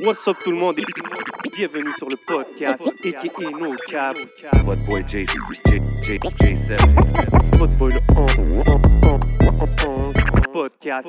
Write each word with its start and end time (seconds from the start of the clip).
What's 0.00 0.26
up 0.26 0.38
tout 0.42 0.50
le 0.52 0.56
monde 0.56 0.78
et 0.78 0.84
bienvenue 1.54 1.92
sur 1.98 2.08
le 2.08 2.16
podcast 2.16 2.80
aka 2.80 3.50
No 3.50 3.76
Cap. 3.88 4.16
What 4.64 4.76
boy 4.86 5.04
J 5.06 5.26
J 5.26 5.80
J 6.02 6.18
J7. 6.18 7.58
Votre 7.58 7.76
boy 7.76 7.92
le 7.92 8.00
podcast. 10.52 11.06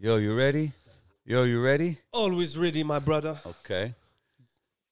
Yo, 0.00 0.16
you 0.18 0.36
ready? 0.36 0.72
Yo, 1.24 1.44
you 1.44 1.62
ready? 1.62 1.98
Always 2.12 2.58
ready, 2.58 2.82
my 2.82 2.98
brother. 2.98 3.38
Okay. 3.46 3.94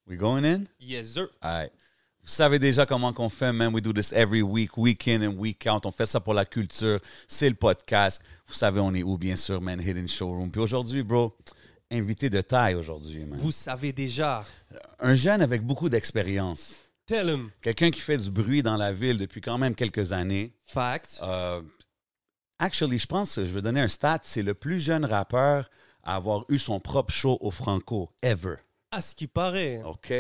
We 0.07 0.17
going 0.17 0.45
in? 0.45 0.69
Yes 0.79 1.09
sir. 1.09 1.29
All 1.43 1.53
right. 1.53 1.73
Vous 2.25 2.31
savez 2.31 2.59
déjà 2.59 2.87
comment 2.87 3.13
qu'on 3.13 3.29
fait, 3.29 3.53
man. 3.53 3.75
We 3.75 3.83
do 3.83 3.93
this 3.93 4.11
every 4.15 4.41
week, 4.41 4.79
week 4.79 5.07
in 5.09 5.23
and 5.23 5.35
week 5.37 5.67
out. 5.67 5.85
On 5.85 5.93
fait 5.93 6.07
ça 6.07 6.21
pour 6.21 6.33
la 6.33 6.47
culture. 6.47 6.99
C'est 7.29 7.51
le 7.51 7.55
podcast. 7.55 8.23
Vous 8.47 8.55
savez, 8.55 8.81
on 8.81 8.95
est 8.95 9.03
où, 9.03 9.19
bien 9.19 9.37
sûr, 9.37 9.61
man? 9.61 9.79
Hidden 9.79 10.09
Showroom. 10.09 10.51
Puis 10.51 10.63
aujourd'hui, 10.63 11.03
bro, 11.03 11.37
invité 11.91 12.31
de 12.31 12.41
taille 12.41 12.77
aujourd'hui, 12.77 13.27
man. 13.27 13.39
Vous 13.39 13.53
savez 13.53 13.93
déjà. 13.93 14.43
Un 15.01 15.15
jeune 15.15 15.43
avec 15.43 15.63
beaucoup 15.63 15.91
d'expérience. 15.91 16.75
Tell 17.05 17.29
him. 17.29 17.51
Quelqu'un 17.61 17.91
qui 17.91 18.01
fait 18.01 18.17
du 18.17 18.31
bruit 18.31 18.63
dans 18.63 18.79
la 18.79 18.91
ville 18.91 19.19
depuis 19.19 19.43
quand 19.43 19.59
même 19.59 19.75
quelques 19.75 20.13
années. 20.13 20.55
Facts. 20.65 21.21
Euh, 21.23 21.61
actually, 22.59 22.99
je 22.99 23.07
pense, 23.07 23.35
je 23.35 23.55
vais 23.55 23.61
donner 23.61 23.83
un 23.83 23.89
stat, 23.89 24.21
c'est 24.23 24.43
le 24.43 24.55
plus 24.55 24.81
jeune 24.81 25.05
rappeur 25.05 25.69
à 26.03 26.17
avoir 26.17 26.47
eu 26.49 26.59
son 26.59 26.81
propre 26.81 27.13
show 27.13 27.37
au 27.43 27.51
Franco, 27.51 28.11
ever. 28.23 28.57
À 28.91 29.03
ce 29.03 29.15
qui 29.15 29.27
paraît. 29.27 29.83
OK? 29.85 30.15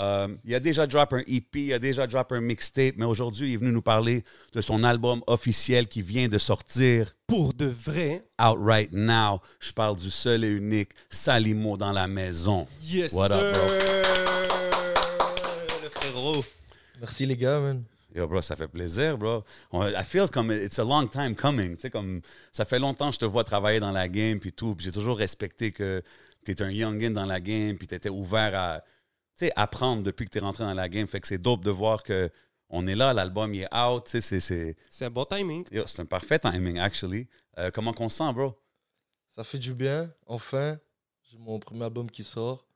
Euh, 0.00 0.28
il 0.44 0.54
a 0.54 0.60
déjà 0.60 0.86
drop 0.86 1.12
un 1.12 1.22
EP, 1.26 1.60
il 1.60 1.72
a 1.72 1.78
déjà 1.78 2.06
drop 2.06 2.30
un 2.32 2.40
mixtape, 2.40 2.94
mais 2.96 3.04
aujourd'hui, 3.04 3.50
il 3.50 3.54
est 3.54 3.56
venu 3.56 3.72
nous 3.72 3.82
parler 3.82 4.22
de 4.52 4.60
son 4.60 4.84
album 4.84 5.22
officiel 5.26 5.88
qui 5.88 6.02
vient 6.02 6.28
de 6.28 6.38
sortir, 6.38 7.14
Pour 7.26 7.52
de 7.52 7.66
vrai. 7.66 8.24
Out 8.40 8.58
Right 8.60 8.92
Now. 8.92 9.40
Je 9.58 9.72
parle 9.72 9.96
du 9.96 10.10
seul 10.10 10.44
et 10.44 10.48
unique 10.48 10.90
Salimo 11.10 11.76
dans 11.76 11.92
la 11.92 12.06
maison. 12.06 12.66
Yes 12.82 13.12
What 13.12 13.32
up, 13.32 13.54
sir. 13.54 13.62
Le 15.82 15.88
frérot. 15.88 16.44
Merci 17.00 17.26
les 17.26 17.36
gars, 17.36 17.58
man. 17.58 17.82
Yo, 18.14 18.26
bro, 18.26 18.40
ça 18.40 18.56
fait 18.56 18.68
plaisir, 18.68 19.18
bro. 19.18 19.44
I 19.72 20.02
feel 20.04 20.28
comme 20.28 20.50
it's 20.50 20.78
a 20.78 20.84
long 20.84 21.06
time 21.06 21.34
coming. 21.34 21.74
Tu 21.76 21.82
sais, 21.82 21.90
comme 21.90 22.20
ça 22.52 22.64
fait 22.64 22.78
longtemps 22.78 23.08
que 23.08 23.14
je 23.14 23.18
te 23.18 23.24
vois 23.24 23.44
travailler 23.44 23.80
dans 23.80 23.92
la 23.92 24.08
game 24.08 24.38
puis 24.38 24.52
tout. 24.52 24.74
Puis 24.74 24.84
j'ai 24.84 24.92
toujours 24.92 25.18
respecté 25.18 25.70
que 25.72 26.02
tu 26.44 26.52
es 26.52 26.62
un 26.62 26.70
youngin 26.70 27.10
dans 27.10 27.26
la 27.26 27.40
game 27.40 27.76
puis 27.76 27.86
tu 27.86 27.94
étais 27.94 28.08
ouvert 28.08 28.54
à 28.54 28.82
sais, 29.46 29.52
apprendre 29.56 30.02
depuis 30.02 30.24
que 30.26 30.30
tu 30.30 30.38
es 30.38 30.40
rentré 30.40 30.64
dans 30.64 30.74
la 30.74 30.88
game. 30.88 31.06
Fait 31.06 31.20
que 31.20 31.26
c'est 31.28 31.38
dope 31.38 31.64
de 31.64 31.70
voir 31.70 32.02
que 32.02 32.30
on 32.70 32.86
est 32.86 32.94
là, 32.94 33.12
l'album 33.14 33.54
il 33.54 33.62
est 33.62 33.74
out. 33.74 34.04
Tu 34.04 34.10
sais, 34.12 34.20
c'est- 34.20 34.40
c'est 34.40 34.76
C'est 34.90 35.04
un 35.06 35.10
bon 35.10 35.24
timing. 35.24 35.64
yo, 35.70 35.84
c'est 35.86 36.00
un 36.02 36.06
parfait 36.06 36.38
timing, 36.38 36.78
actually. 36.78 37.26
Euh, 37.58 37.70
comment 37.70 37.92
qu'on 37.92 38.08
se 38.08 38.16
sent, 38.18 38.32
bro? 38.32 38.60
Ça 39.26 39.44
fait 39.44 39.58
du 39.58 39.74
bien, 39.74 40.12
enfin. 40.26 40.78
J'ai 41.30 41.38
mon 41.38 41.58
premier 41.58 41.84
album 41.84 42.10
qui 42.10 42.24
sort. 42.24 42.66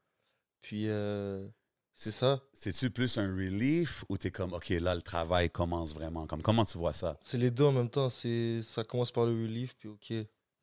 Puis, 0.60 0.88
euh, 0.88 1.48
c'est 1.94 2.10
ça. 2.12 2.40
C'est-tu 2.52 2.90
plus 2.90 3.16
un 3.18 3.34
relief 3.34 4.04
ou 4.08 4.16
tu 4.18 4.28
es 4.28 4.30
comme, 4.30 4.52
OK, 4.52 4.68
là, 4.70 4.94
le 4.94 5.02
travail 5.02 5.50
commence 5.50 5.94
vraiment? 5.94 6.26
Comme, 6.26 6.42
comment 6.42 6.64
tu 6.64 6.76
vois 6.78 6.92
ça? 6.92 7.16
C'est 7.20 7.38
les 7.38 7.50
deux 7.50 7.64
en 7.64 7.72
même 7.72 7.88
temps. 7.90 8.08
C'est, 8.10 8.60
ça 8.62 8.84
commence 8.84 9.10
par 9.10 9.24
le 9.26 9.32
relief, 9.32 9.74
puis 9.76 9.88
ok. 9.88 10.12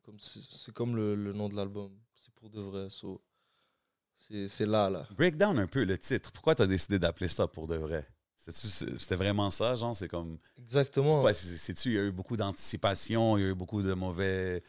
Comme 0.03 0.17
c'est, 0.19 0.39
c'est 0.49 0.73
comme 0.73 0.95
le, 0.95 1.15
le 1.15 1.33
nom 1.33 1.49
de 1.49 1.55
l'album. 1.55 1.91
C'est 2.15 2.33
pour 2.35 2.49
de 2.49 2.61
vrai. 2.61 2.89
so, 2.89 3.21
c'est, 4.27 4.47
c'est 4.47 4.65
là, 4.65 4.89
là. 4.89 5.07
Break 5.15 5.35
down 5.37 5.57
un 5.59 5.67
peu 5.67 5.83
le 5.85 5.97
titre. 5.97 6.31
Pourquoi 6.31 6.53
tu 6.55 6.61
as 6.61 6.67
décidé 6.67 6.99
d'appeler 6.99 7.27
ça 7.29 7.47
pour 7.47 7.67
de 7.67 7.75
vrai? 7.75 8.05
C'est-tu- 8.37 8.97
C'était 8.99 9.15
vraiment 9.15 9.49
ça, 9.49 9.75
genre? 9.75 9.95
C'est 9.95 10.07
comme. 10.07 10.37
Exactement. 10.57 11.23
C'est- 11.33 11.57
sais-tu, 11.57 11.89
il 11.89 11.95
y 11.95 11.99
a 11.99 12.03
eu 12.03 12.11
beaucoup 12.11 12.37
d'anticipation, 12.37 13.37
il 13.37 13.41
y 13.41 13.45
a 13.45 13.49
eu 13.49 13.53
beaucoup 13.55 13.81
de 13.81 13.93
mauvais. 13.93 14.63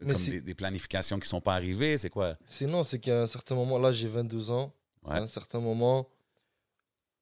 Mais 0.00 0.12
comme 0.12 0.20
c'est- 0.22 0.30
des, 0.32 0.40
des 0.40 0.54
planifications 0.54 1.18
qui 1.18 1.28
sont 1.28 1.40
pas 1.40 1.54
arrivées, 1.54 1.96
c'est 1.98 2.10
quoi? 2.10 2.36
Sinon, 2.48 2.82
c'est 2.84 2.98
qu'à 2.98 3.22
un 3.22 3.26
certain 3.26 3.54
moment, 3.54 3.78
là, 3.78 3.92
j'ai 3.92 4.08
22 4.08 4.50
ans. 4.50 4.74
Ouais. 5.04 5.12
À 5.14 5.22
un 5.22 5.26
certain 5.26 5.60
moment, 5.60 6.04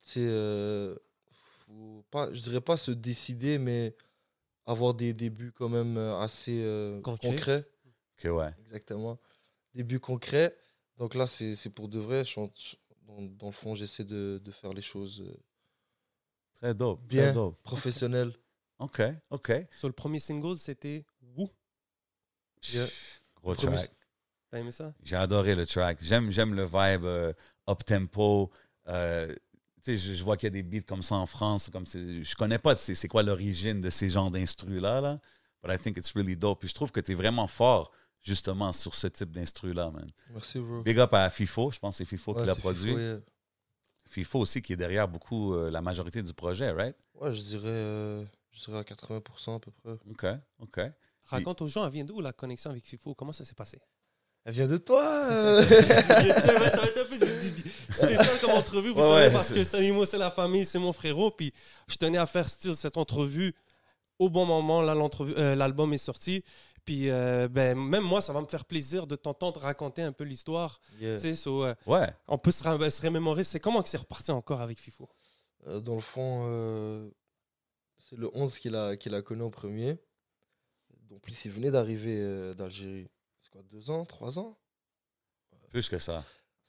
tu 0.00 0.08
sais, 0.08 0.20
euh, 0.22 0.96
faut 1.66 2.04
pas, 2.10 2.32
je 2.32 2.40
dirais 2.40 2.60
pas 2.60 2.76
se 2.76 2.90
décider, 2.90 3.58
mais 3.58 3.94
avoir 4.66 4.94
des 4.94 5.14
débuts 5.14 5.52
quand 5.52 5.68
même 5.68 5.96
euh, 5.96 6.18
assez 6.18 6.60
euh, 6.62 7.00
Concrets. 7.02 7.28
concrets. 7.28 7.64
Ok, 8.18 8.30
ouais. 8.36 8.50
Exactement. 8.60 9.18
Début 9.74 10.00
concret. 10.00 10.56
Donc 11.02 11.14
là, 11.14 11.26
c'est 11.26 11.68
pour 11.70 11.88
de 11.88 11.98
vrai. 11.98 12.24
Je 12.24 12.38
dans, 13.08 13.20
dans 13.22 13.46
le 13.46 13.52
fond, 13.52 13.74
j'essaie 13.74 14.04
de, 14.04 14.40
de 14.42 14.50
faire 14.52 14.72
les 14.72 14.80
choses 14.82 15.20
euh, 15.20 15.36
Très 16.60 16.74
dope. 16.74 17.00
Très 17.08 17.16
bien, 17.16 17.32
dope. 17.32 17.60
professionnelles. 17.64 18.32
OK, 18.78 19.02
OK. 19.30 19.52
Sur 19.76 19.88
le 19.88 19.94
premier 19.94 20.20
single, 20.20 20.58
c'était 20.58 21.04
Woo. 21.36 21.50
Yeah. 22.72 22.86
Gros 23.34 23.54
Premier- 23.54 23.74
track. 23.78 23.90
T'as 24.48 24.58
aimé 24.60 24.70
ça? 24.70 24.94
J'ai 25.02 25.16
adoré 25.16 25.56
le 25.56 25.66
track. 25.66 25.98
J'aime, 26.00 26.30
j'aime 26.30 26.54
le 26.54 26.64
vibe 26.66 27.04
euh, 27.04 27.32
up-tempo. 27.68 28.52
Euh, 28.86 29.34
tu 29.34 29.36
sais, 29.82 29.96
je, 29.96 30.14
je 30.14 30.22
vois 30.22 30.36
qu'il 30.36 30.46
y 30.46 30.48
a 30.48 30.50
des 30.50 30.62
beats 30.62 30.86
comme 30.86 31.02
ça 31.02 31.16
en 31.16 31.26
France. 31.26 31.68
Comme 31.72 31.86
c'est- 31.86 32.22
je 32.22 32.36
connais 32.36 32.58
pas 32.60 32.76
c'est, 32.76 32.94
c'est 32.94 33.08
quoi 33.08 33.24
l'origine 33.24 33.80
de 33.80 33.90
ces 33.90 34.08
genres 34.08 34.30
d'instrus-là. 34.30 35.00
Là. 35.00 35.20
But 35.64 35.72
I 35.74 35.78
think 35.80 35.96
it's 35.96 36.12
really 36.12 36.36
dope. 36.36 36.60
Puis 36.60 36.68
je 36.68 36.74
trouve 36.74 36.92
que 36.92 37.00
tu 37.00 37.10
es 37.10 37.14
vraiment 37.16 37.48
fort, 37.48 37.90
justement, 38.22 38.72
sur 38.72 38.94
ce 38.94 39.06
type 39.08 39.30
d'instru-là, 39.30 39.90
man. 39.90 40.08
Merci, 40.30 40.58
bro. 40.60 40.82
Big 40.82 40.98
up 40.98 41.12
à 41.14 41.28
FIFO. 41.30 41.70
Je 41.72 41.78
pense 41.78 41.94
que 41.94 41.98
c'est 41.98 42.04
FIFO 42.04 42.34
Ouais, 42.34 42.40
qui 42.42 42.46
l'a 42.46 42.54
produit. 42.54 42.90
Fifo, 42.90 42.98
yeah. 42.98 43.18
FIFO 44.08 44.38
aussi 44.40 44.62
qui 44.62 44.72
est 44.72 44.76
derrière 44.76 45.08
beaucoup 45.08 45.54
euh, 45.54 45.70
la 45.70 45.80
majorité 45.80 46.22
du 46.22 46.32
projet, 46.34 46.70
right? 46.70 46.96
Ouais, 47.14 47.34
je 47.34 47.40
dirais, 47.42 47.68
euh, 47.68 48.24
je 48.52 48.64
dirais 48.64 48.78
à 48.78 48.82
80% 48.82 49.56
à 49.56 49.60
peu 49.60 49.70
près. 49.70 49.92
OK, 50.10 50.26
OK. 50.60 50.80
Raconte 51.24 51.62
aux 51.62 51.68
gens, 51.68 51.86
elle 51.86 51.92
vient 51.92 52.04
d'où 52.04 52.20
la 52.20 52.32
connexion 52.32 52.70
avec 52.70 52.84
FIFO? 52.84 53.14
Comment 53.14 53.32
ça 53.32 53.44
s'est 53.44 53.54
passé? 53.54 53.78
Elle 54.44 54.54
vient 54.54 54.66
de 54.66 54.76
toi 54.76 55.02
sir, 55.62 55.68
ouais, 55.70 56.32
ça 56.70 56.80
va 56.80 56.86
être 56.88 57.00
un 57.00 57.04
peu 57.04 57.16
du- 57.18 57.62
du- 57.62 57.70
spécial 57.92 58.40
comme 58.40 58.50
entrevue, 58.50 58.90
vous 58.90 58.96
Ouais, 58.96 59.02
savez, 59.08 59.26
ouais, 59.26 59.32
parce 59.32 59.46
c'est- 59.46 59.54
que 59.54 59.64
Salimo, 59.64 60.04
c'est 60.04 60.18
la 60.18 60.30
famille, 60.32 60.66
c'est 60.66 60.80
mon 60.80 60.92
frérot. 60.92 61.30
Puis 61.30 61.52
je 61.88 61.94
tenais 61.96 62.18
à 62.18 62.26
faire 62.26 62.48
style 62.48 62.74
cette 62.74 62.96
entrevue 62.96 63.54
au 64.18 64.28
bon 64.30 64.44
moment. 64.44 64.82
Là, 64.82 64.94
l'entrevue- 64.94 65.34
euh, 65.38 65.54
l'album 65.54 65.92
est 65.94 65.98
sorti. 65.98 66.42
Puis 66.84 67.10
euh, 67.10 67.48
ben, 67.48 67.78
même 67.78 68.02
moi, 68.02 68.20
ça 68.20 68.32
va 68.32 68.40
me 68.40 68.46
faire 68.46 68.64
plaisir 68.64 69.06
de 69.06 69.14
t'entendre 69.16 69.60
raconter 69.60 70.02
un 70.02 70.10
peu 70.12 70.24
l'histoire. 70.24 70.80
Yeah. 70.98 71.16
Tu 71.16 71.22
sais, 71.22 71.34
so, 71.34 71.64
euh, 71.64 71.74
Ouais. 71.86 72.12
on 72.26 72.38
peut 72.38 72.50
se, 72.50 72.62
se 72.62 73.02
remémorer. 73.02 73.44
C'est 73.44 73.60
comment 73.60 73.82
que 73.82 73.88
c'est 73.88 73.96
reparti 73.98 74.30
encore 74.32 74.60
avec 74.60 74.78
FIFO? 74.80 75.08
Euh, 75.68 75.80
dans 75.80 75.94
le 75.94 76.00
fond, 76.00 76.46
euh, 76.48 77.08
c'est 77.98 78.16
le 78.18 78.28
11 78.34 78.58
qu'il 78.58 78.74
a, 78.74 78.96
qu'il 78.96 79.14
a 79.14 79.22
connu 79.22 79.42
en 79.42 79.50
premier. 79.50 79.96
En 81.14 81.18
plus, 81.18 81.44
il 81.44 81.52
venait 81.52 81.70
d'arriver 81.70 82.16
euh, 82.20 82.52
d'Algérie. 82.54 83.08
C'est 83.42 83.50
quoi, 83.52 83.62
deux 83.62 83.90
ans, 83.90 84.04
trois 84.04 84.38
ans? 84.40 84.58
Plus 85.70 85.88
que 85.88 85.98
ça. 85.98 86.24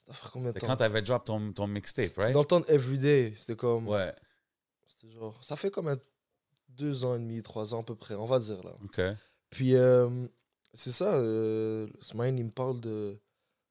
Ça 0.06 0.12
fait 0.12 0.28
combien 0.32 0.48
de 0.50 0.54
C'est 0.54 0.60
temps? 0.60 0.66
quand 0.68 0.76
tu 0.76 0.82
avais 0.84 1.02
drop 1.02 1.24
ton, 1.24 1.52
ton 1.52 1.66
mixtape, 1.66 2.12
C'est 2.14 2.20
right? 2.20 2.32
dans 2.34 2.40
le 2.40 2.46
temps 2.46 2.60
de 2.60 2.66
Everyday. 2.68 3.32
C'était 3.36 3.56
comme. 3.56 3.88
Ouais. 3.88 4.14
C'était 4.86 5.10
genre. 5.10 5.42
Ça 5.42 5.56
fait 5.56 5.70
comme 5.70 5.88
un 5.88 5.98
deux 6.68 7.04
ans 7.04 7.16
et 7.16 7.18
demi, 7.18 7.42
trois 7.42 7.74
ans 7.74 7.80
à 7.80 7.84
peu 7.84 7.94
près, 7.96 8.14
on 8.14 8.26
va 8.26 8.38
dire 8.38 8.62
là. 8.62 8.72
OK. 8.84 9.00
Puis, 9.54 9.76
euh, 9.76 10.26
c'est 10.72 10.90
ça. 10.90 11.14
Euh, 11.14 11.88
Smaïn, 12.00 12.36
il 12.36 12.44
me 12.46 12.50
parle 12.50 12.80
de 12.80 13.16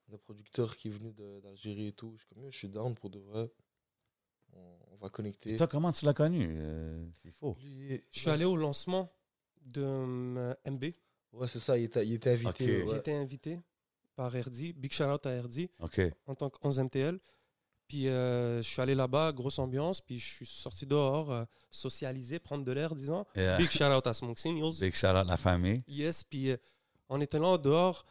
d'un 0.07 0.17
producteur 0.17 0.75
qui 0.75 0.87
est 0.87 0.91
venu 0.91 1.11
d'Algérie 1.41 1.87
et 1.87 1.91
tout. 1.91 2.13
Je 2.17 2.23
suis 2.23 2.35
comme, 2.35 2.51
je 2.51 2.57
suis 2.57 2.69
down 2.69 2.93
pour 2.95 3.09
de 3.09 3.19
vrai. 3.19 3.51
On, 4.53 4.77
on 4.91 4.95
va 4.97 5.09
connecter. 5.09 5.53
Et 5.53 5.55
toi, 5.57 5.67
comment 5.67 5.91
tu 5.91 6.05
l'as 6.05 6.13
connu, 6.13 6.55
euh, 6.57 7.05
FIFO? 7.21 7.57
Lui, 7.63 8.01
Je 8.11 8.19
suis 8.19 8.29
allé 8.29 8.45
au 8.45 8.55
lancement 8.55 9.11
de 9.65 9.81
euh, 9.83 10.53
MB. 10.69 10.83
Ouais, 11.33 11.47
c'est 11.47 11.59
ça. 11.59 11.77
Il 11.77 11.85
était, 11.85 12.05
il 12.05 12.13
était 12.13 12.31
invité. 12.31 12.83
Ouais. 12.83 12.89
J'ai 12.91 12.97
été 12.97 13.13
invité 13.13 13.59
par 14.15 14.31
RD. 14.31 14.73
Big 14.75 14.91
shout 14.93 15.05
out 15.05 15.25
à 15.25 15.41
RD. 15.41 15.69
OK. 15.79 15.99
en 16.27 16.35
tant 16.35 16.49
que 16.49 16.57
11 16.61 16.79
MTL. 16.79 17.19
Puis 17.93 18.07
euh, 18.07 18.57
je 18.63 18.67
suis 18.67 18.81
allé 18.81 18.95
là-bas, 18.95 19.31
grosse 19.33 19.59
ambiance, 19.59 20.01
puis 20.01 20.17
je 20.17 20.27
suis 20.27 20.45
sorti 20.47 20.87
dehors, 20.87 21.31
euh, 21.31 21.43
socialiser, 21.69 22.39
prendre 22.39 22.65
de 22.65 22.71
l'air, 22.71 22.95
disons. 22.95 23.23
Yeah. 23.35 23.57
Big 23.57 23.69
shout 23.69 23.83
out 23.83 24.07
à 24.07 24.13
Smoke 24.15 24.39
Signals. 24.39 24.79
Big 24.79 24.95
shout 24.95 25.09
out 25.09 25.27
la 25.27 25.37
famille. 25.37 25.77
Yes, 25.87 26.23
puis 26.23 26.49
euh, 26.49 26.57
on 27.07 27.21
était 27.21 27.37
là 27.37 27.55
dehors, 27.59 28.03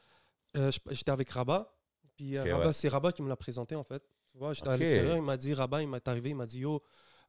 euh, 0.57 0.71
j'étais 0.89 1.11
avec 1.11 1.31
Rabat, 1.31 1.77
puis 2.15 2.39
Ok, 2.39 2.47
Rabat, 2.47 2.67
ouais. 2.67 2.73
c'est 2.73 2.89
Rabat 2.89 3.11
qui 3.11 3.23
me 3.23 3.29
l'a 3.29 3.35
présenté 3.35 3.75
en 3.75 3.83
fait. 3.83 4.05
Tu 4.31 4.39
vois, 4.39 4.53
j'étais 4.53 4.69
à 4.69 4.77
l'extérieur, 4.77 5.17
il 5.17 5.23
m'a 5.25 5.37
dit, 5.37 5.53
Rabat, 5.53 5.83
il 5.83 5.89
m'est 5.89 6.07
arrivé, 6.07 6.31
il 6.31 6.37
m'a 6.37 6.47
dit, 6.47 6.61
yo, 6.61 6.81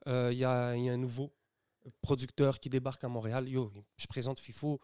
il 0.06 0.38
y, 0.38 0.45
a, 0.45 0.75
il 0.75 0.83
y 0.83 0.89
a 0.89 0.94
un 0.94 0.97
nouveau 0.97 1.33
producteur 2.03 2.59
qui 2.59 2.69
débarque 2.69 3.03
à 3.03 3.07
Montréal, 3.07 3.49
yo, 3.49 3.71
je 3.97 4.06
présente 4.06 4.39
FIFO, 4.39 4.79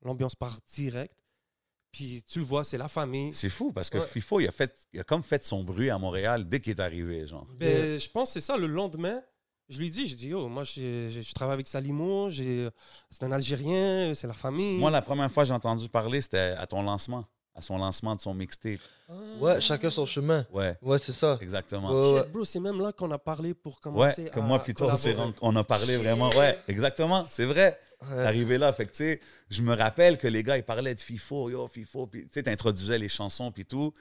l'ambiance 0.00 0.34
part 0.34 0.58
direct. 0.74 1.14
Puis 1.92 2.22
tu 2.26 2.38
le 2.38 2.44
vois, 2.44 2.62
c'est 2.64 2.78
la 2.78 2.88
famille. 2.88 3.32
C'est 3.34 3.48
fou 3.48 3.72
parce 3.72 3.90
que 3.90 3.98
Ouais. 3.98 4.06
FIFO, 4.06 4.40
il 4.40 4.46
a, 4.48 4.52
fait, 4.52 4.86
il 4.92 5.00
a 5.00 5.04
comme 5.04 5.22
fait 5.22 5.42
son 5.44 5.64
bruit 5.64 5.90
à 5.90 5.98
Montréal 5.98 6.48
dès 6.48 6.60
qu'il 6.60 6.72
est 6.72 6.80
arrivé, 6.80 7.26
genre. 7.26 7.46
Ben, 7.58 7.98
je 7.98 8.08
pense 8.08 8.28
que 8.28 8.34
c'est 8.34 8.46
ça, 8.46 8.56
le 8.56 8.66
lendemain, 8.68 9.20
je 9.68 9.78
lui 9.78 9.90
dis, 9.90 10.06
je 10.08 10.14
dis, 10.14 10.32
oh, 10.34 10.48
moi, 10.48 10.62
je 10.64 11.32
travaille 11.34 11.54
avec 11.54 11.66
Salimo, 11.66 12.30
c'est 12.30 12.70
un 13.22 13.32
Algérien, 13.32 14.14
c'est 14.14 14.26
la 14.26 14.34
famille. 14.34 14.78
Moi, 14.78 14.90
la 14.90 15.02
première 15.02 15.30
fois 15.30 15.42
que 15.44 15.48
j'ai 15.48 15.54
entendu 15.54 15.88
parler, 15.88 16.20
c'était 16.20 16.54
à 16.58 16.66
ton 16.66 16.82
lancement, 16.82 17.24
à 17.54 17.60
son 17.60 17.76
lancement 17.78 18.14
de 18.14 18.20
son 18.20 18.32
mixtape. 18.34 18.78
Ah. 19.08 19.12
Ouais, 19.40 19.60
chacun 19.60 19.90
son 19.90 20.06
chemin. 20.06 20.46
Ouais, 20.52 20.76
Ouais, 20.82 20.98
c'est 20.98 21.12
ça. 21.12 21.38
exactement. 21.40 21.90
Ouais, 21.90 22.12
ouais. 22.14 22.22
Shit, 22.24 22.32
bro, 22.32 22.44
c'est 22.44 22.60
même 22.60 22.80
là 22.80 22.92
qu'on 22.92 23.10
a 23.10 23.18
parlé 23.18 23.54
pour 23.54 23.72
Ouais, 23.74 23.78
commencer 23.82 24.30
que 24.30 24.38
à 24.38 24.42
moi, 24.42 24.58
puis 24.60 24.74
toi, 24.74 24.94
on, 25.18 25.34
on 25.42 25.56
a 25.56 25.64
parlé 25.64 25.96
vraiment. 25.96 26.30
Ouais, 26.30 26.58
exactement, 26.68 27.26
c'est 27.28 27.44
vrai. 27.44 27.78
Ouais. 28.10 28.22
Arrivé 28.24 28.56
là, 28.56 28.72
fait 28.72 28.86
que, 28.86 28.92
tu 28.92 28.96
sais, 28.98 29.20
je 29.50 29.60
me 29.62 29.74
rappelle 29.74 30.16
que 30.16 30.26
les 30.28 30.42
gars, 30.42 30.56
ils 30.56 30.62
parlaient 30.62 30.94
de 30.94 31.00
FIFO, 31.00 31.50
yo, 31.50 31.66
FIFO, 31.66 32.06
puis 32.06 32.22
tu 32.22 32.28
sais, 32.32 32.42
t'introduisais 32.44 32.98
les 32.98 33.08
chansons, 33.08 33.50
puis 33.52 33.66
tout. 33.66 33.92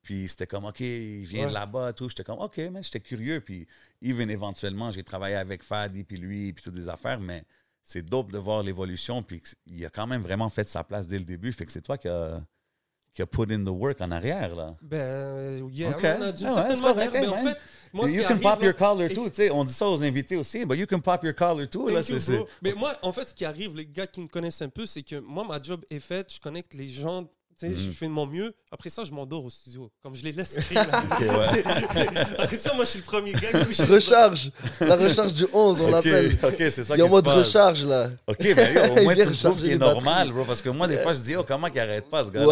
Puis 0.00 0.28
c'était 0.28 0.46
comme, 0.46 0.64
OK, 0.66 0.78
il 0.80 1.24
vient 1.24 1.42
Ouais. 1.44 1.48
de 1.48 1.54
là-bas, 1.54 1.92
tout. 1.92 2.08
J'étais 2.08 2.22
comme, 2.24 2.38
OK, 2.38 2.56
mais 2.70 2.82
j'étais 2.84 3.00
curieux. 3.00 3.40
Puis 3.40 3.66
even 4.00 4.30
éventuellement, 4.30 4.90
j'ai 4.92 5.02
travaillé 5.02 5.34
avec 5.34 5.62
Fadi, 5.64 6.04
puis 6.04 6.18
lui, 6.18 6.52
puis 6.52 6.62
toutes 6.62 6.74
des 6.74 6.88
affaires, 6.88 7.18
mais 7.18 7.42
c'est 7.82 8.02
dope 8.02 8.30
de 8.30 8.38
voir 8.38 8.62
l'évolution. 8.62 9.22
Puis 9.24 9.42
il 9.66 9.84
a 9.84 9.90
quand 9.90 10.06
même 10.06 10.22
vraiment 10.22 10.48
fait 10.50 10.64
sa 10.64 10.84
place 10.84 11.08
dès 11.08 11.18
le 11.18 11.24
début. 11.24 11.50
Fait 11.52 11.66
que 11.66 11.72
c'est 11.72 11.82
toi 11.82 11.98
qui 11.98 12.06
a, 12.06 12.40
qui 13.18 13.22
a 13.22 13.26
put 13.26 13.50
in 13.52 13.64
the 13.64 13.68
work 13.70 14.00
en 14.00 14.12
arrière, 14.12 14.54
là. 14.54 14.76
Ben, 14.80 15.68
yeah, 15.72 15.90
Ok. 15.90 16.02
man, 16.04 16.30
d'une 16.32 16.46
Ah 16.46 16.54
certaine 16.54 16.76
c'est 16.76 16.82
manière. 16.82 16.94
correct, 17.10 17.10
Mais 17.14 17.26
en 17.26 17.30
man. 17.34 17.46
fait, 17.48 17.58
moi, 17.92 18.08
you 18.10 18.22
can 18.22 18.28
arrive, 18.28 18.42
pop 18.42 18.60
là- 18.60 18.66
your 18.66 18.76
collar 18.76 19.08
too. 19.08 19.28
Tu 19.28 19.34
sais, 19.34 19.50
on 19.50 19.64
dit 19.64 19.72
ça 19.72 19.88
aux 19.88 20.00
invités 20.04 20.36
aussi, 20.36 20.64
but 20.64 20.76
you 20.78 20.86
can 20.86 21.00
pop 21.00 21.24
your 21.24 21.34
collar 21.34 21.68
too. 21.68 21.88
Là, 21.88 22.02
c'est. 22.04 22.18
Mais 22.62 22.74
moi, 22.74 22.92
en 23.02 23.12
fait, 23.12 23.26
ce 23.28 23.34
qui 23.34 23.44
arrive, 23.44 23.74
les 23.74 23.86
gars 23.86 24.06
qui 24.06 24.20
me 24.20 24.28
connaissent 24.28 24.62
un 24.62 24.68
peu, 24.68 24.86
c'est 24.86 25.02
que 25.02 25.18
moi, 25.18 25.44
ma 25.48 25.60
job 25.60 25.84
est 25.90 25.98
faite, 25.98 26.32
je 26.32 26.40
connecte 26.40 26.74
les 26.74 26.88
gens, 26.88 27.26
tu 27.58 27.66
sais, 27.66 27.74
je 27.74 27.86
Mhm. 27.88 27.92
fais 27.92 28.06
de 28.06 28.10
mon 28.12 28.26
mieux. 28.26 28.54
Après 28.70 28.88
ça, 28.90 29.02
je 29.04 29.10
m'endors 29.12 29.44
au 29.44 29.50
studio. 29.50 29.90
Comme 30.02 30.14
je 30.14 30.22
les 30.22 30.32
laisse 30.32 30.54
créer. 30.60 30.76
la 30.76 31.00
musique. 31.00 32.16
Après 32.38 32.56
ça, 32.56 32.72
moi, 32.74 32.84
je 32.84 32.90
suis 32.90 32.98
le 33.00 33.04
premier 33.04 33.32
gars 33.32 33.52
qui 33.52 33.66
couche. 33.66 33.80
Recharge. 33.88 34.50
La 34.80 34.96
recharge 34.96 35.34
du 35.34 35.46
11, 35.52 35.80
on 35.80 35.90
l'appelle. 35.90 36.36
ok, 36.42 36.54
c'est 36.58 36.84
ça 36.84 36.94
Il 36.94 37.00
est 37.00 37.02
en 37.02 37.08
mode 37.08 37.24
passe. 37.24 37.38
recharge, 37.48 37.84
là. 37.86 38.10
OK, 38.26 38.36
mais 38.40 38.72
yo, 38.74 38.80
au 38.92 38.96
Il 38.98 39.02
moins, 39.04 39.14
tu 39.16 39.32
trouves 39.32 39.58
qu'il 39.60 39.72
est 39.72 39.76
normal, 39.76 40.32
bro. 40.32 40.44
Parce 40.44 40.62
que 40.62 40.68
moi, 40.70 40.86
des 40.86 40.98
fois, 40.98 41.12
je 41.12 41.18
dis, 41.20 41.36
oh, 41.36 41.44
comment 41.46 41.68
qu'il 41.68 41.80
arrête 41.80 42.08
pas, 42.08 42.24
ce 42.24 42.30
gars-là, 42.30 42.46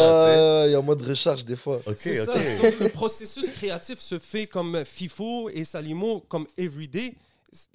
ouais, 0.64 0.70
il 0.70 0.72
est 0.72 0.76
en 0.76 0.82
mode 0.82 1.02
recharge 1.02 1.44
des 1.44 1.56
fois. 1.56 1.80
C'est 1.96 2.24
ça. 2.24 2.34
Sauf 2.34 2.80
le 2.80 2.88
processus 2.88 3.50
créatif 3.50 4.00
se 4.00 4.18
fait 4.18 4.46
comme 4.46 4.82
FIFO 4.84 5.50
et 5.50 5.64
Salimo, 5.64 6.24
comme 6.28 6.46
everyday. 6.58 7.14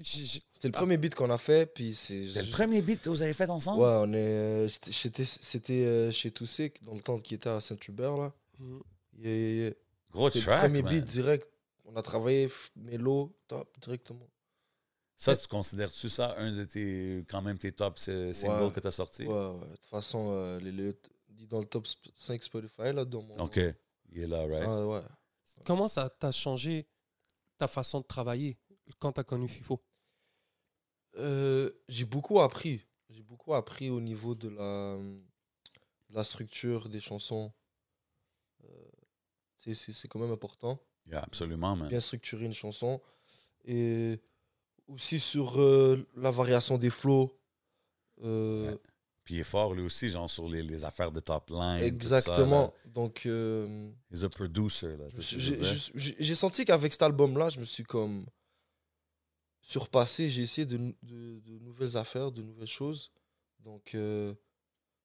C'était 0.03 0.67
le 0.67 0.71
premier 0.71 0.97
beat 0.97 1.15
qu'on 1.15 1.29
a 1.29 1.37
fait, 1.37 1.65
puis 1.73 1.93
c'est. 1.93 2.21
Le 2.23 2.51
premier 2.51 2.81
beat 2.81 3.01
que 3.01 3.09
vous 3.09 3.21
avez 3.21 3.33
fait 3.33 3.49
ensemble? 3.49 3.81
Ouais, 3.81 3.87
on 4.01 4.13
est. 4.13 4.17
euh, 4.17 4.67
c'était- 4.69 5.85
euh, 5.85 6.11
chez 6.11 6.31
Toussé, 6.31 6.73
dans 6.83 6.93
le 6.93 6.99
temps 7.01 7.17
qui 7.19 7.35
était 7.35 7.49
à 7.49 7.59
Saint-Hubert, 7.59 8.15
là. 8.17 8.33
Mhm. 8.59 8.81
Gros 10.11 10.29
C'est 10.29 10.39
le 10.39 10.45
track, 10.45 10.61
premier 10.61 10.81
man. 10.81 10.93
beat 10.93 11.05
direct. 11.05 11.47
On 11.85 11.95
a 11.95 12.01
travaillé 12.01 12.49
mélo, 12.75 13.35
top, 13.47 13.77
directement. 13.81 14.27
Ça, 15.17 15.35
tu 15.35 15.47
considères-tu 15.47 16.09
ça 16.09 16.35
un 16.37 16.51
de 16.51 16.63
tes, 16.63 17.23
quand 17.29 17.41
même, 17.41 17.57
tes 17.57 17.71
top 17.71 17.99
singles 17.99 18.33
Ouais. 18.65 18.71
que 18.73 18.79
tu 18.79 18.87
as 18.87 18.91
sortis? 18.91 19.25
Ouais, 19.27 19.33
ouais. 19.33 19.59
De 19.69 19.75
toute 19.75 19.85
façon, 19.85 20.31
euh, 20.31 20.59
les, 20.59 20.71
les- 20.71 20.97
dans 21.47 21.59
le 21.59 21.65
top 21.65 21.85
sp- 21.85 22.09
5 22.15 22.41
Spotify, 22.43 22.91
là, 22.93 23.05
dans 23.05 23.21
mon. 23.21 23.35
OK. 23.39 23.59
Il 24.13 24.21
est 24.23 24.27
là, 24.27 24.39
right? 24.47 24.63
Ah, 24.65 24.85
ouais. 24.85 25.01
Comment 25.65 25.87
ça 25.87 26.09
t'a 26.09 26.31
changé 26.31 26.87
ta 27.57 27.67
façon 27.67 27.99
de 27.99 28.05
travailler? 28.05 28.57
Quand 28.99 29.13
t'as 29.13 29.23
connu 29.23 29.47
FIFO 29.47 29.81
Euh, 31.17 31.69
j'ai 31.89 32.05
beaucoup 32.05 32.39
appris. 32.39 32.85
J'ai 33.09 33.23
beaucoup 33.23 33.53
appris 33.53 33.89
au 33.89 33.99
niveau 33.99 34.33
de 34.35 34.47
la, 34.49 34.97
de 36.09 36.15
la 36.15 36.23
structure 36.23 36.87
des 36.87 37.01
chansons. 37.01 37.51
Euh, 38.63 38.67
c'est- 39.57 39.73
c'est 39.73 39.91
c'est 39.91 40.07
quand 40.07 40.19
même 40.19 40.31
important. 40.31 40.79
Yeah, 41.07 41.19
absolument, 41.23 41.75
man. 41.75 41.89
Bien 41.89 41.99
structurer 41.99 42.45
une 42.45 42.53
chanson. 42.53 43.01
Et 43.65 44.19
aussi 44.87 45.19
sur 45.19 45.59
euh, 45.59 46.07
la 46.15 46.31
variation 46.31 46.77
des 46.77 46.89
flows. 46.89 47.31
Euh, 48.23 48.71
Ouais. 48.71 48.79
Puis 49.23 49.35
il 49.35 49.39
est 49.41 49.43
fort, 49.43 49.75
lui 49.75 49.83
aussi, 49.83 50.09
genre, 50.09 50.27
sur 50.29 50.49
les, 50.49 50.63
les 50.63 50.83
affaires 50.83 51.11
de 51.11 51.19
top 51.19 51.51
line. 51.51 51.77
tout 51.79 51.85
exactement. 51.85 52.73
ça. 52.83 52.89
Donc, 52.89 53.25
euh, 53.27 53.91
He's 54.11 54.23
a 54.23 54.29
producer, 54.29 54.97
j'ai 55.19 56.35
senti 56.35 56.65
qu'avec 56.65 56.91
cet 56.91 57.03
album-là, 57.03 57.49
je 57.49 57.59
me 57.59 57.63
suis 57.65 57.83
comme 57.83 58.25
surpassé. 59.61 60.29
J'ai 60.29 60.41
essayé 60.43 60.65
de, 60.65 60.77
de- 61.03 61.39
de 61.39 61.59
nouvelles 61.59 61.97
affaires, 61.97 62.31
de 62.31 62.41
nouvelles 62.41 62.67
choses. 62.67 63.11
Donc, 63.59 63.93
euh, 63.95 64.33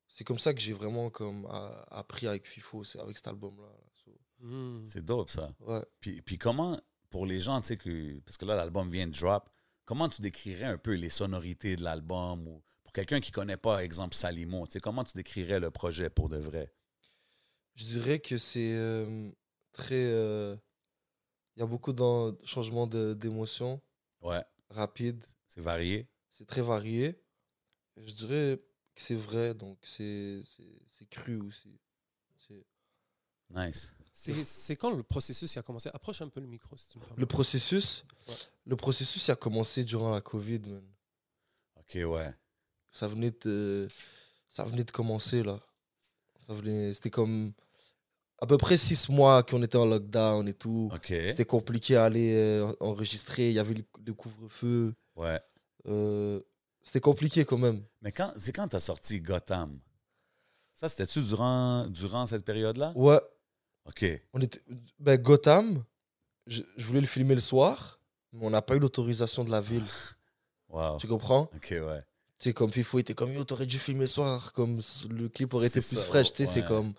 c'est 0.09 0.25
comme 0.25 0.39
ça 0.39 0.55
que 0.55 0.61
j'ai 0.61 0.73
vraiment 0.73 1.11
comme 1.11 1.47
appris 1.91 2.27
avec 2.27 2.47
FIFO, 2.47 2.85
c'est 2.85 2.99
avec 3.01 3.17
cet 3.17 3.29
album-là. 3.29 3.69
So, 4.05 4.13
Hmm. 4.39 4.85
C'est 4.87 5.03
dope, 5.05 5.31
ça. 5.31 5.51
ouais. 5.61 5.83
Puis, 6.01 6.21
puis 6.21 6.37
comment, 6.37 6.79
pour 7.09 7.25
les 7.25 7.41
gens, 7.41 7.61
tu 7.63 7.69
sais, 7.69 7.77
que, 7.79 8.19
parce 8.21 8.37
que 8.37 8.45
là, 8.45 8.55
l'album 8.55 8.91
vient 8.91 9.07
de 9.07 9.19
drop, 9.19 9.49
comment 9.87 10.09
tu 10.11 10.21
décrirais 10.21 10.65
un 10.67 10.77
peu 10.79 10.93
les 10.93 11.09
sonorités 11.09 11.77
de 11.77 11.83
l'album 11.83 12.47
ou 12.47 12.63
pour 12.85 12.93
quelqu'un 12.93 13.21
qui 13.21 13.33
connaît 13.33 13.57
pas, 13.57 13.83
exemple, 13.83 14.15
Salimo, 14.15 14.67
tu 14.67 14.75
sais, 14.75 14.81
comment 14.81 15.05
tu 15.05 15.17
décrirais 15.17 15.59
le 15.59 15.71
projet 15.71 16.11
pour 16.11 16.29
de 16.29 16.37
vrai? 16.37 16.71
Je 17.77 17.85
dirais 17.87 18.19
que 18.21 18.37
c'est 18.39 18.75
euh, 18.75 19.31
très. 19.73 19.95
euh, 20.07 20.55
Il 21.57 21.61
y 21.61 21.63
a 21.63 21.67
beaucoup 21.67 21.93
de 21.95 22.39
changements 22.45 22.87
de- 22.87 23.15
d'émotions 23.15 23.81
Ouais, 24.27 24.45
rapides. 24.71 25.25
c'est 25.49 25.61
varié. 25.61 26.09
C'est 26.31 26.47
très 26.47 26.63
varié. 26.63 27.19
Je 27.97 28.13
dirais 28.13 28.61
que 28.95 29.01
c'est 29.03 29.15
vrai, 29.15 29.55
donc 29.55 29.79
c'est 29.83 30.41
c'est- 30.45 30.83
c'est 30.89 31.09
cru 31.09 31.41
aussi. 31.41 31.79
C'est- 32.37 32.67
Nice. 33.51 33.93
C'est 34.13 34.45
c'est 34.45 34.77
quand 34.77 34.91
le 34.95 35.03
processus 35.03 35.57
a 35.57 35.63
commencé? 35.63 35.89
Approche 35.93 36.21
un 36.23 36.29
peu 36.29 36.41
le 36.41 36.47
micro 36.47 36.77
si 36.77 36.89
tu 36.89 36.99
me 36.99 37.05
permets. 37.05 37.21
Le 37.21 37.27
processus, 37.27 38.05
Ouais. 38.29 38.35
le 38.65 38.77
processus 38.77 39.29
a 39.29 39.37
commencé 39.37 39.85
durant 39.85 40.11
la 40.11 40.21
Covid, 40.21 40.61
man. 40.61 40.85
OK, 41.77 41.95
ouais. 42.05 42.35
Ça 42.91 43.07
venait 43.09 43.31
de, 43.31 43.87
ça 44.49 44.65
venait 44.65 44.85
de 44.85 44.91
commencer 44.91 45.43
là. 45.43 45.61
Ça 46.41 46.55
venait, 46.55 46.93
c'était 46.95 47.11
comme 47.11 47.53
à 48.39 48.47
peu 48.47 48.57
près 48.59 48.77
six 48.77 49.09
mois 49.09 49.43
qu'on 49.43 49.63
était 49.63 49.79
en 49.79 49.87
lockdown 49.87 50.47
et 50.49 50.55
tout. 50.55 50.91
C'était 51.07 51.45
compliqué 51.45 51.97
à 51.97 52.05
aller 52.05 52.35
euh, 52.35 52.73
enregistrer. 52.81 53.49
Il 53.49 53.55
y 53.55 53.59
avait 53.59 53.75
le, 53.75 53.85
le 54.05 54.15
couvre-feu. 54.15 54.95
Ouais. 55.17 55.41
Euh, 55.87 56.41
c'était 56.83 57.01
compliqué 57.01 57.45
quand 57.45 57.59
même. 57.59 57.83
Mais 58.03 58.13
quand, 58.13 58.33
c'est 58.37 58.53
quand 58.53 58.69
tu 58.69 58.77
as 58.77 58.81
sorti 58.81 59.21
Gotham? 59.21 59.79
Ça, 60.75 60.89
c'était-tu 60.89 61.23
durant, 61.23 61.87
durant 61.87 62.27
cette 62.27 62.45
période-là? 62.45 62.93
Ouais, 62.95 63.21
OK. 63.87 64.05
on 64.35 64.41
était, 64.41 64.61
ben 64.99 65.17
Gotham. 65.17 65.83
Je, 66.47 66.63
je 66.77 66.85
voulais 66.85 67.01
le 67.01 67.07
filmer 67.07 67.35
le 67.35 67.41
soir, 67.41 67.99
mais 68.33 68.47
on 68.47 68.51
n'a 68.51 68.63
pas 68.63 68.77
eu 68.77 68.79
l'autorisation 68.79 69.45
de 69.45 69.51
la 69.51 69.61
ville. 69.61 69.85
Wow. 70.69 70.97
Tu 70.99 71.07
comprends? 71.07 71.43
OK, 71.55 71.69
ouais. 71.71 72.01
Tu 72.39 72.49
sais, 72.49 72.53
comme 72.53 72.73
FIFO 72.73 72.99
était 72.99 73.15
comme 73.15 73.33
yo, 73.33 73.45
t'aurais 73.45 73.67
dû 73.67 73.79
filmer 73.79 74.01
le 74.01 74.07
soir, 74.09 74.53
comme 74.53 74.81
le 75.09 75.29
clip 75.29 75.55
aurait 75.55 75.69
été 75.69 75.81
plus 75.81 75.97
ça, 75.97 76.05
fraîche. 76.05 76.33
Tu 76.33 76.39
sais, 76.39 76.47
c'est 76.47 76.65
comme. 76.65 76.93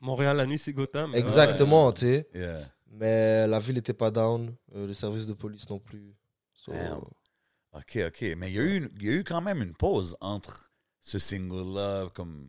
Montréal 0.00 0.36
la 0.36 0.46
nuit 0.46 0.58
c'est 0.58 0.72
Gotham. 0.72 1.14
Exactement, 1.14 1.92
tu 1.92 2.00
sais. 2.02 2.28
Yeah. 2.34 2.58
Mais 2.90 3.46
la 3.46 3.58
ville 3.58 3.74
n'était 3.76 3.92
pas 3.94 4.10
down, 4.10 4.54
euh, 4.74 4.86
le 4.86 4.92
service 4.92 5.26
de 5.26 5.32
police 5.32 5.68
non 5.68 5.78
plus. 5.80 6.14
So, 6.54 6.72
Damn. 6.72 6.98
OK, 7.72 7.98
OK. 8.06 8.22
Mais 8.36 8.50
il 8.50 8.54
y, 8.54 8.58
a 8.58 8.62
eu, 8.62 8.76
une- 8.76 8.90
y 9.02 9.08
a 9.08 9.12
eu 9.12 9.24
quand 9.24 9.40
même 9.40 9.60
une 9.62 9.74
pause 9.74 10.16
entre 10.20 10.70
ce 11.00 11.18
single-là, 11.18 12.08
comme 12.14 12.48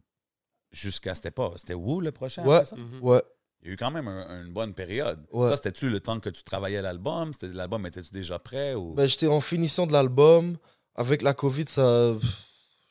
jusqu'à 0.72 1.16
cette 1.16 1.26
époque. 1.28 1.56
C'était 1.58 1.74
où 1.74 2.00
le 2.00 2.12
prochain? 2.12 2.46
Ouais. 2.46 2.58
après 2.58 2.66
ça? 2.70 2.76
Mhm. 2.76 3.00
ouais, 3.02 3.22
Il 3.62 3.68
y 3.68 3.72
a 3.72 3.74
eu 3.74 3.78
quand 3.78 3.90
même 3.90 4.08
un- 4.08 4.44
une 4.46 4.54
bonne 4.54 4.76
période. 4.76 5.26
Ouais. 5.32 5.50
Ça, 5.50 5.56
c'était-tu 5.56 5.90
le 5.90 6.00
temps 6.00 6.20
que 6.20 6.30
tu 6.30 6.44
travaillais 6.44 6.82
l'album? 6.84 7.34
C'était 7.34 7.48
l'album, 7.48 7.86
était-tu 7.88 8.12
déjà 8.12 8.38
prêt? 8.38 8.76
Ou... 8.76 8.94
Ben, 8.94 9.08
j'étais 9.08 9.28
en 9.28 9.42
finition 9.42 9.88
de 9.88 9.94
l'album. 9.94 10.58
Avec 10.94 11.24
la 11.24 11.34
Covid, 11.34 11.66
ça, 11.68 12.14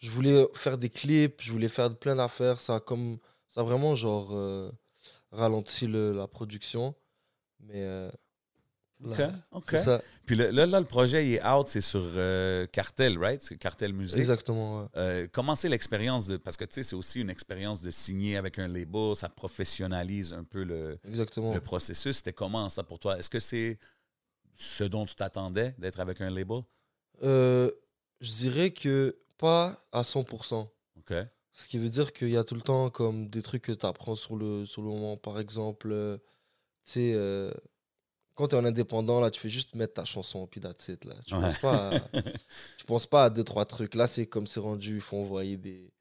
je 0.00 0.10
voulais 0.10 0.46
faire 0.54 0.76
des 0.76 0.90
clips, 0.90 1.40
je 1.40 1.52
voulais 1.52 1.68
faire 1.68 1.96
plein 1.96 2.16
d'affaires. 2.16 2.58
Ça 2.58 2.74
a 2.76 2.80
comme, 2.80 3.18
ça 3.54 3.60
a 3.60 3.64
vraiment 3.64 3.94
genre 3.94 4.30
euh, 4.32 4.68
ralenti 5.30 5.86
le- 5.86 6.12
la 6.12 6.26
production. 6.26 6.94
Mais 7.60 7.82
euh, 7.84 8.10
OK, 9.04 9.16
là, 9.18 9.30
OK. 9.52 9.70
ça, 9.76 10.02
Puis 10.26 10.34
le- 10.34 10.50
là, 10.50 10.66
là, 10.66 10.80
le 10.80 10.86
projet, 10.86 11.24
il 11.24 11.34
est 11.34 11.46
out, 11.46 11.68
c'est 11.68 11.80
sur 11.80 12.02
euh, 12.02 12.66
Cartel, 12.66 13.16
right? 13.16 13.40
C'est 13.40 13.56
Cartel 13.56 13.92
Musique. 13.92 14.18
exactement. 14.18 14.82
ouais. 14.82 14.88
Euh, 14.96 15.28
comment 15.32 15.54
c'est 15.54 15.68
l'expérience 15.68 16.26
de... 16.26 16.36
Parce 16.36 16.56
que, 16.56 16.64
tu 16.64 16.74
sais, 16.74 16.82
c'est 16.82 16.96
aussi 16.96 17.20
une 17.20 17.30
expérience 17.30 17.80
de 17.80 17.90
signer 17.92 18.36
avec 18.36 18.58
un 18.58 18.66
label, 18.66 19.14
ça 19.14 19.28
professionnalise 19.28 20.32
un 20.32 20.42
peu 20.44 20.64
le, 20.64 20.98
Exactement. 21.04 21.54
le 21.54 21.60
processus. 21.60 22.16
C'était 22.16 22.32
comment, 22.32 22.68
ça, 22.68 22.82
pour 22.82 22.98
toi? 22.98 23.18
Est-ce 23.18 23.30
que 23.30 23.38
c'est 23.40 23.78
ce 24.56 24.82
dont 24.84 25.06
tu 25.06 25.14
t'attendais, 25.14 25.74
d'être 25.78 26.00
avec 26.00 26.20
un 26.20 26.30
label? 26.30 26.62
Euh, 27.22 27.70
je 28.20 28.30
dirais 28.32 28.70
que 28.72 29.16
pas 29.38 29.76
à 29.92 30.02
100%. 30.02 30.68
OK. 30.98 31.14
Ce 31.54 31.68
qui 31.68 31.78
veut 31.78 31.88
dire 31.88 32.12
qu'il 32.12 32.30
y 32.30 32.36
a 32.36 32.42
tout 32.44 32.56
le 32.56 32.60
temps 32.60 32.90
comme 32.90 33.28
des 33.28 33.40
trucs 33.42 33.62
que 33.62 33.72
tu 33.72 33.86
apprends 33.86 34.16
sur 34.16 34.34
le, 34.36 34.66
sur 34.66 34.82
le 34.82 34.88
moment. 34.88 35.16
Par 35.16 35.38
exemple, 35.38 35.90
euh, 35.92 36.16
tu 36.84 36.92
sais, 36.92 37.12
euh, 37.14 37.52
quand 38.34 38.48
tu 38.48 38.56
es 38.56 38.58
en 38.58 38.64
indépendant, 38.64 39.20
là, 39.20 39.30
tu 39.30 39.40
fais 39.40 39.48
juste 39.48 39.76
mettre 39.76 39.94
ta 39.94 40.04
chanson, 40.04 40.46
puis 40.48 40.60
that's 40.60 40.88
it, 40.88 41.04
là. 41.04 41.14
Tu 41.24 41.34
Ouais. 41.34 41.40
penses 41.42 41.58
pas 41.58 41.88
à, 41.90 42.00
tu 42.78 42.84
penses 42.86 43.06
pas 43.06 43.24
à 43.26 43.30
deux, 43.30 43.44
trois 43.44 43.64
trucs. 43.66 43.94
Là, 43.94 44.08
c'est 44.08 44.26
comme 44.26 44.48
c'est 44.48 44.58
rendu, 44.58 44.96
il 44.96 45.00
faut 45.00 45.16
envoyer 45.18 45.56
des, 45.56 45.92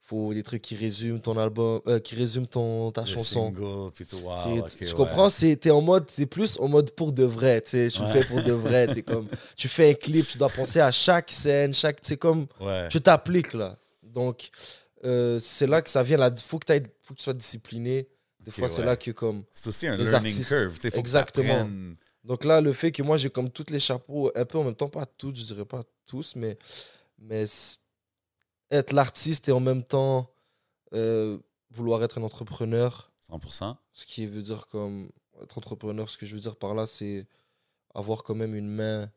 faut 0.00 0.32
des 0.32 0.42
trucs 0.42 0.62
qui 0.62 0.74
résument 0.76 1.18
ton 1.20 1.36
album, 1.36 1.82
euh, 1.88 1.98
qui 1.98 2.14
résument 2.14 2.46
ton, 2.46 2.90
ta 2.90 3.02
Le 3.02 3.06
chanson. 3.08 3.50
single, 3.54 3.92
tout. 4.08 4.16
Wow, 4.22 4.62
Qui- 4.64 4.78
tu 4.78 4.84
ouais. 4.86 4.92
comprends 4.94 5.28
c'est 5.28 5.56
t'es 5.56 5.70
en 5.72 5.82
mode 5.82 6.06
t'es 6.06 6.24
plus 6.26 6.58
en 6.58 6.68
mode 6.68 6.92
pour 6.92 7.12
de 7.12 7.24
vrai 7.24 7.60
tu 7.60 7.70
sais 7.72 7.88
tu 7.88 8.00
Ouais. 8.00 8.12
fais 8.12 8.24
pour 8.24 8.40
de 8.42 8.52
vrai 8.52 8.86
t'es 8.86 9.02
comme 9.02 9.26
tu 9.56 9.66
fais 9.68 9.90
un 9.90 9.94
clip 9.94 10.24
tu 10.26 10.38
dois 10.38 10.48
penser 10.48 10.78
à 10.80 10.92
chaque 10.92 11.30
scène 11.32 11.74
chaque 11.74 11.98
c'est 12.02 12.16
comme 12.16 12.46
Ouais. 12.60 12.86
tu 12.88 13.00
t'appliques 13.00 13.52
là 13.52 13.76
donc 14.04 14.48
euh, 15.04 15.38
c'est 15.38 15.66
là 15.66 15.82
que 15.82 15.90
ça 15.90 16.02
vient 16.02 16.16
là 16.16 16.34
faut 16.36 16.58
que 16.58 16.66
t'ailles- 16.66 16.82
faut 17.02 17.14
que 17.14 17.18
tu 17.18 17.24
sois 17.24 17.34
discipliné 17.34 18.08
des 18.40 18.50
fois 18.50 18.68
c'est 18.68 18.84
là 18.84 18.96
que 18.96 19.10
comme 19.10 19.44
C'est 19.52 19.68
aussi 19.68 19.86
un 19.86 19.96
Les 19.96 20.04
learning 20.04 20.30
artistes- 20.32 20.48
curve. 20.50 20.78
faut 20.90 20.98
Exactement. 20.98 21.68
donc 22.24 22.44
là 22.44 22.60
le 22.60 22.72
fait 22.72 22.92
que 22.92 23.02
moi 23.02 23.16
j'ai 23.16 23.30
comme 23.30 23.50
tous 23.50 23.70
les 23.70 23.80
chapeaux 23.80 24.30
un 24.34 24.44
peu 24.44 24.58
en 24.58 24.64
même 24.64 24.74
temps 24.76 24.88
pas 24.88 25.06
toutes 25.06 25.36
je 25.36 25.44
dirais 25.44 25.64
pas 25.66 25.82
tous 26.06 26.34
mais 26.36 26.56
mais 27.18 27.44
être 28.70 28.92
l'artiste 28.92 29.48
et 29.48 29.52
en 29.52 29.60
même 29.60 29.82
temps 29.84 30.30
euh, 30.92 31.38
vouloir 31.70 32.02
être 32.04 32.18
un 32.18 32.22
entrepreneur 32.22 33.10
100%. 33.30 33.76
ce 33.92 34.06
qui 34.06 34.26
veut 34.26 34.42
dire 34.42 34.68
comme 34.68 35.10
être 35.42 35.58
entrepreneur, 35.58 36.08
ce 36.08 36.16
que 36.16 36.24
je 36.24 36.34
veux 36.34 36.40
dire 36.40 36.56
par 36.56 36.74
là, 36.74 36.86
c'est 36.86 37.26
avoir 37.94 38.22
quand 38.24 38.34
même 38.34 38.54
une 38.54 38.68
main 38.70 39.10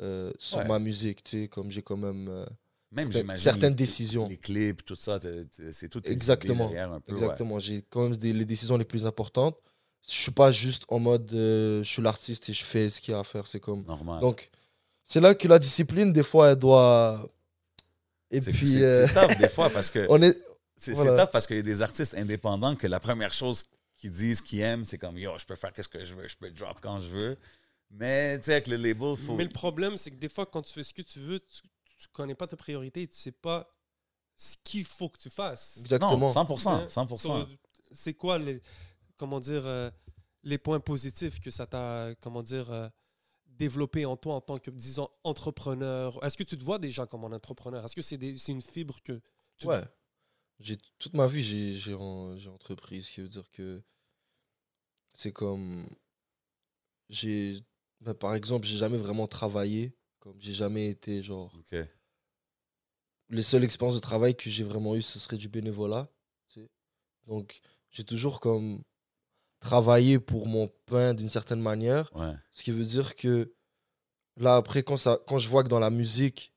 euh, 0.00 0.32
sur 0.38 0.58
Ouais. 0.58 0.64
ma 0.68 0.78
musique, 0.78 1.22
tu 1.22 1.42
sais, 1.42 1.48
comme 1.48 1.70
j'ai 1.70 1.82
quand 1.82 1.96
même 1.98 2.28
euh, 2.28 2.46
Même, 2.92 3.06
Certaines- 3.06 3.20
j'imagine. 3.22 3.42
certaines 3.44 3.68
les- 3.70 3.76
décisions. 3.76 4.28
Les 4.28 4.36
clips, 4.36 4.84
tout 4.84 4.96
ça, 4.96 5.20
c'est 5.72 5.88
tout 5.88 6.02
exactement, 6.08 6.66
derrière 6.68 6.92
un 6.92 7.00
peu. 7.00 7.12
ouais. 7.14 7.20
exactement. 7.22 7.58
J'ai 7.60 7.82
quand 7.88 8.02
même 8.04 8.16
des, 8.16 8.32
les 8.32 8.44
décisions 8.44 8.76
les 8.76 8.84
plus 8.84 9.06
importantes. 9.06 9.56
Je 10.08 10.12
suis 10.14 10.32
pas 10.32 10.50
juste 10.50 10.84
en 10.88 10.98
mode 10.98 11.32
euh, 11.34 11.82
je 11.84 11.88
suis 11.88 12.02
l'artiste 12.02 12.48
et 12.48 12.52
je 12.52 12.64
fais 12.64 12.88
ce 12.88 13.00
qu'il 13.00 13.12
y 13.12 13.14
a 13.14 13.20
à 13.20 13.24
faire. 13.24 13.46
C'est 13.46 13.60
comme 13.60 13.84
Normal. 13.84 14.20
donc 14.20 14.50
c'est 15.04 15.20
là 15.20 15.34
que 15.34 15.46
la 15.46 15.58
discipline 15.58 16.12
des 16.12 16.22
fois 16.22 16.50
elle 16.50 16.56
doit 16.56 17.28
et 18.30 18.40
c'est 18.40 18.50
puis 18.52 18.68
c'est- 18.68 18.82
euh, 18.82 19.06
des 19.38 19.48
fois 19.48 19.68
parce 19.70 19.90
que 19.90 20.06
on 20.08 20.20
est 20.22 20.36
c'est 20.76 20.92
voilà. 20.92 21.24
tough 21.24 21.30
parce 21.32 21.46
qu'il 21.46 21.56
y 21.56 21.60
a 21.60 21.62
des 21.62 21.82
artistes 21.82 22.14
indépendants 22.14 22.74
que 22.76 22.86
la 22.86 22.98
première 22.98 23.32
chose 23.32 23.64
qu'ils 23.98 24.10
disent 24.10 24.40
qu'ils 24.40 24.60
aiment, 24.60 24.84
c'est 24.86 24.96
comme 24.98 25.18
yo, 25.18 25.32
je 25.38 25.44
peux 25.44 25.54
faire 25.54 25.72
ce 25.76 25.86
que 25.86 26.02
je 26.04 26.14
veux, 26.14 26.26
je 26.26 26.36
peux 26.36 26.50
drop 26.50 26.78
quand 26.80 26.98
je 27.00 27.08
veux. 27.08 27.36
Mais 27.90 28.38
tu 28.38 28.46
sais, 28.46 28.52
avec 28.52 28.68
le 28.68 28.76
label, 28.76 29.14
faut. 29.16 29.34
Mais 29.36 29.44
le 29.44 29.50
problème, 29.50 29.98
c'est 29.98 30.10
que 30.10 30.16
des 30.16 30.28
fois, 30.30 30.46
quand 30.46 30.62
tu 30.62 30.72
fais 30.72 30.84
ce 30.84 30.94
que 30.94 31.02
tu 31.02 31.18
veux, 31.18 31.40
tu, 31.40 31.62
tu 32.00 32.08
connais 32.08 32.34
pas 32.34 32.46
tes 32.46 32.56
priorités, 32.56 33.06
tu 33.06 33.16
sais 33.16 33.30
pas 33.32 33.68
ce 34.36 34.56
qu'il 34.64 34.84
faut 34.84 35.08
que 35.08 35.18
tu 35.18 35.30
fasses. 35.30 35.76
exactement. 35.80 36.32
Non, 36.32 36.44
100%. 36.44 36.68
Hein? 36.70 36.86
100%. 36.88 37.18
So, 37.18 37.46
C'est 37.92 38.14
quoi 38.14 38.38
les, 38.38 38.60
comment 39.16 39.38
dire, 39.38 39.66
euh, 39.66 39.90
les 40.42 40.56
points 40.58 40.80
positifs 40.80 41.38
que 41.40 41.50
ça 41.50 41.66
t'a, 41.66 42.14
comment 42.22 42.42
dire, 42.42 42.70
euh, 42.70 42.88
développé 43.46 44.06
en 44.06 44.16
toi 44.16 44.36
en 44.36 44.40
tant 44.40 44.58
que, 44.58 44.70
disons, 44.70 45.08
entrepreneur? 45.24 46.18
Est-ce 46.24 46.36
que 46.38 46.42
tu 46.44 46.56
te 46.56 46.64
vois 46.64 46.78
déjà 46.78 47.06
comme 47.06 47.24
un 47.24 47.32
entrepreneur? 47.32 47.84
Est-ce 47.84 47.94
que 47.94 48.02
c'est 48.02 48.16
une 48.48 48.62
fibre 48.62 49.02
que 49.02 49.20
tu 49.58 49.66
Ouais. 49.66 49.82
J'ai 50.60 50.76
toute 50.98 51.14
ma 51.14 51.26
vie 51.26 51.42
j'ai 51.42 51.72
j'ai 51.72 51.94
en- 51.94 52.36
j'ai 52.36 52.50
entrepris, 52.50 53.02
ce 53.02 53.10
qui 53.12 53.20
veut 53.22 53.28
dire 53.28 53.50
que 53.50 53.82
c'est 55.14 55.32
comme 55.32 55.86
j'ai 57.08 57.60
ben, 58.00 58.14
par 58.14 58.34
exemple, 58.34 58.66
j'ai 58.66 58.78
jamais 58.78 58.96
vraiment 58.96 59.26
travaillé, 59.26 59.94
comme 60.20 60.36
j'ai 60.40 60.52
jamais 60.52 60.88
été 60.88 61.22
genre 61.22 61.52
les 63.30 63.42
seules 63.42 63.64
expériences 63.64 63.94
de 63.96 64.00
travail 64.00 64.34
que 64.36 64.50
j'ai 64.50 64.64
vraiment 64.64 64.94
eues, 64.96 65.02
ce 65.02 65.18
serait 65.18 65.36
du 65.36 65.48
bénévolat, 65.48 66.08
tu 66.48 66.60
sais. 66.60 66.70
Donc, 67.26 67.60
j'ai 67.90 68.04
toujours 68.04 68.40
comme 68.40 68.82
travaillé 69.60 70.18
pour 70.18 70.46
mon 70.46 70.68
pain 70.86 71.14
d'une 71.14 71.28
certaine 71.28 71.60
manière, 71.60 72.10
Ouais. 72.16 72.34
ce 72.50 72.62
qui 72.62 72.70
veut 72.72 72.84
dire 72.84 73.14
que 73.14 73.52
là 74.36 74.56
après 74.56 74.82
quand 74.82 74.96
ça 74.96 75.18
quand 75.26 75.38
je 75.38 75.48
vois 75.48 75.62
que 75.62 75.68
dans 75.68 75.78
la 75.78 75.90
musique 75.90 76.52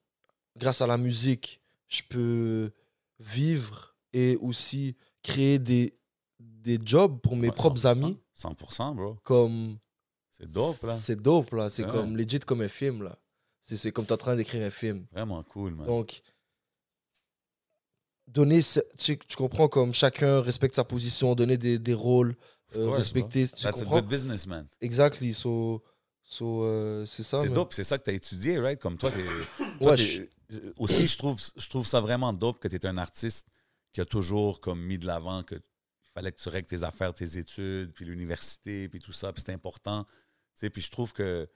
grâce 0.55 0.81
à 0.81 0.87
la 0.87 0.97
musique, 0.97 1.61
je 1.89 2.01
peux 2.09 2.71
vivre 3.19 3.95
et 4.13 4.35
aussi 4.37 4.95
créer 5.21 5.59
des, 5.59 5.97
des 6.39 6.79
jobs 6.83 7.19
pour 7.21 7.35
mes 7.35 7.49
Ouais, 7.49 7.55
propres 7.55 7.79
100%. 7.81 7.87
amis. 7.87 8.19
100%, 8.35 8.95
bro. 8.95 9.15
Comme. 9.23 9.77
C'est 10.31 10.51
dope, 10.51 10.81
là. 10.83 10.95
C'est 10.97 11.15
dope, 11.21 11.51
là. 11.51 11.69
C'est 11.69 11.83
Ouais. 11.85 11.91
comme 11.91 12.15
legit 12.17 12.39
comme 12.39 12.61
un 12.61 12.67
film, 12.67 13.03
là. 13.03 13.17
C'est 13.65 13.91
comme 13.91 14.05
t'es 14.05 14.11
en 14.13 14.17
train 14.17 14.35
d'écrire 14.35 14.65
un 14.65 14.69
film. 14.69 15.05
Vraiment 15.11 15.41
cool, 15.43 15.73
man. 15.73 15.87
Donc, 15.87 16.21
donner. 18.27 18.61
Tu, 18.97 19.17
tu 19.17 19.35
comprends 19.35 19.67
comme 19.67 19.93
chacun 19.93 20.41
respecte 20.41 20.75
sa 20.75 20.83
position, 20.83 21.33
donner 21.35 21.57
des, 21.57 21.79
des 21.79 21.93
rôles, 21.93 22.35
euh, 22.75 22.85
course, 22.85 22.97
respecter. 22.97 23.47
Tu 23.47 23.53
That's 23.63 23.65
a 23.65 23.71
comprends? 23.83 23.95
good 24.01 24.07
businessman. 24.09 24.67
Exactly. 24.81 25.33
So, 25.33 25.83
so, 26.23 26.63
euh, 26.63 27.05
c'est 27.05 27.23
ça. 27.23 27.39
C'est 27.39 27.45
man. 27.45 27.53
dope, 27.55 27.73
c'est 27.73 27.83
ça 27.83 27.97
que 27.97 28.03
tu 28.03 28.09
as 28.09 28.13
étudié, 28.13 28.59
right? 28.59 28.79
Comme 28.79 28.97
toi, 28.97 29.11
Ouais, 29.79 29.97
je- 29.97 30.21
euh, 30.53 30.73
aussi, 30.77 31.07
je 31.07 31.17
trouve, 31.17 31.41
je 31.55 31.69
trouve 31.69 31.87
ça 31.87 32.01
vraiment 32.01 32.33
dope 32.33 32.59
que 32.59 32.67
tu 32.67 32.75
es 32.75 32.85
un 32.85 32.97
artiste 32.97 33.47
qui 33.93 34.01
a 34.01 34.05
toujours 34.05 34.59
comme 34.59 34.81
mis 34.81 34.97
de 34.97 35.05
l'avant 35.05 35.43
que 35.43 35.55
fallait 36.13 36.31
que 36.31 36.39
tu 36.41 36.49
règles 36.49 36.67
tes 36.67 36.83
affaires, 36.83 37.13
tes 37.13 37.37
études, 37.39 37.91
puis 37.93 38.05
l'université, 38.05 38.87
puis 38.89 38.99
tout 38.99 39.13
ça, 39.13 39.31
puis 39.33 39.41
c'est 39.45 39.53
important. 39.53 40.03
Tu 40.03 40.11
sais, 40.55 40.69
puis 40.69 40.81
je 40.81 40.91
trouve 40.91 41.11
que 41.13 41.49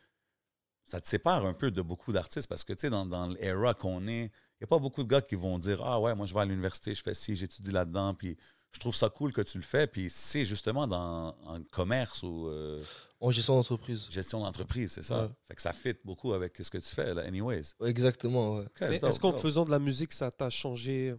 ça 0.88 1.02
te 1.02 1.08
sépare 1.08 1.46
un 1.46 1.54
peu 1.54 1.70
de 1.70 1.82
beaucoup 1.82 2.14
d'artistes 2.14 2.48
parce 2.48 2.64
que, 2.64 2.72
tu 2.74 2.82
sais, 2.82 2.90
dans, 2.90 3.06
dans 3.06 3.28
l'era 3.28 3.74
qu'on 3.74 4.08
est, 4.08 4.24
il 4.24 4.62
n'y 4.62 4.64
a 4.64 4.68
pas 4.68 4.80
beaucoup 4.80 5.04
de 5.04 5.10
gars 5.10 5.22
qui 5.22 5.36
vont 5.36 5.60
dire 5.60 5.84
Ah 5.84 6.00
ouais, 6.00 6.16
moi 6.16 6.26
je 6.26 6.34
vais 6.34 6.40
à 6.40 6.46
l'université, 6.46 6.96
je 6.96 7.04
fais 7.04 7.14
ci, 7.14 7.36
j'étudie 7.36 7.72
là-dedans, 7.72 8.14
puis 8.16 8.38
je 8.72 8.80
trouve 8.80 8.96
ça 8.96 9.10
cool 9.10 9.34
que 9.34 9.42
tu 9.42 9.58
le 9.58 9.64
fais, 9.64 9.86
puis 9.86 10.10
c'est 10.10 10.46
justement 10.46 10.88
dans 10.88 11.36
en 11.46 11.62
commerce 11.72 12.24
ou 12.24 12.48
euh, 12.48 12.82
En 13.20 13.32
gestion 13.32 13.56
d'entreprise. 13.56 14.08
gestion 14.10 14.40
d'entreprise, 14.40 14.94
c'est 14.94 15.02
ça. 15.04 15.24
Ouais. 15.24 15.30
Fait 15.50 15.56
que 15.56 15.62
ça 15.62 15.74
fit 15.74 15.96
beaucoup 16.06 16.32
avec 16.32 16.58
ce 16.58 16.72
que 16.72 16.78
tu 16.78 16.96
fais, 16.96 17.14
là, 17.14 17.24
anyways. 17.24 17.74
Exactement, 17.84 18.56
ouais. 18.56 18.66
Mais 18.82 18.96
est-ce 18.96 19.20
qu'en 19.20 19.36
faisant 19.36 19.66
de 19.66 19.72
la 19.72 19.80
musique, 19.80 20.14
ça 20.14 20.32
t'a 20.32 20.50
changé 20.50 21.14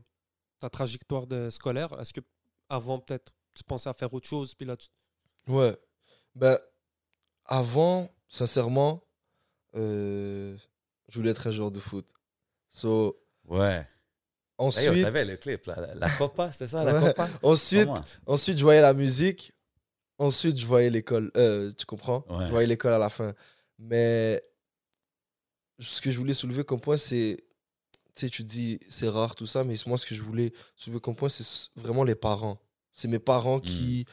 ta 0.61 0.71
trajectoire 0.71 1.27
de 1.27 1.51
scolaire? 1.51 1.93
Est-ce 2.01 2.15
que 2.15 2.21
avant 2.71 2.99
peut-être 2.99 3.35
tu 3.55 3.65
pensais 3.65 3.89
à 3.91 3.93
faire 3.93 4.13
autre 4.15 4.29
chose, 4.29 4.55
puis 4.55 4.67
là 4.67 4.77
tu... 4.77 4.89
Ouais. 5.49 5.77
Ben, 6.35 6.59
avant, 7.45 8.11
sincèrement, 8.29 9.03
euh, 9.75 10.57
je 11.09 11.19
voulais 11.19 11.31
être 11.31 11.47
un 11.47 11.51
joueur 11.51 11.71
de 11.71 11.81
foot. 11.81 12.07
So, 12.69 13.19
Ouais. 13.47 13.79
Hey, 13.79 13.87
ensuite, 14.59 15.03
t'avais 15.05 15.25
le 15.25 15.37
clip, 15.37 15.67
là, 15.67 15.77
la, 15.81 15.95
la 15.95 16.11
Copa, 16.11 16.53
c'est 16.53 16.67
ça, 16.69 16.85
la 16.85 16.95
Ouais. 16.95 17.09
Copa? 17.09 17.29
ensuite, 17.43 17.89
ensuite, 18.27 18.59
je 18.59 18.63
voyais 18.65 18.81
la 18.81 18.93
musique. 18.93 19.53
Ensuite, 20.19 20.59
je 20.59 20.67
voyais 20.67 20.91
l'école. 20.91 21.31
Euh, 21.37 21.71
tu 21.77 21.87
comprends? 21.87 22.25
Ouais. 22.29 22.47
Je 22.47 22.51
voyais 22.51 22.67
l'école 22.67 22.93
à 22.93 22.99
la 22.99 23.09
fin. 23.09 23.35
Mais 23.79 24.43
ce 25.79 26.01
que 26.01 26.11
je 26.11 26.19
voulais 26.19 26.35
soulever 26.35 26.65
comme 26.65 26.81
point, 26.81 26.97
c'est. 26.97 27.45
Tu 28.17 28.27
sais, 28.27 28.29
tu 28.31 28.43
dis 28.43 28.81
c'est 28.89 29.09
rare 29.09 29.37
tout 29.37 29.47
ça, 29.47 29.63
mais 29.63 29.77
moi, 29.87 29.97
ce 29.97 30.05
que 30.05 30.15
je 30.17 30.23
voulais 30.23 30.53
soulever 30.75 31.01
comme 31.01 31.15
point, 31.15 31.29
c'est 31.29 31.69
vraiment 31.77 32.03
les 32.03 32.17
parents. 32.17 32.61
C'est 32.91 33.07
mes 33.07 33.21
parents 33.21 33.61
qui, 33.61 34.07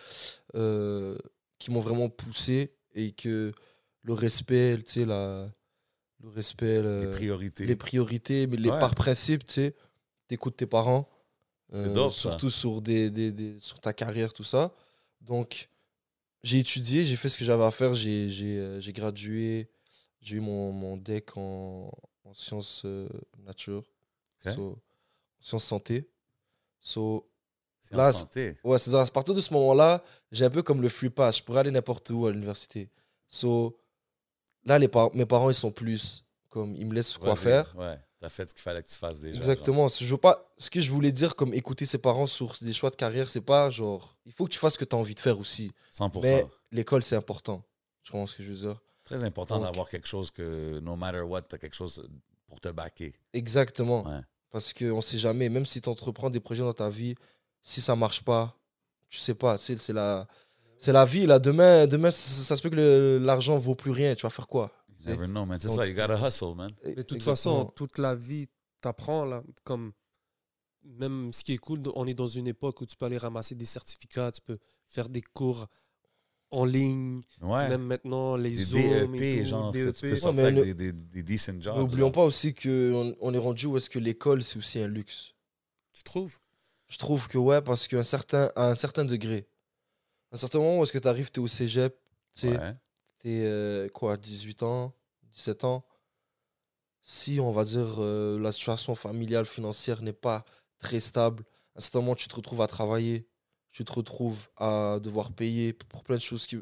euh, 0.53 1.17
qui 1.57 1.71
m'ont 1.71 1.79
vraiment 1.79 2.07
poussé 2.07 2.75
et 2.93 3.13
que 3.13 3.51
le 4.05 4.13
respect, 4.13 4.77
tu 4.85 4.91
sais, 4.91 5.05
la, 5.05 5.49
le 6.21 6.29
respect, 6.29 6.81
Les 6.81 6.81
le- 7.05 7.09
priorités. 7.11 7.65
les 7.65 7.75
priorités, 7.75 8.47
mais 8.47 8.55
les 8.57 8.69
Ouais. 8.69 8.79
par 8.79 8.95
principe, 8.95 9.45
tu 9.45 9.53
sais, 9.53 9.75
t'écoutes 10.27 10.55
tes 10.57 10.67
parents, 10.67 11.09
euh, 11.73 11.93
dope, 11.93 12.13
ça. 12.13 12.19
surtout 12.21 12.49
sur, 12.49 12.81
des, 12.81 13.09
des- 13.09 13.31
des- 13.31 13.59
sur 13.59 13.79
ta 13.79 13.93
carrière, 13.93 14.31
tout 14.31 14.43
ça. 14.43 14.71
Donc, 15.21 15.69
j'ai 16.43 16.59
étudié, 16.59 17.03
j'ai 17.03 17.15
fait 17.15 17.29
ce 17.29 17.37
que 17.37 17.45
j'avais 17.45 17.63
à 17.65 17.71
faire, 17.71 17.93
j'ai 17.95 18.29
j'ai, 18.29 18.59
euh, 18.59 18.79
j'ai 18.79 18.93
gradué, 18.93 19.67
j'ai 20.21 20.35
eu 20.37 20.39
mon, 20.39 20.71
mon 20.71 20.97
deck 20.97 21.35
en, 21.37 21.91
en 22.23 22.33
sciences 22.33 22.83
euh, 22.85 23.09
nature, 23.39 23.83
Ok. 24.45 24.53
so, 24.53 24.79
sciences 25.39 25.65
santé. 25.65 26.07
So, 26.79 27.27
là, 27.89 28.13
santé. 28.13 28.57
Ouais, 28.63 28.77
c'est 28.77 28.91
ça. 28.91 29.01
À 29.01 29.05
partir 29.07 29.33
de 29.33 29.41
ce 29.41 29.51
moment-là, 29.55 30.03
j'ai 30.31 30.45
un 30.45 30.51
peu 30.51 30.61
comme 30.61 30.81
le 30.83 30.89
free 30.89 31.09
pass. 31.09 31.37
Je 31.39 31.43
pourrais 31.43 31.61
aller 31.61 31.71
n'importe 31.71 32.07
où 32.11 32.27
à 32.27 32.31
l'université. 32.31 32.89
So, 33.27 33.79
là, 34.65 34.79
les 34.79 34.87
par- 34.87 35.13
mes 35.15 35.25
parents, 35.25 35.49
ils 35.49 35.55
sont 35.55 35.71
plus 35.71 36.23
comme, 36.49 36.75
ils 36.75 36.85
me 36.85 36.93
laissent 36.93 37.17
quoi 37.17 37.35
faire. 37.35 37.73
Ouais, 37.77 37.99
t'as 38.19 38.29
fait 38.29 38.49
ce 38.49 38.53
qu'il 38.53 38.61
fallait 38.63 38.81
que 38.81 38.87
tu 38.89 38.95
fasses 38.95 39.19
déjà. 39.19 39.37
Exactement. 39.37 39.87
Je 39.87 40.05
veux 40.05 40.17
pas, 40.17 40.47
ce 40.57 40.69
que 40.69 40.79
je 40.81 40.91
voulais 40.91 41.11
dire, 41.11 41.35
comme 41.35 41.53
écouter 41.53 41.85
ses 41.85 41.97
parents 41.97 42.27
sur 42.27 42.55
des 42.61 42.73
choix 42.73 42.89
de 42.89 42.95
carrière, 42.95 43.29
c'est 43.29 43.41
pas 43.41 43.69
genre, 43.69 44.15
il 44.25 44.31
faut 44.31 44.45
que 44.45 44.51
tu 44.51 44.59
fasses 44.59 44.73
ce 44.73 44.79
que 44.79 44.85
tu 44.85 44.95
as 44.95 44.99
envie 44.99 45.15
de 45.15 45.19
faire 45.19 45.37
aussi. 45.39 45.71
genre. 45.97 46.09
100%. 46.09 46.21
Mais 46.21 46.45
l'école, 46.71 47.03
c'est 47.03 47.15
important. 47.15 47.63
Tu 48.03 48.11
comprends 48.11 48.27
ce 48.27 48.35
que 48.37 48.43
je 48.43 48.49
veux 48.49 48.67
dire? 48.69 48.79
Très 49.03 49.23
important 49.23 49.59
d'avoir 49.59 49.89
quelque 49.89 50.07
chose 50.07 50.31
que, 50.31 50.79
no 50.79 50.95
matter 50.95 51.21
what, 51.21 51.41
t'as 51.43 51.57
quelque 51.57 51.75
chose 51.75 52.07
pour 52.47 52.59
te 52.59 52.69
backer. 52.69 53.13
Exactement. 53.33 54.03
Ouais. 54.07 54.21
Parce 54.49 54.73
qu'on 54.73 55.01
sait 55.01 55.17
jamais, 55.17 55.49
même 55.49 55.65
si 55.65 55.81
tu 55.81 55.89
entreprends 55.89 56.29
des 56.29 56.39
projets 56.39 56.63
dans 56.63 56.73
ta 56.73 56.89
vie, 56.89 57.15
si 57.61 57.81
ça 57.81 57.95
marche 57.95 58.23
pas, 58.23 58.55
tu 59.09 59.19
sais 59.19 59.35
pas. 59.35 59.57
C'est 59.57 59.89
la, 59.89 60.25
c'est 60.77 60.91
la 60.91 61.05
vie. 61.05 61.25
Là. 61.25 61.39
Demain, 61.39 61.87
demain 61.87 62.11
ça, 62.11 62.43
ça 62.43 62.55
se 62.55 62.61
peut 62.61 62.69
que 62.69 63.19
l'argent 63.21 63.57
vaut 63.57 63.75
plus 63.75 63.91
rien. 63.91 64.15
Tu 64.15 64.23
vas 64.23 64.29
faire 64.29 64.47
quoi? 64.47 64.71
You 64.99 65.11
never 65.11 65.27
know, 65.27 65.45
man. 65.45 65.59
C'est 65.59 65.69
ça, 65.69 65.85
you 65.85 65.93
gotta 65.95 66.17
hustle, 66.27 66.55
man. 66.55 66.71
Mais 66.83 66.95
de 66.95 67.01
toute 67.03 67.21
façon, 67.23 67.65
toute 67.75 67.97
la 67.97 68.15
vie, 68.15 68.47
t'apprends 68.81 69.25
là, 69.25 69.43
comme 69.63 69.91
même 70.83 71.31
ce 71.33 71.43
qui 71.43 71.53
est 71.53 71.57
cool, 71.57 71.81
on 71.95 72.05
est 72.05 72.13
dans 72.13 72.27
une 72.27 72.47
époque 72.47 72.81
où 72.81 72.85
tu 72.85 72.95
peux 72.95 73.05
aller 73.05 73.17
ramasser 73.17 73.55
des 73.55 73.65
certificats, 73.65 74.31
tu 74.31 74.41
peux 74.41 74.57
faire 74.87 75.09
des 75.09 75.21
cours 75.21 75.65
en 76.51 76.63
ligne, 76.63 77.21
Ouais. 77.41 77.67
même 77.69 77.81
maintenant 77.81 78.35
les 78.35 78.51
des 78.51 78.55
Zoom 78.63 79.15
et 79.15 79.19
DEP, 79.19 79.43
tout, 79.43 79.49
genre, 79.49 79.71
que 79.71 79.89
tu 79.91 80.01
peux 80.01 80.09
DEP. 80.11 80.17
sortir 80.19 80.45
avec 80.45 80.55
des, 80.63 80.73
des, 80.73 80.93
des 80.93 81.23
decent 81.23 81.59
jobs. 81.59 81.75
N'oublions 81.77 82.11
pas 82.11 82.23
aussi 82.23 82.53
qu'on 82.53 83.15
on 83.19 83.33
est 83.33 83.37
rendu 83.39 83.65
où 83.65 83.77
est-ce 83.77 83.89
que 83.89 83.97
l'école, 83.99 84.43
c'est 84.43 84.57
aussi 84.57 84.79
un 84.79 84.87
luxe. 84.87 85.33
Tu 85.93 86.03
trouves? 86.03 86.37
Je 86.87 86.97
trouve 86.97 87.27
que 87.27 87.39
ouais, 87.39 87.61
parce 87.61 87.87
qu'à 87.87 87.97
un 87.97 88.03
certain, 88.03 88.51
à 88.55 88.67
un 88.69 88.75
certain 88.75 89.05
degré, 89.05 89.47
un 90.35 90.37
certain 90.37 90.59
moment 90.59 90.79
où 90.79 90.83
est-ce 90.83 90.91
que 90.93 90.97
tu 90.99 91.07
arrives, 91.07 91.31
tu 91.31 91.39
es 91.39 91.43
au 91.43 91.47
cégep, 91.47 91.97
tu 92.33 92.47
Ouais. 92.49 92.75
t'es 93.19 93.41
euh, 93.45 93.87
quoi, 93.89 94.17
18 94.17 94.63
ans, 94.63 94.93
17 95.31 95.63
ans? 95.63 95.85
Si, 97.01 97.39
on 97.39 97.51
va 97.51 97.63
dire, 97.63 97.95
euh, 97.99 98.39
la 98.39 98.51
situation 98.51 98.95
familiale, 98.95 99.45
financière 99.45 100.01
n'est 100.01 100.13
pas 100.13 100.43
très 100.79 100.99
stable, 100.99 101.43
à 101.75 101.77
un 101.77 101.81
certain 101.81 101.99
moment, 101.99 102.15
tu 102.15 102.27
te 102.27 102.35
retrouves 102.35 102.61
à 102.61 102.67
travailler, 102.67 103.27
tu 103.71 103.85
te 103.85 103.91
retrouves 103.91 104.47
à 104.57 104.99
devoir 105.01 105.31
payer 105.31 105.73
pour 105.73 106.03
plein 106.03 106.15
de 106.15 106.21
choses 106.21 106.47
qui. 106.47 106.57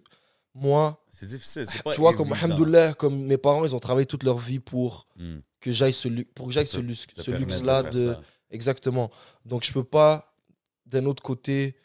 Moi, 0.53 1.01
C'est 1.11 1.27
difficile. 1.27 1.65
C'est 1.65 1.81
pas 1.83 1.93
tu 1.93 2.01
vois, 2.01 2.13
comme. 2.13 2.33
Alhamdoulilah, 2.33 2.93
comme 2.93 3.23
mes 3.25 3.37
parents, 3.37 3.63
ils 3.65 3.73
ont 3.75 3.79
travaillé 3.79 4.05
toute 4.05 4.23
leur 4.23 4.37
vie 4.37 4.59
pour 4.59 5.07
Hmm. 5.15 5.39
que 5.61 5.71
j'aille 5.71 5.93
ce, 5.93 6.07
lu- 6.09 6.25
pour 6.25 6.47
que 6.47 6.51
j'aille 6.53 6.67
ce, 6.67 6.81
ce 7.15 7.31
luxe-là 7.31 7.83
de. 7.83 8.15
Exactement. 8.49 9.09
Donc, 9.45 9.63
je 9.63 9.71
peux 9.71 9.83
pas, 9.83 10.35
d'un 10.85 11.05
autre 11.05 11.23
côté, 11.23 11.75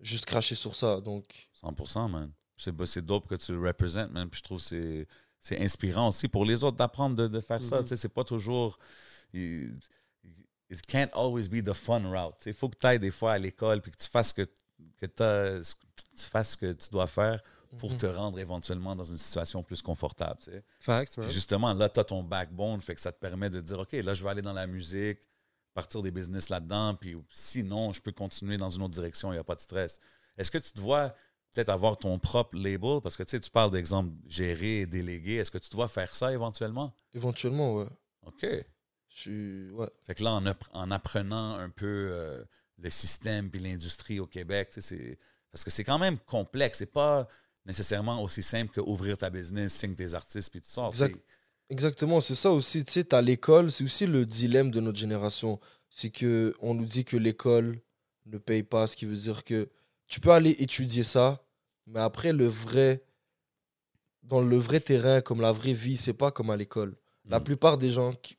juste 0.00 0.26
cracher 0.26 0.54
sur 0.54 0.74
ça. 0.74 1.00
Donc, 1.00 1.48
100%, 1.62 2.08
man. 2.08 2.30
C'est 2.56 3.04
dope 3.04 3.26
que 3.28 3.34
tu 3.36 3.52
le 3.52 3.60
représentes, 3.66 4.10
man. 4.10 4.28
Puis 4.28 4.38
je 4.38 4.42
trouve 4.44 4.62
que 4.62 5.06
c'est- 5.40 5.58
inspirant 5.62 6.08
aussi 6.08 6.28
pour 6.28 6.44
les 6.44 6.62
autres 6.62 6.76
d'apprendre 6.76 7.16
de, 7.16 7.26
de 7.28 7.40
faire 7.40 7.64
ça. 7.64 7.76
Mhm. 7.78 7.82
Tu 7.84 7.88
sais, 7.88 7.96
c'est 7.96 8.08
pas 8.10 8.24
toujours. 8.24 8.78
It 9.32 10.86
can't 10.86 11.10
always 11.14 11.48
be 11.48 11.62
the 11.64 11.72
fun 11.72 12.02
route. 12.08 12.36
Il 12.46 12.54
faut 12.54 12.68
que 12.68 12.76
tu 12.78 12.86
ailles 12.86 12.98
des 13.00 13.10
fois 13.10 13.32
à 13.32 13.38
l'école 13.38 13.80
puis 13.80 13.90
que 13.90 13.96
tu 13.96 14.08
fasses 14.08 14.32
que, 14.32 14.42
que 14.98 15.06
t'as- 15.06 15.62
ce 15.64 15.74
que 15.74 15.86
tu 16.16 16.24
fasses 16.24 16.50
ce 16.52 16.56
que 16.56 16.72
tu 16.72 16.90
dois 16.90 17.06
faire 17.08 17.42
pour 17.78 17.90
Mhm. 17.90 17.96
te 17.98 18.06
rendre 18.06 18.38
éventuellement 18.38 18.94
dans 18.94 19.04
une 19.04 19.16
situation 19.16 19.62
plus 19.62 19.82
confortable. 19.82 20.38
tu 20.42 20.50
sais. 20.52 20.62
Facts. 20.78 21.20
Justement, 21.30 21.72
là, 21.74 21.88
tu 21.88 21.98
as 22.00 22.04
ton 22.04 22.22
backbone, 22.22 22.80
fait 22.80 22.94
que 22.94 23.00
ça 23.00 23.10
te 23.12 23.18
permet 23.18 23.50
de 23.50 23.60
dire 23.60 23.78
OK, 23.80 23.92
là, 23.92 24.14
je 24.14 24.22
vais 24.22 24.30
aller 24.30 24.42
dans 24.42 24.52
la 24.52 24.66
musique, 24.66 25.18
partir 25.74 26.02
des 26.02 26.10
business 26.10 26.48
là-dedans, 26.48 26.94
puis 26.94 27.16
sinon, 27.30 27.92
je 27.92 28.00
peux 28.00 28.12
continuer 28.12 28.56
dans 28.56 28.70
une 28.70 28.82
autre 28.82 28.94
direction, 28.94 29.30
il 29.32 29.36
n'y 29.36 29.40
a 29.40 29.44
pas 29.44 29.54
de 29.54 29.60
stress. 29.60 30.00
Est-ce 30.36 30.50
que 30.50 30.58
tu 30.58 30.72
te 30.72 30.80
vois 30.80 31.14
peut-être 31.52 31.68
avoir 31.68 31.96
ton 31.96 32.18
propre 32.18 32.56
label? 32.56 33.00
Parce 33.02 33.16
que 33.16 33.22
tu 33.22 33.30
sais, 33.30 33.40
tu 33.40 33.50
parles 33.50 33.70
d'exemple 33.70 34.10
gérer 34.26 34.80
et 34.80 34.86
déléguer. 34.86 35.36
Est-ce 35.36 35.50
que 35.50 35.58
tu 35.58 35.70
dois 35.70 35.88
faire 35.88 36.14
ça 36.14 36.32
éventuellement? 36.32 36.94
éventuellement, 37.14 37.74
ouais. 37.76 37.86
OK. 38.26 38.46
Je. 39.08 39.70
Ouais. 39.72 39.90
Fait 40.06 40.14
que 40.14 40.22
là, 40.22 40.32
en, 40.32 40.46
app- 40.46 40.68
en 40.72 40.90
apprenant 40.90 41.54
un 41.56 41.70
peu 41.70 42.10
euh, 42.12 42.44
le 42.78 42.90
système 42.90 43.50
puis 43.50 43.60
l'industrie 43.60 44.20
au 44.20 44.26
Québec, 44.26 44.68
tu 44.72 44.80
sais, 44.80 44.96
c'est 44.96 45.18
parce 45.50 45.64
que 45.64 45.70
c'est 45.70 45.84
quand 45.84 45.98
même 45.98 46.18
complexe. 46.18 46.78
C'est 46.78 46.92
pas 46.92 47.26
nécessairement 47.66 48.22
aussi 48.22 48.42
simple 48.42 48.72
que 48.72 48.80
ouvrir 48.80 49.18
ta 49.18 49.30
business, 49.30 49.72
signe 49.74 49.94
tes 49.94 50.14
artistes 50.14 50.50
puis 50.50 50.60
tu 50.60 50.68
sors. 50.70 50.90
Exact. 50.90 51.18
Exactement, 51.70 52.20
c'est 52.20 52.34
ça 52.34 52.50
aussi. 52.50 52.84
Tu 52.84 52.92
sais, 52.92 53.04
t'as 53.04 53.22
l'école, 53.22 53.70
c'est 53.72 53.84
aussi 53.84 54.06
le 54.06 54.26
dilemme 54.26 54.70
de 54.70 54.80
notre 54.80 54.98
génération. 54.98 55.58
C'est 55.88 56.10
que 56.10 56.54
on 56.60 56.74
nous 56.74 56.84
dit 56.84 57.04
que 57.04 57.16
l'école 57.16 57.80
ne 58.26 58.38
paye 58.38 58.62
pas, 58.62 58.86
ce 58.86 58.96
qui 58.96 59.06
veut 59.06 59.16
dire 59.16 59.44
que 59.44 59.68
tu 60.06 60.20
peux 60.20 60.30
aller 60.32 60.50
étudier 60.58 61.02
ça, 61.04 61.42
mais 61.86 62.00
après, 62.00 62.32
le 62.32 62.46
vrai. 62.46 63.02
Dans 64.22 64.40
le 64.42 64.58
vrai 64.58 64.80
terrain, 64.80 65.20
comme 65.22 65.40
la 65.40 65.50
vraie 65.50 65.72
vie, 65.72 65.96
c'est 65.96 66.12
pas 66.12 66.30
comme 66.30 66.50
à 66.50 66.56
l'école. 66.56 66.94
La 67.24 67.40
Mm. 67.40 67.44
plupart 67.44 67.78
des 67.78 67.90
gens, 67.90 68.12
qui, 68.14 68.36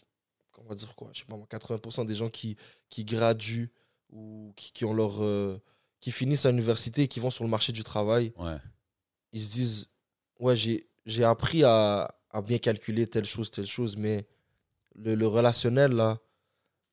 on 0.59 0.63
va 0.63 0.75
dire 0.75 0.95
quoi, 0.95 1.09
je 1.13 1.19
sais 1.19 1.25
pas 1.25 1.35
moi, 1.35 1.47
80% 1.50 2.05
des 2.05 2.15
gens 2.15 2.29
qui, 2.29 2.55
qui 2.89 3.03
graduent 3.03 3.69
ou 4.11 4.53
qui, 4.55 4.71
qui 4.71 4.85
ont 4.85 4.93
leur. 4.93 5.23
euh, 5.23 5.57
qui 6.00 6.11
finissent 6.11 6.45
à 6.47 6.51
l'université 6.51 7.03
et 7.03 7.07
qui 7.07 7.19
vont 7.19 7.29
sur 7.29 7.43
le 7.43 7.50
marché 7.50 7.71
du 7.71 7.83
travail, 7.83 8.31
Ouais. 8.38 8.57
ils 9.33 9.41
se 9.41 9.51
disent 9.51 9.88
ouais 10.39 10.55
j'ai 10.55 11.23
appris 11.23 11.63
à, 11.63 12.15
à 12.33 12.41
bien 12.41 12.57
calculer 12.57 13.07
telle 13.07 13.25
chose 13.25 13.50
telle 13.51 13.65
chose 13.67 13.97
mais 13.97 14.25
le, 14.95 15.15
le 15.15 15.27
relationnel 15.27 15.91
là 15.93 16.19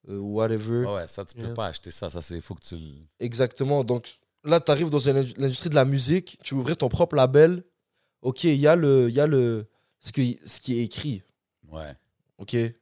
euh, 0.09 0.19
whatever 0.19 0.85
Ah 0.87 0.95
ouais, 0.95 1.07
ça, 1.07 1.25
tu 1.25 1.35
peux 1.35 1.43
Yeah. 1.43 1.55
pas 1.55 1.67
acheter 1.67 1.91
ça. 1.91 2.09
Ça, 2.09 2.23
c'est 2.23 2.41
faut 2.41 2.55
que 2.55 2.63
tu 2.65 2.77
le. 2.77 2.95
exactement 3.19 3.85
donc 3.85 4.09
là 4.45 4.61
tu 4.61 4.71
arrives 4.71 4.91
dans 4.91 4.99
l'industrie 5.37 5.69
de 5.71 5.75
la 5.75 5.85
musique 5.85 6.39
tu 6.45 6.55
ouvrir 6.55 6.77
ton 6.77 6.89
propre 6.89 7.17
label 7.17 7.65
ok 8.23 8.45
il 8.45 8.55
y 8.57 8.67
a 8.67 8.77
le 8.77 9.09
il 9.09 9.15
y 9.15 9.21
a 9.21 9.27
le 9.27 9.67
ce 10.01 10.13
qui 10.13 10.39
ce 10.45 10.61
qui 10.61 10.79
est 10.79 10.85
écrit 10.85 11.23
Ouais. 11.71 11.93
ok? 12.39 12.55
Et 12.55 12.75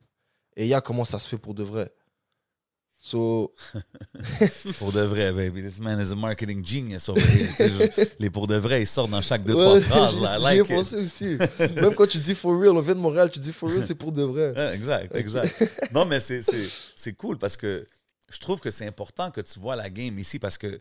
il 0.59 0.69
y 0.69 0.75
a 0.75 0.81
comment 0.81 1.05
ça 1.05 1.19
se 1.19 1.27
fait 1.29 1.39
pour 1.39 1.55
de 1.55 1.63
vrai 1.65 1.93
so 3.07 3.55
Pour 4.79 4.93
de 4.93 5.01
vrai, 5.01 5.33
baby. 5.33 5.63
This 5.63 5.79
man 5.79 6.01
is 6.01 6.11
a 6.13 6.17
marketing 6.17 6.65
genius 6.65 7.09
over 7.09 7.21
here. 7.21 7.89
Les 8.19 8.31
pour 8.31 8.47
de 8.47 8.57
vrai, 8.57 8.83
ils 8.83 8.87
sortent 8.87 9.11
dans 9.11 9.21
chaque 9.21 9.45
deux, 9.45 9.55
ouais, 9.55 9.81
trois 9.81 9.81
phrases. 10.09 10.15
j'y- 10.17 10.23
là. 10.23 10.37
I 10.37 10.39
j'y 10.39 10.43
like 10.43 10.57
ai 10.71 10.73
it. 10.73 10.77
pensé 10.79 10.97
aussi 10.97 11.39
même 11.77 11.95
quand 11.95 12.07
tu 12.07 12.19
dis 12.19 12.35
for 12.35 12.59
real 12.61 12.77
on 12.77 12.81
vient 12.81 12.95
de 12.95 13.01
Montréal 13.01 13.31
tu 13.31 13.39
dis 13.39 13.53
for 13.53 13.69
real 13.71 13.85
c'est 13.87 13.95
pour 13.95 14.13
de 14.13 14.23
vrai 14.23 14.73
Exact, 14.75 15.15
exact. 15.15 15.89
non, 15.93 16.05
mais 16.05 16.21
c'est- 16.21 16.43
c'est 16.43 16.67
c'est 16.97 17.13
cool 17.13 17.39
parce 17.39 17.57
que 17.57 17.87
je 18.29 18.39
trouve 18.39 18.61
que 18.61 18.71
c'est 18.71 18.87
important 18.87 19.31
que 19.31 19.41
tu 19.41 19.61
vois 19.61 19.77
la 19.77 19.89
game 19.89 20.19
ici 20.19 20.39
parce 20.41 20.59
que, 20.59 20.81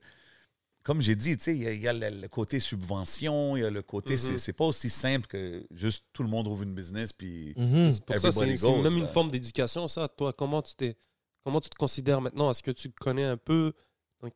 comme 0.83 1.01
j'ai 1.01 1.15
dit, 1.15 1.38
tu 1.38 1.43
sais, 1.43 1.55
il 1.55 1.63
y, 1.63 1.67
a- 1.67 1.73
y 1.73 1.88
a 1.88 1.93
le, 1.93 2.21
le 2.21 2.27
côté 2.27 2.59
subvention, 2.59 3.55
il 3.55 3.61
y 3.61 3.65
a 3.65 3.69
le 3.69 3.81
côté. 3.83 4.13
Mhm. 4.13 4.17
c'est- 4.17 4.38
C'est 4.39 4.53
pas 4.53 4.65
aussi 4.65 4.89
simple 4.89 5.27
que 5.27 5.63
juste 5.71 6.05
tout 6.13 6.23
le 6.23 6.29
monde 6.29 6.47
ouvre 6.47 6.63
une 6.63 6.73
business 6.73 7.13
puis. 7.13 7.53
C'est 7.91 8.03
pour 8.03 8.17
ça, 8.17 8.31
c'est 8.31 8.81
même 8.81 8.97
une 8.97 9.07
forme 9.07 9.29
d'éducation, 9.29 9.88
ça. 9.88 10.07
Toi, 10.07 10.33
comment 10.33 10.61
tu 10.63 10.73
t'es, 10.75 10.95
comment 11.45 11.62
tu 11.62 11.69
te 11.69 11.75
considères 11.75 12.19
maintenant? 12.19 12.51
Est-ce 12.51 12.63
que 12.63 12.71
tu 12.71 12.89
connais 12.89 13.23
un 13.23 13.38
peu, 13.38 13.71
donc, 14.21 14.34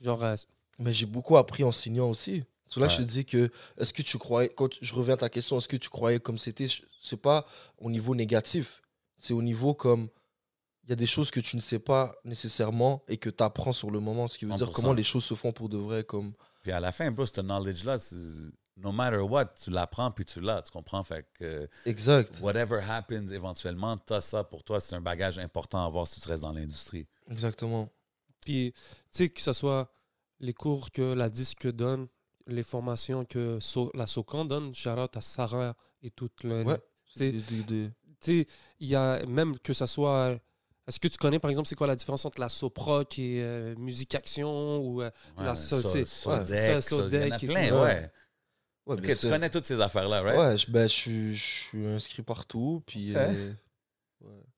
genre, 0.00 0.22
euh, 0.24 0.36
Mais 0.78 0.92
j'ai 0.92 1.04
beaucoup 1.06 1.36
appris 1.36 1.64
en 1.64 1.72
signant 1.72 2.08
aussi. 2.08 2.44
C'est 2.64 2.80
là 2.80 2.88
je 2.88 2.98
te 2.98 3.02
dis 3.02 3.26
que, 3.26 3.50
est-ce 3.76 3.92
que 3.92 4.00
tu 4.00 4.16
croyais, 4.16 4.48
quand 4.48 4.68
je 4.80 4.94
reviens 4.94 5.14
à 5.14 5.18
ta 5.18 5.28
question, 5.28 5.58
est-ce 5.58 5.68
que 5.68 5.76
tu 5.76 5.90
croyais 5.90 6.20
comme 6.20 6.38
c'était, 6.38 6.66
c'est 7.02 7.20
pas 7.20 7.44
au 7.78 7.90
niveau 7.90 8.14
négatif, 8.14 8.80
c'est 9.18 9.34
au 9.34 9.42
niveau 9.42 9.74
comme, 9.74 10.08
il 10.84 10.90
y 10.90 10.92
a 10.92 10.96
des 10.96 11.06
choses 11.06 11.30
que 11.30 11.40
tu 11.40 11.56
ne 11.56 11.60
sais 11.60 11.78
pas 11.78 12.14
nécessairement 12.24 13.02
et 13.08 13.18
que 13.18 13.28
tu 13.28 13.42
apprends 13.44 13.72
sur 13.72 13.90
le 13.90 14.00
moment, 14.00 14.26
ce 14.26 14.38
qui 14.38 14.46
veut 14.46 14.54
dire 14.54 14.68
100%. 14.68 14.72
comment 14.72 14.92
les 14.94 15.02
choses 15.02 15.24
se 15.24 15.34
font 15.34 15.52
pour 15.52 15.68
de 15.68 15.76
vrai. 15.76 16.02
Comme... 16.04 16.32
Puis 16.62 16.72
à 16.72 16.80
la 16.80 16.92
fin, 16.92 17.10
bro, 17.10 17.26
ce 17.26 17.40
knowledge-là, 17.40 17.98
c'est- 17.98 18.16
no 18.76 18.90
matter 18.92 19.18
what, 19.18 19.46
tu 19.62 19.70
l'apprends 19.70 20.10
puis 20.10 20.24
tu 20.24 20.40
l'as, 20.40 20.62
tu 20.62 20.70
comprends? 20.70 21.02
Fait 21.02 21.26
que 21.38 21.68
Exact, 21.84 22.40
whatever 22.40 22.80
happens 22.88 23.28
éventuellement, 23.28 23.96
tu 23.98 24.12
as 24.14 24.20
ça 24.20 24.44
pour 24.44 24.62
toi, 24.64 24.80
c'est 24.80 24.94
un 24.96 25.00
bagage 25.00 25.38
important 25.38 25.82
à 25.82 25.86
avoir 25.86 26.06
si 26.08 26.20
tu 26.20 26.28
restes 26.28 26.42
dans 26.42 26.52
l'industrie. 26.52 27.06
exactement. 27.30 27.88
puis, 28.40 28.72
tu 28.72 28.78
sais, 29.10 29.28
que 29.28 29.40
ce 29.40 29.52
soit 29.52 29.88
les 30.40 30.52
cours 30.54 30.90
que 30.90 31.12
la 31.14 31.30
disque 31.30 31.70
donne, 31.70 32.08
les 32.48 32.64
formations 32.64 33.24
que 33.24 33.60
So- 33.60 33.92
la 33.94 34.06
SOCAN 34.08 34.44
donne, 34.46 34.72
out 34.98 35.16
à 35.16 35.20
Sarah 35.20 35.74
et 36.02 36.10
toute 36.10 36.42
le. 36.42 36.64
Ouais. 36.64 36.78
C'est- 37.14 37.30
Des- 37.30 37.40
des- 37.40 37.62
des- 37.62 37.90
Tu 38.20 38.40
sais, 38.42 38.46
il 38.80 38.88
y 38.88 38.96
a 38.96 39.24
même 39.26 39.56
que 39.58 39.72
ça 39.72 39.86
soit. 39.86 40.38
Est-ce 40.88 40.98
que 40.98 41.06
tu 41.08 41.18
connais, 41.18 41.38
par 41.38 41.50
exemple, 41.50 41.68
c'est 41.68 41.74
quoi 41.76 41.86
la 41.86 41.94
différence 41.94 42.24
entre 42.24 42.40
la 42.40 42.48
soproc 42.48 43.16
et 43.18 43.40
euh, 43.42 43.74
musique 43.76 44.14
action 44.16 44.78
ou 44.78 45.02
euh, 45.02 45.10
La 45.36 45.54
so- 45.54 45.80
so- 45.80 46.30
ouais, 46.30 46.82
so- 46.82 47.08
il 47.08 47.14
y 47.14 47.32
en 47.32 47.36
a 47.36 47.38
plein, 47.38 47.82
ouais. 47.82 48.10
Ouais, 48.86 48.96
Ok, 48.96 49.02
bien 49.04 49.16
tu 49.16 49.26
connais 49.26 49.50
toutes 49.50 49.64
ces 49.64 49.80
affaires-là, 49.80 50.22
right? 50.22 50.38
Ouais, 50.38 50.56
je, 50.58 50.70
ben, 50.70 50.88
je, 50.88 50.92
suis, 50.92 51.34
je 51.36 51.42
suis 51.42 51.86
inscrit 51.86 52.22
partout. 52.22 52.82
Puis, 52.86 53.14
Ok. 53.14 53.16
euh, 53.16 53.52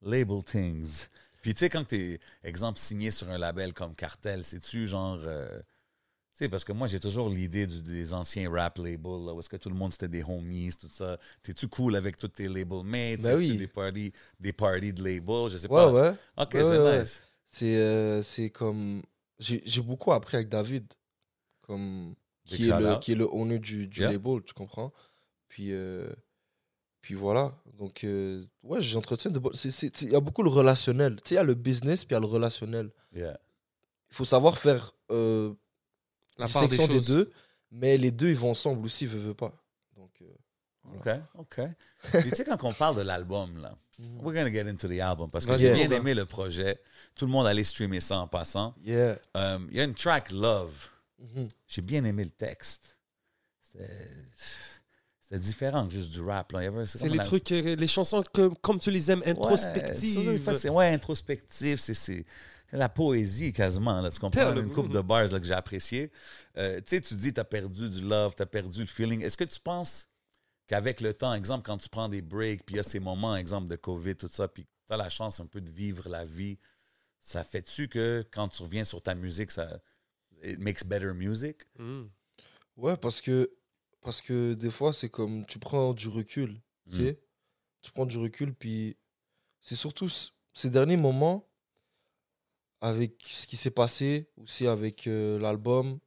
Label 0.02 0.42
things. 0.42 1.08
Puis 1.42 1.54
tu 1.54 1.60
sais, 1.60 1.68
quand 1.68 1.84
t'es, 1.84 2.20
exemple, 2.42 2.78
signé 2.78 3.10
sur 3.10 3.30
un 3.30 3.38
label 3.38 3.72
comme 3.74 3.94
Cartel, 3.94 4.44
c'est-tu 4.44 4.86
genre... 4.86 5.18
euh, 5.24 5.58
tu 5.58 6.44
sais, 6.44 6.48
parce 6.48 6.64
que 6.64 6.72
moi, 6.72 6.88
j'ai 6.88 7.00
toujours 7.00 7.28
l'idée 7.30 7.66
des 7.66 8.14
anciens 8.14 8.50
rap 8.50 8.78
labels, 8.78 9.26
là, 9.26 9.34
où 9.34 9.40
est-ce 9.40 9.48
que 9.50 9.56
tout 9.56 9.70
le 9.70 9.76
monde, 9.76 9.92
c'était 9.92 10.08
des 10.08 10.24
homies, 10.24 10.72
tout 10.80 10.88
ça. 10.90 11.18
T'es-tu 11.42 11.68
cool 11.68 11.96
avec 11.96 12.16
tous 12.16 12.28
tes 12.28 12.48
label 12.48 12.84
mates? 12.84 13.20
Ben 13.22 13.36
oui. 13.36 13.56
des 13.56 13.68
parties, 13.68 14.12
des 14.40 14.52
parties 14.52 14.92
de 14.94 15.04
labels? 15.04 15.50
Je 15.50 15.58
sais 15.58 15.68
pas. 15.68 15.92
ouais. 15.92 16.16
OK, 16.38 16.50
Ouais, 16.52 16.62
c'est 16.64 16.78
ouais, 16.78 16.98
ouais. 16.98 17.04
nice. 17.04 17.22
C'est 17.44 17.76
euh, 17.78 18.22
c'est 18.22 18.50
comme. 18.50 19.02
J'ai 19.38 19.62
j'ai 19.66 19.82
beaucoup 19.82 20.12
appris 20.12 20.36
avec 20.36 20.48
David, 20.48 20.92
comme, 21.62 22.14
qui, 22.44 22.68
est 22.68 22.78
le, 22.78 22.96
qui 22.98 23.12
est 23.12 23.14
le 23.14 23.28
owner 23.32 23.58
du, 23.58 23.86
du 23.86 24.00
Yeah. 24.00 24.12
label, 24.12 24.42
tu 24.44 24.54
comprends? 24.54 24.92
Puis, 25.48 25.72
euh, 25.72 26.08
puis 27.00 27.14
voilà. 27.14 27.52
Donc, 27.78 28.04
euh, 28.04 28.44
ouais, 28.62 28.80
j'entretiens 28.80 29.30
de 29.30 29.40
Il 30.02 30.10
y 30.10 30.16
a 30.16 30.20
beaucoup 30.20 30.42
le 30.42 30.50
relationnel. 30.50 31.16
Tu 31.16 31.30
sais, 31.30 31.34
il 31.34 31.38
y 31.38 31.40
a 31.40 31.44
le 31.44 31.54
business, 31.54 32.04
puis 32.04 32.12
il 32.12 32.16
y 32.16 32.18
a 32.18 32.20
le 32.20 32.26
relationnel. 32.26 32.90
Yeah. 33.14 33.38
Il 34.10 34.16
faut 34.16 34.24
savoir 34.24 34.58
faire 34.58 34.92
euh, 35.10 35.52
la 36.38 36.46
des 36.46 36.52
distinction 36.52 36.86
des, 36.86 37.00
deux, 37.00 37.32
mais 37.70 37.96
les 37.98 38.10
deux, 38.10 38.28
ils 38.28 38.36
vont 38.36 38.50
ensemble 38.50 38.84
aussi, 38.84 39.06
veut, 39.06 39.18
veut 39.18 39.34
pas. 39.34 39.52
Donc, 39.96 40.22
OK, 40.96 41.08
OK. 41.38 41.60
Tu 42.12 42.30
sais, 42.30 42.44
quand 42.44 42.62
on 42.62 42.72
parle 42.72 42.96
de 42.96 43.02
l'album, 43.02 43.60
là, 43.60 43.76
mhm. 43.98 44.20
we're 44.22 44.34
gonna 44.34 44.52
get 44.52 44.68
into 44.68 44.86
the 44.86 45.00
album, 45.00 45.30
parce 45.30 45.46
que 45.46 45.56
j'ai 45.56 45.72
bien 45.72 45.90
aimé 45.90 46.14
le 46.14 46.26
projet. 46.26 46.80
Tout 47.14 47.26
le 47.26 47.32
monde 47.32 47.46
allait 47.46 47.64
streamer 47.64 48.00
ça 48.00 48.18
en 48.18 48.26
passant. 48.26 48.74
yeah. 48.84 49.18
Il 49.34 49.76
y 49.76 49.80
a 49.80 49.84
une 49.84 49.94
track, 49.94 50.30
Love. 50.30 50.90
Mhm. 51.24 51.48
J'ai 51.66 51.82
bien 51.82 52.04
aimé 52.04 52.24
le 52.24 52.30
texte. 52.30 52.98
C'était 55.20 55.38
différent 55.38 55.86
que 55.86 55.92
juste 55.94 56.10
du 56.10 56.20
rap. 56.20 56.52
C'est 56.86 57.08
les 57.08 57.16
la- 57.16 57.24
trucs, 57.24 57.50
euh, 57.52 57.74
les 57.76 57.86
chansons 57.88 58.22
comme, 58.32 58.56
comme 58.58 58.78
tu 58.78 58.90
les 58.90 59.10
aimes, 59.10 59.20
Ouais, 59.20 59.30
introspectives. 59.30 60.52
c'est- 60.58 60.68
ouais, 60.68 60.88
introspectif. 60.92 61.80
C'est 61.80 62.24
la 62.72 62.88
poésie 62.88 63.52
quasiment. 63.52 64.00
Là, 64.00 64.10
tu 64.10 64.18
comprends? 64.20 64.54
Une 64.54 64.70
coupe 64.70 64.90
de 64.90 65.00
bars 65.00 65.26
là, 65.28 65.40
que 65.40 65.46
j'ai 65.46 65.54
apprécié. 65.54 66.12
Euh, 66.56 66.76
tu 66.80 66.96
sais, 66.96 67.00
tu 67.00 67.14
dis, 67.14 67.32
tu 67.32 67.40
as 67.40 67.44
perdu 67.44 67.88
du 67.88 68.00
love, 68.02 68.34
tu 68.36 68.42
as 68.42 68.46
perdu 68.46 68.80
le 68.80 68.86
feeling. 68.86 69.22
Est-ce 69.22 69.36
que 69.36 69.44
tu 69.44 69.58
penses 69.60 70.06
qu'avec 70.66 71.00
le 71.00 71.14
temps, 71.14 71.32
exemple, 71.34 71.64
quand 71.64 71.78
tu 71.78 71.88
prends 71.88 72.08
des 72.08 72.22
breaks, 72.22 72.64
puis 72.66 72.74
il 72.74 72.76
y 72.76 72.80
a 72.80 72.84
ces 72.84 73.00
moments, 73.00 73.34
exemple, 73.36 73.66
de 73.68 73.76
COVID, 73.76 74.16
tout 74.16 74.28
ça, 74.30 74.46
puis 74.46 74.66
tu 74.86 74.92
as 74.92 74.96
la 74.96 75.08
chance 75.08 75.40
un 75.40 75.46
peu 75.46 75.60
de 75.60 75.70
vivre 75.70 76.08
la 76.08 76.24
vie 76.24 76.58
ça 77.26 77.42
fait-tu 77.42 77.88
que 77.88 78.22
quand 78.30 78.48
tu 78.48 78.62
reviens 78.62 78.84
sur 78.84 79.00
ta 79.00 79.14
musique, 79.14 79.50
ça 79.50 79.80
it 80.44 80.58
makes 80.58 80.84
better 80.84 81.12
music? 81.14 81.62
Mm. 81.78 82.04
Ouais, 82.76 82.96
parce 82.96 83.20
que, 83.20 83.50
parce 84.00 84.20
que 84.20 84.54
des 84.54 84.70
fois, 84.70 84.92
c'est 84.92 85.08
comme 85.08 85.44
tu 85.46 85.58
prends 85.58 85.94
du 85.94 86.08
recul. 86.08 86.60
Tu 86.90 86.94
Mm. 86.94 87.04
sais 87.06 87.20
Tu 87.82 87.92
prends 87.92 88.06
du 88.06 88.18
recul, 88.18 88.54
puis 88.54 88.96
c'est 89.60 89.76
surtout 89.76 90.08
ces 90.52 90.70
derniers 90.70 90.96
moments, 90.96 91.46
avec 92.80 93.22
ce 93.24 93.46
qui 93.46 93.56
s'est 93.56 93.70
passé, 93.70 94.28
aussi 94.36 94.66
avec 94.66 95.06
euh, 95.06 95.38
l'album. 95.38 95.98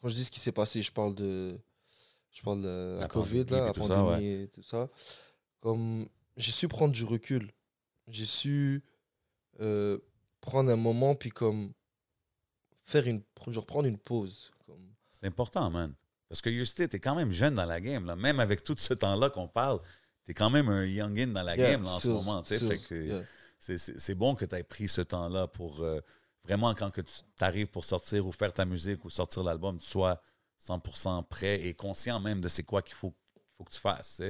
Quand 0.00 0.08
je 0.08 0.14
dis 0.14 0.24
ce 0.24 0.30
qui 0.30 0.40
s'est 0.40 0.52
passé, 0.52 0.82
je 0.82 0.92
parle 0.92 1.14
de, 1.14 1.58
je 2.32 2.42
parle 2.42 2.62
de 2.62 2.94
la, 2.96 3.00
La 3.02 3.08
Covid, 3.08 3.44
pandémie 3.44 3.60
là, 3.60 3.64
la 3.64 3.70
et 3.70 3.72
tout 3.72 3.82
ça, 3.82 3.94
pandémie 4.04 4.26
et 4.42 4.48
tout 4.48 4.62
ça. 4.62 4.90
Comme 5.60 6.08
j'ai 6.36 6.52
su 6.52 6.68
prendre 6.68 6.92
du 6.92 7.04
recul. 7.04 7.50
J'ai 8.08 8.24
su 8.26 8.82
euh, 9.60 9.98
prendre 10.40 10.70
un 10.70 10.76
moment, 10.76 11.14
puis 11.14 11.30
comme 11.30 11.72
faire 12.84 13.06
une, 13.06 13.22
genre 13.48 13.66
prendre 13.66 13.86
une 13.88 13.98
pause. 13.98 14.52
C'est 15.12 15.26
important, 15.26 15.68
man. 15.70 15.94
Parce 16.28 16.40
que 16.40 16.50
Justin, 16.50 16.86
t'es 16.86 17.00
quand 17.00 17.14
même 17.14 17.32
jeune 17.32 17.54
dans 17.54 17.64
la 17.64 17.80
game. 17.80 18.06
Là. 18.06 18.14
Même 18.16 18.40
avec 18.40 18.62
tout 18.62 18.74
ce 18.78 18.94
temps-là 18.94 19.30
qu'on 19.30 19.48
parle, 19.48 19.80
t'es 20.24 20.34
quand 20.34 20.50
même 20.50 20.68
un 20.68 20.84
youngin 20.84 21.28
dans 21.28 21.42
la 21.42 21.56
Yeah, 21.56 21.72
game 21.72 21.84
là, 21.84 21.90
en 21.92 21.98
ce 21.98 22.08
moment. 22.08 22.42
yeah. 22.50 23.22
c'est- 23.58 24.14
bon 24.14 24.34
que 24.34 24.44
tu 24.44 24.54
aies 24.54 24.62
pris 24.62 24.88
ce 24.88 25.00
temps-là 25.00 25.48
pour 25.48 25.80
euh, 25.82 26.00
vraiment, 26.44 26.74
quand 26.74 26.90
que 26.90 27.00
tu 27.00 27.12
arrives 27.40 27.68
pour 27.68 27.84
sortir 27.84 28.26
ou 28.26 28.32
faire 28.32 28.52
ta 28.52 28.64
musique 28.64 29.04
ou 29.04 29.10
sortir 29.10 29.42
l'album, 29.42 29.78
tu 29.78 29.86
sois 29.86 30.20
100% 30.60 31.22
prêt 31.24 31.62
et 31.66 31.74
conscient 31.74 32.20
même 32.20 32.40
de 32.40 32.48
c'est 32.48 32.62
quoi 32.62 32.82
qu'il 32.82 32.94
faut, 32.94 33.10
qu'il 33.34 33.42
faut 33.56 33.64
que 33.64 33.72
tu 33.72 33.80
fasses. 33.80 34.20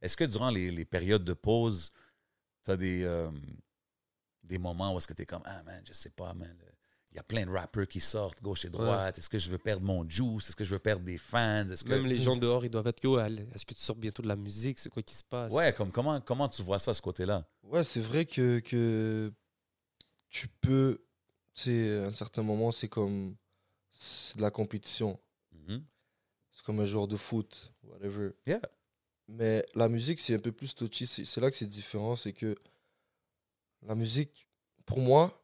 Est-ce 0.00 0.16
que 0.16 0.24
durant 0.24 0.50
les, 0.50 0.70
les 0.70 0.84
périodes 0.84 1.24
de 1.24 1.32
pause, 1.34 1.90
tu 2.64 2.70
as 2.70 2.76
des, 2.76 3.02
euh, 3.04 3.30
des 4.42 4.58
moments 4.58 4.94
où 4.94 4.98
est-ce 4.98 5.08
que 5.08 5.14
tu 5.14 5.22
es 5.22 5.26
comme 5.26 5.42
Ah 5.44 5.62
man, 5.64 5.82
je 5.86 5.92
sais 5.92 6.10
pas, 6.10 6.32
man. 6.34 6.56
Il 7.12 7.16
y 7.16 7.18
a 7.18 7.24
plein 7.24 7.44
de 7.44 7.50
rappers 7.50 7.88
qui 7.88 7.98
sortent 7.98 8.40
gauche 8.40 8.64
et 8.64 8.70
droite. 8.70 9.18
Est-ce 9.18 9.28
que 9.28 9.38
je 9.38 9.50
veux 9.50 9.58
perdre 9.58 9.84
mon 9.84 10.08
juice? 10.08 10.48
Est-ce 10.48 10.54
que 10.54 10.62
je 10.62 10.70
veux 10.70 10.78
perdre 10.78 11.04
des 11.04 11.18
fans? 11.18 11.68
Est-ce 11.68 11.82
que... 11.82 11.88
Même 11.88 12.06
les 12.06 12.18
gens 12.18 12.36
dehors, 12.36 12.64
ils 12.64 12.70
doivent 12.70 12.86
être 12.86 13.02
yo, 13.02 13.18
est-ce 13.18 13.66
que 13.66 13.74
tu 13.74 13.82
sors 13.82 13.96
bientôt 13.96 14.22
de 14.22 14.28
la 14.28 14.36
musique? 14.36 14.78
C'est 14.78 14.90
quoi 14.90 15.02
qui 15.02 15.14
se 15.14 15.24
passe? 15.24 15.52
Ouais, 15.52 15.72
comme, 15.72 15.90
comment, 15.90 16.20
comment 16.20 16.48
tu 16.48 16.62
vois 16.62 16.78
ça, 16.78 16.94
ce 16.94 17.02
côté-là? 17.02 17.44
Ouais, 17.64 17.82
c'est 17.82 18.00
vrai 18.00 18.24
que, 18.26 18.60
que 18.60 19.32
tu 20.28 20.46
peux, 20.60 21.04
tu 21.52 21.62
sais, 21.62 21.98
à 21.98 22.06
un 22.06 22.12
certain 22.12 22.44
moment, 22.44 22.70
c'est 22.70 22.88
comme 22.88 23.34
c'est 23.90 24.36
de 24.36 24.42
la 24.42 24.52
compétition. 24.52 25.18
Mhm. 25.50 25.84
C'est 26.52 26.62
comme 26.64 26.78
un 26.78 26.84
joueur 26.84 27.08
de 27.08 27.16
foot, 27.16 27.72
whatever. 27.82 28.30
Yeah. 28.46 28.60
Mais 29.26 29.66
la 29.74 29.88
musique, 29.88 30.20
c'est 30.20 30.36
un 30.36 30.38
peu 30.38 30.52
plus 30.52 30.76
touchy. 30.76 31.06
C'est 31.06 31.24
c'est 31.24 31.40
là 31.40 31.50
que 31.50 31.56
c'est 31.56 31.66
différent. 31.66 32.14
C'est 32.14 32.32
que 32.32 32.56
la 33.82 33.96
musique, 33.96 34.46
pour 34.86 35.00
moi, 35.00 35.39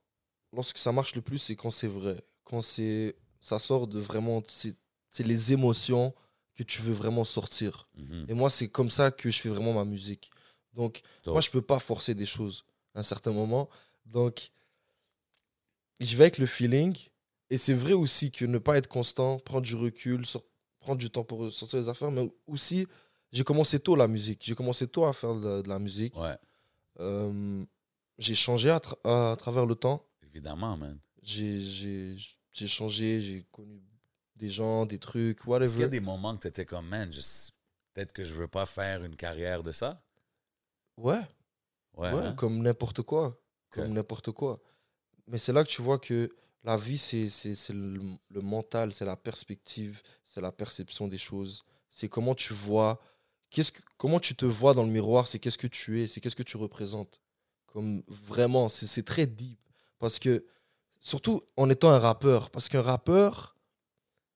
lorsque 0.56 0.78
ça 0.78 0.90
marche 0.90 1.14
le 1.14 1.22
plus, 1.22 1.38
c'est 1.38 1.54
quand 1.56 1.70
c'est 1.70 1.86
vrai. 1.88 2.20
Quand 2.44 2.60
c'est 2.62 3.14
ça 3.40 3.58
sort 3.60 3.86
de 3.86 4.00
vraiment. 4.00 4.42
C'est 4.48 5.24
les 5.24 5.52
émotions 5.52 6.12
que 6.54 6.62
tu 6.64 6.82
veux 6.82 6.92
vraiment 6.92 7.24
sortir. 7.24 7.88
Mhm. 7.96 8.26
Et 8.28 8.34
moi, 8.34 8.50
c'est 8.50 8.68
comme 8.68 8.90
ça 8.90 9.10
que 9.10 9.30
je 9.30 9.40
fais 9.40 9.48
vraiment 9.48 9.72
ma 9.72 9.84
musique. 9.84 10.30
Donc, 10.74 11.00
moi, 11.32 11.40
je 11.40 11.50
peux 11.50 11.62
pas 11.62 11.78
forcer 11.78 12.14
des 12.14 12.26
choses 12.26 12.64
à 12.94 13.00
un 13.00 13.02
certain 13.02 13.32
moment. 13.32 13.68
Donc, 14.04 14.50
je 16.00 16.16
vais 16.16 16.24
avec 16.24 16.38
le 16.38 16.46
feeling. 16.46 16.96
Et 17.50 17.56
c'est 17.56 17.74
vrai 17.74 17.92
aussi 17.92 18.30
que 18.30 18.44
ne 18.44 18.58
pas 18.58 18.76
être 18.76 18.88
constant, 18.88 19.38
prendre 19.38 19.62
du 19.62 19.74
recul, 19.76 20.24
prendre 20.80 20.98
du 20.98 21.10
temps 21.10 21.24
pour 21.24 21.50
sortir 21.52 21.78
les 21.78 21.88
affaires. 21.88 22.10
Mais 22.10 22.28
aussi, 22.46 22.86
j'ai 23.32 23.44
commencé 23.44 23.78
tôt 23.78 23.94
la 23.96 24.08
musique. 24.08 24.42
J'ai 24.44 24.54
commencé 24.54 24.86
tôt 24.88 25.06
à 25.06 25.12
faire 25.12 25.34
de, 25.34 25.62
de 25.62 25.68
la 25.68 25.78
musique. 25.78 26.16
Ouais, 26.18 26.36
Euh, 26.98 27.64
j'ai 28.18 28.34
changé 28.34 28.70
à, 28.70 28.78
tra- 28.78 28.98
à 29.32 29.36
travers 29.36 29.66
le 29.66 29.74
temps. 29.74 30.04
Évidemment, 30.37 30.77
man. 30.77 30.99
J'ai- 31.22 32.16
changé, 32.66 33.20
j'ai 33.20 33.44
connu 33.51 33.83
des 34.37 34.49
gens, 34.49 34.87
des 34.87 34.99
trucs, 34.99 35.38
Est-ce 35.38 35.44
qu'il 35.44 35.51
y 35.51 35.55
a 35.55 35.59
whatever. 35.59 35.88
des 35.88 36.01
moments 36.01 36.35
que 36.37 36.42
tu 36.42 36.49
étais 36.49 36.64
comme, 36.64 36.87
man, 36.88 37.11
peut-être 37.94 38.12
que 38.12 38.25
je 38.25 38.35
veux 38.35 38.49
pas 38.49 38.66
faire 38.66 39.05
une 39.05 39.16
carrière 39.16 39.62
de 39.62 39.72
ça? 39.72 40.03
Ouais. 40.96 41.20
Ouais. 41.96 42.12
Ouais, 42.12 42.22
hein? 42.22 42.35
comme 42.35 42.62
n'importe 42.62 43.03
quoi. 43.03 43.38
Comme 43.70 43.92
n'importe 43.92 44.31
quoi. 44.31 44.61
Mais 45.27 45.38
c'est 45.38 45.53
là 45.53 45.64
que 45.64 45.68
tu 45.68 45.83
vois 45.83 45.99
que 45.99 46.35
la 46.64 46.77
vie, 46.77 46.99
c'est 46.99 47.29
le, 47.70 48.16
le 48.31 48.40
mental, 48.40 48.92
c'est 48.92 49.05
la 49.05 49.16
perspective, 49.16 50.03
c'est 50.25 50.40
la 50.40 50.53
perception 50.53 51.09
des 51.09 51.18
choses. 51.18 51.62
C'est 51.90 52.09
comment 52.09 52.35
tu 52.35 52.53
vois, 52.55 53.01
qu'est-ce 53.51 53.72
que, 53.72 53.83
comment 53.99 54.20
tu 54.20 54.35
te 54.35 54.46
vois 54.46 54.72
dans 54.75 54.83
le 54.85 54.90
miroir, 54.90 55.27
c'est 55.27 55.38
qu'est-ce 55.38 55.59
que 55.59 55.66
tu 55.66 56.03
es, 56.03 56.07
c'est 56.07 56.20
qu'est-ce 56.20 56.37
que 56.37 56.42
tu 56.42 56.57
représentes. 56.57 57.20
Comme 57.66 58.03
vraiment, 58.09 58.68
c'est 58.68 59.03
très 59.03 59.27
deep. 59.27 59.59
Parce 59.98 60.18
que, 60.18 60.44
surtout 61.00 61.40
en 61.56 61.70
étant 61.70 61.90
un 61.90 61.98
rappeur, 61.98 62.50
parce 62.50 62.68
qu'un 62.68 62.82
rappeur, 62.82 63.56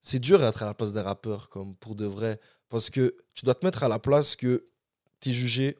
c'est 0.00 0.18
dur 0.18 0.38
d'être 0.38 0.62
à 0.62 0.66
la 0.66 0.74
place 0.74 0.92
d'un 0.92 1.02
rappeur, 1.02 1.48
comme 1.50 1.76
pour 1.76 1.94
de 1.94 2.06
vrai. 2.06 2.40
Parce 2.68 2.88
que 2.90 3.16
tu 3.34 3.44
dois 3.44 3.54
te 3.54 3.64
mettre 3.66 3.82
à 3.82 3.88
la 3.88 3.98
place 3.98 4.36
que 4.36 4.66
tu 5.20 5.30
es 5.30 5.32
jugé 5.32 5.76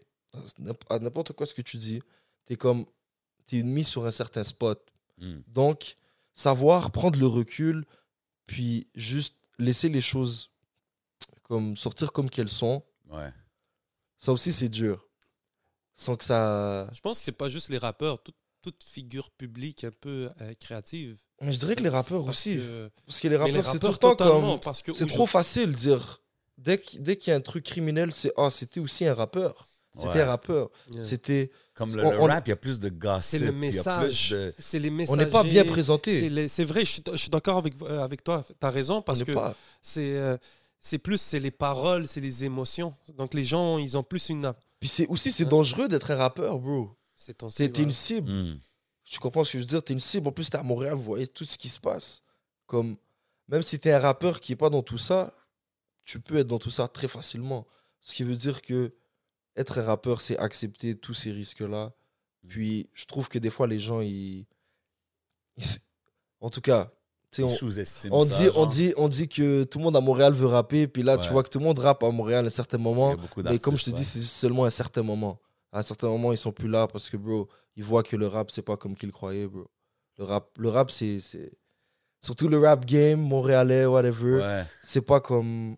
à 0.91 0.99
n'importe 0.99 1.33
quoi 1.33 1.47
ce 1.47 1.55
que 1.55 1.63
tu 1.63 1.77
dis. 1.77 2.01
Tu 2.47 2.53
es 2.55 2.57
comme, 2.57 2.85
tu 3.47 3.59
es 3.59 3.63
mis 3.63 3.85
sur 3.85 4.05
un 4.07 4.11
certain 4.11 4.43
spot. 4.43 4.85
Hmm. 5.19 5.41
Donc, 5.47 5.97
savoir 6.35 6.91
prendre 6.91 7.19
le 7.19 7.27
recul, 7.27 7.85
puis 8.47 8.89
juste 8.95 9.37
laisser 9.59 9.89
les 9.89 10.01
choses 10.01 10.51
comme 11.43 11.77
sortir 11.77 12.13
comme 12.13 12.31
qu'elles 12.31 12.49
sont, 12.49 12.85
Ouais. 13.09 13.33
ça 14.19 14.33
aussi 14.33 14.53
c'est 14.53 14.69
dur. 14.69 15.09
Sans 15.95 16.17
que 16.17 16.25
ça. 16.25 16.89
Je 16.93 17.01
pense 17.01 17.19
que 17.19 17.25
c'est 17.25 17.33
pas 17.33 17.49
juste 17.49 17.69
les 17.71 17.79
rappeurs, 17.79 18.23
toute 18.63 18.83
figure 18.85 19.31
publique 19.31 19.85
un 19.85 19.91
peu 20.01 20.31
euh, 20.41 20.55
créative. 20.61 21.17
Mais 21.43 21.53
je 21.53 21.59
dirais 21.59 21.75
que 21.77 21.83
les 21.83 21.89
rappeurs 21.89 22.25
Parce 22.25 22.39
aussi. 22.39 22.57
que- 22.57 22.91
Parce 23.07 23.21
que 23.21 23.29
les 23.29 23.37
rappeurs, 23.37 23.67
c'est 23.67 23.79
tout 23.79 23.89
le 23.89 23.95
temps 23.97 24.15
comme. 24.17 24.59
C'est 24.95 25.07
trop 25.07 25.27
facile 25.27 25.73
de 25.73 25.77
dire. 25.77 26.21
Dès 26.59 26.79
qu'il 26.79 27.03
dès 27.03 27.17
qu'il 27.17 27.31
y 27.31 27.35
a 27.35 27.37
un 27.37 27.41
truc 27.41 27.65
criminel, 27.65 28.13
c'est 28.13 28.33
Ah, 28.37 28.51
c'était 28.51 28.81
aussi 28.81 29.07
un 29.07 29.15
rappeur. 29.15 29.67
C'était 29.97 30.09
Ouais. 30.11 30.21
un 30.21 30.27
rappeur. 30.27 30.71
Yeah. 30.93 31.03
C'était. 31.03 31.51
Comme 31.75 31.95
le, 31.97 32.05
On- 32.05 32.11
le 32.11 32.21
on- 32.21 32.27
rap, 32.27 32.47
il 32.47 32.51
y 32.51 32.53
a 32.53 32.57
plus 32.57 32.79
de 32.79 32.91
gossip. 32.91 33.23
C'est 33.31 33.39
le 33.39 33.47
il 33.47 33.47
y 33.47 33.57
a 33.57 33.73
message. 33.73 34.29
plus 34.29 34.37
de... 34.37 34.55
C'est 34.59 34.79
les 34.79 34.91
On 34.91 34.93
messages. 34.93 35.17
n'est 35.17 35.27
pas 35.27 35.43
bien 35.43 35.65
présenté. 35.65 36.49
C'est 36.49 36.65
vrai, 36.65 36.85
je 36.85 37.01
suis, 37.17 37.31
d'accord 37.31 37.57
avec, 37.57 37.73
euh, 37.83 38.01
avec 38.01 38.23
toi. 38.23 38.45
Tu 38.47 38.67
as 38.67 38.71
raison 38.71 38.97
On 38.99 39.03
parce 39.03 39.25
que 39.25 39.33
c'est 39.83 40.17
euh, 40.19 40.37
c'est 40.81 40.99
plus 40.99 41.19
c'est 41.19 41.41
les 41.41 41.51
paroles, 41.51 42.07
c'est 42.07 42.21
les 42.21 42.45
émotions. 42.45 42.95
Donc 43.17 43.33
les 43.33 43.45
gens, 43.45 43.79
ils 43.79 43.97
ont 43.97 44.03
plus 44.03 44.29
une. 44.29 44.53
Puis 44.79 44.89
c'est 44.91 45.07
aussi, 45.07 45.33
c'est 45.33 45.47
dangereux 45.47 45.89
d'être 45.89 46.11
un 46.11 46.17
rappeur, 46.17 46.59
bro. 46.59 46.91
C'est 47.21 47.35
ton 47.35 47.51
T'es 47.51 47.67
une 47.67 47.93
cible. 47.93 48.33
Hmm. 48.33 48.59
Tu 49.05 49.19
comprends 49.19 49.45
ce 49.45 49.53
que 49.53 49.59
je 49.59 49.65
veux 49.65 49.69
dire? 49.69 49.83
T'es 49.83 49.93
une 49.93 50.01
cible. 50.01 50.29
En 50.29 50.33
plus, 50.33 50.49
t'es 50.49 50.57
à 50.57 50.63
Montréal, 50.63 50.95
vous 50.95 51.03
voyez 51.03 51.27
tout 51.27 51.45
ce 51.45 51.59
qui 51.59 51.69
se 51.69 51.79
passe. 51.79 52.23
Comme, 52.67 52.97
même 53.47 53.61
si 53.61 53.79
t'es 53.79 53.93
un 53.93 53.99
rappeur 53.99 54.41
qui 54.41 54.53
est 54.53 54.57
pas 54.57 54.71
dans 54.71 54.83
tout 54.83 54.97
ça, 54.97 55.35
tu 56.03 56.19
peux 56.19 56.39
être 56.39 56.47
dans 56.47 56.59
tout 56.59 56.71
ça 56.71 56.89
très 56.89 57.09
facilement. 57.09 57.67
Ce 58.01 58.15
qui 58.15 58.25
veut 58.25 58.37
dire 58.37 58.63
que 58.63 58.95
être 59.55 59.81
un 59.81 59.83
rappeur, 59.83 60.23
c'est 60.23 60.39
accepter 60.39 60.95
tous 60.97 61.13
ces 61.13 61.31
risques-là. 61.31 61.93
Puis, 62.49 62.89
je 62.95 63.05
trouve 63.05 63.29
que 63.29 63.39
des 63.39 63.51
fois, 63.51 63.67
les 63.67 63.79
gens, 63.79 64.01
ils. 64.01 64.47
en 66.41 66.49
tout 66.49 66.63
cas, 66.63 66.91
on, 67.39 67.51
sous-estiment 67.51 68.19
on 68.19 68.25
ça, 68.25 68.39
dit, 68.39 68.49
on, 68.57 68.65
dit, 68.65 68.95
on 68.97 69.09
dit 69.09 69.29
que 69.29 69.65
tout 69.65 69.77
le 69.79 69.85
monde 69.85 69.97
à 69.97 70.01
Montréal 70.01 70.33
veut 70.33 70.47
rapper. 70.47 70.89
Puis 70.89 71.03
là, 71.03 71.19
tu 71.19 71.29
vois 71.29 71.43
que 71.43 71.51
tout 71.51 71.59
le 71.59 71.67
monde 71.67 71.81
rappe 71.81 72.03
à 72.03 72.11
Montréal 72.11 72.45
à 72.45 72.47
un 72.47 72.51
certain 72.51 72.79
moment. 72.79 73.15
Mais 73.45 73.59
comme 73.59 73.77
je 73.77 73.85
te 73.85 73.91
dis, 73.91 74.05
c'est 74.05 74.21
seulement 74.21 74.65
un 74.65 74.71
certain 74.71 75.03
moment. 75.03 75.39
À 75.73 75.79
un 75.81 75.83
certain 75.83 76.09
moment, 76.09 76.33
ils 76.33 76.39
sont 76.39 76.53
plus 76.53 76.69
là 76.69 76.87
parce 76.89 77.09
que, 77.11 77.17
bro, 77.17 77.49
ils 77.77 77.85
voient 77.85 78.03
que 78.03 78.17
le 78.17 78.27
rap, 78.27 78.51
c'est 78.51 78.63
pas 78.63 78.77
comme 78.77 78.95
qu'ils 78.97 79.13
croyaient, 79.13 79.47
bro. 79.47 79.67
Le 80.19 80.25
rap, 80.25 80.51
le 80.59 80.69
rap 80.69 80.91
c'est. 80.91 81.19
c'est- 81.21 81.53
Surtout 82.23 82.49
le 82.49 82.59
rap 82.59 82.85
game, 82.85 83.19
montréalais, 83.21 83.87
whatever. 83.87 84.41
Ouais. 84.41 84.65
C'est 84.83 85.01
pas 85.01 85.21
comme. 85.21 85.77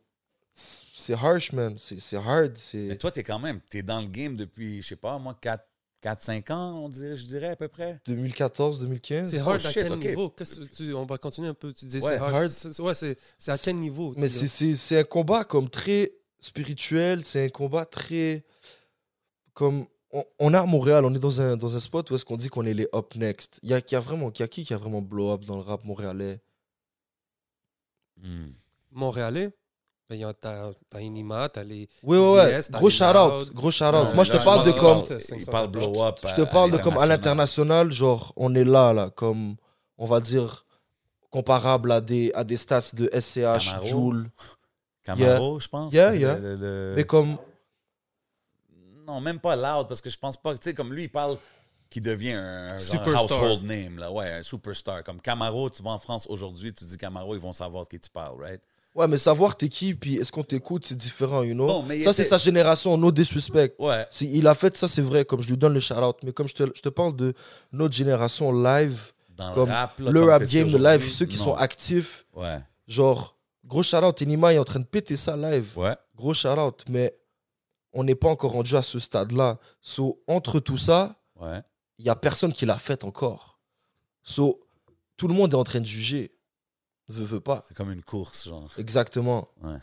C'est 0.51 1.15
harsh, 1.15 1.53
man. 1.53 1.75
C'est 1.79 2.01
c'est 2.01 2.17
hard. 2.17 2.59
Mais 2.75 2.97
toi, 2.97 3.11
t'es 3.11 3.23
quand 3.23 3.39
même, 3.39 3.61
t'es 3.71 3.83
dans 3.83 4.01
le 4.01 4.09
game 4.09 4.37
depuis, 4.37 4.83
je 4.83 4.89
sais 4.89 4.97
pas, 4.97 5.19
moi, 5.19 5.39
4-5 6.03 6.51
ans, 6.53 6.83
on 6.85 6.89
dirait, 6.89 7.17
je 7.17 7.25
dirais 7.27 7.49
à 7.51 7.57
peu 7.57 7.69
près. 7.69 8.01
2014, 8.07 8.81
2015. 8.81 9.31
C'est 9.31 9.39
hard 9.39 9.61
Oh, 9.63 9.67
à 9.69 9.73
quel 9.73 9.97
niveau? 9.99 10.31
Qu'est-ce 10.31 10.61
que 10.61 10.65
tu- 10.65 10.93
On 10.95 11.07
va 11.07 11.17
continuer 11.19 11.49
un 11.49 11.55
peu. 11.55 11.73
Tu 11.73 11.85
disais 11.85 12.01
Ouais, 12.03 12.19
c'est 12.19 12.19
hard. 12.19 12.81
Ouais, 12.81 12.95
c'est 12.95 13.19
c'est 13.39 13.51
à 13.53 13.59
quel 13.59 13.77
niveau 13.77 14.13
Mais 14.17 14.27
dis? 14.27 14.35
c'est- 14.35 14.49
c'est 14.49 14.77
c'est 14.77 14.99
un 14.99 15.05
combat 15.05 15.45
comme 15.45 15.71
très 15.71 16.13
spirituel. 16.41 17.25
C'est 17.25 17.45
un 17.45 17.49
combat 17.51 17.85
très. 17.87 18.45
Comme. 19.55 19.87
On, 20.15 20.25
on 20.39 20.53
est 20.53 20.57
à 20.59 20.67
Montréal, 20.67 21.07
on 21.07 21.15
est 21.15 21.19
dans 21.19 21.41
un, 21.41 21.57
dans 21.57 21.75
un 21.75 21.81
spot 21.81 22.11
où 22.11 22.15
est-ce 22.15 22.25
qu'on 22.27 22.37
dit 22.37 22.49
qu'on 22.51 22.67
est 22.67 22.75
les 22.75 22.87
up 22.95 23.15
next. 23.17 23.59
Il 23.63 23.71
y 23.71 23.75
a, 23.75 23.81
y 23.91 23.95
a 23.95 24.01
vraiment. 24.01 24.31
Y 24.39 24.43
a 24.43 24.49
qui 24.49 24.63
qui 24.63 24.75
a 24.75 24.77
vraiment 24.77 25.01
blow 25.01 25.33
up 25.33 25.45
dans 25.47 25.57
le 25.57 25.63
rap 25.63 25.85
montréalais? 25.85 26.39
Hmm. 28.23 28.51
Montréalais? 28.91 29.51
Ben, 30.11 30.17
il 30.17 30.21
y 30.21 30.25
a- 30.25 30.35
T'as 30.35 30.73
t'as 30.91 31.01
Inima, 31.01 31.49
t'as 31.49 31.65
les. 31.65 31.89
Oui, 32.03 32.19
ouais. 32.19 32.61
T'as 32.63 32.79
gros 32.79 32.91
shout 32.91 33.05
out. 33.05 33.53
Gros 33.55 33.71
shout 33.71 33.85
out. 33.87 34.15
Moi, 34.15 34.25
je 34.25 34.33
te 34.33 34.37
là, 34.37 34.45
parle 34.45 34.67
de 34.67 34.73
comme. 34.73 35.05
Il 35.39 35.47
parle 35.47 35.69
blow 35.71 36.05
up. 36.05 36.19
Je 36.27 36.35
te 36.35 36.43
à- 36.43 36.47
parle 36.47 36.73
de 36.73 36.77
comme 36.79 36.99
à 36.99 37.07
l'international, 37.07 37.91
genre, 37.93 38.33
on 38.37 38.55
est 38.55 38.65
là, 38.65 38.93
là, 38.93 39.09
comme, 39.11 39.57
on 39.97 40.05
va 40.05 40.21
dire, 40.21 40.67
comparable 41.31 41.91
à 41.91 42.01
des, 42.03 42.31
à 42.35 42.45
des 42.45 42.59
stats 42.59 42.91
de 42.93 43.09
SCH. 43.19 43.87
Joule. 43.87 44.29
Camaro, 45.05 45.59
je 45.59 45.69
pense. 45.69 45.93
Yeah, 45.93 46.13
Le- 46.13 46.19
yeah. 46.19 46.35
le- 46.39 46.57
le- 46.57 46.93
Mais 46.97 47.05
comme, 47.05 47.39
Non, 49.07 49.21
même 49.21 49.39
pas 49.41 49.57
loud, 49.57 49.89
parce 49.89 50.01
que 50.01 50.11
je 50.11 50.19
pense 50.19 50.37
pas. 50.37 50.53
Tu 50.55 50.61
sais, 50.63 50.75
comme 50.75 50.93
lui, 50.93 51.05
il 51.05 51.09
parle 51.11 51.37
qui 51.91 52.01
devient 52.01 52.33
un, 52.33 52.79
genre 52.79 53.25
household 53.25 53.65
name, 53.65 53.99
là. 53.99 54.11
Ouais, 54.11 54.31
un 54.31 54.43
superstar. 54.43 55.05
Comme 55.05 55.21
Camaro, 55.21 55.69
tu 55.71 55.83
vas 55.83 55.91
en 55.91 55.99
France 55.99 56.27
aujourd'hui, 56.29 56.73
tu 56.73 56.85
dis 56.85 56.97
Camaro, 56.97 57.35
ils 57.35 57.41
vont 57.41 57.53
savoir 57.53 57.85
de 57.85 57.89
qui 57.89 58.01
tu 58.01 58.09
parles, 58.11 58.41
right? 58.41 58.61
Ouais, 58.95 59.09
mais 59.09 59.17
savoir 59.19 59.57
t'es 59.57 59.69
qui, 59.69 59.95
puis 59.95 60.17
est-ce 60.17 60.31
qu'on 60.31 60.43
t'écoute, 60.45 60.85
c'est 60.87 60.95
différent, 60.95 61.43
you 61.43 61.55
know? 61.55 61.67
Bon, 61.67 61.83
mais 61.83 61.99
il 61.99 62.03
ça, 62.05 62.13
c'est 62.13 62.25
sa 62.25 62.37
génération, 62.39 62.97
no 62.99 63.11
disrespect. 63.11 63.75
Ouais. 63.79 64.07
C'est- 64.11 64.27
Il 64.27 64.47
a 64.47 64.55
fait 64.55 64.77
ça, 64.77 64.87
c'est 64.87 65.01
vrai, 65.03 65.25
comme 65.25 65.41
je 65.43 65.49
lui 65.51 65.57
donne 65.57 65.73
le 65.75 65.81
shout-out. 65.81 66.17
Mais 66.25 66.33
comme 66.33 66.47
je 66.47 66.55
te, 66.55 66.65
je 66.75 66.81
te 66.83 66.89
parle 66.91 67.17
de 67.17 67.35
notre 67.73 67.95
génération 67.95 68.53
live, 68.53 69.13
Dans 69.35 69.55
Comme 69.55 69.71
le 69.71 69.75
rap, 69.75 69.99
là, 69.99 70.11
le 70.11 70.21
comme 70.21 70.29
rap 70.29 70.43
que 70.43 70.47
c'est 70.47 70.59
game 70.65 70.77
live, 70.77 71.09
ceux 71.11 71.25
qui 71.25 71.39
non. 71.39 71.45
sont 71.45 71.55
actifs, 71.55 72.27
Ouais. 72.35 72.59
genre, 72.87 73.35
gros 73.65 73.83
shout-out, 73.83 74.21
Enima 74.21 74.53
est 74.53 74.59
en 74.59 74.65
train 74.65 74.81
de 74.81 74.85
péter 74.85 75.17
ça 75.17 75.37
live. 75.39 75.71
Ouais. 75.77 75.97
Gros 76.15 76.35
shout-out, 76.35 76.85
mais 76.91 77.15
on 77.93 78.05
n'est 78.05 78.15
pas 78.15 78.29
encore 78.29 78.53
rendu 78.53 78.77
à 78.77 78.83
ce 78.83 78.99
stade-là. 78.99 79.59
So, 79.81 80.23
entre 80.27 80.61
tout 80.61 80.77
ça, 80.79 81.21
Ouais. 81.41 81.63
il 81.99 82.05
y 82.05 82.09
a 82.09 82.17
personne 82.17 82.53
qui 82.53 82.67
l'a 82.67 82.79
fait 82.79 83.05
encore. 83.05 83.59
So, 84.23 84.61
tout 85.17 85.29
le 85.29 85.35
monde 85.35 85.53
est 85.53 85.57
en 85.57 85.65
train 85.65 85.81
de 85.81 85.87
juger. 85.87 86.35
Veux, 87.09 87.25
veux 87.25 87.41
pas. 87.41 87.65
C'est 87.69 87.75
comme 87.77 87.91
une 87.93 88.03
course, 88.03 88.47
genre. 88.49 88.71
Exactement. 88.79 89.49
Ouais. 89.63 89.79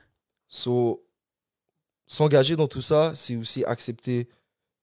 So, 0.48 1.06
s'engager 2.08 2.56
dans 2.56 2.67
tout 2.67 2.82
ça, 2.82 3.13
c'est 3.15 3.36
aussi 3.36 3.63
accepter. 3.65 4.30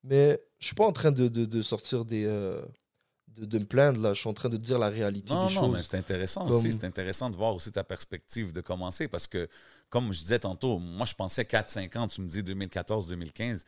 Mais 0.04 0.40
je 0.58 0.66
suis 0.66 0.74
pas 0.74 0.86
en 0.86 0.92
train 0.92 1.10
de, 1.10 1.28
de- 1.28 1.44
de 1.44 1.62
sortir 1.62 2.04
des. 2.04 2.24
euh, 2.24 2.62
de, 3.28 3.44
de 3.44 3.58
me 3.58 3.66
plaindre, 3.66 4.00
là. 4.00 4.14
Je 4.14 4.20
suis 4.20 4.28
en 4.30 4.34
train 4.34 4.48
de 4.48 4.56
dire 4.56 4.78
la 4.78 4.88
réalité 4.88 5.34
Non, 5.34 5.46
des 5.46 5.54
non, 5.56 5.68
mais 5.68 5.78
choses. 5.78 5.88
c'est 5.90 5.98
intéressant 5.98 6.46
Comme- 6.46 6.56
aussi. 6.56 6.72
C'est 6.72 6.84
intéressant 6.84 7.28
de 7.28 7.36
voir 7.36 7.54
aussi 7.54 7.70
ta 7.70 7.84
perspective 7.84 8.52
de 8.54 8.60
commencer 8.62 9.08
parce 9.08 9.26
que, 9.26 9.48
comme 9.90 10.12
je 10.12 10.20
disais 10.20 10.38
tantôt, 10.38 10.78
moi, 10.78 11.06
je 11.06 11.14
pensais 11.14 11.42
4-5 11.42 11.96
ans, 11.98 12.06
tu 12.08 12.20
me 12.20 12.28
dis 12.28 12.42
2014-2015, 12.42 13.64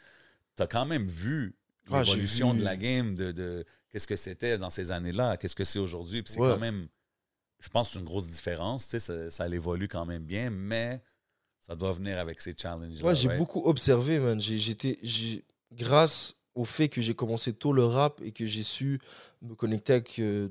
tu 0.57 0.63
as 0.63 0.67
quand 0.67 0.85
même 0.87 1.07
vu 1.07 1.55
Ah, 1.91 2.03
l'évolution 2.03 2.55
de 2.55 2.63
la 2.63 2.77
game, 2.77 3.15
de, 3.15 3.33
de 3.33 3.65
qu'est-ce 3.91 4.07
que 4.07 4.17
c'était 4.17 4.59
dans 4.59 4.71
ces 4.71 4.91
années-là, 4.93 5.37
qu'est-ce 5.37 5.57
que 5.57 5.65
c'est 5.65 5.79
aujourd'hui. 5.79 6.23
Puis 6.23 6.35
c'est 6.35 6.41
Ouais. 6.41 6.51
quand 6.51 6.59
même, 6.59 6.89
je 7.61 7.69
pense 7.69 7.95
une 7.95 8.05
grosse 8.05 8.29
différence. 8.29 8.85
Tu 8.85 8.91
sais, 8.91 9.01
ça, 9.01 9.31
ça 9.31 9.49
évolue 9.49 9.89
quand 9.89 10.05
même 10.05 10.25
bien, 10.25 10.51
mais 10.51 11.01
ça 11.61 11.75
doit 11.77 11.93
venir 11.93 12.19
avec 12.19 12.41
ces 12.41 12.55
challenges. 12.57 13.01
Ouais, 13.03 13.15
j'ai 13.17 13.35
beaucoup 13.37 13.63
observé, 13.67 14.19
man. 14.19 14.39
J'ai, 14.41 14.59
j'étais, 14.59 14.99
j'ai, 15.03 15.45
grâce 15.73 16.35
au 16.55 16.65
fait 16.65 16.89
que 16.89 17.01
j'ai 17.01 17.15
commencé 17.15 17.53
tôt 17.53 17.73
le 17.73 17.85
rap 17.85 18.21
et 18.23 18.33
que 18.33 18.47
j'ai 18.47 18.63
su 18.65 19.01
me 19.43 19.55
connecter 19.55 19.93
avec 19.95 20.19
euh, 20.19 20.49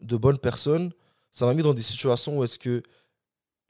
de 0.00 0.16
bonnes 0.16 0.38
personnes, 0.38 0.92
ça 1.30 1.44
m'a 1.46 1.52
mis 1.54 1.62
dans 1.62 1.74
des 1.74 1.82
situations 1.82 2.38
où 2.38 2.44
est-ce 2.44 2.58
que 2.58 2.82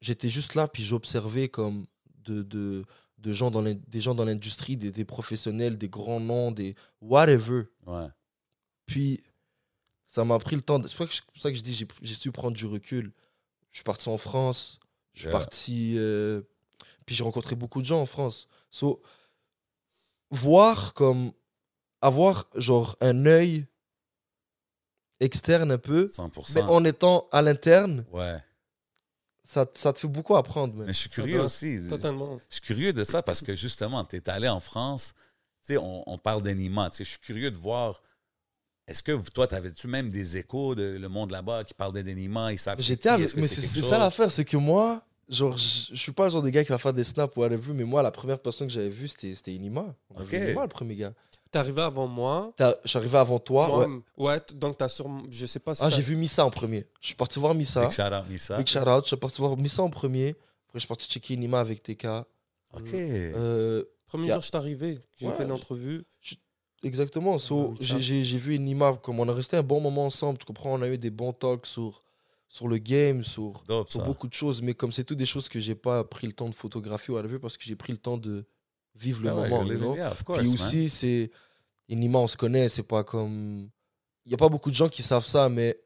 j'étais 0.00 0.28
juste 0.28 0.54
là 0.54 0.68
puis 0.68 0.82
j'observais 0.82 1.48
comme 1.48 1.86
de, 2.24 2.42
de, 2.42 2.84
de 3.18 3.32
gens 3.32 3.50
dans 3.50 3.62
des 3.62 4.00
gens 4.00 4.14
dans 4.14 4.24
l'industrie, 4.24 4.76
des, 4.76 4.90
des 4.90 5.04
professionnels, 5.04 5.78
des 5.78 5.88
grands 5.88 6.20
noms, 6.20 6.50
des 6.52 6.74
whatever. 7.00 7.64
Ouais. 7.86 8.08
Puis 8.86 9.22
ça 10.06 10.24
m'a 10.24 10.38
pris 10.38 10.56
le 10.56 10.62
temps. 10.62 10.78
de- 10.78 10.86
C'est 10.88 10.96
pour 10.96 11.08
ça 11.36 11.50
que 11.50 11.56
je- 11.56 11.62
dis 11.62 11.74
j'ai, 11.74 11.86
j'ai 12.02 12.14
su 12.14 12.30
prendre 12.32 12.56
du 12.56 12.66
recul. 12.66 13.12
Je 13.72 13.78
suis 13.78 13.84
parti 13.84 14.08
en 14.08 14.18
France. 14.18 14.78
Je 15.14 15.20
suis 15.20 15.28
Yeah. 15.28 15.38
parti. 15.38 15.94
euh, 15.96 16.42
puis 17.06 17.14
j'ai 17.14 17.24
rencontré 17.24 17.54
beaucoup 17.56 17.80
de 17.80 17.86
gens 17.86 18.00
en 18.00 18.06
France. 18.06 18.48
So, 18.70 19.00
voir 20.30 20.94
comme. 20.94 21.32
Avoir 22.02 22.46
genre 22.54 22.94
un 23.00 23.24
œil 23.24 23.66
externe 25.18 25.70
un 25.72 25.78
peu, 25.78 26.08
100%. 26.08 26.54
mais 26.54 26.62
en 26.62 26.84
étant 26.84 27.26
à 27.32 27.40
l'interne, 27.40 28.04
Ouais. 28.12 28.38
Ça, 29.46 29.64
ça 29.74 29.92
te 29.92 30.00
fait 30.00 30.08
beaucoup 30.08 30.36
apprendre. 30.36 30.74
Mais 30.76 30.88
je 30.88 30.92
suis 30.98 31.08
curieux 31.08 31.40
aussi. 31.40 31.78
Totalement. 31.88 32.38
Je 32.50 32.56
suis 32.56 32.62
curieux 32.62 32.92
de 32.92 33.04
ça 33.04 33.22
parce 33.22 33.42
que 33.42 33.54
justement, 33.54 34.04
tu 34.04 34.16
es 34.16 34.28
allé 34.28 34.48
en 34.48 34.60
France, 34.60 35.14
tu 35.64 35.74
sais, 35.74 35.78
on, 35.78 36.02
on 36.10 36.18
parle 36.18 36.42
d'anima, 36.42 36.90
tu 36.90 36.98
sais, 36.98 37.04
je 37.04 37.10
suis 37.10 37.20
curieux 37.20 37.50
de 37.50 37.56
voir, 37.56 38.02
est-ce 38.88 39.02
que 39.02 39.16
toi, 39.30 39.46
t'avais-tu 39.46 39.86
même 39.86 40.10
des 40.10 40.36
échos 40.36 40.74
de 40.74 40.96
le 40.98 41.08
monde 41.08 41.30
là-bas 41.30 41.64
qui 41.64 41.74
parlait 41.74 42.02
d'anima, 42.02 42.52
ils 42.52 42.58
savent 42.58 42.80
J'étais 42.80 43.08
avec. 43.08 43.36
Mais 43.36 43.46
c'est 43.46 43.82
ça 43.82 43.98
l'affaire, 43.98 44.30
c'est 44.30 44.44
que 44.44 44.56
moi, 44.56 45.02
genre, 45.28 45.56
je 45.56 45.90
je 45.92 45.96
suis 45.96 46.12
pas 46.12 46.24
le 46.24 46.30
genre 46.30 46.42
de 46.42 46.50
gars 46.50 46.64
qui 46.64 46.70
va 46.70 46.78
faire 46.78 46.92
des 46.92 47.04
snaps 47.04 47.36
ou 47.36 47.40
whatever, 47.40 47.72
mais 47.72 47.84
moi, 47.84 48.02
la 48.02 48.10
première 48.10 48.40
personne 48.40 48.66
que 48.66 48.72
j'avais 48.72 48.88
vue, 48.88 49.08
c'était 49.08 49.32
c'était 49.32 49.52
Inima. 49.54 49.94
On 50.10 50.20
a 50.20 50.24
vu 50.24 50.36
Ok. 50.36 50.42
Inima, 50.42 50.62
le 50.62 50.68
premier 50.68 50.96
gars. 50.96 51.12
T'es 51.56 51.60
arrivé 51.60 51.80
avant 51.82 52.06
moi. 52.06 52.52
Arrivé 52.94 53.16
avant 53.18 53.38
toi. 53.38 53.78
Ouais. 53.86 54.00
ouais. 54.18 54.40
donc 54.54 54.76
t'as 54.76 54.88
sur. 54.88 55.08
Je 55.30 55.46
sais 55.46 55.58
pas 55.58 55.74
si. 55.74 55.82
Ah, 55.82 55.88
j'ai 55.88 56.02
vu 56.02 56.14
Missa 56.16 56.44
en 56.44 56.50
premier. 56.50 56.86
Je 57.00 57.06
suis 57.06 57.14
parti 57.16 57.38
voir 57.38 57.54
Missa. 57.54 57.82
Big 57.86 57.92
shout 57.92 58.02
out, 58.02 58.28
Missa. 58.28 58.56
Big 58.58 58.66
shout 58.66 58.78
out. 58.80 59.04
Je 59.04 59.08
suis 59.08 59.16
parti 59.16 59.38
voir 59.40 59.56
Missa 59.56 59.82
en 59.82 59.88
premier. 59.90 60.28
Après, 60.30 60.74
je 60.74 60.78
suis 60.80 60.88
parti 60.88 61.08
checker 61.08 61.34
Inima 61.34 61.60
avec 61.60 61.82
TK. 61.82 62.04
OK. 62.74 62.92
Euh, 62.92 63.84
Premier 64.06 64.30
a- 64.30 64.34
jour, 64.34 64.42
je 64.42 64.48
suis 64.48 64.56
arrivé. 64.56 64.98
J'ai 65.18 65.26
Ouais, 65.28 65.34
fait 65.34 65.44
je- 65.44 65.48
l'entrevue. 65.48 66.04
exactement. 66.82 67.38
So, 67.38 67.74
oui, 67.80 67.86
j'ai- 67.98 68.38
vu 68.38 68.54
Inima. 68.54 68.98
Comme 69.02 69.18
on 69.20 69.28
a 69.28 69.32
resté 69.32 69.56
un 69.56 69.62
bon 69.62 69.80
moment 69.80 70.06
ensemble. 70.06 70.38
Tu 70.38 70.44
comprends 70.44 70.72
On 70.74 70.82
a 70.82 70.88
eu 70.88 70.98
des 70.98 71.10
bons 71.10 71.32
talks 71.32 71.66
sur, 71.66 72.02
sur 72.48 72.68
le 72.68 72.78
game, 72.78 73.22
sur, 73.22 73.62
Dope, 73.66 73.90
sur 73.90 74.04
beaucoup 74.04 74.28
de 74.28 74.34
choses. 74.34 74.60
Mais 74.62 74.74
comme 74.74 74.92
c'est 74.92 75.04
tout 75.04 75.14
des 75.14 75.26
choses 75.26 75.48
que 75.48 75.58
j'ai 75.58 75.74
pas 75.74 76.04
pris 76.04 76.26
le 76.26 76.32
temps 76.32 76.48
de 76.48 76.54
photographier 76.54 77.12
ou 77.12 77.16
whatever, 77.16 77.38
parce 77.38 77.56
que 77.56 77.64
j'ai 77.64 77.76
pris 77.76 77.92
le 77.92 77.98
temps 77.98 78.18
de 78.18 78.44
vivre 78.94 79.22
le 79.22 79.28
Ah 79.30 79.34
ouais, 79.34 79.48
moment. 79.50 79.62
you're 79.64 79.72
you 79.74 79.78
know? 79.78 79.94
yeah, 79.96 80.14
course, 80.24 80.38
Puis 80.40 80.48
aussi, 80.48 80.88
c'est. 80.88 81.30
Inima, 81.88 82.18
on 82.18 82.26
se 82.26 82.36
connaît, 82.36 82.68
c'est 82.68 82.82
pas 82.82 83.04
comme. 83.04 83.68
Il 84.24 84.28
n'y 84.30 84.34
a 84.34 84.38
pas 84.38 84.48
beaucoup 84.48 84.70
de 84.70 84.74
gens 84.74 84.88
qui 84.88 85.02
savent 85.02 85.24
ça, 85.26 85.48
mais 85.48 85.78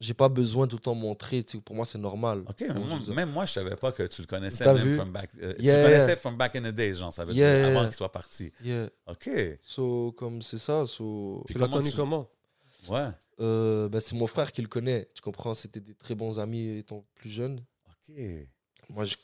j'ai 0.00 0.14
pas 0.14 0.28
besoin 0.30 0.64
de 0.66 0.70
tout 0.70 0.76
le 0.76 0.82
temps 0.82 0.94
montrer. 0.94 1.42
tu 1.44 1.58
sais, 1.58 1.62
Pour 1.62 1.76
moi, 1.76 1.84
c'est 1.84 1.98
normal. 1.98 2.44
OK, 2.48 2.64
Comment 2.66 2.80
moi- 2.86 3.14
même 3.14 3.30
moi, 3.30 3.44
je 3.44 3.52
savais 3.52 3.76
pas 3.76 3.92
que 3.92 4.04
tu 4.04 4.22
le 4.22 4.26
connaissais 4.26 4.64
même 4.64 4.76
vu? 4.76 4.94
from 4.94 5.12
back... 5.12 5.30
euh, 5.42 5.54
tu 5.58 5.62
le 5.64 5.82
connaissais 5.82 6.16
from 6.16 6.36
back 6.38 6.56
in 6.56 6.62
the 6.62 6.74
days, 6.74 6.94
genre, 6.94 7.12
ça 7.12 7.24
veut 7.26 7.34
Yeah, 7.34 7.58
dire, 7.58 7.66
avant 7.66 7.80
yeah. 7.80 7.88
qu'il 7.88 7.96
soit 7.96 8.12
parti. 8.12 8.52
Yeah. 8.62 8.88
OK. 9.06 9.28
So, 9.60 10.12
comme 10.12 10.40
c'est 10.40 10.58
ça, 10.58 10.86
so, 10.86 11.44
Tu 11.50 11.58
l'as 11.58 11.68
connu 11.68 11.90
tu- 11.90 11.96
comment? 11.96 12.30
Ouais. 12.88 13.08
euh, 13.40 13.88
ben, 13.90 14.00
c'est 14.00 14.14
mon 14.16 14.26
frère 14.26 14.50
qui 14.52 14.62
le 14.62 14.68
connaît. 14.68 15.10
Tu 15.14 15.20
comprends 15.20 15.52
C'était 15.52 15.80
des 15.80 15.94
très 15.94 16.14
bons 16.14 16.38
amis 16.40 16.78
étant 16.78 17.04
plus 17.16 17.28
jeune. 17.28 17.60
OK. 18.08 18.14
Moi, 18.88 19.04
je, 19.04 19.16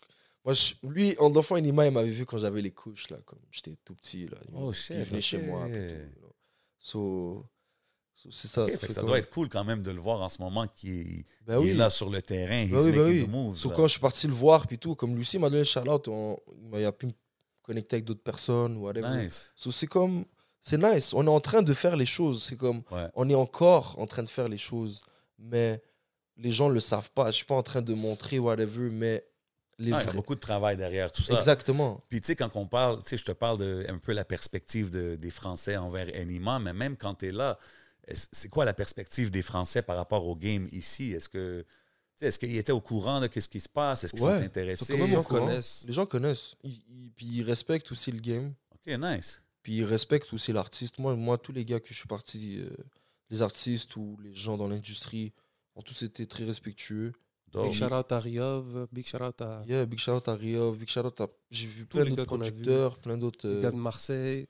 moi 0.44 0.52
je- 0.54 0.74
lui, 0.83 1.14
en 1.18 1.35
enfant, 1.35 1.57
Inima, 1.57 1.87
il 1.87 1.92
m'avait 1.92 2.11
vu 2.11 2.26
quand 2.26 2.38
j'avais 2.38 2.62
les 2.62 2.70
couches, 2.72 3.09
là, 3.11 3.18
comme 3.24 3.40
j'étais 3.50 3.76
tout 3.85 3.94
petit. 3.94 4.26
Là, 4.26 4.38
Oh, 4.54 4.70
il 4.70 4.74
shit, 4.74 4.96
venait 4.96 5.20
chez 5.20 5.38
moi. 5.38 5.66
tout. 5.68 6.30
So, 6.78 7.46
so, 8.14 8.30
c'est 8.30 8.48
ça. 8.48 8.66
Comme- 8.94 9.07
doit 9.07 9.18
être 9.18 9.30
cool 9.30 9.48
quand 9.48 9.64
même 9.64 9.83
de 9.83 9.90
le 9.90 10.00
voir 10.00 10.20
en 10.22 10.28
ce 10.28 10.40
moment 10.40 10.66
qui 10.68 11.24
Ben 11.46 11.59
oui. 11.59 11.70
est 11.70 11.74
là 11.74 11.88
sur 11.90 12.11
le 12.11 12.20
terrain, 12.20 12.66
Ben 12.66 12.78
oui, 12.80 12.92
ben 12.92 13.00
oui. 13.07 13.24
the 13.24 13.28
moves. 13.28 13.57
So, 13.57 13.70
quand 13.70 13.87
je 13.87 13.92
suis 13.92 14.00
parti 14.00 14.26
le 14.26 14.35
voir, 14.35 14.66
puis 14.66 14.78
tout, 14.78 14.94
comme 14.94 15.16
Lucie 15.16 15.38
m'a 15.38 15.48
donné 15.48 15.61
le 15.61 15.64
shout-out, 15.64 16.09
il 16.74 16.85
a 16.85 16.92
pu 16.92 17.07
me 17.07 17.12
connecter 17.62 17.96
avec 17.96 18.04
d'autres 18.04 18.22
personnes, 18.22 18.76
whatever. 18.76 19.24
Nice. 19.24 19.50
So, 19.57 19.70
c'est 19.70 19.87
comme, 19.87 20.26
c'est 20.61 20.76
nice. 20.78 21.14
On 21.14 21.26
est 21.26 21.30
en 21.30 21.40
train 21.40 21.62
de 21.62 21.72
faire 21.72 21.96
les 21.96 22.07
choses. 22.07 22.42
C'est 22.42 22.57
comme, 22.57 22.83
Ouais. 22.90 23.09
on 23.14 23.28
est 23.30 23.35
encore 23.35 23.98
en 23.98 24.07
train 24.07 24.22
de 24.22 24.28
faire 24.28 24.48
les 24.48 24.59
choses, 24.59 25.00
mais 25.38 25.83
les 26.37 26.50
gens 26.50 26.68
le 26.68 26.80
savent 26.80 27.11
pas. 27.12 27.30
Je 27.30 27.37
suis 27.37 27.44
pas 27.46 27.54
en 27.54 27.62
train 27.62 27.80
de 27.80 27.94
montrer 27.94 28.38
whatever, 28.38 28.90
mais 28.90 29.24
les 29.78 29.92
Ah, 29.92 30.02
il 30.02 30.06
y 30.06 30.10
a 30.10 30.12
beaucoup 30.12 30.34
de 30.34 30.40
travail 30.40 30.76
derrière 30.76 31.10
tout 31.12 31.22
ça. 31.22 31.34
Exactement. 31.34 32.02
Puis 32.08 32.20
tu 32.20 32.28
sais, 32.28 32.37
quand 32.37 32.54
on 32.56 32.66
parle, 32.66 33.02
tu 33.02 33.10
sais, 33.10 33.16
je 33.16 33.24
te 33.24 33.32
parle 33.32 33.58
de 33.58 33.84
un 33.88 33.98
peu 33.98 34.12
la 34.12 34.24
perspective 34.24 34.90
de- 34.90 35.16
des 35.16 35.30
Français 35.30 35.76
envers 35.76 36.08
Anima, 36.14 36.58
mais 36.58 36.72
même 36.72 36.96
quand 36.96 37.14
tu 37.16 37.28
es 37.28 37.30
là, 37.30 37.58
c'est 38.32 38.48
quoi 38.48 38.64
la 38.64 38.74
perspective 38.74 39.30
des 39.30 39.42
Français 39.42 39.82
par 39.82 39.96
rapport 39.96 40.26
au 40.26 40.37
game 40.37 40.68
ici? 40.72 41.12
Est-ce 41.12 41.28
que 41.28 41.62
tu 41.62 41.66
sais, 42.20 42.26
est-ce 42.26 42.38
qu'ils 42.38 42.56
étaient 42.56 42.70
au 42.72 42.80
courant 42.80 43.20
de 43.20 43.28
ce 43.40 43.48
qui 43.48 43.58
se 43.60 43.68
passe? 43.68 44.04
Est-ce 44.04 44.12
qu'ils 44.14 44.22
Ouais, 44.24 44.38
sont 44.38 44.44
intéressés? 44.44 44.84
sont 44.84 44.92
quand 44.92 44.98
même 44.98 45.08
Les 45.08 45.12
gens 45.14 45.22
connaissent. 45.24 45.84
Les 45.88 45.92
gens 45.92 46.06
connaissent. 46.06 46.54
Ils, 46.62 46.70
ils- 46.88 47.10
puis 47.16 47.26
ils 47.26 47.42
respectent 47.42 47.90
aussi 47.90 48.12
le 48.12 48.20
game. 48.20 48.54
OK, 48.72 48.92
nice. 48.98 49.42
Puis 49.62 49.76
ils 49.78 49.84
respectent 49.84 50.32
aussi 50.34 50.52
l'artiste. 50.52 50.98
Moi, 50.98 51.16
moi, 51.16 51.38
tous 51.38 51.52
les 51.52 51.64
gars 51.64 51.80
que 51.80 51.88
je 51.88 51.94
suis 51.94 52.06
parti, 52.06 52.58
euh, 52.60 52.68
les 53.30 53.40
artistes 53.42 53.96
ou 53.96 54.16
les 54.22 54.34
gens 54.34 54.56
dans 54.58 54.68
l'industrie, 54.68 55.32
ont 55.74 55.82
tous 55.82 56.02
été 56.02 56.26
très 56.26 56.44
respectueux. 56.44 57.12
Big 57.62 57.72
shout 57.72 57.92
out 57.92 58.10
à 58.12 58.20
Riov, 58.20 58.86
big 58.92 59.06
shout 59.06 59.22
out 59.22 59.40
à 59.40 59.62
Yeah, 59.66 59.84
big 59.86 59.98
shout 59.98 60.12
out 60.12 60.28
à 60.28 60.34
Riov, 60.34 60.76
big 60.76 60.88
shout 60.88 61.00
out 61.06 61.20
à. 61.20 61.28
J'ai 61.50 61.66
vu 61.66 61.86
Tous 61.86 61.98
plein 61.98 62.04
d'autres 62.10 62.24
producteurs, 62.24 62.98
plein 62.98 63.16
d'autres. 63.16 63.48
les 63.48 63.60
gars 63.62 63.70
de 63.70 63.76
Marseille. 63.76 64.46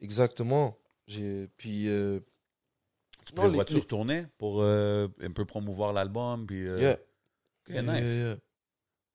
Exactement. 0.00 0.76
J'ai 1.06 1.48
puis 1.56 1.88
euh, 1.88 2.20
Tu 3.26 3.34
Non, 3.34 3.42
prévois-tu 3.42 3.72
les- 3.72 3.78
les- 3.78 3.82
retourner 3.82 4.26
pour 4.38 4.62
euh, 4.62 5.08
un 5.20 5.30
peu 5.30 5.44
promouvoir 5.44 5.92
l'album? 5.92 6.46
Puis, 6.46 6.66
euh, 6.66 6.78
yeah, 6.80 6.92
OK, 6.92 7.74
yeah, 7.74 7.82
nice. 7.82 8.08
yeah, 8.14 8.26
yeah. 8.28 8.36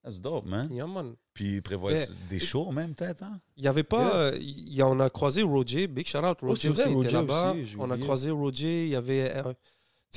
That's 0.04 0.20
dope, 0.20 0.46
man. 0.46 0.68
Yeah, 0.72 0.86
man. 0.86 1.14
Puis 1.32 1.60
prévois 1.62 1.92
des 2.28 2.40
shows 2.40 2.72
même, 2.72 2.94
peut-être? 2.94 3.22
Hein? 3.22 3.40
Il 3.56 3.64
y 3.64 3.68
avait 3.68 3.84
pas. 3.84 4.02
Yeah. 4.02 4.16
euh, 4.16 4.38
il 4.40 4.74
y 4.74 4.82
a- 4.82 4.88
on 4.88 4.98
a 5.00 5.08
croisé 5.10 5.42
Roger, 5.42 5.86
big 5.86 6.06
shout 6.06 6.18
out. 6.18 6.38
Oh, 6.42 6.48
Roger 6.48 6.60
c'est 6.62 6.68
vrai, 6.70 6.84
aussi 6.86 6.94
Roger 6.94 7.08
était 7.08 7.16
là-bas. 7.16 7.54
on 7.78 7.90
a 7.90 7.98
croisé 7.98 8.30
Roger. 8.30 8.84
Il 8.84 8.90
y 8.90 8.96
avait. 8.96 9.32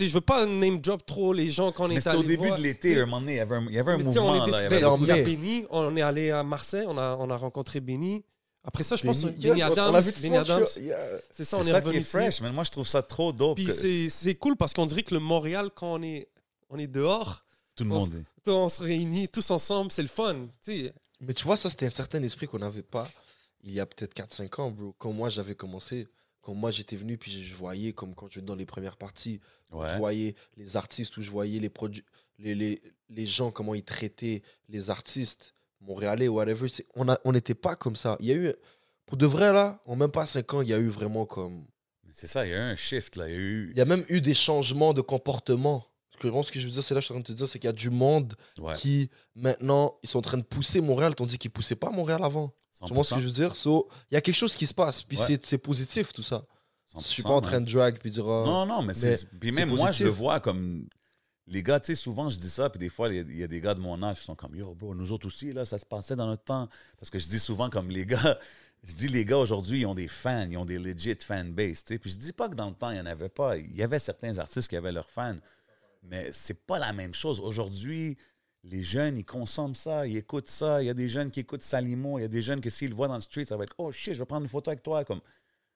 Sais, 0.04 0.08
je 0.10 0.14
veux 0.14 0.22
pas 0.22 0.46
name 0.46 0.80
drop 0.80 1.06
trop 1.06 1.32
les 1.34 1.50
gens 1.52 1.72
quand 1.72 1.86
on 1.86 1.88
Mais 1.88 1.96
est 1.96 1.98
c'était 1.98 2.10
allé 2.10 2.20
au 2.20 2.24
début 2.24 2.48
voir. 2.48 2.58
de 2.58 2.64
l'été, 2.64 3.00
un 3.00 3.06
moment 3.06 3.20
donné, 3.22 3.34
il 3.34 3.38
y 3.38 3.40
avait 3.40 3.56
un, 3.56 3.66
il 3.70 3.74
y 3.74 3.80
avait 3.80 3.92
un 3.94 3.98
mouvement. 3.98 4.36
était 4.46 4.52
là, 4.52 4.58
il 4.60 4.64
y 4.64 4.66
avait- 4.66 4.70
C'était 4.76 4.86
en 4.86 4.98
Il 5.02 5.08
y 5.08 5.12
a. 5.12 5.24
Benny, 5.24 5.66
on 5.70 5.96
est 5.98 6.02
allé 6.02 6.32
à 6.32 6.44
Marseille, 6.44 6.86
on 6.88 6.98
a, 6.98 7.16
on 7.20 7.30
a 7.30 7.38
rencontré 7.38 7.80
Benny. 7.80 8.24
Après 8.64 8.84
ça, 8.84 8.96
je 8.96 9.04
pense 9.06 9.22
Benny- 9.24 9.38
Benny 9.38 9.60
yes, 9.60 9.68
on- 9.70 9.72
Adams. 9.74 9.86
on 9.90 9.92
l'a 9.94 10.02
vu 10.02 10.12
Benny 10.22 10.38
Adams. 10.38 10.66
Yeah. 10.82 10.98
C'est 11.32 11.46
ça, 11.46 11.58
on 11.58 11.62
est 11.62 11.66
ça 11.72 11.80
qui 11.82 11.86
revenu 11.88 11.98
est 12.00 12.02
ici. 12.02 12.10
fresh, 12.10 12.42
mais 12.42 12.52
moi, 12.52 12.64
je 12.64 12.72
trouve 12.72 12.88
ça 12.88 13.02
trop 13.04 13.32
dope. 13.32 13.56
Puis 13.58 13.66
que 13.68 13.72
c'est 13.72 14.10
c'est 14.10 14.36
cool 14.36 14.56
parce 14.58 14.74
qu'on 14.74 14.86
dirait 14.88 15.04
que 15.04 15.14
le 15.14 15.20
Montréal, 15.20 15.70
quand 15.74 15.94
on 15.94 16.02
est, 16.02 16.28
on 16.70 16.80
est 16.80 16.88
dehors, 16.88 17.44
Tout 17.76 17.84
le 17.84 17.92
on 17.92 18.00
monde 18.00 18.16
est. 18.16 18.50
on 18.50 18.68
se 18.70 18.82
réunit 18.82 19.28
tous 19.28 19.50
ensemble, 19.52 19.92
c'est 19.92 20.02
le 20.02 20.08
fun. 20.08 20.48
Tu 20.64 20.72
sais, 20.86 20.94
Mais 21.22 21.34
tu 21.34 21.44
vois, 21.46 21.58
ça, 21.58 21.70
c'était 21.70 21.86
un 21.86 21.90
certain 21.92 22.22
esprit 22.24 22.48
qu'on 22.48 22.60
n'avait 22.60 22.82
pas 22.84 23.08
il 23.64 23.72
y 23.74 23.80
a 23.80 23.86
peut-être 23.86 24.14
4-5 24.16 24.60
ans, 24.60 24.70
bro. 24.72 24.94
Quand 24.98 25.12
moi, 25.12 25.30
j'avais 25.30 25.56
commencé, 25.56 26.08
quand 26.46 26.54
moi 26.54 26.70
j'étais 26.70 26.96
venu, 26.96 27.18
puis 27.18 27.32
je 27.44 27.56
voyais, 27.56 27.92
comme 27.92 28.14
quand 28.14 28.28
je 28.32 28.40
dans 28.40 28.54
les 28.56 28.68
premières 28.68 28.98
parties, 28.98 29.40
je 29.72 29.76
Ouais. 29.78 29.98
voyais 29.98 30.36
les 30.58 30.78
artistes, 30.78 31.18
où 31.18 31.22
je 31.24 31.32
voyais 31.32 31.60
les, 31.60 31.72
les, 32.38 32.54
les, 32.56 32.82
les 33.10 33.26
gens, 33.26 33.50
comment 33.50 33.74
ils 33.74 33.84
traitaient 33.84 34.44
les 34.70 34.92
artistes 34.92 35.54
montréalais, 35.82 36.28
whatever. 36.28 36.68
On 36.96 37.10
a- 37.10 37.20
on 37.26 37.32
n'était 37.32 37.56
pas 37.56 37.76
comme 37.76 37.96
ça. 37.96 38.16
Il 38.20 38.28
y 38.28 38.32
a 38.32 38.36
eu, 38.36 38.54
pour 39.08 39.18
de 39.18 39.26
vrai, 39.26 39.52
là, 39.52 39.82
en 39.86 39.96
même 39.96 40.12
pas 40.12 40.26
cinq 40.28 40.54
ans, 40.54 40.62
il 40.62 40.70
y 40.70 40.74
a 40.74 40.78
eu 40.78 40.88
vraiment 40.90 41.26
comme. 41.26 41.66
C'est 42.12 42.28
ça, 42.28 42.46
il 42.46 42.52
y 42.52 42.54
a 42.54 42.58
eu 42.58 42.60
un 42.60 42.76
shift, 42.76 43.16
là. 43.18 43.28
Il 43.28 43.34
y 43.34 43.36
a 43.36 43.40
eu. 43.40 43.70
Il 43.72 43.78
y 43.78 43.82
a 43.82 43.86
même 43.86 44.06
eu 44.10 44.22
des 44.22 44.34
changements 44.36 44.94
de 44.94 45.02
comportement. 45.02 45.88
Ce 46.14 46.18
que, 46.20 46.44
ce 46.44 46.52
que 46.52 46.60
je 46.60 46.66
veux 46.68 46.72
dire, 46.72 46.84
c'est 46.84 46.94
là 46.94 47.02
je 47.02 47.06
suis 47.06 47.12
en 47.14 47.16
train 47.16 47.22
de 47.24 47.28
te 47.28 47.34
dire, 47.34 47.48
c'est 47.48 47.60
qu'il 47.60 47.68
y 47.68 47.70
a 47.70 47.74
du 47.74 47.90
monde 47.90 48.36
Ouais. 48.60 48.74
qui, 48.76 49.10
maintenant, 49.36 49.98
ils 50.04 50.08
sont 50.08 50.20
en 50.20 50.22
train 50.22 50.38
de 50.38 50.44
pousser 50.44 50.80
Montréal, 50.80 51.14
tandis 51.16 51.38
qu'ils 51.38 51.50
ne 51.50 51.54
poussaient 51.54 51.76
pas 51.76 51.90
Montréal 51.90 52.22
avant. 52.24 52.54
Tu 52.86 52.94
vois 52.94 53.04
ce 53.04 53.14
que 53.16 53.22
je 53.22 53.26
veux 53.26 53.32
dire? 53.32 53.56
So, 53.56 53.88
Il 54.12 54.16
y 54.16 54.18
a 54.18 54.22
quelque 54.22 54.36
chose 54.36 54.56
qui 54.56 54.66
se 54.68 54.74
passe, 54.74 55.04
puis 55.04 55.18
Ouais. 55.18 55.26
c'est- 55.26 55.46
c'est 55.46 55.58
positif, 55.58 56.12
tout 56.14 56.24
ça. 56.24 56.44
Je 56.96 57.02
suis 57.02 57.24
pas 57.24 57.30
100%, 57.30 57.38
en 57.38 57.42
train 57.42 57.62
de 57.62 57.72
drag, 57.72 58.00
puis 58.00 58.10
dire. 58.12 58.26
ah, 58.28 58.44
Non, 58.46 58.66
non, 58.66 58.82
mais, 58.82 58.88
mais 58.88 58.94
c'est. 58.94 59.30
Puis 59.40 59.50
c'est 59.54 59.66
même 59.66 59.76
moi, 59.76 59.92
je 59.92 60.04
le 60.06 60.10
vois 60.10 60.40
comme. 60.40 60.88
Les 61.48 61.62
gars, 61.62 61.80
tu 61.80 61.88
sais, 61.88 61.96
souvent, 61.96 62.28
je 62.28 62.38
dis 62.40 62.50
ça, 62.50 62.70
puis 62.72 62.80
des 62.80 62.90
fois, 62.90 63.08
il 63.10 63.16
y 63.16 63.20
a- 63.20 63.22
il 63.22 63.38
y, 63.38 63.44
a 63.44 63.48
des 63.48 63.62
gars 63.62 63.76
de 63.76 63.80
mon 63.80 64.02
âge 64.02 64.20
qui 64.20 64.26
sont 64.26 64.34
comme 64.36 64.56
Yo, 64.56 64.74
bro, 64.74 64.96
nous 64.96 65.12
autres 65.12 65.28
aussi, 65.28 65.52
là, 65.54 65.64
ça 65.64 65.78
se 65.78 65.86
passait 65.86 66.16
dans 66.16 66.26
notre 66.26 66.44
temps. 66.44 66.68
Parce 66.98 67.12
que 67.12 67.20
je 67.20 67.28
dis 67.28 67.40
souvent, 67.40 67.70
comme 67.70 67.90
les 67.92 68.06
gars, 68.06 68.40
je 68.84 68.94
dis, 68.94 69.08
les 69.10 69.26
gars 69.26 69.38
aujourd'hui, 69.38 69.82
ils 69.82 69.86
ont 69.86 69.94
des 69.94 70.08
fans, 70.08 70.48
ils 70.50 70.58
ont 70.58 70.66
des 70.66 70.80
legit 70.80 71.16
fanbase, 71.22 71.84
tu 71.84 71.94
sais. 71.94 72.00
Puis 72.00 72.10
je 72.12 72.18
dis 72.18 72.34
pas 72.34 72.50
que 72.50 72.56
dans 72.56 72.70
le 72.70 72.74
temps, 72.76 72.90
il 72.90 72.96
n'y 72.96 73.00
en 73.02 73.06
avait 73.06 73.30
pas. 73.30 73.58
Il 73.58 73.76
y 73.76 73.84
avait 73.84 74.00
certains 74.00 74.40
artistes 74.40 74.68
qui 74.70 74.76
avaient 74.76 74.92
leurs 74.92 75.10
fans, 75.10 75.36
mais 76.02 76.30
c'est 76.32 76.66
pas 76.66 76.80
la 76.80 76.94
même 76.94 77.14
chose. 77.14 77.40
Aujourd'hui, 77.40 78.18
les 78.66 78.84
jeunes, 78.84 79.18
ils 79.18 79.26
consomment 79.26 79.76
ça, 79.76 80.08
ils 80.08 80.18
écoutent 80.18 80.48
ça. 80.50 80.82
Il 80.82 80.88
y 80.88 80.90
a 80.90 80.94
des 80.94 81.08
jeunes 81.08 81.32
qui 81.32 81.40
écoutent 81.42 81.62
Salimo, 81.62 82.18
il 82.18 82.24
y 82.24 82.26
a 82.26 82.28
des 82.28 82.42
jeunes 82.42 82.62
que 82.62 82.70
s'ils 82.70 82.90
le 82.90 82.96
voient 82.96 83.08
dans 83.08 83.16
le 83.16 83.22
street, 83.22 83.46
ça 83.46 83.56
va 83.58 83.64
être 83.64 83.76
Oh 83.78 83.92
shit, 83.92 84.14
je 84.14 84.20
vais 84.20 84.26
prendre 84.26 84.44
une 84.44 84.50
photo 84.50 84.72
avec 84.72 84.82
toi. 84.84 85.06
Comme, 85.06 85.22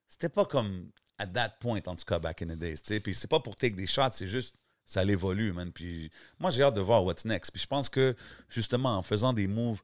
c'était 0.08 0.30
pas 0.30 0.45
comme 0.45 0.89
at 1.17 1.28
that 1.28 1.49
point, 1.60 1.82
en 1.86 1.95
tout 1.95 2.06
cas, 2.06 2.17
back 2.19 2.41
in 2.41 2.47
the 2.47 2.58
days. 2.58 2.78
Puis 3.02 3.13
c'est 3.13 3.28
pas 3.30 3.39
pour 3.39 3.56
take 3.56 3.75
des 3.75 3.88
shots, 3.88 4.12
c'est 4.12 4.28
juste 4.28 4.56
ça 4.86 5.04
l'évolue, 5.04 5.54
man. 5.54 5.71
Puis 5.71 6.10
moi, 6.39 6.49
j'ai 6.49 6.63
hâte 6.63 6.73
de 6.73 6.82
voir 6.82 7.04
what's 7.04 7.25
next. 7.25 7.52
Puis 7.52 7.62
je 7.62 7.67
pense 7.67 7.89
que, 7.89 8.15
justement, 8.49 8.97
en 8.97 9.04
faisant 9.04 9.34
des 9.34 9.47
moves, 9.47 9.82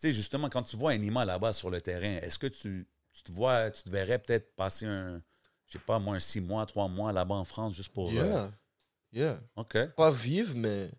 tu 0.00 0.08
sais, 0.08 0.12
justement, 0.12 0.48
quand 0.48 0.62
tu 0.64 0.76
vois 0.76 0.92
Anima 0.92 1.24
là-bas 1.24 1.52
sur 1.52 1.70
le 1.70 1.80
terrain, 1.80 2.16
est-ce 2.22 2.38
que 2.38 2.48
tu, 2.48 2.86
tu 3.12 3.22
te 3.22 3.30
vois, 3.30 3.70
tu 3.70 3.82
te 3.84 3.90
verrais 3.90 4.18
peut-être 4.18 4.54
passer 4.56 4.86
un, 4.86 5.22
je 5.66 5.72
sais 5.74 5.78
pas, 5.78 5.98
moi, 6.00 6.16
un 6.16 6.20
six 6.20 6.40
mois, 6.40 6.66
trois 6.66 6.88
mois 6.88 7.12
là-bas 7.12 7.36
en 7.36 7.44
France, 7.44 7.74
juste 7.74 7.92
pour. 7.92 8.08
euh, 8.08 8.12
Yeah. 8.14 8.52
Yeah. 9.12 9.40
OK. 9.56 9.76
Pas 9.96 10.10
vivre, 10.10 10.54
mais. 10.56 10.90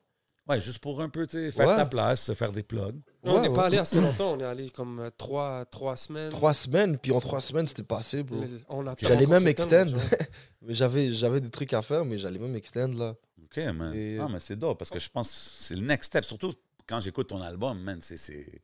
Ouais, 0.49 0.59
juste 0.59 0.79
pour 0.79 0.99
un 0.99 1.09
peu, 1.09 1.27
tu 1.27 1.33
sais, 1.33 1.51
faire 1.51 1.67
Ouais. 1.67 1.75
ta 1.75 1.85
place, 1.85 2.21
se 2.23 2.33
faire 2.33 2.51
des 2.51 2.63
plugs. 2.63 2.99
on 3.23 3.39
n'est 3.41 3.49
Ouais, 3.49 3.55
pas 3.55 3.65
allé 3.67 3.77
assez 3.77 4.01
longtemps, 4.01 4.33
on 4.33 4.39
est 4.39 4.43
allé 4.43 4.71
comme 4.71 4.99
euh, 4.99 5.09
trois, 5.15 5.63
trois 5.65 5.95
semaines. 5.95 6.31
Trois 6.31 6.55
semaines, 6.55 6.97
puis 6.97 7.11
en 7.11 7.19
trois 7.19 7.39
semaines, 7.39 7.67
c'était 7.67 7.83
passé, 7.83 8.23
bro. 8.23 8.43
J'allais 8.99 9.27
même 9.27 9.47
extend. 9.47 9.85
Mais 10.61 10.73
j'avais, 10.73 11.13
j'avais 11.13 11.39
des 11.39 11.51
trucs 11.51 11.71
à 11.73 11.81
faire, 11.81 12.03
mais 12.03 12.17
j'allais 12.17 12.39
même 12.39 12.55
extend, 12.55 12.87
là. 12.89 13.15
OK, 13.43 13.57
man. 13.73 13.93
Et- 13.95 14.17
Non, 14.17 14.27
mais 14.27 14.39
c'est 14.39 14.57
dope 14.57 14.77
parce 14.77 14.91
que 14.91 14.99
je 14.99 15.07
pense 15.09 15.31
que 15.31 15.63
c'est 15.63 15.75
le 15.75 15.81
next 15.81 16.07
step. 16.07 16.25
Surtout 16.25 16.53
quand 16.85 16.99
j'écoute 16.99 17.27
ton 17.29 17.41
album, 17.41 17.79
man, 17.79 17.99
c'est. 18.01 18.17
c'est- 18.17 18.61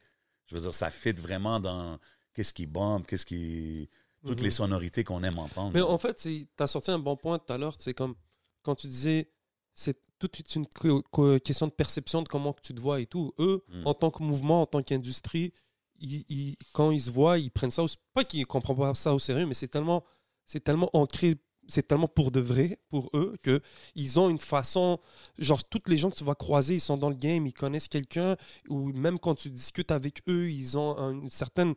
Je 0.47 0.55
veux 0.55 0.61
dire, 0.61 0.73
ça 0.75 0.89
fit 0.89 1.13
vraiment 1.13 1.59
dans 1.59 1.97
qu'est-ce 2.33 2.53
qui 2.53 2.65
bombe, 2.65 3.05
qu'est-ce 3.07 3.25
qui. 3.25 3.89
Toutes 4.27 4.39
Mhm. 4.39 4.43
les 4.45 4.51
sonorités 4.51 5.03
qu'on 5.03 5.23
aime 5.23 5.37
entendre. 5.39 5.71
Mais 5.73 5.81
en 5.81 5.97
fait, 5.99 6.15
tu 6.15 6.47
as 6.59 6.67
sorti 6.67 6.89
un 6.91 6.99
bon 6.99 7.15
point 7.15 7.37
tout 7.39 7.53
à 7.53 7.57
l'heure. 7.57 7.75
C'est 7.79 7.93
comme 7.93 8.15
quand 8.63 8.75
tu 8.75 8.87
disais, 8.87 9.29
c'est 9.73 9.97
toute 10.19 10.55
une 10.55 10.65
question 11.39 11.67
de 11.67 11.71
perception 11.71 12.21
de 12.21 12.27
comment 12.27 12.53
que 12.53 12.61
tu 12.61 12.73
te 12.73 12.79
vois 12.81 13.01
et 13.01 13.05
tout. 13.05 13.33
Eux, 13.39 13.63
Mm. 13.67 13.81
en 13.87 13.93
tant 13.93 14.11
que 14.11 14.23
mouvement, 14.23 14.61
en 14.61 14.65
tant 14.65 14.81
qu'industrie, 14.81 15.53
ils- 15.99 16.25
ils- 16.29 16.55
quand 16.73 16.91
ils 16.91 17.01
se 17.01 17.11
voient, 17.11 17.37
ils 17.37 17.51
prennent 17.51 17.71
ça 17.71 17.83
au, 17.83 17.87
pas 18.13 18.23
qu'ils 18.23 18.41
ne 18.41 18.45
comprennent 18.45 18.77
pas 18.77 18.95
ça 18.95 19.13
au 19.13 19.19
sérieux, 19.19 19.45
mais 19.45 19.53
c'est 19.53 19.67
tellement, 19.67 20.03
c'est 20.45 20.63
tellement 20.63 20.89
ancré, 20.93 21.35
c'est 21.67 21.87
tellement 21.87 22.07
pour 22.07 22.31
de 22.31 22.39
vrai 22.39 22.77
pour 22.89 23.09
eux 23.15 23.35
que 23.41 23.59
ils 23.95 24.19
ont 24.19 24.29
une 24.29 24.37
façon, 24.39 24.99
genre 25.37 25.63
toutes 25.63 25.89
les 25.89 25.97
gens 25.97 26.11
que 26.11 26.15
tu 26.15 26.23
vas 26.23 26.35
croiser, 26.35 26.75
ils 26.75 26.79
sont 26.81 26.97
dans 26.97 27.09
le 27.09 27.15
game, 27.15 27.45
ils 27.47 27.53
connaissent 27.53 27.87
quelqu'un, 27.87 28.35
ou 28.69 28.91
même 28.93 29.17
quand 29.19 29.35
tu 29.35 29.49
discutes 29.49 29.89
avec 29.91 30.21
eux, 30.27 30.49
ils 30.51 30.77
ont 30.77 30.97
un- 30.97 31.13
une 31.13 31.29
certaine 31.31 31.73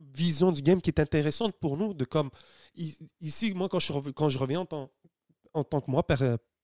vision 0.00 0.52
du 0.52 0.62
game 0.62 0.80
qui 0.80 0.90
est 0.90 1.00
intéressante 1.00 1.56
pour 1.58 1.76
nous, 1.76 1.92
de 1.94 2.04
comme 2.04 2.30
ici, 3.20 3.52
moi, 3.52 3.68
quand 3.68 3.78
je, 3.80 3.92
quand 4.10 4.28
je 4.28 4.38
reviens 4.38 4.60
en 4.60 4.66
tant, 4.66 4.90
en 5.54 5.64
tant 5.64 5.80
que 5.80 5.90
moi, 5.90 6.02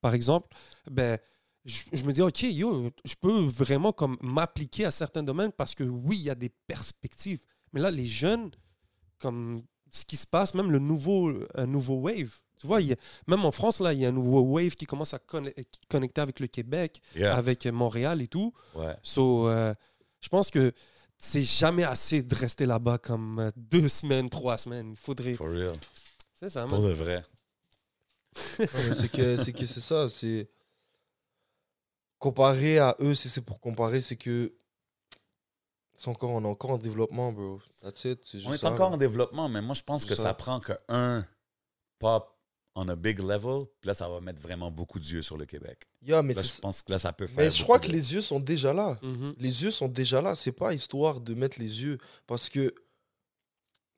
par, 0.02 0.12
exemple, 0.14 0.48
ben, 0.90 1.18
je, 1.64 1.80
je 1.92 2.02
me 2.04 2.12
dis, 2.12 2.20
OK, 2.20 2.42
yo, 2.42 2.90
je 3.04 3.14
peux 3.14 3.32
vraiment 3.46 3.92
comme 3.92 4.18
m'appliquer 4.20 4.84
à 4.84 4.90
certains 4.90 5.22
domaines 5.22 5.52
parce 5.52 5.74
que 5.74 5.84
oui, 5.84 6.16
il 6.18 6.24
y 6.24 6.30
a 6.30 6.34
des 6.34 6.50
perspectives. 6.66 7.40
Mais 7.72 7.80
là, 7.80 7.90
les 7.90 8.04
jeunes, 8.06 8.50
comme 9.18 9.62
ce 9.90 10.04
qui 10.04 10.16
se 10.16 10.26
passe, 10.26 10.54
même 10.54 10.70
le 10.70 10.78
nouveau, 10.78 11.32
un 11.54 11.66
nouveau 11.66 11.94
wave, 12.00 12.34
tu 12.58 12.66
vois, 12.66 12.80
il 12.80 12.88
y 12.88 12.92
a- 12.92 12.96
même 13.26 13.44
en 13.44 13.50
France, 13.52 13.80
là, 13.80 13.92
il 13.92 14.00
y 14.00 14.04
a 14.06 14.08
un 14.08 14.12
nouveau 14.12 14.40
wave 14.40 14.74
qui 14.74 14.86
commence 14.86 15.14
à 15.14 15.18
connecter 15.88 16.20
avec 16.20 16.40
le 16.40 16.46
Québec, 16.46 17.00
Yeah. 17.16 17.34
avec 17.36 17.66
Montréal 17.66 18.22
et 18.22 18.28
tout. 18.28 18.52
Ouais. 18.74 18.96
So, 19.02 19.48
euh, 19.48 19.74
je 20.20 20.28
pense 20.28 20.50
que 20.50 20.72
c'est 21.18 21.42
jamais 21.42 21.84
assez 21.84 22.22
de 22.22 22.34
rester 22.34 22.66
là-bas 22.66 22.98
comme 22.98 23.50
deux 23.56 23.88
semaines, 23.88 24.28
trois 24.28 24.58
semaines. 24.58 24.90
Il 24.90 24.96
faudrait. 24.96 25.34
For 25.34 25.48
real. 25.48 25.72
C'est 26.34 26.50
ça, 26.50 26.66
Pour 26.66 26.80
man. 26.80 26.88
de 26.88 26.94
vrai. 26.94 27.24
C'est 28.34 29.10
que 29.10 29.36
c'est 29.36 29.52
que 29.52 29.66
c'est 29.66 29.80
ça, 29.80 30.08
c'est 30.08 30.48
comparé 32.18 32.78
à 32.78 32.96
eux, 33.00 33.14
si 33.14 33.28
c'est 33.28 33.40
pour 33.42 33.60
comparer, 33.60 34.00
c'est 34.00 34.16
que 34.16 34.54
c'est 35.94 36.08
encore 36.08 36.30
on 36.30 36.42
est 36.44 36.48
encore 36.48 36.70
en 36.70 36.78
développement, 36.78 37.32
bro. 37.32 37.60
That's 37.82 38.04
it, 38.04 38.20
c'est 38.24 38.38
juste 38.38 38.48
On 38.50 38.54
est 38.54 38.58
ça, 38.58 38.70
encore 38.70 38.90
là. 38.90 38.94
en 38.96 38.98
développement, 38.98 39.48
mais 39.48 39.60
moi, 39.60 39.74
je 39.74 39.82
pense 39.82 40.04
que 40.04 40.14
ça. 40.14 40.22
ça. 40.22 40.34
prend 40.34 40.60
que 40.60 40.72
un 40.88 41.26
pop 41.98 42.28
on 42.74 42.88
a 42.88 42.96
big 42.96 43.18
level, 43.18 43.66
puis 43.80 43.88
là, 43.88 43.94
ça 43.94 44.08
va 44.08 44.20
mettre 44.20 44.40
vraiment 44.40 44.70
beaucoup 44.70 44.98
d'yeux 44.98 45.20
sur 45.20 45.36
le 45.36 45.44
Québec. 45.44 45.86
Yeah, 46.02 46.22
mais 46.22 46.32
Là, 46.32 46.42
je 46.42 46.60
pense 46.60 46.82
que 46.82 46.90
là, 46.90 46.98
ça 46.98 47.12
peut 47.12 47.26
faire. 47.26 47.44
mais 47.44 47.50
je 47.50 47.62
crois 47.62 47.78
que 47.78 47.88
les 47.88 48.14
yeux 48.14 48.22
sont 48.22 48.40
déjà 48.40 48.72
là. 48.72 48.98
Mhm. 49.02 49.34
Les 49.36 49.62
yeux 49.62 49.70
sont 49.70 49.88
déjà 49.88 50.22
là, 50.22 50.34
c'est 50.34 50.52
pas 50.52 50.72
histoire 50.72 51.20
de 51.20 51.34
mettre 51.34 51.58
les 51.60 51.82
yeux 51.82 51.98
parce 52.26 52.48
que 52.48 52.74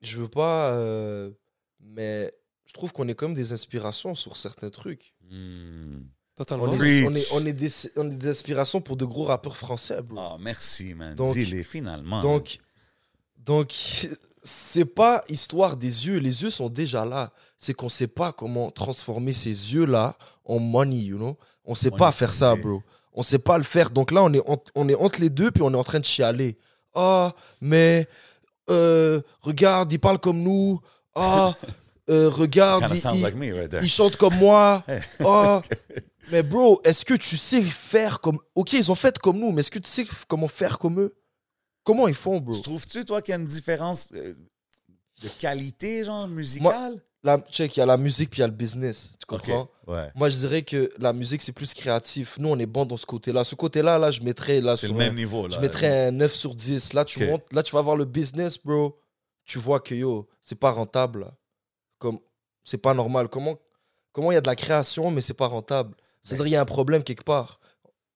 je 0.00 0.18
veux 0.18 0.28
pas 0.28 0.72
euh, 0.72 1.30
mais 1.78 2.34
je 2.66 2.72
trouve 2.72 2.92
qu'on 2.92 3.08
est 3.08 3.14
comme 3.14 3.34
des 3.34 3.52
inspirations 3.52 4.14
sur 4.14 4.36
certains 4.36 4.70
trucs. 4.70 5.14
Hmm. 5.30 6.00
Totalement. 6.36 6.64
On 6.64 6.72
est, 6.74 6.78
Preach. 6.78 7.06
on, 7.06 7.14
est, 7.14 7.26
on, 7.32 7.46
est 7.46 7.52
des, 7.52 7.70
on 7.96 8.10
est 8.10 8.14
des 8.16 8.28
inspirations 8.28 8.80
pour 8.80 8.96
de 8.96 9.04
gros 9.04 9.24
rappeurs 9.24 9.56
français, 9.56 10.02
bro. 10.02 10.18
Ah, 10.20 10.36
merci, 10.40 10.92
man. 10.94 11.14
Donc- 11.14 11.34
Dis-les 11.34 11.62
finalement. 11.62 12.20
Donc, 12.20 12.58
donc 13.38 13.72
c'est 14.42 14.84
pas 14.84 15.22
histoire 15.28 15.76
des 15.76 16.06
yeux. 16.06 16.16
Les 16.18 16.42
yeux 16.42 16.50
sont 16.50 16.68
déjà 16.68 17.04
là. 17.04 17.32
C'est 17.56 17.72
qu'on 17.74 17.88
sait 17.88 18.08
pas 18.08 18.32
comment 18.32 18.70
transformer 18.70 19.32
ces 19.32 19.50
yeux-là 19.74 20.16
en 20.44 20.58
money, 20.58 20.96
you 20.96 21.16
know. 21.18 21.38
On 21.64 21.74
sait 21.74 21.90
pas 21.92 22.10
faire 22.12 22.32
ça, 22.32 22.56
bro. 22.56 22.82
On 23.12 23.22
sait 23.22 23.38
pas 23.38 23.56
le 23.58 23.64
faire. 23.64 23.90
Donc 23.90 24.10
là, 24.10 24.22
on 24.24 24.32
est, 24.32 24.42
en- 24.48 24.62
on 24.74 24.88
est 24.88 24.94
entre 24.96 25.20
les 25.20 25.30
deux, 25.30 25.52
puis 25.52 25.62
on 25.62 25.72
est 25.72 25.76
en 25.76 25.84
train 25.84 26.00
de 26.00 26.04
chialer. 26.04 26.58
Ah, 26.94 27.32
mais 27.60 28.08
euh, 28.70 29.20
regarde, 29.40 29.92
il 29.92 30.00
parle 30.00 30.18
comme 30.18 30.42
nous. 30.42 30.80
Ah, 31.14 31.54
euh, 32.10 32.28
regarde, 32.28 32.84
il, 32.92 32.96
il- 33.16 33.22
like 33.22 33.34
me 33.36 33.52
right 33.52 33.70
there. 33.70 33.82
il 33.82 33.88
chante 33.88 34.16
comme 34.16 34.34
moi. 34.36 34.84
Ah, 35.24 35.62
mais 36.30 36.42
bro, 36.42 36.80
est-ce 36.84 37.04
que 37.04 37.14
tu 37.14 37.36
sais 37.36 37.62
faire 37.62 38.20
comme. 38.20 38.38
Ok, 38.54 38.72
ils 38.72 38.90
ont 38.90 38.94
fait 38.94 39.18
comme 39.18 39.38
nous, 39.38 39.52
mais 39.52 39.60
est-ce 39.60 39.70
que 39.70 39.78
tu 39.78 39.90
sais 39.90 40.06
comment 40.28 40.48
faire 40.48 40.78
comme 40.78 41.00
eux? 41.00 41.14
Comment 41.82 42.08
ils 42.08 42.14
font, 42.14 42.40
bro? 42.40 42.54
Tu 42.56 42.62
trouves-tu, 42.62 43.04
toi, 43.04 43.20
qu'il 43.20 43.32
y 43.32 43.36
a 43.36 43.38
une 43.40 43.44
différence 43.46 44.08
euh, 44.14 44.34
de 45.22 45.28
qualité, 45.38 46.04
genre, 46.04 46.26
musicale? 46.28 47.02
La, 47.22 47.38
check, 47.50 47.74
il 47.76 47.80
y 47.80 47.82
a 47.82 47.86
la 47.86 47.96
musique 47.96 48.28
puis 48.30 48.38
il 48.38 48.40
y 48.40 48.44
a 48.44 48.48
le 48.48 48.52
business. 48.52 49.14
Tu 49.18 49.24
comprends? 49.26 49.68
Ouais. 49.86 50.10
Moi, 50.14 50.28
je 50.28 50.36
dirais 50.36 50.60
que 50.62 50.92
la 50.98 51.14
musique, 51.14 51.40
c'est 51.40 51.52
plus 51.52 51.72
créatif. 51.72 52.36
Nous, 52.38 52.48
on 52.50 52.58
est 52.58 52.66
bon 52.66 52.84
dans 52.84 52.98
ce 52.98 53.06
côté-là. 53.06 53.44
Ce 53.44 53.54
côté-là, 53.54 53.98
là, 53.98 54.10
je 54.10 54.20
mettrais. 54.20 54.60
Là, 54.60 54.76
C'est 54.76 54.88
le 54.88 54.94
même 54.94 55.12
un- 55.12 55.16
niveau, 55.16 55.46
là. 55.46 55.54
Je 55.56 55.60
mettrais 55.60 56.08
un 56.08 56.10
9 56.10 56.34
sur 56.34 56.54
10. 56.54 56.92
Là, 56.92 57.04
tu 57.06 57.24
montes, 57.26 57.50
là, 57.52 57.62
tu 57.62 57.74
vas 57.74 57.80
voir 57.80 57.96
le 57.96 58.04
business, 58.04 58.58
bro. 58.62 58.98
Tu 59.46 59.58
vois 59.58 59.80
que 59.80 59.94
yo, 59.94 60.28
c'est 60.42 60.58
pas 60.58 60.70
rentable. 60.70 61.20
là. 61.20 61.32
Comme, 61.98 62.18
c'est 62.64 62.78
pas 62.78 62.94
normal. 62.94 63.28
Comment 63.28 63.58
comment 64.12 64.30
il 64.30 64.34
y 64.34 64.38
a 64.38 64.40
de 64.40 64.46
la 64.46 64.56
création, 64.56 65.10
mais 65.10 65.20
c'est 65.20 65.34
pas 65.34 65.48
rentable? 65.48 65.94
C'est-à-dire, 66.22 66.46
il 66.46 66.52
y 66.52 66.56
a 66.56 66.60
un 66.60 66.64
problème 66.64 67.02
quelque 67.02 67.24
part. 67.24 67.60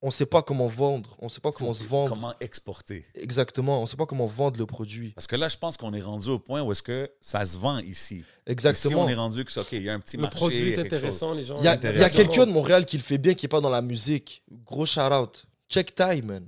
On 0.00 0.12
sait 0.12 0.26
pas 0.26 0.42
comment 0.42 0.68
vendre. 0.68 1.16
On 1.18 1.28
sait 1.28 1.40
pas 1.40 1.50
comment 1.50 1.72
se 1.72 1.82
vendre. 1.82 2.10
Comment 2.10 2.32
exporter? 2.40 3.04
Exactement. 3.16 3.82
On 3.82 3.86
sait 3.86 3.96
pas 3.96 4.06
comment 4.06 4.26
vendre 4.26 4.56
le 4.58 4.64
produit. 4.64 5.10
Parce 5.10 5.26
que 5.26 5.34
là, 5.34 5.48
je 5.48 5.56
pense 5.56 5.76
qu'on 5.76 5.92
est 5.92 6.00
rendu 6.00 6.30
au 6.30 6.38
point 6.38 6.62
où 6.62 6.70
est-ce 6.70 6.84
que 6.84 7.10
ça 7.20 7.44
se 7.44 7.58
vend 7.58 7.80
ici. 7.80 8.24
Exactement. 8.46 9.00
Ici, 9.00 9.04
on 9.06 9.08
est 9.08 9.14
rendu 9.14 9.44
que, 9.44 9.50
c'est 9.50 9.60
OK, 9.60 9.72
il 9.72 9.82
y 9.82 9.90
a 9.90 9.94
un 9.94 10.00
petit 10.00 10.16
Le 10.16 10.22
marché. 10.22 10.36
produit 10.36 10.58
il 10.58 10.68
y 10.68 10.70
est 10.70 10.78
intéressant, 10.78 11.34
les 11.34 11.44
gens. 11.44 11.56
Il 11.58 11.64
y 11.64 11.68
a, 11.68 11.74
sont 11.74 11.80
il 11.82 11.98
y 11.98 12.04
a 12.04 12.10
quelqu'un 12.10 12.46
de 12.46 12.52
Montréal 12.52 12.86
qui 12.86 12.96
le 12.96 13.02
fait 13.02 13.18
bien, 13.18 13.34
qui 13.34 13.46
est 13.46 13.48
pas 13.48 13.60
dans 13.60 13.70
la 13.70 13.82
musique. 13.82 14.44
Gros 14.64 14.86
shout 14.86 15.00
out. 15.00 15.46
Check 15.68 15.94
Ty, 15.96 16.22
man. 16.22 16.46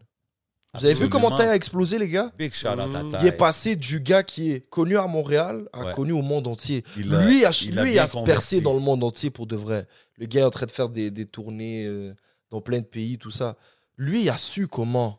Vous 0.75 0.85
avez 0.85 0.95
vu 0.95 1.09
comment 1.09 1.37
Ty 1.37 1.43
a 1.43 1.57
explosé, 1.57 1.99
les 1.99 2.09
gars 2.09 2.31
Big 2.39 2.53
shout 2.55 2.68
out 2.68 2.95
à 2.95 3.03
Mm. 3.03 3.16
Il 3.21 3.27
est 3.27 3.33
passé 3.33 3.75
du 3.77 4.01
gars 4.01 4.23
qui 4.23 4.53
est 4.53 4.61
connu 4.71 4.97
à 4.97 5.07
Montréal 5.09 5.68
à 5.73 5.87
Ouais. 5.87 5.93
connu 5.93 6.12
au 6.12 6.23
monde 6.23 6.47
entier. 6.47 6.85
Il 6.97 7.12
a- 7.14 7.25
lui, 7.27 7.45
a, 7.45 7.51
il 7.62 7.77
lui, 7.81 7.99
a 7.99 8.07
percé 8.25 8.61
dans 8.61 8.75
le 8.75 8.81
monde 8.81 9.03
entier 9.03 9.31
pour 9.31 9.47
de 9.47 9.57
vrai. 9.57 9.87
Le 10.16 10.27
gars 10.27 10.43
est 10.43 10.45
en 10.45 10.51
train 10.51 10.66
de 10.66 10.71
faire 10.71 10.89
des, 10.89 11.11
des 11.11 11.27
tournées 11.27 11.87
euh, 11.87 12.14
dans 12.51 12.61
plein 12.61 12.79
de 12.79 12.85
pays, 12.85 13.18
tout 13.18 13.31
ça. 13.33 13.57
Lui, 13.97 14.23
il 14.23 14.31
a 14.31 14.37
su 14.37 14.68
comment 14.68 15.18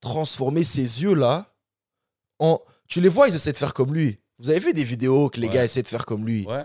transformer 0.00 0.62
ses 0.64 1.02
yeux-là 1.02 1.52
en. 2.38 2.60
Tu 2.88 3.00
les 3.00 3.08
vois, 3.08 3.28
ils 3.28 3.34
essaient 3.34 3.52
de 3.52 3.56
faire 3.56 3.74
comme 3.74 3.92
lui. 3.94 4.18
Vous 4.38 4.50
avez 4.50 4.60
vu 4.60 4.72
des 4.72 4.84
vidéos 4.84 5.30
que 5.30 5.40
les 5.40 5.48
Ouais. 5.48 5.54
gars 5.54 5.64
essaient 5.64 5.82
de 5.82 5.88
faire 5.88 6.04
comme 6.06 6.26
lui. 6.26 6.44
Ouais. 6.46 6.64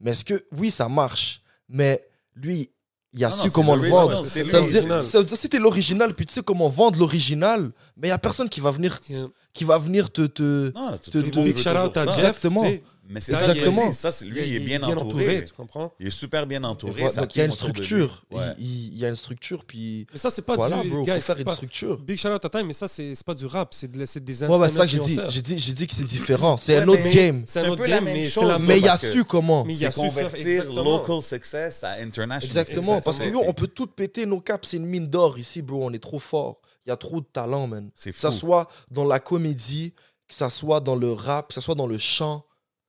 Mais 0.00 0.10
est-ce 0.12 0.24
que, 0.24 0.44
oui, 0.52 0.70
ça 0.70 0.88
marche, 0.88 1.42
mais 1.68 2.02
lui, 2.34 2.70
il 3.16 3.24
a 3.24 3.30
Non, 3.30 3.34
su 3.34 3.50
comment 3.50 3.74
le 3.74 3.88
vendre. 3.88 4.24
Ça 4.26 4.40
veut, 4.40 4.44
dire, 4.44 4.52
l'original. 4.60 5.02
ça 5.02 5.18
veut 5.18 5.24
dire, 5.24 5.36
si 5.36 5.48
t'es 5.48 5.58
l'original, 5.58 6.14
puis 6.14 6.26
tu 6.26 6.34
sais 6.34 6.42
comment 6.42 6.68
vendre 6.68 6.98
l'original, 6.98 7.70
mais 7.96 8.08
il 8.08 8.10
y 8.10 8.14
a 8.14 8.18
personne 8.18 8.48
qui 8.48 8.60
va 8.60 8.70
venir, 8.70 9.00
Yeah. 9.08 9.26
qui 9.54 9.64
va 9.64 9.78
venir 9.78 10.10
te. 10.10 10.26
te... 10.26 10.70
Non, 10.74 10.92
Te- 10.98 11.10
te- 11.20 11.40
Big 11.40 11.56
shout 11.56 11.70
out 11.70 11.96
à. 11.96 12.04
Jeff. 12.04 12.18
Exactement. 12.18 12.64
Mais 13.08 13.20
c'est 13.20 13.32
ça 13.32 13.40
Exactement. 13.40 13.92
Ça, 13.92 14.10
c'est- 14.10 14.24
lui, 14.24 14.42
il 14.46 14.56
est 14.56 14.60
bien, 14.60 14.82
entouré. 14.82 15.44
tu 15.44 15.52
comprends? 15.52 15.92
Il 16.00 16.08
est 16.08 16.10
super 16.10 16.46
bien 16.46 16.62
entouré. 16.64 17.02
Voilà, 17.02 17.20
donc 17.22 17.34
il 17.34 17.38
y 17.38 17.42
a 17.42 17.44
une 17.44 17.50
structure. 17.52 18.24
Ouais. 18.30 18.42
Il, 18.58 18.64
il- 18.66 18.92
il 18.94 18.98
y 18.98 19.04
a 19.04 19.08
une 19.08 19.14
structure, 19.14 19.64
puis. 19.64 20.06
Mais 20.12 20.18
ça, 20.18 20.30
c'est 20.30 20.42
pas 20.42 20.54
Voilà, 20.56 20.82
du. 20.82 20.90
bro, 20.90 21.02
gars, 21.02 21.14
faut 21.14 21.20
faire 21.20 21.38
une 21.38 21.44
pas- 21.44 21.54
structure. 21.54 21.98
Big 21.98 22.18
shout 22.18 22.28
out 22.28 22.44
à 22.44 22.48
time, 22.48 22.66
mais 22.66 22.72
ça, 22.72 22.88
c'est 22.88 23.14
pas 23.24 23.34
du 23.34 23.46
rap, 23.46 23.72
c'est 23.74 23.90
de- 23.90 23.98
des 24.20 24.42
Ouais, 24.44 24.56
ouais, 24.56 24.68
c'est 24.68 24.76
ça 24.76 24.82
que 24.84 24.90
j'ai 24.90 24.98
dit. 25.00 25.18
J'ai 25.28 25.42
dit, 25.42 25.58
j'ai 25.58 25.72
dit 25.72 25.86
que 25.86 25.94
c'est 25.94 26.04
différent. 26.04 26.56
C'est 26.56 26.76
Ouais, 26.76 26.82
un 26.82 26.88
autre 26.88 27.00
mais- 27.04 27.14
game. 27.14 27.42
C'est 27.46 27.60
un 27.60 27.64
un 27.64 27.68
autre 27.68 27.82
peu 27.82 27.88
la 27.88 27.96
game, 27.96 28.04
même 28.06 28.14
mais 28.14 28.28
chose, 28.28 28.48
la 28.48 28.58
Mais 28.58 28.78
il 28.78 28.88
a 28.88 28.96
su 28.96 29.24
comment. 29.24 29.64
Mais 29.64 29.74
il 29.76 29.86
a 29.86 29.90
su 29.92 30.00
faire 30.00 30.08
convertir 30.30 30.72
local 30.72 31.22
success 31.22 31.84
à 31.84 31.92
international. 32.00 32.44
Exactement, 32.44 33.00
parce 33.00 33.18
que 33.18 33.34
on 33.36 33.52
peut 33.52 33.66
tout 33.68 33.86
péter 33.86 34.26
nos 34.26 34.40
caps, 34.40 34.68
c'est 34.68 34.76
une 34.78 34.86
mine 34.86 35.08
d'or 35.08 35.38
ici, 35.38 35.62
bro. 35.62 35.84
On 35.86 35.92
est 35.92 35.98
trop 36.02 36.18
fort. 36.18 36.60
Il 36.86 36.90
y 36.90 36.92
a 36.92 36.96
trop 36.96 37.20
de 37.20 37.26
talent, 37.26 37.66
man. 37.66 37.90
C'est 37.96 38.12
Que 38.12 38.18
ça 38.20 38.30
soit 38.30 38.68
dans 38.90 39.04
la 39.04 39.18
comédie, 39.20 39.92
que 40.28 40.34
ça 40.34 40.48
soit 40.50 40.80
dans 40.80 40.94
le 40.96 41.12
rap, 41.12 41.48
que 41.48 41.54
ça 41.54 41.60
soit 41.60 41.74
dans 41.74 41.86
le 41.88 41.98
chant, 41.98 42.44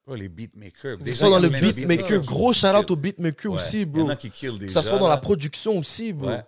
Bro, 0.08 0.16
les 0.16 0.30
beatmakers. 0.30 0.98
que 1.00 1.08
ce 1.10 1.14
soit 1.16 1.30
dans 1.30 1.40
le 1.40 1.50
beatmaker. 1.50 1.74
beatmakers 1.76 2.22
Gros 2.26 2.52
qui 2.54 2.60
shout 2.60 2.68
out 2.68 2.86
kill. 2.86 2.94
au 2.94 2.96
beatmaker 2.96 3.52
Ouais. 3.52 3.58
aussi, 3.58 3.76
Il 3.78 3.82
y 3.82 3.86
bro. 3.86 4.04
en 4.04 4.10
a 4.10 4.16
qui 4.16 4.32
kill 4.32 4.58
Que 4.58 4.70
ça 4.70 4.82
soit 4.82 4.98
dans 5.00 5.08
la 5.10 5.18
production 5.18 5.78
aussi, 5.78 6.14
bro. 6.14 6.30
Ouais. 6.30 6.44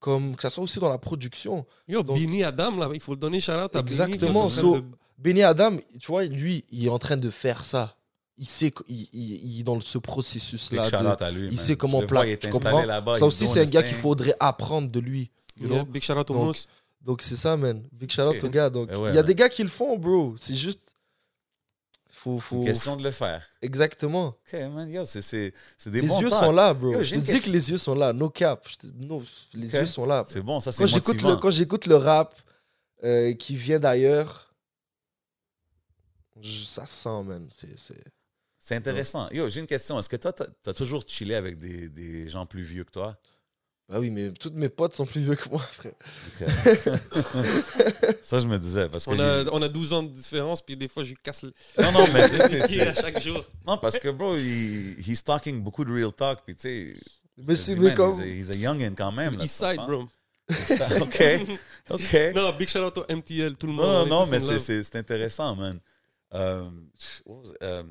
Comme 0.00 0.36
que 0.36 0.42
ça 0.42 0.50
soit 0.50 0.64
aussi 0.64 0.78
dans 0.80 0.88
la 0.88 0.98
production. 0.98 1.64
Yo, 1.88 2.02
Donc- 2.02 2.16
Bini 2.18 2.44
Adam, 2.44 2.76
là, 2.76 2.88
il 2.92 3.00
faut 3.00 3.12
le 3.12 3.18
donner 3.18 3.40
shout 3.40 3.52
out 3.52 3.74
à 3.74 3.82
Bini, 3.82 4.00
Exactement, 4.00 4.44
en 4.44 4.48
train 4.48 4.60
so- 4.60 4.76
de- 4.76 4.84
Benny 5.16 5.42
Adam, 5.42 5.76
tu 5.98 6.06
vois, 6.06 6.24
lui, 6.24 6.64
il 6.70 6.86
est 6.86 6.88
en 6.88 6.98
train 7.00 7.16
de 7.16 7.30
faire 7.30 7.64
ça. 7.64 7.96
Il 8.36 8.46
sait 8.46 8.70
qu'il 8.70 8.86
il, 9.12 9.44
il 9.54 9.60
est 9.60 9.64
dans 9.64 9.80
ce 9.80 9.98
processus-là. 9.98 10.88
de- 10.90 11.38
lui, 11.40 11.48
il 11.50 11.58
sait 11.58 11.74
comment 11.76 11.98
Je 11.98 12.02
le 12.02 12.08
vois, 12.08 12.20
pla- 12.20 12.26
il 12.28 12.32
est 12.34 12.36
tu 12.42 12.48
comprends? 12.50 12.84
Ça 13.16 13.26
aussi, 13.26 13.46
c'est 13.48 13.60
un 13.60 13.64
gars 13.64 13.82
qu'il 13.82 13.96
faudrait 13.96 14.36
apprendre 14.38 14.88
de 14.88 15.00
lui. 15.00 15.30
you 15.60 15.66
Yeah, 15.66 15.82
know? 15.82 15.84
Big 15.86 16.02
shout 16.04 16.12
out 16.12 16.30
au 16.30 16.34
Donc, 16.34 16.44
Mousse. 16.46 16.68
Donc 17.00 17.20
c'est 17.22 17.34
ça, 17.34 17.56
man. 17.56 17.82
Big 17.92 18.10
shout 18.12 18.22
out 18.22 18.36
Ok. 18.36 18.44
aux 18.44 18.48
gars. 18.48 18.70
Donc 18.70 18.88
Eh 18.92 18.94
il 18.94 19.00
ouais, 19.00 19.08
y 19.08 19.12
a 19.12 19.14
man. 19.14 19.24
des 19.26 19.34
gars 19.34 19.48
qui 19.48 19.62
le 19.64 19.68
font, 19.68 19.98
bro. 19.98 20.34
C'est 20.36 20.54
juste. 20.54 20.94
Faut, 22.20 22.40
une 22.52 22.64
question 22.64 22.96
de 22.96 23.02
le 23.04 23.12
faire. 23.12 23.46
Exactement. 23.62 24.28
OK, 24.28 24.52
man, 24.52 24.90
yo, 24.90 25.04
c'est- 25.04 25.22
c'est 25.22 25.54
c'est 25.76 25.90
des 25.90 26.00
Les 26.00 26.08
bons 26.08 26.20
yeux 26.20 26.30
sont 26.30 26.50
là, 26.50 26.74
bro. 26.74 26.92
Yo, 26.92 27.04
je 27.04 27.14
te 27.14 27.20
dis 27.20 27.26
question. 27.26 27.42
que 27.42 27.50
les 27.56 27.70
yeux 27.70 27.78
sont 27.78 27.94
là. 27.94 28.12
No 28.12 28.28
cap. 28.28 28.66
Je 28.68 28.76
te- 28.76 28.86
no, 28.96 29.22
les 29.54 29.72
yeux 29.72 29.86
sont 29.86 30.04
là. 30.04 30.24
C'est 30.28 30.40
bon, 30.42 30.58
ça, 30.60 30.72
c'est 30.72 30.82
Quand 30.82 30.86
j'écoute 30.86 31.22
le, 31.22 31.36
quand 31.36 31.50
j'écoute 31.52 31.86
le 31.86 31.94
rap 31.96 32.34
euh, 33.04 33.32
qui 33.34 33.54
vient 33.54 33.78
d'ailleurs, 33.78 34.52
je- 36.40 36.64
ça 36.64 36.86
sent, 36.86 37.22
man. 37.24 37.46
C'est, 37.50 37.78
c'est... 37.78 38.02
C'est 38.58 38.74
intéressant. 38.76 39.28
Yo, 39.30 39.48
j'ai 39.48 39.60
une 39.60 39.66
question. 39.66 39.98
Est-ce 39.98 40.08
que 40.10 40.16
toi, 40.16 40.32
t'as 40.32 40.46
as 40.66 40.74
toujours 40.74 41.02
chillé 41.06 41.34
avec 41.36 41.58
des, 41.58 41.88
des 41.88 42.28
gens 42.28 42.44
plus 42.44 42.62
vieux 42.62 42.84
que 42.84 42.90
toi? 42.90 43.16
Bah 43.88 43.98
oui, 44.00 44.10
mais 44.10 44.30
toutes 44.32 44.54
mes 44.54 44.68
potes 44.68 44.94
sont 44.94 45.06
plus 45.06 45.22
vieux 45.22 45.34
que 45.34 45.48
moi, 45.48 45.60
frère. 45.60 45.92
ça, 48.22 48.38
je 48.38 48.46
me 48.46 48.58
disais. 48.58 48.86
Parce 48.88 49.06
que 49.06 49.10
On 49.10 49.18
a, 49.18 49.44
on 49.50 49.62
a 49.62 49.68
12 49.68 49.92
ans 49.94 50.02
de 50.02 50.08
différence, 50.10 50.60
puis 50.60 50.76
des 50.76 50.88
fois, 50.88 51.04
je 51.04 51.10
lui 51.10 51.16
casse 51.22 51.42
le 51.42 51.54
Non, 51.80 51.92
non, 51.92 52.06
mais 52.12 52.28
c'est- 52.28 52.66
pied 52.68 52.82
à 52.82 52.92
chaque 52.92 53.20
jour? 53.22 53.42
Non, 53.66 53.78
parce 53.78 53.98
que, 53.98 54.10
bro, 54.10 54.36
il, 54.36 54.96
he's 55.06 55.24
talking 55.24 55.62
beaucoup 55.62 55.84
de 55.86 55.92
real 55.92 56.12
talk. 56.12 56.40
Puis, 56.44 56.54
tu 56.54 56.62
sais, 56.62 56.94
Mais 57.38 57.54
c'est 57.54 57.76
comme. 57.94 58.12
he's, 58.12 58.20
a, 58.20 58.26
he's 58.26 58.50
a 58.50 58.54
youngin 58.58 58.94
quand 58.94 59.12
même. 59.12 59.38
là, 59.38 59.44
East 59.44 59.56
side, 59.56 59.76
bro. 59.86 60.06
OK. 61.00 61.22
OK. 61.90 62.16
Non, 62.34 62.52
big 62.58 62.68
shout 62.68 62.80
out 62.80 62.98
au 62.98 63.04
MTL, 63.14 63.56
tout 63.56 63.66
le 63.66 63.72
monde. 63.72 63.86
Non, 64.08 64.22
non, 64.22 64.26
mais 64.26 64.38
c'est 64.40 64.96
intéressant, 64.96 65.56
man. 65.56 65.80
Euh, 66.34 66.68
euh, 67.62 67.82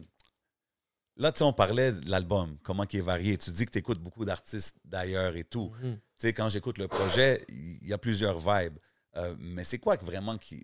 là, 1.18 1.32
tu 1.32 1.39
sais, 1.39 1.43
on 1.43 1.53
parlait 1.53 1.91
de 1.91 2.09
l'album, 2.09 2.57
comment 2.63 2.84
il 2.91 2.99
est 2.99 3.01
varié. 3.01 3.38
Tu 3.38 3.51
dis 3.51 3.65
que 3.65 3.72
tu 3.72 3.78
écoutes 3.80 3.99
beaucoup 3.99 4.26
d'artistes 4.26 4.78
d'ailleurs 4.86 5.36
et 5.36 5.43
tout. 5.43 5.72
Mhm. 5.82 5.95
Tu 5.95 6.01
sais, 6.18 6.34
quand 6.34 6.49
j'écoute 6.49 6.78
le 6.78 6.88
projet, 6.88 7.45
il 7.49 7.88
y 7.88 7.93
a 7.93 7.97
plusieurs 7.97 8.39
vibes. 8.39 8.78
Euh, 9.15 9.36
mais 9.39 9.63
c'est 9.63 9.80
quoi 9.80 9.97
que 9.97 10.05
vraiment 10.05 10.38
qui, 10.38 10.63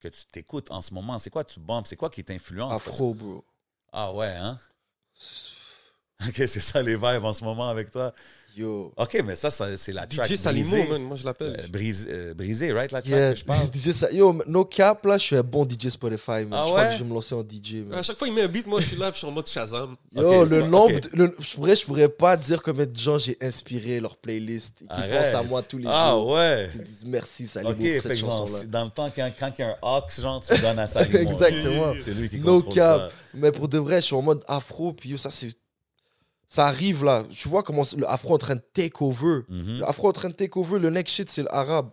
que 0.00 0.08
tu 0.08 0.26
t'écoutes 0.26 0.70
en 0.70 0.80
ce 0.80 0.92
moment? 0.92 1.18
C'est 1.18 1.30
quoi 1.30 1.44
tu 1.44 1.60
bombes? 1.60 1.86
C'est 1.86 1.96
quoi 1.96 2.10
qui 2.10 2.24
t'influence? 2.24 2.72
Afro, 2.72 3.14
bro. 3.14 3.44
Ah 3.92 4.12
ouais, 4.12 4.34
hein? 4.34 4.58
OK, 6.28 6.34
c'est 6.34 6.60
ça 6.60 6.82
les 6.82 6.96
vibes 6.96 7.24
en 7.24 7.32
ce 7.32 7.44
moment 7.44 7.68
avec 7.68 7.90
toi. 7.90 8.12
Yo. 8.56 8.92
OK, 8.96 9.22
mais 9.24 9.34
ça, 9.36 9.50
ça 9.50 9.76
c'est 9.76 9.92
la 9.92 10.06
track 10.06 10.28
DJ 10.30 10.36
Salimo, 10.36 10.76
man, 10.88 11.02
moi 11.02 11.16
je 11.16 11.24
l'appelle. 11.24 11.56
Euh, 11.58 11.66
brise- 11.68 12.06
euh, 12.08 12.34
brisée, 12.34 12.72
right? 12.72 12.92
La 12.92 13.02
track 13.02 13.10
Yeah, 13.12 13.32
que 13.32 13.38
je 13.40 13.44
parle? 13.44 13.66
DJ 13.72 13.92
Sa- 13.92 14.12
Yo, 14.12 14.40
no 14.46 14.64
cap, 14.64 15.04
là, 15.06 15.18
je 15.18 15.24
suis 15.24 15.36
un 15.36 15.42
bon 15.42 15.64
DJ 15.68 15.88
Spotify, 15.88 16.44
man. 16.46 16.48
Ah 16.52 16.62
je 16.62 16.66
crois 16.70 16.80
ouais? 16.82 16.86
que 16.88 16.92
je 16.94 16.98
vais 16.98 17.04
me 17.08 17.14
lancer 17.14 17.34
en 17.34 17.42
DJ, 17.42 17.84
man. 17.88 17.98
À 17.98 18.02
chaque 18.02 18.16
fois, 18.16 18.28
il 18.28 18.34
met 18.34 18.42
un 18.42 18.48
beat, 18.48 18.66
moi 18.66 18.80
je 18.80 18.86
suis 18.86 18.96
là, 18.96 19.10
je 19.12 19.18
suis 19.18 19.26
en 19.26 19.30
mode 19.32 19.46
Shazam. 19.48 19.96
Yo, 20.12 20.44
le 20.44 20.62
nombre. 20.62 21.00
de- 21.00 21.10
le- 21.14 21.34
je, 21.40 21.54
pourrais, 21.54 21.74
je 21.76 21.84
pourrais 21.84 22.08
pas 22.08 22.36
dire 22.36 22.62
combien 22.62 22.86
de 22.86 22.94
gens 22.96 23.18
j'ai 23.18 23.36
inspiré 23.40 23.98
leur 23.98 24.16
playlist 24.16 24.82
et 24.82 24.86
qui 24.86 25.00
pensent 25.10 25.34
à 25.34 25.42
moi 25.42 25.62
tous 25.62 25.78
les 25.78 25.86
Ah 25.88 26.10
jours. 26.12 26.32
ouais. 26.34 26.68
Qui 26.72 26.82
disent 26.82 27.04
merci, 27.06 27.46
Salimo, 27.46 27.72
OK, 27.72 27.78
pour 27.94 28.02
cette 28.02 28.18
chanson-là. 28.18 28.64
dans 28.66 28.84
le 28.84 28.90
temps, 28.90 29.10
quand, 29.14 29.30
quand 29.38 29.52
il 29.58 29.62
y 29.62 29.64
a 29.64 29.70
un 29.70 29.76
Ox, 29.82 30.20
genre, 30.20 30.40
tu 30.46 30.56
donnes 30.60 30.78
à 30.78 30.86
Salimo. 30.86 31.18
Exactement. 31.18 31.92
C'est 32.02 32.14
lui 32.14 32.28
qui 32.28 32.38
No 32.38 32.54
contrôle 32.60 32.74
cap. 32.74 33.00
ça. 33.10 33.16
Mais 33.34 33.50
pour 33.50 33.68
de 33.68 33.78
vrai, 33.78 33.96
je 33.96 34.06
suis 34.06 34.14
en 34.14 34.22
mode 34.22 34.44
afro, 34.46 34.92
puis 34.92 35.10
yo, 35.10 35.16
ça, 35.16 35.30
c'est. 35.30 35.48
Ça 36.54 36.66
arrive 36.68 37.02
là. 37.02 37.24
Tu 37.32 37.48
vois 37.48 37.64
comment 37.64 37.82
le 37.96 38.08
afro 38.08 38.30
est 38.30 38.34
en 38.34 38.38
train 38.38 38.54
de 38.54 38.62
take 38.72 39.02
over. 39.02 39.40
Mhm. 39.48 39.78
Le 39.78 39.84
afro 39.88 40.06
est 40.06 40.10
en 40.10 40.12
train 40.12 40.28
de 40.28 40.34
take 40.34 40.56
over. 40.56 40.78
Le 40.78 40.88
next 40.88 41.12
shit, 41.12 41.28
c'est 41.28 41.42
l'arabe. 41.42 41.90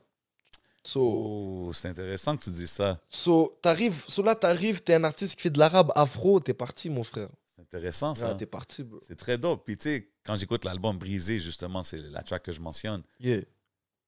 So, 0.83 1.01
Oh, 1.01 1.71
c'est 1.73 1.87
intéressant 1.87 2.37
que 2.37 2.43
tu 2.43 2.51
dis 2.51 2.67
ça. 2.67 2.99
so, 3.09 3.57
t'arrives, 3.63 4.03
so 4.07 4.21
là, 4.21 4.35
t'arrives, 4.35 4.81
t'es 4.83 4.93
un 4.93 5.03
artiste 5.03 5.35
qui 5.35 5.41
fait 5.43 5.49
de 5.49 5.57
l'arabe 5.57 5.91
afro, 5.95 6.39
t'es 6.39 6.53
parti, 6.53 6.91
mon 6.91 7.03
frère. 7.03 7.29
C'est 7.55 7.61
intéressant, 7.63 8.13
ça. 8.13 8.29
Ah, 8.31 8.35
t'es 8.35 8.45
parti, 8.45 8.83
bro. 8.83 8.99
C'est 9.07 9.15
très 9.17 9.37
dope. 9.39 9.63
Puis, 9.65 9.77
tu 9.77 9.83
sais, 9.85 10.09
quand 10.23 10.35
j'écoute 10.35 10.63
l'album 10.63 10.95
Brisé, 10.97 11.39
justement, 11.39 11.81
c'est 11.81 11.97
la 11.97 12.21
track 12.21 12.43
que 12.43 12.51
je 12.51 12.59
mentionne. 12.61 13.01
Yeah. 13.19 13.41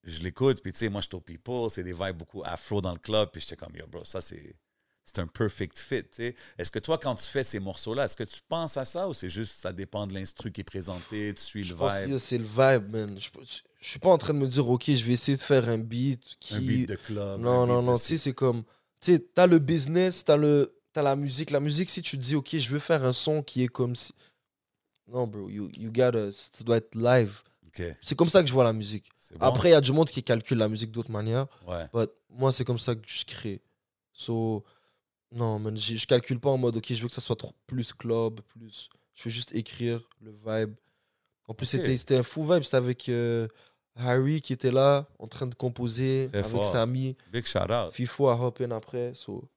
Je 0.04 0.20
l'écoute, 0.22 0.62
puis, 0.62 0.72
tu 0.72 0.80
sais, 0.80 0.90
moi, 0.90 1.02
je 1.02 1.08
suis 1.08 1.16
au 1.16 1.20
People, 1.22 1.70
c'est 1.72 1.84
des 1.84 1.94
vibes 1.94 2.18
beaucoup 2.18 2.44
afro 2.46 2.80
dans 2.80 2.92
le 2.92 3.00
club, 3.00 3.30
puis 3.32 3.42
j'étais 3.42 3.56
comme, 3.56 3.76
yo, 3.76 3.88
bro, 3.88 4.04
ça, 4.06 4.22
c'est. 4.22 4.56
C'est 5.06 5.20
un 5.20 5.28
perfect 5.28 5.78
fit. 5.78 6.04
Est-ce 6.58 6.72
que 6.72 6.80
toi, 6.80 6.98
quand 6.98 7.14
tu 7.16 7.26
fais 7.26 7.44
ces 7.44 7.60
morceaux-là, 7.60 8.06
est-ce 8.06 8.16
que 8.16 8.24
tu 8.24 8.40
penses 8.48 8.78
à 8.78 8.86
ça 8.86 9.08
ou 9.10 9.14
c'est 9.14 9.30
juste 9.30 9.54
ça 9.56 9.72
dépend 9.74 10.08
de 10.08 10.14
l'instru 10.14 10.52
qui 10.52 10.62
est 10.62 10.64
présenté, 10.64 11.34
tu 11.36 11.42
suis 11.42 11.64
Je 11.64 11.74
le 11.74 11.80
pense 11.80 11.96
vibe, 12.02 12.10
que 12.12 12.18
c'est 12.18 12.38
le 12.38 12.46
vibe, 12.46 12.90
man. 12.90 13.16
Je, 13.20 13.30
je, 13.42 13.58
je 13.82 13.88
suis 13.90 14.00
pas 14.00 14.10
en 14.10 14.18
train 14.18 14.34
de 14.34 14.40
me 14.40 14.48
dire, 14.48 14.68
ok, 14.68 14.86
je 14.88 15.04
vais 15.04 15.14
essayer 15.14 15.38
de 15.38 15.42
faire 15.44 15.68
un 15.70 15.78
beat 15.78 16.24
qui. 16.40 16.56
un 16.56 16.60
beat 16.60 16.90
de 16.90 16.96
club? 16.96 17.42
Non, 17.42 17.68
non, 17.68 17.82
non. 17.82 17.98
Tu 17.98 18.06
sais, 18.06 18.18
c'est 18.18 18.34
comme. 18.34 18.64
Tu 19.02 19.14
sais, 19.14 19.20
t'as 19.20 19.46
le 19.46 19.60
business, 19.60 20.24
t'as 20.24 20.38
le. 20.38 20.74
T'as 20.94 21.02
la 21.02 21.16
musique. 21.16 21.52
La 21.52 21.60
musique, 21.60 21.90
si 21.90 22.02
tu 22.02 22.18
te 22.18 22.22
dis, 22.24 22.36
ok, 22.36 22.56
je 22.56 22.70
veux 22.70 22.80
faire 22.80 23.04
un 23.04 23.12
son 23.14 23.44
qui 23.44 23.64
est 23.64 23.68
comme 23.68 23.96
si. 23.96 24.14
Non, 25.08 25.28
bro, 25.28 25.50
you, 25.50 25.70
you 25.78 25.92
gotta. 25.92 26.32
Ça 26.32 26.64
doit 26.64 26.78
être 26.78 26.96
live. 26.96 27.42
C'est 28.02 28.16
comme 28.16 28.30
ça 28.30 28.42
que 28.42 28.48
je 28.48 28.54
vois 28.54 28.64
la 28.64 28.74
musique. 28.74 29.10
bon. 29.32 29.46
Après, 29.46 29.70
il 29.70 29.72
y 29.74 29.76
a 29.76 29.82
du 29.82 29.92
monde 29.92 30.08
qui 30.10 30.24
calcule 30.24 30.60
la 30.60 30.70
musique 30.70 30.92
d'autres 30.92 31.12
manières. 31.12 31.48
ouais. 31.68 31.88
But 31.94 32.10
moi, 32.30 32.52
c'est 32.52 32.64
comme 32.64 32.80
ça 32.80 32.96
que 32.96 33.02
je 33.06 33.26
crée. 33.26 33.62
So, 34.14 34.64
non, 35.34 35.60
man, 35.60 35.76
je 35.76 36.06
calcule 36.06 36.40
pas 36.40 36.50
en 36.52 36.58
mode, 36.58 36.78
ok, 36.78 36.86
je 36.94 37.02
veux 37.02 37.08
que 37.08 37.14
ça 37.14 37.22
soit 37.22 37.36
trop, 37.36 37.54
plus 37.68 37.92
club, 37.94 38.42
plus. 38.42 38.90
Je 39.16 39.24
veux 39.26 39.30
juste 39.32 39.54
écrire 39.54 40.02
le 40.22 40.32
vibe. 40.32 40.76
En 41.48 41.54
plus, 41.54 41.76
Ok. 41.76 41.82
c'était 41.98 42.18
un 42.18 42.24
fou 42.24 42.44
vibe. 42.44 42.64
C'était 42.64 42.78
avec 42.78 43.10
euh, 43.10 43.48
Harry 43.96 44.42
qui 44.42 44.54
était 44.54 44.72
là, 44.72 45.08
en 45.20 45.28
train 45.28 45.46
de 45.46 45.56
composer, 45.56 46.28
Très 46.30 46.40
avec 46.40 46.52
fort. 46.52 46.66
Samy. 46.66 47.16
Big 47.32 47.46
shout 47.46 47.70
out. 47.72 47.92
Fifo 47.94 48.28
a 48.30 48.36
hop 48.36 48.62
in 48.62 48.72
après. 48.72 49.14
So, 49.14 49.50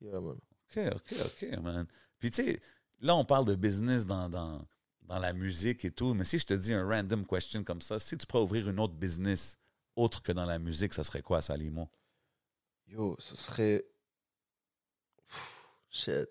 yeah, 0.00 0.20
man. 0.20 0.36
OK, 0.76 0.94
OK, 0.94 1.14
OK, 1.24 1.58
man. 1.62 1.86
Puis, 2.18 2.30
tu 2.30 2.44
sais, 2.44 2.60
là, 3.00 3.16
on 3.16 3.24
parle 3.24 3.46
de 3.46 3.54
business 3.54 4.04
dans, 4.06 4.28
dans, 4.28 4.64
dans 5.02 5.18
la 5.18 5.32
musique 5.32 5.84
et 5.84 5.90
tout, 5.90 6.12
mais 6.14 6.24
si 6.24 6.38
je 6.38 6.44
te 6.46 6.54
dis 6.54 6.72
un 6.74 6.86
random 6.86 7.24
question 7.26 7.64
comme 7.64 7.80
ça, 7.80 7.98
si 7.98 8.16
tu 8.18 8.26
pourrais 8.26 8.42
ouvrir 8.42 8.68
une 8.68 8.78
autre 8.78 8.94
business 8.94 9.58
autre 9.96 10.22
que 10.22 10.32
dans 10.32 10.44
la 10.44 10.58
musique, 10.58 10.92
ça 10.92 11.02
serait 11.02 11.22
quoi, 11.22 11.40
Salimo? 11.42 11.88
Yo, 12.88 13.16
ce 13.18 13.34
serait. 13.36 13.84
Shit. 15.90 16.28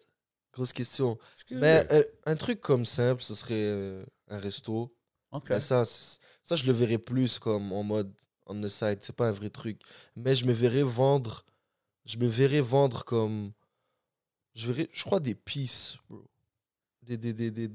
Grosse 0.53 0.73
question. 0.73 1.17
Mais 1.51 1.83
euh, 1.91 2.03
un 2.25 2.35
truc 2.35 2.61
comme 2.61 2.85
simple, 2.85 3.21
ce 3.21 3.35
serait 3.35 3.53
euh, 3.55 4.05
un 4.29 4.37
resto. 4.39 4.95
OK. 5.31 5.49
Mais 5.49 5.59
ça, 5.59 5.83
ça, 5.85 6.55
je 6.55 6.65
le 6.65 6.71
verrais 6.73 6.97
plus 6.97 7.39
comme 7.39 7.73
en 7.73 7.83
mode 7.83 8.13
on 8.45 8.61
the 8.61 8.69
side. 8.69 8.99
C'est 9.01 9.15
pas 9.15 9.27
un 9.27 9.31
vrai 9.31 9.49
truc. 9.49 9.81
Mais 10.15 10.35
je 10.35 10.45
me 10.45 10.53
verrais 10.53 10.83
vendre. 10.83 11.43
Je 12.05 12.17
me 12.17 12.27
verrais 12.27 12.61
vendre 12.61 13.03
comme. 13.03 13.51
Je 14.53 14.67
verrais, 14.71 14.87
je 14.93 15.03
crois, 15.03 15.19
des 15.19 15.35
pieces, 15.35 15.97
bro. 16.09 16.23
Des, 17.01 17.17
des, 17.17 17.33
des, 17.33 17.51
des- 17.51 17.69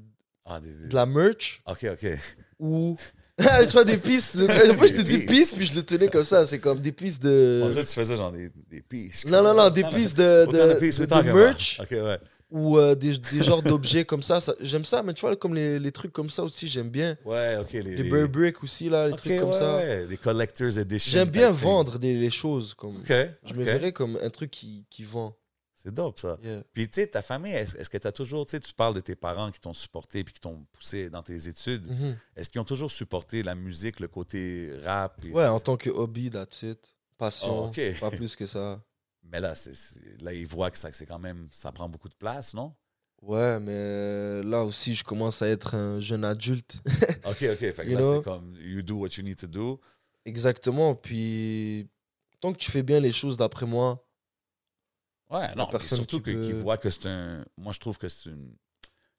Ah, 0.45 0.59
des- 0.59 0.73
des- 0.75 0.87
de 0.87 0.95
la 0.95 1.05
merch 1.05 1.61
OK, 1.67 1.85
OK. 1.91 2.07
ou. 2.59 2.97
Ah, 3.49 3.63
je 3.63 3.71
vois 3.71 3.83
des 3.83 3.97
pistes. 3.97 4.37
Moi, 4.37 4.87
je 4.87 4.93
te 4.93 5.01
dis 5.01 5.19
pistes. 5.19 5.27
pistes, 5.29 5.57
puis 5.57 5.65
je 5.65 5.75
le 5.75 5.83
tenais 5.83 6.07
comme 6.07 6.23
ça. 6.23 6.45
C'est 6.45 6.59
comme 6.59 6.79
des 6.79 6.91
pistes 6.91 7.23
de. 7.23 7.61
pensais 7.63 7.81
que 7.81 7.87
tu 7.87 7.93
faisais 7.93 8.15
genre 8.15 8.31
des, 8.31 8.49
des 8.69 8.81
piches. 8.81 9.25
Non, 9.25 9.43
non, 9.43 9.53
non, 9.53 9.69
des 9.69 9.83
pistes 9.83 10.17
de, 10.17 10.45
de, 10.51 11.33
merch 11.33 11.79
OK, 11.81 11.91
ouais. 11.91 12.17
ou 12.49 12.77
euh, 12.77 12.95
des, 12.95 13.17
des 13.17 13.43
genres 13.43 13.61
d'objets 13.61 14.05
comme 14.05 14.21
ça. 14.21 14.39
ça 14.39 14.53
J'aime 14.61 14.85
ça, 14.85 15.03
mais 15.03 15.13
tu 15.13 15.21
vois, 15.21 15.35
comme 15.35 15.55
les, 15.55 15.79
les 15.79 15.91
trucs 15.91 16.11
comme 16.11 16.29
ça 16.29 16.43
aussi, 16.43 16.67
j'aime 16.67 16.89
bien. 16.89 17.17
Ouais, 17.25 17.57
OK. 17.59 17.73
Les, 17.73 17.81
Les 17.81 18.53
aussi, 18.61 18.89
là, 18.89 19.07
les 19.07 19.15
trucs 19.15 19.39
comme 19.39 19.49
ouais, 19.49 19.57
ça. 19.57 19.75
ouais, 19.77 20.05
Des 20.07 20.17
collector's 20.17 20.77
edition. 20.77 21.11
J'aime 21.11 21.29
bien 21.29 21.51
vendre 21.51 21.97
des, 21.97 22.13
les 22.13 22.29
choses. 22.29 22.73
Comme... 22.73 22.97
OK. 22.97 23.13
Je 23.45 23.53
me 23.53 23.63
verrais 23.63 23.91
comme 23.91 24.17
un 24.21 24.29
truc 24.29 24.51
qui, 24.51 24.85
qui 24.89 25.03
vend. 25.03 25.35
C'est 25.83 25.93
dope, 25.93 26.19
ça. 26.19 26.37
Yeah. 26.43 26.63
Puis, 26.73 26.87
tu 26.87 26.95
sais, 26.95 27.07
ta 27.07 27.21
famille, 27.23 27.53
est-ce 27.53 27.89
que 27.89 27.97
tu 27.97 28.05
as 28.05 28.11
toujours, 28.11 28.45
tu 28.45 28.51
sais, 28.51 28.59
tu 28.59 28.71
parles 28.73 28.93
de 28.93 28.99
tes 28.99 29.15
parents 29.15 29.49
qui 29.51 29.59
t'ont 29.59 29.73
supporté 29.73 30.23
puis 30.23 30.33
qui 30.33 30.39
t'ont 30.39 30.63
poussé 30.73 31.09
dans 31.09 31.23
tes 31.23 31.47
études? 31.47 31.87
Mhm. 31.89 32.17
Est-ce 32.35 32.49
qu'ils 32.49 32.61
ont 32.61 32.65
toujours 32.65 32.91
supporté 32.91 33.41
la 33.41 33.55
musique, 33.55 33.99
le 33.99 34.07
côté 34.07 34.71
rap? 34.83 35.23
et 35.25 35.31
Ouais, 35.31 35.45
en 35.47 35.59
tant 35.59 35.77
que 35.77 35.89
hobby, 35.89 36.29
that's 36.29 36.61
it. 36.61 36.93
Passion, 37.17 37.65
Oh, 37.75 37.99
pas 37.99 38.11
plus 38.11 38.35
que 38.35 38.45
ça. 38.45 38.79
Mais 39.23 39.39
là, 39.39 39.55
c'est- 39.55 40.21
là, 40.21 40.33
ils 40.33 40.45
voient 40.47 40.69
que 40.71 40.77
ça, 40.77 40.91
c'est 40.91 41.05
quand 41.05 41.19
même, 41.19 41.47
ça 41.51 41.71
prend 41.71 41.87
beaucoup 41.89 42.09
de 42.09 42.15
place, 42.15 42.53
non? 42.53 42.73
Ouais, 43.21 43.59
mais 43.59 44.41
là 44.41 44.63
aussi, 44.63 44.95
je 44.95 45.03
commence 45.03 45.43
à 45.43 45.47
être 45.47 45.75
un 45.75 45.99
jeune 45.99 46.25
adulte. 46.25 46.79
OK, 47.25 47.45
OK. 47.53 47.59
Fait 47.59 47.73
que 47.85 47.91
là, 47.91 48.01
c'est 48.01 48.23
comme, 48.23 48.55
you 48.59 48.81
do 48.81 48.95
what 48.95 49.09
you 49.15 49.23
need 49.23 49.37
to 49.37 49.45
do. 49.45 49.79
Exactement. 50.25 50.95
Puis, 50.95 51.87
tant 52.39 52.51
que 52.51 52.57
tu 52.57 52.71
fais 52.71 52.81
bien 52.81 52.99
les 52.99 53.11
choses 53.11 53.37
d'après 53.37 53.67
moi, 53.67 54.03
Ouais, 55.31 55.55
non, 55.55 55.65
personne 55.67 55.97
surtout 55.99 56.17
qui 56.17 56.23
que- 56.23 56.31
peut- 56.33 56.41
qu'ils 56.41 56.55
voient 56.55 56.77
que 56.77 56.89
c'est 56.89 57.07
un... 57.07 57.45
Moi, 57.57 57.71
je 57.73 57.79
trouve 57.79 57.97
que 57.97 58.07
c'est 58.09 58.29
une... 58.29 58.53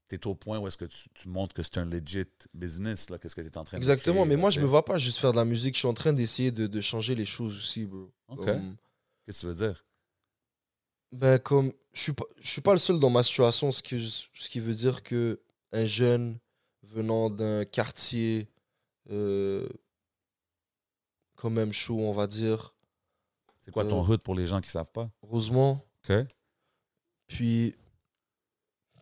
T'es 0.09 0.27
au 0.27 0.35
point 0.35 0.59
où 0.59 0.67
est-ce 0.67 0.77
que 0.77 0.85
tu, 0.85 1.09
tu 1.15 1.29
montres 1.29 1.55
que 1.55 1.63
c'est 1.63 1.79
un 1.79 1.87
legit 1.87 2.27
business, 2.53 3.09
là, 3.09 3.19
qu'est-ce 3.19 3.35
que 3.35 3.41
tu 3.41 3.47
es 3.47 3.57
en 3.57 3.65
train 3.65 3.79
de 3.79 3.83
Exactement, 3.83 4.27
mais 4.27 4.37
moi 4.37 4.51
je 4.51 4.57
sais. 4.57 4.61
me 4.61 4.67
vois 4.67 4.85
pas 4.85 4.99
juste 4.99 5.17
faire 5.19 5.33
de 5.33 5.39
la 5.39 5.47
musique, 5.47 5.75
je 5.75 5.79
suis 5.79 5.89
en 5.89 5.95
train 5.95 6.13
d'essayer 6.13 6.51
de, 6.51 6.67
de 6.67 6.81
changer 6.83 7.15
les 7.15 7.25
choses 7.25 7.57
aussi, 7.57 7.87
bro. 7.87 8.13
Ok. 8.29 8.45
Comme- 8.45 8.77
Qu'est-ce 9.25 9.39
que 9.39 9.41
tu 9.41 9.47
veux 9.47 9.67
dire? 9.69 9.85
ben 11.13 11.39
comme 11.39 11.73
je 11.95 12.01
suis 12.01 12.13
pas 12.13 12.25
je 12.41 12.49
suis 12.49 12.61
pas 12.61 12.73
le 12.73 12.79
seul 12.79 12.99
dans 12.99 13.09
ma 13.11 13.23
situation, 13.23 13.73
ce 13.73 13.83
qui 13.83 13.99
ce 14.35 14.49
qui 14.51 14.61
veut 14.61 14.75
dire 14.75 15.03
que 15.03 15.41
un 15.73 15.87
jeune 15.87 16.39
venant 16.83 17.31
d'un 17.31 17.65
quartier 17.65 18.49
euh, 19.11 19.67
quand 21.37 21.51
même 21.51 21.73
chaud, 21.73 22.01
on 22.01 22.13
va 22.13 22.27
dire, 22.27 22.75
C'est 23.65 23.71
quoi 23.73 23.85
ton 23.85 24.05
Euh, 24.05 24.07
hood 24.09 24.21
pour 24.21 24.35
les 24.35 24.47
gens 24.47 24.61
qui 24.61 24.71
savent 24.71 24.91
pas? 24.93 25.11
Rosemont, 25.23 25.81
Puis 27.27 27.75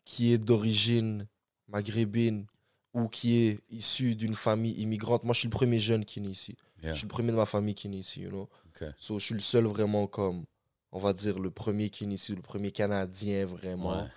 qui 0.04 0.32
est 0.32 0.38
d'origine 0.38 1.26
maghrébine 1.68 2.46
ou 2.94 3.08
qui 3.08 3.36
est 3.46 3.60
issu 3.70 4.16
d'une 4.16 4.34
famille 4.34 4.72
immigrante. 4.80 5.22
Moi, 5.24 5.34
je 5.34 5.40
suis 5.40 5.48
le 5.48 5.52
premier 5.52 5.78
jeune 5.78 6.04
qui 6.04 6.18
est 6.18 6.22
né 6.22 6.30
ici. 6.30 6.56
Yeah. 6.82 6.92
Je 6.92 6.98
suis 6.98 7.04
le 7.06 7.10
premier 7.10 7.30
de 7.30 7.36
ma 7.36 7.46
famille 7.46 7.74
qui 7.74 7.86
est 7.86 7.90
né 7.90 7.98
ici, 7.98 8.22
you 8.22 8.30
know. 8.30 8.48
OK. 8.66 8.84
So, 8.96 9.18
je 9.18 9.24
suis 9.26 9.34
le 9.34 9.40
seul 9.40 9.66
vraiment 9.66 10.06
comme, 10.06 10.44
on 10.90 10.98
va 10.98 11.12
dire, 11.12 11.38
le 11.38 11.50
premier 11.50 11.90
qui 11.90 12.04
est 12.04 12.06
né 12.08 12.14
ici, 12.14 12.34
le 12.34 12.42
premier 12.42 12.72
Canadien 12.72 13.46
vraiment. 13.46 14.02
Ouais. 14.02 14.08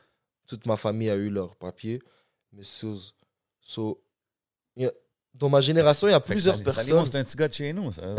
Toute 0.48 0.66
ma 0.66 0.78
famille 0.78 1.10
a 1.10 1.16
eu 1.16 1.30
leur 1.30 1.56
papier. 1.56 2.02
Mais 2.52 2.64
so, 2.64 2.96
so, 3.62 4.04
y 4.76 4.86
a- 4.86 4.94
dans 5.34 5.50
ma 5.50 5.62
génération, 5.62 6.08
il 6.08 6.12
y 6.12 6.14
a 6.14 6.20
plusieurs 6.20 6.56
Salimo, 6.56 6.74
personnes. 6.74 7.06
c'est 7.12 7.18
un 7.18 7.24
petit 7.24 7.38
gars 7.38 7.48
de 7.48 7.54
chez 7.54 7.74
nous, 7.74 7.92
ça. 7.92 8.02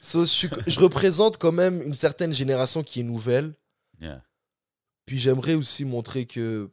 So, 0.00 0.20
je, 0.20 0.30
suis- 0.30 0.48
je 0.66 0.78
représente 0.80 1.38
quand 1.38 1.52
même 1.52 1.82
une 1.82 1.94
certaine 1.94 2.32
génération 2.32 2.82
qui 2.82 3.00
est 3.00 3.04
nouvelle. 3.04 3.54
Yeah. 4.00 4.22
Puis 5.06 5.18
j'aimerais 5.18 5.54
aussi 5.54 5.84
montrer 5.84 6.26
que 6.26 6.70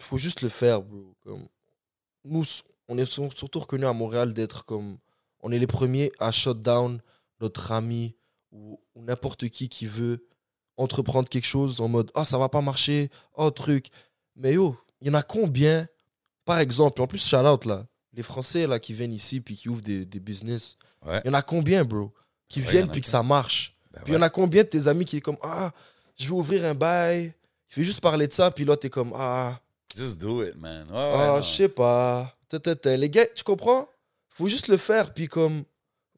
faut 0.00 0.18
juste 0.18 0.42
le 0.42 0.48
faire, 0.48 0.82
bro. 0.82 1.14
Comme, 1.22 1.46
nous, 2.24 2.44
on 2.88 2.98
est 2.98 3.06
sur- 3.06 3.32
surtout 3.36 3.60
reconnus 3.60 3.86
à 3.88 3.92
Montréal 3.92 4.34
d'être 4.34 4.64
comme. 4.64 4.98
On 5.40 5.52
est 5.52 5.58
les 5.58 5.66
premiers 5.66 6.10
à 6.18 6.30
shut 6.30 6.58
down 6.60 7.00
notre 7.40 7.72
ami 7.72 8.16
ou, 8.50 8.80
ou 8.94 9.02
n'importe 9.02 9.48
qui 9.50 9.68
qui 9.68 9.86
veut 9.86 10.26
entreprendre 10.76 11.28
quelque 11.28 11.44
chose 11.46 11.80
en 11.80 11.88
mode 11.88 12.10
Ah, 12.14 12.24
ça 12.24 12.38
va 12.38 12.48
pas 12.48 12.60
marcher, 12.62 13.10
oh, 13.34 13.50
truc. 13.50 13.88
Mais 14.36 14.54
yo, 14.54 14.76
il 15.00 15.08
y 15.08 15.10
en 15.10 15.14
a 15.14 15.22
combien 15.22 15.86
Par 16.44 16.58
exemple, 16.58 17.00
en 17.00 17.06
plus, 17.06 17.26
shout 17.26 17.36
out 17.36 17.64
là, 17.64 17.86
les 18.12 18.22
Français 18.22 18.66
là 18.66 18.78
qui 18.78 18.92
viennent 18.92 19.12
ici 19.12 19.40
puis 19.40 19.56
qui 19.56 19.68
ouvrent 19.68 19.82
des, 19.82 20.04
des 20.04 20.20
business. 20.20 20.76
Ouais. 21.04 21.20
Il 21.24 21.28
y 21.28 21.30
en 21.30 21.34
a 21.34 21.42
combien, 21.42 21.84
bro 21.84 22.12
Qui 22.48 22.60
Ouais, 22.60 22.70
viennent 22.70 22.90
puis 22.90 23.00
que 23.00 23.06
ça 23.08 23.22
marche? 23.22 23.76
Ben 23.92 24.02
Puis 24.04 24.12
il 24.12 24.16
y 24.16 24.18
en 24.18 24.22
a 24.22 24.30
combien 24.30 24.62
de 24.62 24.68
tes 24.68 24.88
amis 24.88 25.04
qui 25.04 25.18
est 25.18 25.20
comme 25.20 25.38
Ah, 25.42 25.72
je 26.16 26.26
vais 26.26 26.34
ouvrir 26.34 26.64
un 26.64 26.74
bail. 26.74 27.34
Il 27.70 27.74
fait 27.74 27.84
juste 27.84 28.00
parler 28.00 28.28
de 28.28 28.32
ça, 28.32 28.50
puis 28.50 28.64
là, 28.64 28.76
t'es 28.76 28.90
comme 28.90 29.12
Ah, 29.16 29.60
Just 29.96 30.18
do 30.18 30.42
it, 30.42 30.56
man. 30.56 30.86
Ouais, 30.88 30.94
ouais, 30.94 31.28
ah, 31.36 31.40
je 31.40 31.48
sais 31.48 31.68
pas. 31.68 32.36
Les 32.84 33.10
gars, 33.10 33.26
tu 33.34 33.44
comprends? 33.44 33.88
Faut 34.28 34.48
juste 34.48 34.68
le 34.68 34.76
faire, 34.76 35.12
puis 35.14 35.28
comme. 35.28 35.64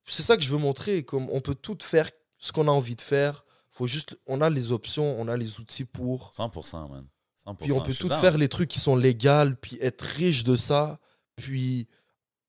C'est 0.06 0.22
ça 0.22 0.36
que 0.36 0.42
je 0.42 0.48
veux 0.48 0.58
montrer. 0.58 1.02
Comme 1.02 1.28
on 1.30 1.40
peut 1.40 1.54
tout 1.54 1.76
faire 1.82 2.08
ce 2.38 2.52
qu'on 2.52 2.68
a 2.68 2.70
envie 2.70 2.94
de 2.94 3.00
faire. 3.02 3.44
Faut 3.70 3.86
juste. 3.86 4.16
On 4.26 4.40
a 4.40 4.48
les 4.48 4.72
options, 4.72 5.18
on 5.20 5.28
a 5.28 5.36
les 5.36 5.58
outils 5.60 5.84
pour. 5.84 6.32
100%, 6.38 6.88
man. 6.90 7.06
100%. 7.46 7.54
Puis 7.62 7.72
on 7.72 7.80
peut 7.80 7.94
tout 7.94 8.08
faire 8.08 8.36
les 8.38 8.48
trucs 8.48 8.68
qui 8.68 8.80
sont 8.80 8.96
légaux, 8.96 9.54
puis 9.60 9.78
être 9.80 10.02
riche 10.02 10.44
de 10.44 10.56
ça, 10.56 10.98
puis 11.36 11.86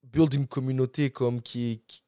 build 0.04 0.34
une 0.34 0.48
communauté 0.48 1.10
comme 1.12 1.42
qui 1.42 1.72
est. 1.72 1.78
qui- 1.88 2.02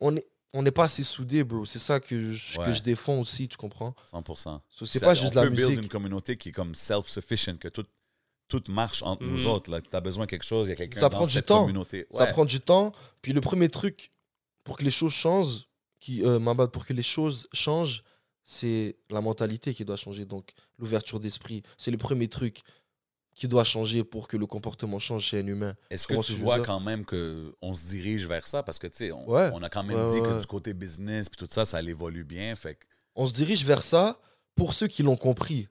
On 0.00 0.16
est. 0.16 0.26
On 0.54 0.62
n'est 0.62 0.70
pas 0.70 0.84
assez 0.84 1.02
soudés, 1.02 1.44
bro. 1.44 1.64
C'est 1.64 1.78
ça 1.78 1.98
que 1.98 2.34
je, 2.34 2.58
Ouais. 2.58 2.66
que 2.66 2.72
je 2.74 2.82
défends 2.82 3.18
aussi, 3.18 3.48
tu 3.48 3.56
comprends? 3.56 3.94
100%. 4.10 4.60
So, 4.68 4.84
C'est 4.84 5.00
pas 5.00 5.14
juste 5.14 5.32
on 5.34 5.40
la 5.40 5.46
peut 5.48 5.54
build 5.56 5.70
une 5.84 5.88
communauté 5.88 6.36
qui 6.36 6.50
est 6.50 6.52
comme 6.52 6.74
self-sufficient, 6.74 7.56
que 7.56 7.68
tout, 7.68 7.86
tout 8.48 8.62
marche 8.68 9.02
entre 9.02 9.24
nous 9.24 9.38
Mhm. 9.38 9.46
autres. 9.46 9.80
Tu 9.80 9.96
as 9.96 10.00
besoin 10.02 10.26
de 10.26 10.30
quelque 10.30 10.44
chose, 10.44 10.66
il 10.66 10.70
y 10.70 10.72
a 10.74 10.76
quelqu'un 10.76 11.00
Ça 11.00 11.08
dans 11.08 11.16
prend 11.16 11.26
du 11.26 11.32
cette 11.32 11.46
temps. 11.46 11.60
communauté. 11.62 12.06
Ça 12.12 12.26
prend 12.26 12.44
du 12.44 12.60
temps. 12.60 12.92
Puis 13.22 13.32
le 13.32 13.40
premier 13.40 13.70
truc 13.70 14.10
pour 14.62 14.76
que 14.76 14.84
les 14.84 14.90
choses 14.90 15.14
changent, 15.14 15.66
qui, 16.00 16.22
euh, 16.22 16.38
pour 16.66 16.84
que 16.84 16.92
les 16.92 17.02
choses 17.02 17.48
changent, 17.54 18.04
c'est 18.44 18.96
la 19.10 19.20
mentalité 19.20 19.72
qui 19.74 19.84
doit 19.84 19.96
changer. 19.96 20.24
Donc 20.24 20.52
l'ouverture 20.78 21.20
d'esprit, 21.20 21.62
c'est 21.76 21.90
le 21.90 21.98
premier 21.98 22.28
truc 22.28 22.60
qui 23.34 23.48
doit 23.48 23.64
changer 23.64 24.04
pour 24.04 24.28
que 24.28 24.36
le 24.36 24.46
comportement 24.46 24.98
change 24.98 25.24
chez 25.24 25.40
un 25.40 25.46
humain. 25.46 25.74
Est-ce 25.90 26.06
que 26.06 26.20
tu 26.22 26.34
vois 26.34 26.60
quand 26.60 26.80
même 26.80 27.04
qu'on 27.06 27.74
se 27.74 27.86
dirige 27.86 28.26
vers 28.26 28.46
ça? 28.46 28.62
Parce 28.62 28.78
que, 28.78 28.86
tu 28.88 28.96
sais, 28.96 29.12
on, 29.12 29.26
Ouais. 29.28 29.50
on 29.54 29.62
a 29.62 29.70
quand 29.70 29.82
même 29.82 29.96
Ouais, 30.04 30.12
dit 30.12 30.20
ouais, 30.20 30.28
que 30.28 30.40
du 30.40 30.46
côté 30.46 30.74
business 30.74 31.28
puis 31.30 31.38
tout 31.38 31.48
ça, 31.50 31.64
ça 31.64 31.80
évolue 31.80 32.24
bien. 32.24 32.54
Fait 32.54 32.74
que- 32.74 32.84
On 33.16 33.26
se 33.26 33.32
dirige 33.32 33.64
vers 33.64 33.82
ça 33.82 34.20
pour 34.54 34.74
ceux 34.74 34.86
qui 34.86 35.02
l'ont 35.02 35.16
compris. 35.16 35.68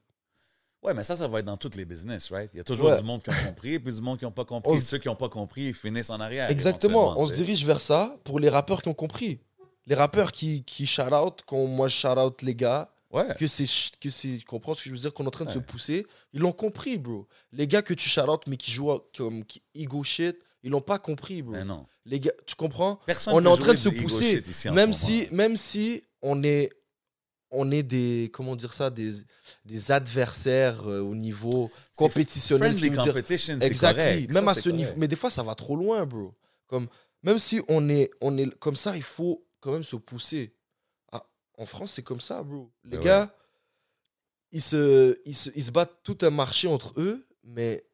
Ouais, 0.82 0.92
mais 0.92 1.04
ça, 1.04 1.16
ça 1.16 1.28
va 1.28 1.38
être 1.38 1.44
dans 1.44 1.56
tous 1.56 1.76
les 1.76 1.84
business, 1.84 2.32
right? 2.32 2.50
Il 2.52 2.56
y 2.56 2.60
a 2.60 2.64
toujours 2.64 2.96
du 2.96 3.04
monde 3.04 3.22
qui 3.22 3.30
ont 3.30 3.46
compris, 3.46 3.78
puis 3.78 3.94
du 3.94 4.00
monde 4.00 4.18
qui 4.18 4.24
n'ont 4.24 4.32
pas 4.32 4.44
compris. 4.44 4.80
Ceux 4.80 4.98
qui 4.98 5.06
n'ont 5.06 5.14
pas 5.14 5.28
compris, 5.28 5.68
ils 5.68 5.74
finissent 5.74 6.10
en 6.10 6.18
arrière. 6.18 6.50
Exactement, 6.50 7.14
on 7.16 7.26
se 7.28 7.34
dirige 7.34 7.64
vers 7.64 7.80
ça 7.80 8.18
pour 8.24 8.40
les 8.40 8.48
rappeurs 8.48 8.82
qui 8.82 8.88
ont 8.88 8.94
compris. 8.94 9.38
Les 9.86 9.94
rappeurs 9.94 10.30
qui, 10.32 10.62
qui 10.64 10.86
shout 10.86 11.12
out, 11.12 11.40
quand 11.46 11.66
moi 11.66 11.88
je 11.88 11.96
shout 11.96 12.08
out 12.18 12.42
les 12.42 12.54
gars, 12.54 12.88
Ouais. 13.10 13.34
que 13.38 13.46
c'est 13.46 13.66
que 14.00 14.08
c'est 14.08 14.42
comprends 14.46 14.72
ce 14.72 14.82
que 14.84 14.88
je 14.88 14.94
veux 14.94 15.00
dire 15.00 15.12
qu'on 15.12 15.24
est 15.24 15.28
en 15.28 15.30
train 15.30 15.44
de 15.44 15.50
se 15.50 15.58
pousser 15.58 16.06
ils 16.32 16.40
l'ont 16.40 16.52
compris 16.52 16.96
bro 16.96 17.26
les 17.52 17.66
gars 17.68 17.82
que 17.82 17.92
tu 17.92 18.08
shout 18.08 18.22
out 18.22 18.40
mais 18.46 18.56
qui 18.56 18.70
jouent 18.70 19.00
comme 19.14 19.44
qui 19.44 19.60
ego 19.74 20.02
shit 20.02 20.38
ils 20.62 20.70
l'ont 20.70 20.80
pas 20.80 20.98
compris 20.98 21.42
bro 21.42 21.52
Mais 21.52 21.62
non. 21.62 21.84
les 22.06 22.20
gars 22.20 22.32
tu 22.46 22.54
comprends? 22.54 22.98
Personne 23.04 23.34
on 23.34 23.44
est 23.44 23.48
en 23.48 23.58
train 23.58 23.74
de 23.74 23.78
se 23.78 23.90
pousser 23.90 24.42
ici 24.48 24.70
même 24.70 24.94
si 24.94 25.28
même 25.30 25.58
si 25.58 26.02
on 26.22 26.42
est 26.42 26.70
on 27.50 27.70
est 27.70 27.82
des 27.82 28.30
comment 28.32 28.56
dire 28.56 28.72
ça 28.72 28.88
des 28.88 29.10
des 29.66 29.92
adversaires 29.92 30.88
euh, 30.88 31.00
au 31.00 31.14
niveau 31.14 31.70
compétitionnel 31.96 32.74
Friendly 32.74 32.96
competition, 32.96 33.58
Exactly. 33.60 34.26
Même 34.28 34.44
Ça, 34.46 34.50
à 34.52 34.54
ce 34.54 34.70
niveau. 34.70 34.92
Mais 34.96 35.06
des 35.06 35.16
fois, 35.16 35.28
ça 35.28 35.42
va 35.42 35.54
trop 35.54 35.76
loin, 35.76 36.06
bro. 36.06 36.34
Comme, 36.66 36.88
même 37.22 37.38
si 37.38 37.60
on 37.68 37.90
est, 37.90 38.08
on 38.22 38.38
est 38.38 38.48
comme 38.58 38.74
ça, 38.76 38.96
il 38.96 39.02
faut 39.02 39.44
quand 39.62 39.72
même 39.72 39.82
se 39.84 39.96
pousser. 39.96 40.54
Ah, 41.12 41.26
en 41.56 41.64
France, 41.64 41.92
c'est 41.92 42.02
comme 42.02 42.20
ça, 42.20 42.42
bro. 42.42 42.70
Les 42.84 42.98
ouais. 42.98 43.04
gars, 43.04 43.34
ils, 44.50 44.60
se, 44.60 45.18
ils, 45.24 45.34
se, 45.34 45.48
ils 45.54 45.62
se 45.62 45.70
battent 45.70 46.02
tout 46.02 46.18
un 46.20 46.30
marché 46.30 46.68
entre 46.68 46.92
eux, 47.00 47.26
mais 47.44 47.86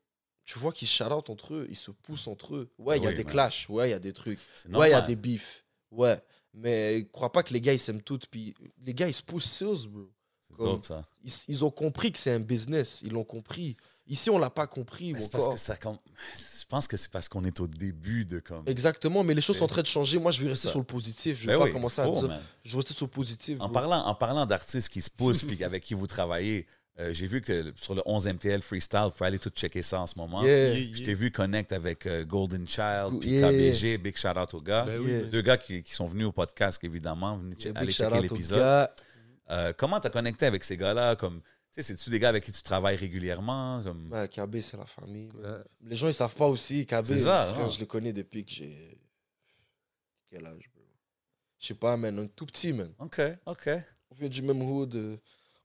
tu 0.45 0.59
vois 0.59 0.73
qu'ils 0.73 0.89
out 1.05 1.31
entre 1.31 1.55
eux, 1.55 1.67
ils 1.69 1.77
se 1.77 1.91
poussent 1.93 2.27
entre 2.27 2.57
eux. 2.57 2.73
Ouais, 2.79 2.97
il 2.97 3.05
y 3.05 3.07
a 3.07 3.11
Oui, 3.11 3.17
des 3.17 3.25
clashs, 3.25 3.69
ouais, 3.69 3.89
il 3.89 3.91
y 3.93 3.95
a 3.95 3.99
des 3.99 4.15
trucs. 4.15 4.41
Ouais, 4.71 4.89
il 4.89 4.93
y 4.93 4.95
a 4.95 5.03
des 5.03 5.15
bifs. 5.15 5.65
Ouais. 5.93 6.21
Mais 6.55 7.07
crois 7.13 7.31
pas 7.31 7.43
que 7.43 7.53
les 7.53 7.61
gars, 7.61 7.75
ils 7.75 7.79
s'aiment 7.79 8.03
tous. 8.03 8.21
Puis 8.31 8.55
les 8.83 8.95
gars, 8.95 9.07
ils 9.07 9.15
se 9.15 9.23
poussent 9.23 9.45
sales, 9.51 9.87
bro. 9.89 10.11
Comme- 10.57 10.67
dope, 10.67 10.87
ça. 10.87 11.05
Ils, 11.23 11.31
ils 11.49 11.65
ont 11.65 11.71
compris 11.71 12.11
que 12.11 12.19
c'est 12.19 12.33
un 12.33 12.41
business. 12.41 13.03
Ils 13.03 13.13
l'ont 13.13 13.25
compris. 13.25 13.77
Ici, 14.09 14.31
on 14.31 14.39
l'a 14.39 14.51
pas 14.51 14.67
compris. 14.67 15.13
Mais 15.13 15.19
mon 15.19 15.25
c'est 15.25 15.31
parce 15.31 15.45
corps. 15.45 15.55
que 15.55 15.61
ça 15.61 15.77
com- 15.77 15.99
Je 16.61 16.65
pense 16.69 16.87
que 16.89 16.97
c'est 16.97 17.11
parce 17.11 17.29
qu'on 17.29 17.45
est 17.45 17.61
au 17.61 17.67
début 17.67 18.25
de 18.25 18.39
comme. 18.41 18.63
Exactement, 18.67 19.23
mais 19.25 19.35
les 19.35 19.41
choses 19.41 19.57
sont 19.59 19.65
en 19.65 19.69
train 19.69 19.83
de 19.83 19.87
changer. 19.87 20.19
Moi, 20.19 20.33
je 20.33 20.43
vais 20.43 20.49
rester 20.51 20.69
Ça. 20.69 20.73
sur 20.73 20.79
le 20.81 20.85
positif. 20.87 21.41
Je 21.41 21.47
vais 21.47 21.53
Ben 21.55 21.59
pas 21.59 21.65
oui, 21.67 21.73
commencer 21.73 22.01
à 22.03 22.09
dire. 22.11 22.29
man. 22.29 22.41
Je 22.65 22.71
vais 22.73 22.77
rester 22.77 22.95
sur 22.95 23.07
le 23.07 23.11
positif. 23.11 23.59
En 23.61 23.65
bro. 23.67 23.75
parlant, 23.75 24.05
en 24.07 24.15
parlant 24.15 24.47
d'artistes 24.47 24.89
qui 24.89 25.01
se 25.03 25.11
poussent 25.11 25.43
puis 25.45 25.63
avec 25.65 25.83
qui 25.85 25.95
vous 25.95 26.07
travaillez, 26.07 26.67
euh, 27.01 27.15
j'ai 27.15 27.27
vu 27.29 27.41
que 27.41 27.73
sur 27.77 27.95
le 27.95 28.03
11 28.07 28.27
MTL 28.27 28.61
Freestyle, 28.61 29.05
il 29.07 29.13
faut 29.17 29.25
aller 29.25 29.39
tout 29.39 29.51
checker 29.51 29.83
ça 29.83 30.01
en 30.01 30.07
ce 30.07 30.19
moment. 30.19 30.43
Yeah. 30.43 30.75
Yeah, 30.75 30.95
Je 30.97 31.03
t'ai 31.05 31.15
vu 31.15 31.31
connect 31.31 31.73
avec 31.73 32.07
euh, 32.07 32.25
Golden 32.25 32.67
Child 32.69 33.21
puis 33.21 33.31
yeah, 33.31 33.51
KBG, 33.53 33.99
big 33.99 34.17
shout 34.17 34.37
out 34.37 34.53
aux 34.55 34.61
gars. 34.61 34.85
Ben 34.85 34.99
oui, 35.01 35.11
Yeah. 35.11 35.23
Deux 35.27 35.43
gars 35.43 35.57
qui, 35.59 35.83
qui 35.83 35.95
sont 35.95 36.07
venus 36.09 36.27
au 36.27 36.33
podcast, 36.33 36.79
évidemment, 36.83 37.37
venez 37.39 37.55
che- 37.57 37.73
aller 37.75 37.93
checker 37.93 38.21
l'épisode. 38.21 38.89
Euh, 39.51 39.73
comment 39.77 39.99
t'as 40.01 40.11
connecté 40.11 40.45
avec 40.45 40.63
ces 40.65 40.77
gars-là? 40.77 41.17
Comme, 41.17 41.41
tu 41.41 41.47
c'est-tu 41.83 42.11
des 42.11 42.19
gars 42.19 42.29
avec 42.31 42.45
qui 42.45 42.53
tu 42.53 42.63
travailles 42.63 42.97
régulièrement? 42.97 43.83
Comme... 43.83 44.11
Ouais, 44.13 44.29
KB, 44.29 44.59
c'est 44.61 44.77
la 44.77 44.87
famille. 44.87 45.29
Ouais. 45.35 45.51
Les 45.83 45.97
gens, 45.97 46.09
ils 46.09 46.15
savent 46.15 46.35
pas 46.35 46.47
aussi. 46.47 46.85
KB, 46.87 47.05
ça, 47.05 47.47
frère, 47.53 47.65
hein. 47.65 47.69
je 47.69 47.81
le 47.81 47.87
connais 47.87 48.13
depuis 48.13 48.45
que 48.45 48.51
j'ai. 48.53 48.99
Quel 50.31 50.47
âge, 50.47 50.71
bro? 50.75 50.85
Je 51.59 51.67
sais 51.67 51.75
pas, 51.75 51.97
man. 51.97 52.19
Un 52.19 52.27
tout 52.27 52.47
petit, 52.47 52.73
man. 52.73 52.93
OK, 52.99 53.21
OK. 53.47 53.69
On 54.11 54.15
vient 54.15 54.29
du 54.29 54.43
même 54.43 54.63
hood. 54.63 54.95
euh, 54.95 55.17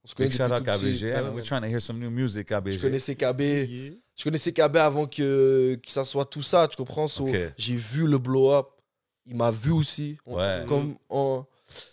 On 0.03 0.07
se 0.07 0.16
connaît 0.16 0.30
Big 0.30 0.38
depuis 0.38 0.49
shout 0.49 0.53
out 0.61 0.66
tout 0.66 0.72
petit. 0.72 0.99
KBG. 0.99 1.14
Ouais, 1.14 1.30
We're 1.30 1.43
trying 1.45 1.61
to 1.61 1.68
hear 1.68 1.82
some 1.82 1.99
new 1.99 2.09
music, 2.09 2.47
KBG. 2.47 2.74
Je 2.74 2.80
connaissais 2.82 3.16
KB. 3.16 3.39
Yeah. 3.41 3.91
Je 4.16 4.24
connaissais 4.24 4.51
KB 4.53 4.76
avant 4.78 5.05
que, 5.07 5.76
que 5.84 5.91
ça 5.91 6.03
soit 6.05 6.26
tout 6.26 6.41
ça, 6.41 6.68
tu 6.68 6.76
comprends? 6.78 7.07
So. 7.07 7.28
J'ai 7.57 7.76
vu 7.76 8.07
le 8.07 8.18
blow-up. 8.18 8.68
Il 9.26 9.36
m'a 9.36 9.51
vu 9.51 9.72
aussi. 9.72 10.18
On- 10.26 10.36
Ouais. 10.36 10.66
Comme 10.68 10.95
on- 11.09 11.45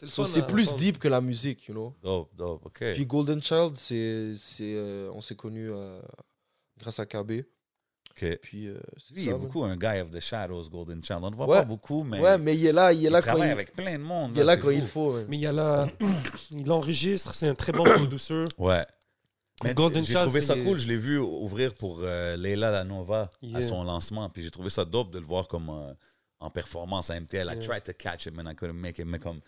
So, 0.07 0.25
c'est 0.27 0.41
à 0.41 0.45
plus 0.45 0.77
deep 0.77 0.99
que 0.99 1.09
la 1.09 1.21
musique, 1.21 1.67
you 1.69 1.75
know. 1.75 1.95
Dope, 2.03 2.35
dope, 2.37 2.67
OK. 2.67 2.85
Puis 2.95 3.07
Golden 3.07 3.41
Child, 3.43 3.77
c'est, 3.77 4.33
c'est, 4.37 4.75
euh, 4.75 5.11
on 5.15 5.21
s'est 5.21 5.35
connus 5.37 5.71
euh, 5.71 6.01
grâce 6.79 6.99
à 7.01 7.07
KB. 7.07 7.43
OK. 8.11 8.39
Puis 8.43 8.67
euh, 8.69 8.75
Lui, 9.13 9.23
il 9.23 9.29
est 9.29 9.33
man. 9.33 9.41
beaucoup 9.41 9.63
un 9.65 9.77
guy 9.77 10.01
of 10.01 10.11
the 10.11 10.21
shadows, 10.21 10.65
Golden 10.69 11.03
Child. 11.03 11.21
On 11.23 11.31
ne 11.31 11.37
voit 11.37 11.47
Ouais. 11.47 11.59
pas 11.61 11.65
beaucoup, 11.65 12.03
mais, 12.03 12.19
Ouais, 12.21 12.37
mais 12.39 12.57
il 12.57 12.67
est 12.67 12.73
là, 12.73 12.93
il 12.93 12.99
est 13.05 13.09
il 13.09 13.11
là 13.11 13.21
quand 13.23 13.29
travaille 13.29 13.49
il, 13.49 13.53
avec 13.53 13.75
plein 13.75 13.93
de 13.99 14.03
monde. 14.03 14.33
il 14.35 14.41
est 14.41 14.45
là 14.45 14.57
quand 14.57 14.71
il 14.71 14.83
faut. 14.83 15.13
man. 15.15 15.27
Mais 15.29 15.37
il 15.37 15.41
y 15.41 15.47
a 15.47 15.53
la... 15.53 15.89
il 16.51 16.71
enregistre, 16.71 17.33
c'est 17.35 17.49
un 17.49 17.55
très 17.55 17.73
bon 17.73 17.85
producer. 17.85 18.45
Ouais. 18.59 18.85
Mais 19.63 19.75
Golden 19.75 20.03
j'ai 20.03 20.15
trouvé 20.15 20.41
ça 20.41 20.55
cool. 20.57 20.79
Je 20.79 20.89
l'ai 20.89 20.97
vu 20.97 21.19
ouvrir 21.19 21.75
pour 21.75 22.01
euh, 22.03 22.35
Leila 22.37 22.71
Lanova 22.71 23.31
à 23.43 23.47
Yeah. 23.47 23.69
son 23.69 23.85
lancement. 23.85 24.29
Puis 24.31 24.43
j'ai 24.43 24.51
trouvé 24.51 24.71
ça 24.71 24.87
dope 24.87 25.11
de 25.11 25.19
le 25.19 25.27
voir 25.27 25.49
comme 25.49 25.69
euh, 25.69 25.93
en 26.41 26.49
performance 26.49 27.11
à 27.11 27.21
MTL. 27.21 27.47
I 27.47 27.57
Yeah. 27.57 27.63
tried 27.63 27.83
to 27.85 27.93
catch 27.93 28.27
him 28.27 28.39
and 28.41 28.51
I 28.51 28.55
couldn't 28.55 28.73
make 28.81 28.99
him. 28.99 29.09
Mais 29.11 29.19
comme 29.19 29.41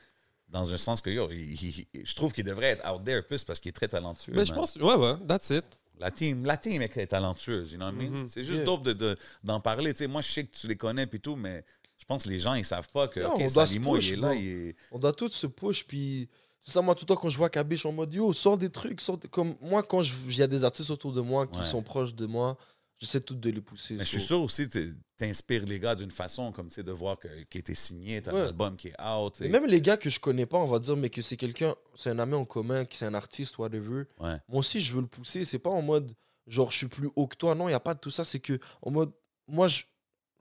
dans 0.53 0.73
un 0.73 0.77
sens 0.77 1.01
que 1.01 1.11
yo, 1.11 1.29
il- 1.31 1.53
il- 1.55 1.87
il- 1.95 2.07
je 2.07 2.15
trouve 2.15 2.33
qu'il 2.33 2.45
devrait 2.45 2.67
être 2.71 2.89
out 2.93 3.03
there 3.05 3.23
plus 3.23 3.43
parce 3.43 3.59
qu'il 3.59 3.71
est 3.71 3.73
très 3.73 3.89
talentueux. 3.89 4.33
Mais 4.37 4.45
je 4.47 4.51
man. 4.53 4.61
pense, 4.61 4.77
ouais, 4.77 4.95
ouais, 4.95 5.15
that's 5.27 5.51
it. 5.51 5.65
La 5.99 6.11
team, 6.11 6.45
la 6.45 6.57
team 6.57 6.83
est 6.83 7.07
talentueuse, 7.07 7.73
you 7.73 7.79
know 7.79 7.87
what 7.87 7.93
I 7.93 7.97
mean? 7.97 8.11
Mhm. 8.23 8.29
C'est 8.29 8.43
juste 8.43 8.57
Yeah. 8.59 8.65
dope 8.67 8.83
de- 8.83 8.93
de- 8.93 9.17
d'en 9.43 9.61
parler. 9.61 9.93
Tu 9.93 9.99
sais, 9.99 10.07
moi, 10.07 10.21
je 10.21 10.29
sais 10.31 10.45
que 10.45 10.55
tu 10.57 10.67
les 10.69 10.77
connais 10.77 11.07
puis 11.07 11.21
tout, 11.21 11.37
mais 11.37 11.65
je 11.99 12.05
pense 12.05 12.25
que 12.25 12.29
les 12.29 12.41
gens, 12.41 12.55
ils 12.55 12.65
savent 12.65 12.89
pas 12.89 13.09
que, 13.09 13.21
Non, 13.21 13.39
Salimo, 13.49 13.95
push, 13.95 14.09
il 14.09 14.13
est 14.15 14.17
là, 14.17 14.29
bro. 14.29 14.37
il 14.39 14.47
est... 14.49 14.77
On 14.91 14.99
doit 14.99 15.13
tous 15.13 15.31
se 15.33 15.47
push, 15.47 15.85
puis 15.85 16.29
c'est 16.59 16.73
ça, 16.73 16.83
moi, 16.83 16.95
tout 16.95 17.05
le 17.05 17.07
temps, 17.15 17.17
quand 17.21 17.29
je 17.29 17.39
vois 17.39 17.49
je 17.77 17.81
suis 17.81 17.89
en 17.89 17.93
mode, 17.93 18.13
yo, 18.13 18.33
sors 18.33 18.59
des 18.59 18.69
trucs, 18.71 19.01
des- 19.17 19.29
Comme 19.29 19.55
moi, 19.61 19.83
quand 19.83 20.03
je- 20.03 20.15
il 20.29 20.37
y 20.37 20.43
a 20.43 20.47
des 20.49 20.65
artistes 20.65 20.91
autour 20.91 21.13
de 21.13 21.21
moi 21.21 21.47
qui 21.47 21.61
Ouais. 21.61 21.65
sont 21.67 21.83
proches 21.83 22.15
de 22.15 22.27
moi, 22.27 22.57
j'essaie 23.03 23.21
tout 23.21 23.35
de 23.35 23.51
les 23.51 23.61
pousser. 23.61 23.95
Mais 23.95 24.05
je 24.05 24.09
suis 24.11 24.21
sûr 24.23 24.41
aussi 24.41 24.69
que 24.69 24.95
t'inspires 25.17 25.65
les 25.67 25.79
gars 25.81 25.95
d'une 25.95 26.11
façon, 26.11 26.53
comme 26.53 26.69
tu 26.69 26.77
sais, 26.77 26.83
de 26.83 26.93
voir 26.93 27.19
que, 27.19 27.27
qu'il 27.45 27.59
a 27.59 27.61
été 27.61 27.75
signé, 27.75 28.23
t'as 28.23 28.33
Ouais. 28.33 28.41
un 28.43 28.47
album 28.47 28.77
qui 28.77 28.89
est 28.89 29.01
out. 29.03 29.35
tu 29.37 29.45
Et 29.45 29.49
même 29.49 29.67
les 29.67 29.81
gars 29.81 29.97
que 29.97 30.09
je 30.09 30.21
connais 30.21 30.47
pas, 30.47 30.59
on 30.59 30.67
va 30.67 30.79
dire, 30.79 30.97
mais 30.97 31.11
que 31.11 31.21
c'est 31.21 31.37
quelqu'un, 31.37 31.75
c'est 31.95 32.11
un 32.11 32.19
ami 32.19 32.35
en 32.35 32.45
commun, 32.45 32.85
que 32.85 32.95
c'est 32.97 33.07
un 33.07 33.15
artiste, 33.15 33.59
whatever. 33.59 34.05
Ouais. 34.21 34.37
Moi 34.49 34.59
aussi, 34.61 34.81
je 34.81 34.95
veux 34.95 35.01
le 35.01 35.07
pousser. 35.09 35.45
C'est 35.45 35.59
pas 35.59 35.71
en 35.71 35.83
mode, 35.83 36.13
genre, 36.47 36.71
je 36.71 36.77
suis 36.79 36.89
plus 36.89 37.11
haut 37.17 37.27
que 37.27 37.37
toi. 37.37 37.55
Non, 37.55 37.67
il 37.67 37.73
n'y 37.73 37.75
a 37.75 37.81
pas 37.81 37.95
de 37.95 38.01
tout 38.01 38.11
ça. 38.11 38.25
C'est 38.25 38.41
que, 38.41 38.59
en 38.83 38.91
mode, 38.91 39.13
moi, 39.49 39.67
je- 39.69 39.83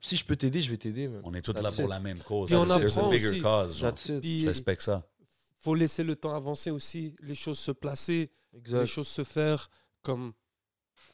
si 0.00 0.16
je 0.16 0.24
peux 0.24 0.36
t'aider, 0.36 0.60
je 0.60 0.70
vais 0.70 0.76
t'aider. 0.76 1.10
On 1.24 1.34
est 1.34 1.42
tous 1.42 1.52
là 1.52 1.70
pour 1.70 1.88
la 1.88 2.00
même 2.00 2.18
cause. 2.20 2.46
Puis 2.48 2.56
on 2.56 2.64
There's 2.64 2.96
a 2.96 3.00
apprend 3.00 3.10
bigger 3.10 3.28
aussi. 3.28 3.40
cause. 3.42 4.20
Puis 4.20 4.42
Je 4.42 4.48
respecte 4.48 4.82
ça. 4.82 5.06
faut 5.60 5.74
laisser 5.74 6.02
le 6.02 6.16
temps 6.16 6.34
avancer 6.34 6.70
aussi, 6.70 7.14
les 7.20 7.34
choses 7.36 7.58
se 7.60 7.70
placer, 7.70 8.30
les 8.52 8.86
choses 8.86 9.06
se 9.08 9.22
faire. 9.24 9.70
Comme 10.02 10.32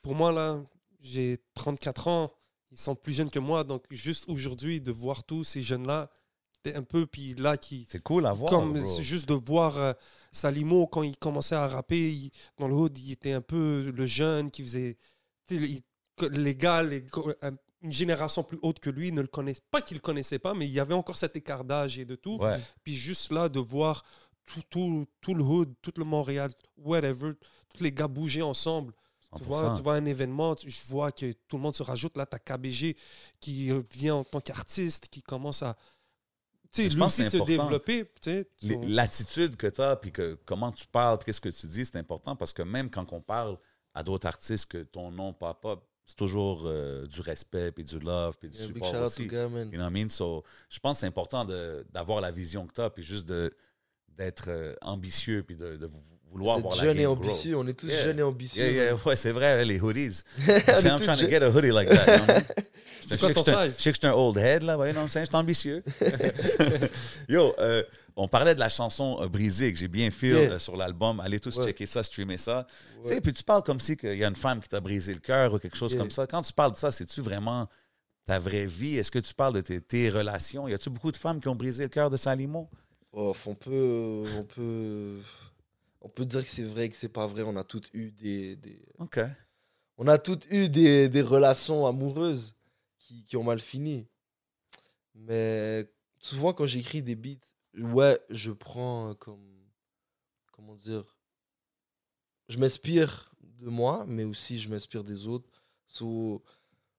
pour 0.00 0.14
moi, 0.14 0.32
là, 0.32 0.58
j'ai 1.00 1.38
34 1.54 2.08
ans, 2.08 2.32
ils 2.70 2.78
sont 2.78 2.94
plus 2.94 3.14
jeunes 3.14 3.30
que 3.30 3.38
moi, 3.38 3.64
donc 3.64 3.84
juste 3.90 4.28
aujourd'hui, 4.28 4.80
de 4.80 4.92
voir 4.92 5.24
tous 5.24 5.44
ces 5.44 5.62
jeunes-là, 5.62 6.10
c'était 6.52 6.76
un 6.76 6.82
peu, 6.82 7.06
puis 7.06 7.34
là, 7.34 7.56
qui. 7.56 7.86
C'est 7.88 8.02
cool 8.02 8.26
à 8.26 8.32
voir. 8.32 8.50
Comme 8.50 8.72
bro. 8.74 8.82
c'est 8.82 9.02
juste 9.04 9.28
de 9.28 9.34
voir 9.34 9.76
euh, 9.78 9.92
Salimo 10.32 10.86
quand 10.86 11.02
il 11.02 11.16
commençait 11.16 11.54
à 11.54 11.66
rapper 11.68 12.10
il- 12.12 12.30
dans 12.58 12.66
le 12.68 12.74
hood, 12.74 12.98
il 12.98 13.12
était 13.12 13.32
un 13.32 13.40
peu 13.40 13.90
le 13.94 14.06
jeune 14.06 14.50
qui 14.50 14.62
faisait. 14.62 14.96
il- 15.50 15.80
les 16.32 16.54
gars, 16.56 16.82
les- 16.82 17.04
une 17.80 17.92
génération 17.92 18.42
plus 18.42 18.58
haute 18.62 18.80
que 18.80 18.90
lui 18.90 19.12
ne 19.12 19.20
le 19.20 19.28
connaissent 19.28 19.62
pas 19.70 19.80
qu'il 19.80 20.00
connaissait 20.00 20.40
pas, 20.40 20.52
mais 20.52 20.66
il 20.66 20.72
y 20.72 20.80
avait 20.80 20.94
encore 20.94 21.16
cet 21.16 21.36
écart 21.36 21.64
d'âge 21.64 21.96
et 21.98 22.04
de 22.04 22.16
tout. 22.16 22.38
Ouais. 22.38 22.58
Puis 22.82 22.96
juste 22.96 23.30
là, 23.30 23.48
de 23.48 23.60
voir 23.60 24.04
tout, 24.44 24.62
tout, 24.68 25.06
tout 25.20 25.34
le 25.34 25.44
hood, 25.44 25.72
tout 25.80 25.92
le 25.96 26.02
Montréal, 26.04 26.50
whatever, 26.76 27.34
tous 27.72 27.82
les 27.84 27.92
gars 27.92 28.08
bouger 28.08 28.42
ensemble. 28.42 28.92
Tu 29.36 29.42
100%. 29.42 29.46
vois, 29.46 29.74
tu 29.76 29.82
vois 29.82 29.94
un 29.94 30.04
événement, 30.06 30.54
tu- 30.54 30.70
je 30.70 30.80
vois 30.88 31.12
que 31.12 31.32
tout 31.48 31.56
le 31.56 31.62
monde 31.62 31.74
se 31.74 31.82
rajoute. 31.82 32.16
Là, 32.16 32.24
tu 32.26 32.34
as 32.34 32.38
KBG 32.38 32.96
qui 33.40 33.70
vient 33.92 34.16
en 34.16 34.24
tant 34.24 34.40
qu'artiste, 34.40 35.08
qui 35.08 35.22
commence 35.22 35.62
à 35.62 35.76
tu 36.70 36.82
sais, 36.82 36.88
lui 36.94 37.02
aussi 37.02 37.22
c'est 37.24 37.30
se 37.30 37.36
important. 37.36 37.46
développer. 37.64 38.10
L'attitude 38.86 39.56
que 39.56 39.66
tu 39.66 39.80
as, 39.80 39.96
puis 39.96 40.12
que, 40.12 40.38
comment 40.44 40.70
tu 40.72 40.86
parles, 40.86 41.18
qu'est-ce 41.24 41.40
que 41.40 41.48
tu 41.48 41.66
dis, 41.66 41.84
c'est 41.84 41.96
important 41.96 42.36
parce 42.36 42.52
que 42.52 42.62
même 42.62 42.90
quand 42.90 43.12
on 43.12 43.20
parle 43.20 43.56
à 43.94 44.02
d'autres 44.02 44.26
artistes 44.26 44.66
que 44.66 44.82
ton 44.82 45.10
nom 45.10 45.32
pop 45.32 45.64
up, 45.64 45.80
c'est 46.04 46.16
toujours 46.16 46.62
euh, 46.66 47.04
du 47.06 47.20
respect, 47.20 47.72
puis 47.72 47.84
du 47.84 47.98
love, 47.98 48.36
puis 48.38 48.48
du 48.48 48.56
Yeah, 48.58 48.66
big 48.68 48.84
support 48.84 49.02
aussi. 49.06 49.26
to 49.26 49.30
gars, 49.30 49.48
man. 49.48 49.68
You 49.68 49.74
know 49.78 49.84
what 49.84 49.90
I 49.90 49.92
mean? 49.92 50.08
So, 50.08 50.42
je 50.70 50.78
pense 50.78 50.96
que 50.96 51.00
c'est 51.00 51.06
important 51.06 51.44
de- 51.44 51.86
d'avoir 51.90 52.20
la 52.20 52.30
vision 52.30 52.66
que 52.66 52.72
tu 52.72 52.80
as, 52.80 52.88
puis 52.90 53.02
juste 53.02 53.26
de- 53.26 53.54
d'être 54.08 54.48
euh, 54.48 54.74
ambitieux, 54.82 55.42
puis 55.42 55.56
de, 55.56 55.76
de 55.76 55.90
vouloir 56.30 56.58
voir 56.60 56.74
la 56.76 56.82
jeune 56.82 56.92
game 56.94 57.00
et 57.00 57.04
grow. 57.04 57.12
ambitieux. 57.14 57.56
On 57.56 57.66
est 57.66 57.74
tous 57.74 57.86
Yeah. 57.88 58.04
jeunes 58.04 58.18
et 58.18 58.22
ambitieux. 58.22 58.70
Yeah, 58.72 58.94
ouais, 59.06 59.16
c'est 59.16 59.32
vrai, 59.32 59.64
les 59.64 59.80
hoodies. 59.80 60.20
I'm 60.46 60.98
trying 61.00 61.16
to 61.18 61.28
get 61.28 61.42
a 61.42 61.48
hoodie 61.50 61.70
like 61.72 61.88
that. 61.88 62.16
you 62.18 62.24
know? 62.26 62.34
C'est 63.08 63.14
Je 63.16 63.20
quoi 63.20 63.28
sais 63.30 63.34
ton 63.36 63.42
que 63.44 63.50
je 63.50 63.56
suis 63.56 63.60
un- 63.60 63.64
size? 63.70 63.76
Je 63.78 63.82
sais 63.82 63.90
que 63.90 63.96
je 63.96 64.00
suis 64.00 64.06
un 64.06 64.12
old 64.12 64.36
head, 64.36 64.62
là, 64.64 64.76
ouais, 64.76 64.92
non, 64.92 65.06
je 65.06 65.18
suis 65.18 65.28
ambitieux. 65.32 65.82
Yo, 67.28 67.54
euh, 67.58 67.82
on 68.16 68.28
parlait 68.28 68.54
de 68.54 68.60
la 68.60 68.68
chanson 68.68 69.18
euh, 69.20 69.28
Brisée 69.28 69.72
que 69.72 69.78
j'ai 69.78 69.88
bien 69.88 70.10
feel 70.10 70.34
Yeah. 70.34 70.50
euh, 70.52 70.58
sur 70.58 70.76
l'album. 70.76 71.20
Allez 71.20 71.40
tous 71.40 71.56
Ouais. 71.56 71.64
checker 71.66 71.86
ça, 71.86 72.02
streamer 72.02 72.36
ça. 72.36 72.66
Tu 73.02 73.08
Ouais. 73.08 73.14
sais, 73.14 73.20
puis 73.20 73.32
tu 73.32 73.42
parles 73.42 73.62
comme 73.62 73.80
si 73.80 73.96
il 74.02 74.14
y 74.18 74.24
a 74.24 74.28
une 74.28 74.36
femme 74.36 74.60
qui 74.60 74.68
t'a 74.68 74.80
brisé 74.80 75.14
le 75.14 75.20
cœur 75.20 75.54
ou 75.54 75.58
quelque 75.58 75.76
chose 75.76 75.92
Yeah. 75.92 76.00
comme 76.02 76.10
ça. 76.10 76.26
Quand 76.26 76.42
tu 76.42 76.52
parles 76.52 76.72
de 76.72 76.76
ça, 76.76 76.90
c'est-tu 76.90 77.20
vraiment 77.22 77.66
ta 78.26 78.38
vraie 78.38 78.66
vie? 78.66 78.96
Est-ce 78.98 79.10
que 79.10 79.18
tu 79.20 79.32
parles 79.34 79.54
de 79.54 79.60
tes, 79.62 79.80
tes 79.80 80.10
relations? 80.10 80.68
Y 80.68 80.74
a-tu 80.74 80.90
beaucoup 80.90 81.12
de 81.12 81.16
femmes 81.16 81.40
qui 81.40 81.48
ont 81.48 81.56
brisé 81.56 81.84
le 81.84 81.88
cœur 81.88 82.10
de 82.10 82.16
Salimo? 82.16 82.68
Oh, 83.12 83.34
on 83.46 83.54
peut, 83.54 84.22
on 84.36 84.42
peut, 84.44 85.16
on 86.00 86.08
peut 86.08 86.24
dire 86.24 86.42
que 86.44 86.50
c'est 86.50 86.62
vrai, 86.64 86.88
que 86.88 86.96
c'est 86.96 87.08
pas 87.08 87.26
vrai. 87.26 87.42
On 87.42 87.56
a 87.56 87.64
toutes 87.64 87.90
eu 87.94 88.10
des, 88.12 88.56
des- 88.56 88.80
OK. 88.98 89.18
on 89.96 90.06
a 90.08 90.18
toutes 90.18 90.46
eu 90.50 90.68
des, 90.68 91.08
des 91.08 91.22
relations 91.22 91.86
amoureuses 91.86 92.54
qui, 92.98 93.24
qui 93.24 93.36
ont 93.36 93.44
mal 93.44 93.60
fini. 93.60 94.06
Mais 95.14 95.90
souvent 96.20 96.52
quand 96.52 96.66
j'écris 96.66 97.02
des 97.02 97.16
beats, 97.16 97.38
ouais, 97.76 98.18
je 98.30 98.50
prends 98.52 99.14
comme, 99.16 99.46
comment 100.52 100.74
dire, 100.76 101.16
je 102.48 102.58
m'inspire 102.58 103.32
de 103.60 103.68
moi, 103.68 104.04
mais 104.06 104.24
aussi 104.24 104.58
je 104.58 104.68
m'inspire 104.68 105.04
des 105.04 105.26
autres. 105.26 105.48
So, 105.86 106.42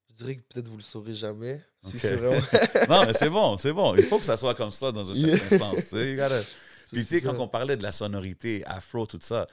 je 0.09 0.15
dirais 0.15 0.35
que 0.35 0.41
peut-être 0.41 0.67
vous 0.67 0.77
le 0.77 0.83
saurez 0.83 1.13
jamais. 1.13 1.63
Si 1.81 1.97
c'est 1.99 2.15
vraiment. 2.15 2.41
non, 2.89 3.05
mais 3.05 3.13
c'est 3.13 3.29
bon, 3.29 3.57
c'est 3.57 3.71
bon. 3.73 3.95
Il 3.95 4.03
faut 4.03 4.19
que 4.19 4.25
ça 4.25 4.35
soit 4.35 4.55
comme 4.55 4.71
ça 4.71 4.91
dans 4.91 5.09
un 5.09 5.15
certain 5.15 5.57
sens. 5.57 5.91
You 5.91 6.15
gotta- 6.17 6.43
Puis 6.91 7.05
tu 7.05 7.19
sais, 7.19 7.21
quand 7.21 7.37
on 7.39 7.47
parlait 7.47 7.77
de 7.77 7.83
la 7.83 7.91
sonorité, 7.91 8.63
afro, 8.65 9.05
tout 9.05 9.19
ça, 9.21 9.47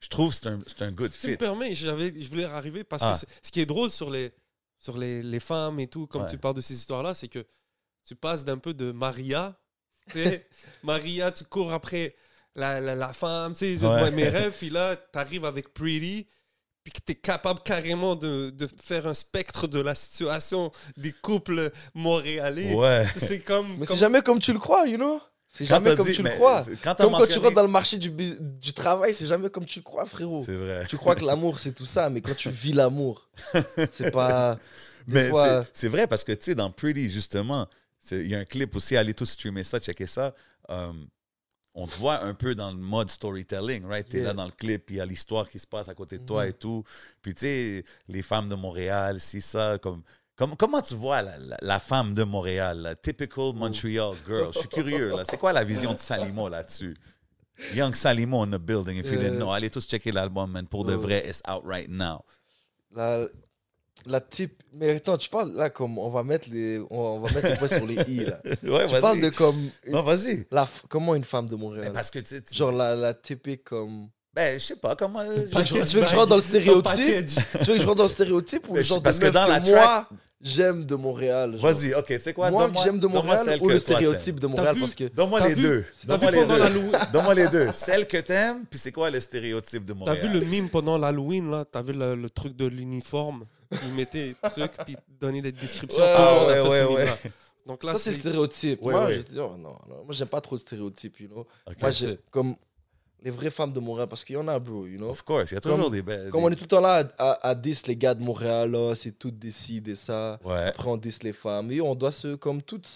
je 0.00 0.08
trouve 0.08 0.30
que 0.30 0.36
c'est 0.36 0.46
un, 0.48 0.60
c'est 0.66 0.82
un 0.82 0.92
good 0.92 1.10
Si 1.12 1.20
tu 1.20 1.26
me 1.28 1.32
fit. 1.32 1.38
permets, 1.38 1.74
je 1.74 2.28
voulais 2.28 2.44
arriver 2.44 2.84
parce 2.84 3.02
Ah. 3.02 3.12
que 3.12 3.18
c'est- 3.18 3.28
ce 3.42 3.50
qui 3.50 3.60
est 3.60 3.66
drôle 3.66 3.90
sur 3.90 4.10
les, 4.10 4.32
sur 4.78 4.96
les, 4.98 5.22
les 5.22 5.40
femmes 5.40 5.80
et 5.80 5.86
tout, 5.88 6.06
comme 6.06 6.22
Ouais. 6.22 6.28
tu 6.28 6.38
parles 6.38 6.54
de 6.54 6.60
ces 6.60 6.74
histoires-là, 6.74 7.14
c'est 7.14 7.28
que 7.28 7.44
tu 8.04 8.14
passes 8.14 8.44
d'un 8.44 8.58
peu 8.58 8.74
de 8.74 8.92
Maria, 8.92 9.58
tu 10.10 10.22
sais, 10.22 10.46
Maria, 10.84 11.32
tu 11.32 11.44
cours 11.44 11.72
après 11.72 12.14
la, 12.54 12.80
la, 12.80 12.94
la 12.94 13.12
femme, 13.12 13.52
tu 13.54 13.58
sais, 13.60 13.76
je 13.76 13.84
Ouais. 13.86 13.98
vois 13.98 14.10
mes 14.10 14.28
rêves, 14.28 14.54
puis 14.56 14.70
là, 14.70 14.94
tu 14.96 15.18
arrives 15.18 15.44
avec 15.44 15.74
Pretty, 15.74 16.28
puis 16.84 16.92
que 16.92 17.00
tu 17.04 17.12
es 17.12 17.14
capable 17.16 17.60
carrément 17.64 18.14
de, 18.16 18.50
de 18.50 18.66
faire 18.82 19.06
un 19.06 19.14
spectre 19.14 19.66
de 19.66 19.80
la 19.80 19.94
situation 19.94 20.70
des 20.96 21.12
couples 21.12 21.70
montréalais. 21.94 22.72
Ouais. 22.74 23.04
C'est 23.16 23.40
comme. 23.40 23.68
Mais 23.78 23.78
comme- 23.78 23.86
c'est 23.96 24.00
jamais 24.00 24.22
comme 24.22 24.38
tu 24.38 24.52
le 24.52 24.58
crois, 24.58 24.86
you 24.86 24.96
know? 24.96 25.20
C'est 25.50 25.64
jamais 25.64 25.96
comme 25.96 26.06
dit- 26.06 26.12
tu 26.12 26.22
le 26.22 26.28
crois. 26.30 26.62
Quand 26.84 26.94
Comme 26.94 27.12
quand 27.12 27.26
tu 27.26 27.38
rentres 27.38 27.54
dans 27.54 27.62
le 27.62 27.68
marché 27.68 27.96
du, 27.96 28.10
du 28.10 28.72
travail, 28.74 29.14
c'est 29.14 29.26
jamais 29.26 29.48
comme 29.48 29.64
tu 29.64 29.78
le 29.78 29.82
crois, 29.82 30.04
frérot. 30.04 30.42
C'est 30.44 30.54
vrai. 30.54 30.84
Tu 30.86 30.96
crois 30.98 31.14
que 31.14 31.24
l'amour, 31.24 31.58
c'est 31.58 31.72
tout 31.72 31.86
ça, 31.86 32.10
mais 32.10 32.20
quand 32.20 32.36
tu 32.36 32.50
vis 32.50 32.72
l'amour, 32.74 33.30
c'est 33.90 34.10
pas. 34.10 34.58
Mais 35.06 35.30
fois- 35.30 35.64
c'est- 35.72 35.88
vrai 35.88 36.06
parce 36.06 36.22
que, 36.22 36.32
tu 36.32 36.44
sais, 36.44 36.54
dans 36.54 36.70
Pretty, 36.70 37.10
justement, 37.10 37.66
il 38.10 38.28
y 38.28 38.34
a 38.34 38.38
un 38.40 38.44
clip 38.44 38.76
aussi, 38.76 38.94
allez 38.96 39.14
tous 39.14 39.24
streamer 39.30 39.64
ça, 39.64 39.78
checker 39.80 40.04
ça. 40.06 40.34
Euh, 40.68 40.92
on 41.74 41.86
te 41.86 41.94
voit 41.96 42.22
un 42.24 42.34
peu 42.34 42.54
dans 42.54 42.70
le 42.70 42.76
mode 42.76 43.08
storytelling, 43.10 43.86
right? 43.86 44.06
T'es 44.06 44.18
Yeah. 44.18 44.26
là 44.28 44.34
dans 44.34 44.44
le 44.44 44.50
clip, 44.50 44.84
puis 44.86 44.96
il 44.96 44.98
y 44.98 45.00
a 45.00 45.06
l'histoire 45.06 45.48
qui 45.48 45.58
se 45.58 45.66
passe 45.66 45.88
à 45.88 45.94
côté 45.94 46.18
de 46.18 46.24
toi 46.26 46.42
Mhm. 46.44 46.50
et 46.50 46.52
tout. 46.52 46.84
Puis, 47.22 47.34
tu 47.34 47.40
sais, 47.46 47.84
les 48.08 48.20
femmes 48.22 48.48
de 48.48 48.54
Montréal, 48.54 49.18
si 49.20 49.40
ça, 49.40 49.78
comme... 49.80 50.02
comme- 50.38 50.56
comment 50.56 50.80
tu 50.80 50.94
vois 50.94 51.20
la, 51.22 51.36
la- 51.38 51.58
la 51.60 51.78
femme 51.78 52.14
de 52.14 52.24
Montréal, 52.24 52.78
la 52.80 52.94
typical 52.94 53.52
Montreal 53.54 54.12
girl? 54.26 54.50
Je 54.54 54.60
suis 54.60 54.68
curieux, 54.68 55.10
là. 55.16 55.24
C'est 55.28 55.36
quoi 55.38 55.52
la 55.52 55.64
vision 55.64 55.92
de 55.92 55.98
Salimo 55.98 56.48
là-dessus? 56.48 56.96
Young 57.74 57.92
Salimo 57.94 58.42
in 58.44 58.50
the 58.52 58.58
building, 58.60 58.96
if 58.98 59.06
you 59.06 59.18
didn't 59.18 59.34
Euh, 59.34 59.36
know. 59.38 59.50
Allez 59.50 59.68
tous 59.68 59.86
checker 59.86 60.12
l'album, 60.12 60.50
man. 60.52 60.66
Pour 60.68 60.84
de 60.84 60.94
ouais. 60.94 61.02
vrai, 61.02 61.24
it's 61.28 61.42
out 61.48 61.62
right 61.64 61.88
now. 61.90 62.24
La, 62.94 63.26
la 64.06 64.20
type. 64.20 64.62
Mais 64.72 64.90
attends, 64.96 65.16
tu 65.16 65.28
parles 65.28 65.52
là 65.56 65.68
comme. 65.68 65.98
On 65.98 66.08
va 66.08 66.22
mettre 66.22 66.48
les, 66.52 66.80
on, 66.88 67.18
va 67.18 67.32
mettre 67.32 67.48
les 67.48 67.56
points 67.56 67.66
sur 67.68 67.84
les 67.86 67.96
i, 68.06 68.24
là. 68.24 68.38
Ouais, 68.62 68.86
Tu 68.86 69.00
parles 69.00 69.20
de 69.20 69.30
comme. 69.30 69.70
une- 69.84 69.92
Non, 69.92 70.02
vas-y. 70.02 70.46
la, 70.52 70.68
comment 70.88 71.16
une 71.16 71.24
femme 71.24 71.48
de 71.48 71.56
Mais 71.56 71.60
Montréal 71.62 71.92
parce 71.92 72.10
que, 72.12 72.20
tu 72.20 72.40
tu- 72.42 72.54
Genre 72.54 72.70
la, 72.70 72.94
la 72.94 73.12
typique 73.12 73.64
comme. 73.64 74.08
Ben, 74.32 74.56
je 74.56 74.64
sais 74.64 74.76
pas 74.76 74.94
comment. 74.94 75.24
Tu 75.24 75.30
veux 75.30 75.62
que 75.62 75.64
je- 75.66 75.84
tu 75.90 75.96
veux 75.96 76.02
que 76.04 76.08
je 76.10 76.14
rentre 76.14 76.28
dans 76.28 76.36
le 76.36 76.40
stéréotype? 76.42 77.26
Tu 77.60 77.70
veux 77.70 77.74
que 77.74 77.80
je 77.80 77.86
rentre 77.86 77.96
dans 77.96 78.02
le 78.04 78.08
stéréotype 78.08 78.68
ou 78.68 78.76
le 78.76 78.82
genre 78.82 79.02
parce 79.02 79.18
de 79.18 79.26
que 79.26 79.30
dans 79.32 79.46
que 79.46 79.50
la 79.50 79.60
moi, 79.60 80.08
j'aime 80.40 80.84
de 80.84 80.94
Montréal. 80.94 81.56
Vas-y, 81.56 81.94
ok, 81.94 82.14
c'est 82.20 82.32
quoi? 82.32 82.50
Moi, 82.50 82.64
donne-moi- 82.64 82.84
j'aime 82.84 82.98
de 83.00 83.06
Montréal 83.06 83.58
ou 83.60 83.66
que 83.66 83.72
le 83.72 83.78
stéréotype 83.78 84.40
de 84.40 84.46
Montréal 84.46 84.76
Parce 84.78 84.94
que. 84.94 85.04
Donne-moi 85.04 85.40
T'as 85.40 85.48
les 85.48 85.54
vu- 85.54 85.62
deux. 85.62 85.84
T'as 86.06 86.16
Donne-moi 86.18 86.30
les 86.30 86.46
deux. 86.46 86.92
Donne-moi 87.12 87.34
les 87.34 87.48
deux. 87.48 87.68
Celle 87.72 88.06
que 88.06 88.16
t'aimes, 88.18 88.64
puis 88.70 88.78
c'est 88.78 88.92
quoi 88.92 89.10
le 89.10 89.20
stéréotype 89.20 89.84
de 89.84 89.92
T'as 89.92 89.98
Montréal? 89.98 90.18
vu 90.18 90.40
le 90.40 90.46
mime 90.46 90.68
pendant 90.70 90.98
l'Halloween, 90.98 91.50
là? 91.50 91.64
T'as 91.70 91.82
vu 91.82 91.92
le, 91.92 92.28
truc 92.30 92.56
de 92.56 92.66
l'uniforme? 92.66 93.44
Ils 93.70 93.94
mettaient 93.94 94.28
des 94.28 94.50
trucs, 94.50 94.76
puis 94.86 94.96
donnaient 95.20 95.42
des 95.42 95.52
descriptions. 95.52 96.02
Ouais, 96.02 96.14
Tout 96.14 96.22
le 96.22 96.40
monde 96.40 96.50
a 96.50 96.62
ouais, 96.62 96.84
ouais, 96.84 96.96
mime-là. 97.04 97.18
Donc 97.66 97.84
là, 97.84 97.92
Ça, 97.92 97.98
c'est 97.98 98.12
stéréotype. 98.14 98.80
Ouais, 98.82 98.94
moi, 98.94 99.04
ouais. 99.06 99.14
je 99.16 99.20
dis, 99.20 99.38
oh, 99.38 99.54
non, 99.58 99.76
non, 99.88 99.96
moi, 100.04 100.06
j'aime 100.12 100.28
pas 100.28 100.40
trop 100.40 100.54
le 100.54 100.60
stéréotype, 100.60 101.20
you 101.20 101.28
know. 101.28 101.46
Moi, 101.80 101.90
comme 102.30 102.54
les 103.22 103.30
vraies 103.30 103.50
femmes 103.50 103.72
de 103.72 103.80
Montréal, 103.80 104.06
parce 104.08 104.24
qu'il 104.24 104.34
y 104.34 104.38
en 104.38 104.46
a, 104.48 104.58
bro, 104.58 104.86
you 104.86 104.96
know. 104.98 105.10
Of 105.10 105.22
course, 105.22 105.50
il 105.50 105.54
y 105.54 105.56
a 105.56 105.60
toujours 105.60 105.78
Comme- 105.80 105.90
des 105.92 106.02
belles. 106.02 106.30
Comme 106.30 106.44
on 106.44 106.50
est 106.50 106.54
tout 106.56 106.64
le 106.64 106.68
temps 106.68 106.80
là 106.80 107.04
à, 107.18 107.30
à, 107.30 107.48
à 107.50 107.54
diss 107.54 107.86
les 107.86 107.96
gars 107.96 108.14
de 108.14 108.22
Montréal, 108.22 108.70
là, 108.70 108.94
c'est 108.94 109.12
tout 109.18 109.30
des 109.30 109.50
ci, 109.50 109.80
des 109.80 109.94
ça. 109.96 110.38
Ouais. 110.44 110.54
Après, 110.68 110.88
on 110.88 110.96
diss 110.96 111.22
les 111.22 111.32
femmes. 111.32 111.70
Et 111.72 111.80
on 111.80 111.94
doit 111.94 112.12
se, 112.12 112.36
comme 112.36 112.62
toutes, 112.62 112.88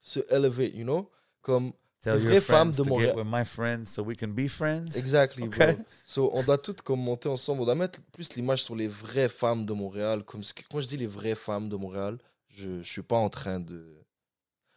se 0.00 0.20
elevate, 0.30 0.74
you 0.74 0.84
know. 0.84 1.10
Comme, 1.40 1.72
Tell 2.00 2.14
les 2.14 2.20
vraies 2.20 2.40
femmes 2.40 2.70
de 2.70 2.76
to 2.76 2.84
get 2.84 2.90
Montréal. 2.90 3.16
with 3.16 3.26
my 3.28 3.44
friends 3.44 3.84
so 3.86 4.02
we 4.02 4.16
can 4.16 4.28
be 4.28 4.48
friends. 4.48 4.96
exactly, 4.96 5.44
Ok. 5.44 5.56
bro. 5.58 5.66
So, 6.04 6.30
on 6.32 6.42
doit 6.44 6.58
toutes 6.58 6.82
comme 6.82 7.00
monter 7.00 7.28
ensemble. 7.28 7.62
On 7.62 7.64
doit 7.64 7.74
mettre 7.74 7.98
plus 8.12 8.34
l'image 8.34 8.62
sur 8.62 8.76
les 8.76 8.86
vraies 8.88 9.28
femmes 9.28 9.66
de 9.66 9.72
Montréal. 9.72 10.22
Comme, 10.24 10.42
ce 10.42 10.54
que- 10.54 10.62
quand 10.70 10.80
je 10.80 10.86
dis 10.86 10.96
les 10.96 11.06
vraies 11.08 11.34
femmes 11.34 11.68
de 11.68 11.76
Montréal, 11.76 12.18
je 12.48 12.70
ne 12.70 12.82
suis 12.82 13.02
pas 13.02 13.16
en 13.16 13.28
train 13.28 13.58
de. 13.60 13.84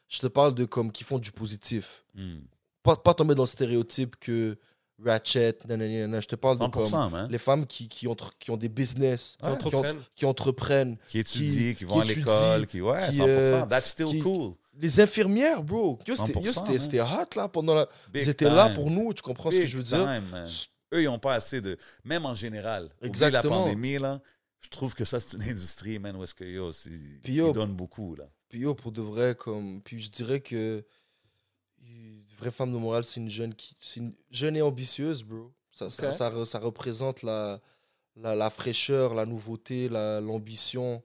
Je 0.08 0.20
te 0.20 0.28
parle 0.28 0.54
de 0.56 0.66
comme 0.66 0.92
qui 0.92 1.04
font 1.04 1.20
du 1.20 1.32
positif. 1.32 2.04
Hmm. 2.16 2.40
Pas, 2.84 2.96
pas 2.96 3.14
tomber 3.14 3.36
dans 3.36 3.44
le 3.44 3.48
stéréotype 3.48 4.16
que 4.20 4.58
Ratchet, 5.04 5.58
nanana, 5.68 5.92
nanana. 5.92 6.20
Je 6.20 6.28
te 6.28 6.36
parle 6.36 6.60
de 6.60 6.68
comme 6.68 6.86
100%, 6.86 7.10
man. 7.10 7.28
les 7.32 7.38
femmes 7.40 7.66
qui, 7.66 7.88
qui, 7.88 8.08
ont, 8.08 8.16
qui 8.40 8.52
ont 8.52 8.58
des 8.58 8.70
business, 8.70 9.36
Qui 9.42 9.48
entreprennent. 9.50 9.98
qui 10.16 10.26
entreprennent. 10.26 10.98
Qui 11.08 11.20
étudient, 11.20 11.70
qui, 11.72 11.76
qui 11.76 11.84
vont 11.86 12.00
à 12.02 12.06
l'école, 12.06 12.68
qui. 12.68 12.82
Ouais, 12.82 13.10
qui, 13.10 13.18
100%. 13.18 13.24
euh, 13.28 13.66
That's 13.66 13.90
still 13.90 14.08
qui- 14.08 14.20
cool. 14.20 14.54
Les 14.80 15.00
infirmières, 15.00 15.64
bro. 15.64 16.00
Yo, 16.08 16.16
C'était 16.16 16.34
yo, 16.40 16.52
100%, 16.52 16.54
c'était- 16.54 16.70
man. 16.70 16.78
c'était 16.80 17.02
hot 17.02 17.36
là 17.36 17.48
pendant 17.48 17.74
la. 17.76 17.88
Big 18.14 18.24
Ils 18.24 18.30
étaient 18.30 18.50
là 18.50 18.70
pour 18.70 18.90
nous, 18.90 19.12
tu 19.14 19.22
comprends 19.22 19.52
ce 19.52 19.58
que 19.58 19.68
je 19.68 19.78
veux 19.78 19.84
dire? 19.84 19.98
time, 19.98 20.24
man. 20.32 20.48
Eux, 20.94 21.02
ils 21.02 21.06
n'ont 21.06 21.20
pas 21.20 21.34
assez 21.34 21.62
de. 21.62 21.78
Même 22.04 22.26
en 22.26 22.36
général. 22.36 22.90
Exactement. 23.02 23.60
la 23.60 23.64
pandémie, 23.66 23.98
là. 23.98 24.22
Je 24.62 24.70
trouve 24.70 24.94
que 24.94 25.04
ça, 25.06 25.20
c'est 25.20 25.36
une 25.36 25.44
industrie, 25.44 25.98
man, 26.00 26.16
où 26.16 26.24
est-ce 26.24 26.36
que 26.36 26.44
yo, 26.44 26.72
yo- 27.28 27.50
ils 27.50 27.54
donnent 27.54 27.74
beaucoup, 27.74 28.16
là. 28.16 28.26
Puis 28.50 28.60
yo, 28.60 28.76
pour 28.76 28.92
de 28.92 29.02
vrai, 29.02 29.36
comme. 29.36 29.82
Puis 29.82 30.00
je 30.00 30.10
dirais 30.12 30.40
que. 30.42 30.86
Vraie 32.42 32.52
femme 32.52 32.72
de 32.74 32.78
Montréal, 32.78 33.04
c'est 33.04 33.20
une 33.20 33.30
jeune 33.30 33.54
qui. 33.54 33.76
C'est 33.80 34.00
une 34.00 34.14
jeune 34.30 34.56
et 34.58 34.62
ambitieuse, 34.62 35.24
bro. 35.24 35.54
Ça, 35.72 35.90
ça, 35.90 36.60
représente 36.60 37.24
la, 37.24 37.62
la, 38.16 38.36
la 38.36 38.50
fraîcheur, 38.50 39.14
la 39.14 39.26
nouveauté, 39.26 39.88
la- 39.90 40.20
l'ambition, 40.20 41.02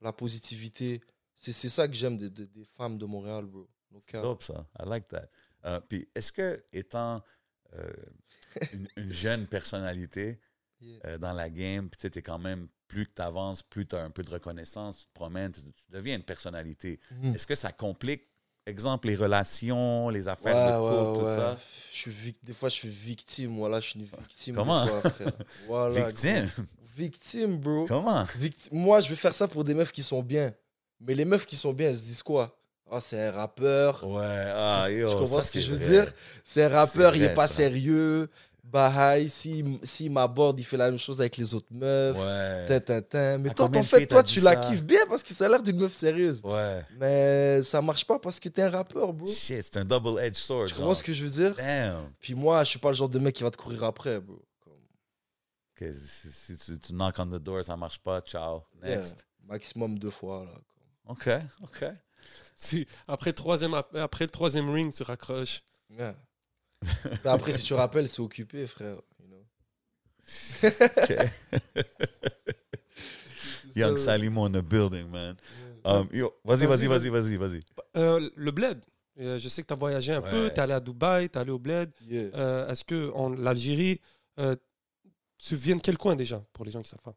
la, 0.00 0.12
positivité. 0.12 1.00
C'est 1.34 1.52
c'est 1.52 1.68
ça 1.68 1.86
que 1.86 1.94
j'aime 1.94 2.16
des, 2.16 2.30
des- 2.30 2.46
des 2.46 2.64
femmes 2.64 2.96
de 2.98 3.04
Montréal, 3.04 3.44
bro. 3.46 3.68
Dope, 4.12 4.42
ça. 4.42 4.66
I 4.80 4.88
like 4.88 5.06
that. 5.08 5.28
Euh, 5.64 5.80
puis, 5.88 6.08
est-ce 6.14 6.32
que, 6.32 6.64
étant 6.72 7.22
euh, 7.74 7.92
une, 8.72 8.88
une 8.96 9.12
jeune 9.12 9.46
personnalité 9.46 10.38
Yeah. 10.78 10.98
euh, 11.06 11.18
dans 11.18 11.32
la 11.32 11.48
game, 11.48 11.88
tu 11.98 12.06
es 12.06 12.22
quand 12.22 12.38
même, 12.38 12.68
plus 12.86 13.06
que 13.06 13.12
tu 13.14 13.22
avances, 13.22 13.62
plus 13.62 13.86
tu 13.86 13.96
as 13.96 14.04
un 14.04 14.10
peu 14.10 14.22
de 14.22 14.28
reconnaissance, 14.30 14.98
tu 14.98 15.06
te 15.06 15.12
promènes, 15.14 15.50
tu, 15.50 15.62
tu 15.62 15.90
deviens 15.90 16.16
une 16.16 16.22
personnalité. 16.22 17.00
Mhm. 17.12 17.34
Est-ce 17.34 17.46
que 17.46 17.54
ça 17.54 17.72
complique, 17.72 18.24
exemple, 18.66 19.08
les 19.08 19.16
relations, 19.16 20.08
les 20.10 20.28
affaires 20.28 20.54
Ouais, 20.56 20.72
de 20.78 20.82
ouais, 20.82 21.04
couple, 21.12 21.20
tout 21.20 21.34
ça? 21.34 21.56
Je 21.92 21.96
suis 21.98 22.10
vic- 22.10 22.44
Des 22.44 22.52
fois, 22.52 22.68
je 22.68 22.74
suis 22.74 22.88
victime. 22.88 23.56
Voilà, 23.56 23.80
je 23.80 23.90
suis 23.90 23.98
une 24.00 24.04
victime. 24.06 24.54
des 24.54 24.60
Comment? 24.60 24.86
fois, 24.86 25.10
frère. 25.10 25.32
Voilà, 25.66 25.94
Victime? 26.06 26.50
gros. 26.56 26.64
Victime, 26.96 27.58
bro. 27.58 27.86
Comment? 27.86 28.26
Moi, 28.72 29.00
je 29.00 29.08
vais 29.10 29.16
faire 29.16 29.34
ça 29.34 29.48
pour 29.48 29.64
des 29.64 29.74
meufs 29.74 29.92
qui 29.92 30.02
sont 30.02 30.22
bien. 30.22 30.52
Mais 31.00 31.14
les 31.14 31.24
meufs 31.24 31.44
qui 31.46 31.56
sont 31.56 31.72
bien, 31.72 31.88
elles 31.90 31.96
se 31.96 32.04
disent 32.04 32.22
quoi? 32.22 32.58
Ah, 32.90 33.00
c'est 33.00 33.20
un 33.20 33.30
rappeur. 33.32 34.04
Ouais, 34.06 34.22
ah, 34.54 34.86
yo, 34.90 35.08
tu 35.08 35.16
comprends 35.16 35.40
ça, 35.40 35.48
ce 35.48 35.50
que 35.52 35.60
je 35.60 35.72
veux 35.72 35.76
vrai. 35.78 35.88
dire? 36.04 36.12
C'est 36.44 36.62
un 36.64 36.68
rappeur, 36.68 37.14
il 37.16 37.22
est 37.22 37.34
pas 37.34 37.48
ça. 37.48 37.54
sérieux. 37.54 38.28
Bahai, 38.68 39.28
s'il 39.28 39.78
si 39.84 40.10
m'aborde, 40.10 40.58
il 40.58 40.64
fait 40.64 40.76
la 40.76 40.90
même 40.90 40.98
chose 40.98 41.20
avec 41.20 41.36
les 41.36 41.54
autres 41.54 41.68
meufs. 41.70 42.16
Ouais. 42.18 42.66
Tin, 42.66 42.80
tin, 42.80 43.00
tin. 43.00 43.38
Mais 43.38 43.50
À 43.50 43.54
toi, 43.54 43.70
en 43.74 43.82
fait, 43.84 44.06
toi, 44.06 44.22
tu 44.24 44.40
la 44.40 44.56
kiffes 44.56 44.84
bien 44.84 45.06
parce 45.08 45.22
que 45.22 45.32
ça 45.32 45.46
a 45.46 45.48
l'air 45.48 45.62
d'une 45.62 45.76
meuf 45.78 45.92
sérieuse. 45.92 46.42
Ouais. 46.44 46.84
Mais 46.98 47.62
ça 47.62 47.80
marche 47.80 48.04
pas 48.04 48.18
parce 48.18 48.40
que 48.40 48.48
t'es 48.48 48.62
un 48.62 48.70
rappeur, 48.70 49.12
bro. 49.12 49.28
Shit, 49.28 49.62
c'est 49.62 49.76
un 49.76 49.84
double-edged 49.84 50.36
sword. 50.36 50.66
Tu 50.66 50.74
comprends 50.74 50.86
genre. 50.88 50.96
ce 50.96 51.02
que 51.04 51.12
je 51.12 51.24
veux 51.24 51.30
dire? 51.30 51.54
Damn. 51.54 52.10
Puis 52.20 52.34
moi, 52.34 52.64
je 52.64 52.70
suis 52.70 52.78
pas 52.80 52.88
le 52.90 52.96
genre 52.96 53.08
de 53.08 53.18
mec 53.20 53.34
qui 53.36 53.44
va 53.44 53.50
te 53.52 53.56
courir 53.56 53.84
après, 53.84 54.18
bro. 54.20 54.42
Comme- 54.60 54.72
Ok, 55.80 55.94
si, 55.96 56.30
si 56.30 56.58
tu, 56.58 56.78
tu 56.78 56.92
knock 56.92 57.14
on 57.18 57.26
the 57.26 57.40
door, 57.42 57.62
ça 57.64 57.76
marche 57.76 58.00
pas, 58.00 58.20
ciao. 58.20 58.62
Yeah. 58.84 58.96
Next. 58.96 59.24
Maximum 59.46 59.96
deux 59.98 60.10
fois, 60.10 60.44
là. 60.44 60.58
OK, 61.08 61.28
OK. 61.62 61.84
Après, 63.06 63.30
le 63.30 63.34
troisième, 63.34 63.74
après 63.74 64.24
le 64.24 64.30
troisième 64.30 64.68
ring, 64.70 64.92
tu 64.92 65.04
raccroches. 65.04 65.62
Yeah. 65.90 66.16
Mais 66.82 67.30
après, 67.30 67.52
si 67.52 67.62
tu 67.62 67.74
rappelles, 67.74 68.08
c'est 68.08 68.20
occupé, 68.20 68.66
frère. 68.66 68.96
you 69.20 69.26
know. 69.28 69.44
Young 73.74 73.96
Ça, 73.96 74.04
Salimo 74.12 74.44
in 74.46 74.50
the 74.52 74.62
building, 74.62 75.08
man. 75.08 75.36
Um, 75.84 76.08
yo, 76.12 76.34
vas-y, 76.44 76.66
Vas-y, 76.66 76.86
vas-y, 76.86 77.08
vas-y, 77.08 77.36
vas-y, 77.36 77.36
vas-y. 77.36 77.62
Euh, 77.96 78.28
le 78.34 78.50
bled. 78.50 78.80
Euh, 79.18 79.38
je 79.38 79.48
sais 79.48 79.62
que 79.62 79.66
tu 79.68 79.72
as 79.72 79.76
voyagé 79.76 80.12
un 80.12 80.20
peu, 80.20 80.48
tu 80.50 80.56
es 80.56 80.60
allé 80.60 80.72
à 80.74 80.80
Dubaï, 80.80 81.28
tu 81.30 81.38
es 81.38 81.40
allé 81.40 81.50
au 81.50 81.58
bled. 81.58 81.90
yeah. 82.06 82.24
Euh, 82.34 82.68
Est-ce 82.68 82.84
que 82.84 83.10
en 83.12 83.30
l'Algérie, 83.30 84.00
euh, 84.38 84.56
tu 85.38 85.56
viens 85.56 85.76
de 85.76 85.80
quel 85.80 85.96
coin 85.96 86.16
déjà, 86.16 86.44
pour 86.52 86.64
les 86.64 86.70
gens 86.70 86.82
qui 86.82 86.90
savent 86.90 87.02
pas? 87.02 87.14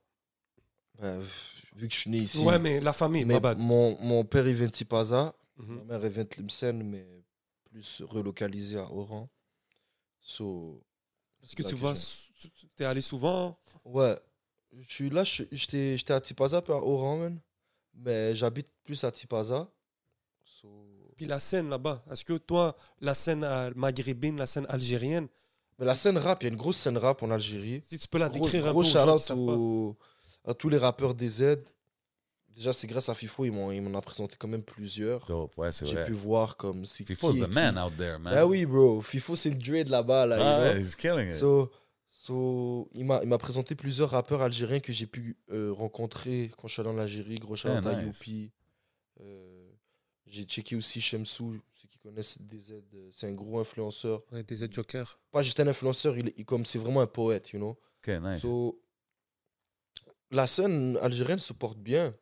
Ben, 1.00 1.20
vu 1.76 1.88
que 1.88 1.94
je 1.94 2.00
suis 2.00 2.10
né 2.10 2.18
ici. 2.20 2.44
Ouais, 2.46 2.60
mais 2.60 2.80
la 2.80 2.94
famille, 2.94 3.26
mais 3.26 3.36
ma 3.36 3.40
bad. 3.40 3.58
mon, 3.58 3.98
mon 4.02 4.24
père, 4.24 4.48
il 4.48 4.56
vient 4.56 4.68
de 4.68 4.72
Tipaza. 4.72 5.34
Mhm. 5.58 5.76
Ma 5.76 5.84
mère, 5.84 6.06
elle 6.06 6.12
vient 6.12 6.24
de 6.24 6.30
Tlemcen, 6.30 6.84
mais 6.84 7.06
plus 7.66 8.02
relocalisée 8.08 8.78
à 8.78 8.90
Oran. 8.92 9.30
So, 10.30 10.80
Est-ce 11.44 11.56
que 11.56 11.64
tu 11.64 11.74
vas, 11.76 11.94
tu 11.96 12.84
es 12.84 12.86
allé 12.86 13.02
souvent 13.02 13.58
Ouais. 13.84 14.16
Je 14.78 14.88
suis 14.88 15.10
là, 15.10 15.24
je- 15.24 15.44
j'étais 15.52 16.14
à 16.14 16.22
Tipaza, 16.22 16.62
puis 16.62 16.72
à 16.72 16.76
Oran. 16.78 17.32
Mais 17.96 18.36
j'habite 18.36 18.68
plus 18.84 19.04
à 19.04 19.12
Tipaza. 19.12 19.68
So, 20.44 20.68
Puis 21.18 21.26
la 21.26 21.40
scène 21.40 21.70
là-bas, 21.70 22.04
est-ce 22.12 22.24
que 22.24 22.38
toi, 22.38 22.76
la 23.02 23.16
scène 23.16 23.44
maghrébine, 23.76 24.38
la 24.38 24.46
scène 24.46 24.68
algérienne, 24.70 25.28
Mais 25.80 25.86
la 25.86 25.96
scène 25.96 26.18
rap, 26.18 26.44
il 26.44 26.46
y 26.46 26.50
a 26.50 26.52
une 26.52 26.58
grosse 26.58 26.78
scène 26.78 26.98
rap 26.98 27.24
en 27.24 27.32
Algérie. 27.32 27.82
si 27.90 27.98
tu 27.98 28.08
peux 28.08 28.20
la 28.20 28.30
Gros, 28.30 28.40
décrire 28.44 28.68
un 28.68 28.72
gros 28.72 28.82
peu 28.82 28.88
gens 28.88 29.18
shout-out 29.18 29.96
à 30.46 30.54
tous 30.54 30.70
les 30.70 30.78
rappeurs 30.78 31.16
des 31.16 31.28
Z. 31.30 31.44
Déjà, 32.56 32.74
c'est 32.74 32.88
grâce 32.88 33.08
à 33.10 33.16
FIFO, 33.16 33.46
ils 33.46 33.52
m'ont 33.52 33.72
ils 33.72 33.82
m'en 33.82 33.98
ont 33.98 34.02
présenté 34.02 34.36
quand 34.38 34.48
même 34.48 34.64
plusieurs. 34.64 35.26
Dope, 35.26 35.58
ouais, 35.58 35.72
c'est 35.72 35.86
J'ai 35.86 35.96
vrai. 35.96 36.06
pu 36.06 36.12
voir 36.14 36.58
comme 36.58 36.84
si. 36.86 37.06
FIFO's 37.06 37.36
the 37.40 37.48
man 37.54 37.78
out 37.78 37.96
there, 37.98 38.20
man. 38.20 38.34
Ah 38.36 38.46
oui, 38.46 38.66
bro. 38.66 39.02
FIFO, 39.02 39.36
c'est 39.36 39.50
le 39.52 39.56
Dre 39.56 39.84
de 39.86 39.92
là-bas, 39.92 40.26
là. 40.26 40.38
you 40.38 40.44
Ah, 40.44 40.58
know? 40.58 40.64
ouais, 40.74 40.82
he's 40.82 40.96
killing 40.96 41.30
it. 41.30 41.36
So, 41.36 41.72
so, 42.10 42.90
il 42.94 43.06
m'a 43.06 43.22
il 43.24 43.30
m'a 43.30 43.38
présenté 43.38 43.76
plusieurs 43.76 44.10
rappeurs 44.10 44.42
algériens 44.42 44.82
que 44.82 44.92
j'ai 44.92 45.06
pu 45.06 45.38
euh, 45.52 45.72
rencontrer 45.72 46.52
quand 46.58 46.68
je 46.68 46.74
suis 46.74 46.82
allé 46.82 46.90
en 46.90 46.98
Algérie. 46.98 47.36
Gros 47.36 47.56
shout 47.56 47.70
Ah, 47.70 47.80
nice. 47.96 48.04
Youpi. 48.06 48.52
Euh, 49.22 49.70
j'ai 50.26 50.44
checké 50.44 50.76
aussi 50.76 51.00
Shemsou, 51.02 51.60
ceux 51.72 51.88
qui 51.88 51.98
connaissent 52.00 52.40
DZ. 52.42 52.72
euh, 52.94 53.10
C'est 53.12 53.28
un 53.28 53.34
gros 53.34 53.60
influenceur. 53.60 54.22
Ouais, 54.32 54.44
des 54.44 54.64
aides 54.64 54.74
jokers. 54.74 55.18
Pas 55.32 55.42
juste 55.44 55.60
un 55.60 55.68
influenceur, 55.68 56.18
il, 56.18 56.32
il- 56.36 56.46
comme 56.46 56.66
c'est 56.66 56.78
vraiment 56.80 57.02
un 57.02 57.08
poète, 57.08 57.52
you 57.52 57.60
know? 57.60 57.78
OK, 58.04 58.08
nice. 58.22 58.42
So, 58.42 58.82
la 60.32 60.46
scène 60.46 60.98
algérienne 61.02 61.40
se 61.40 61.54
porte 61.54 61.80
bien, 61.80 62.14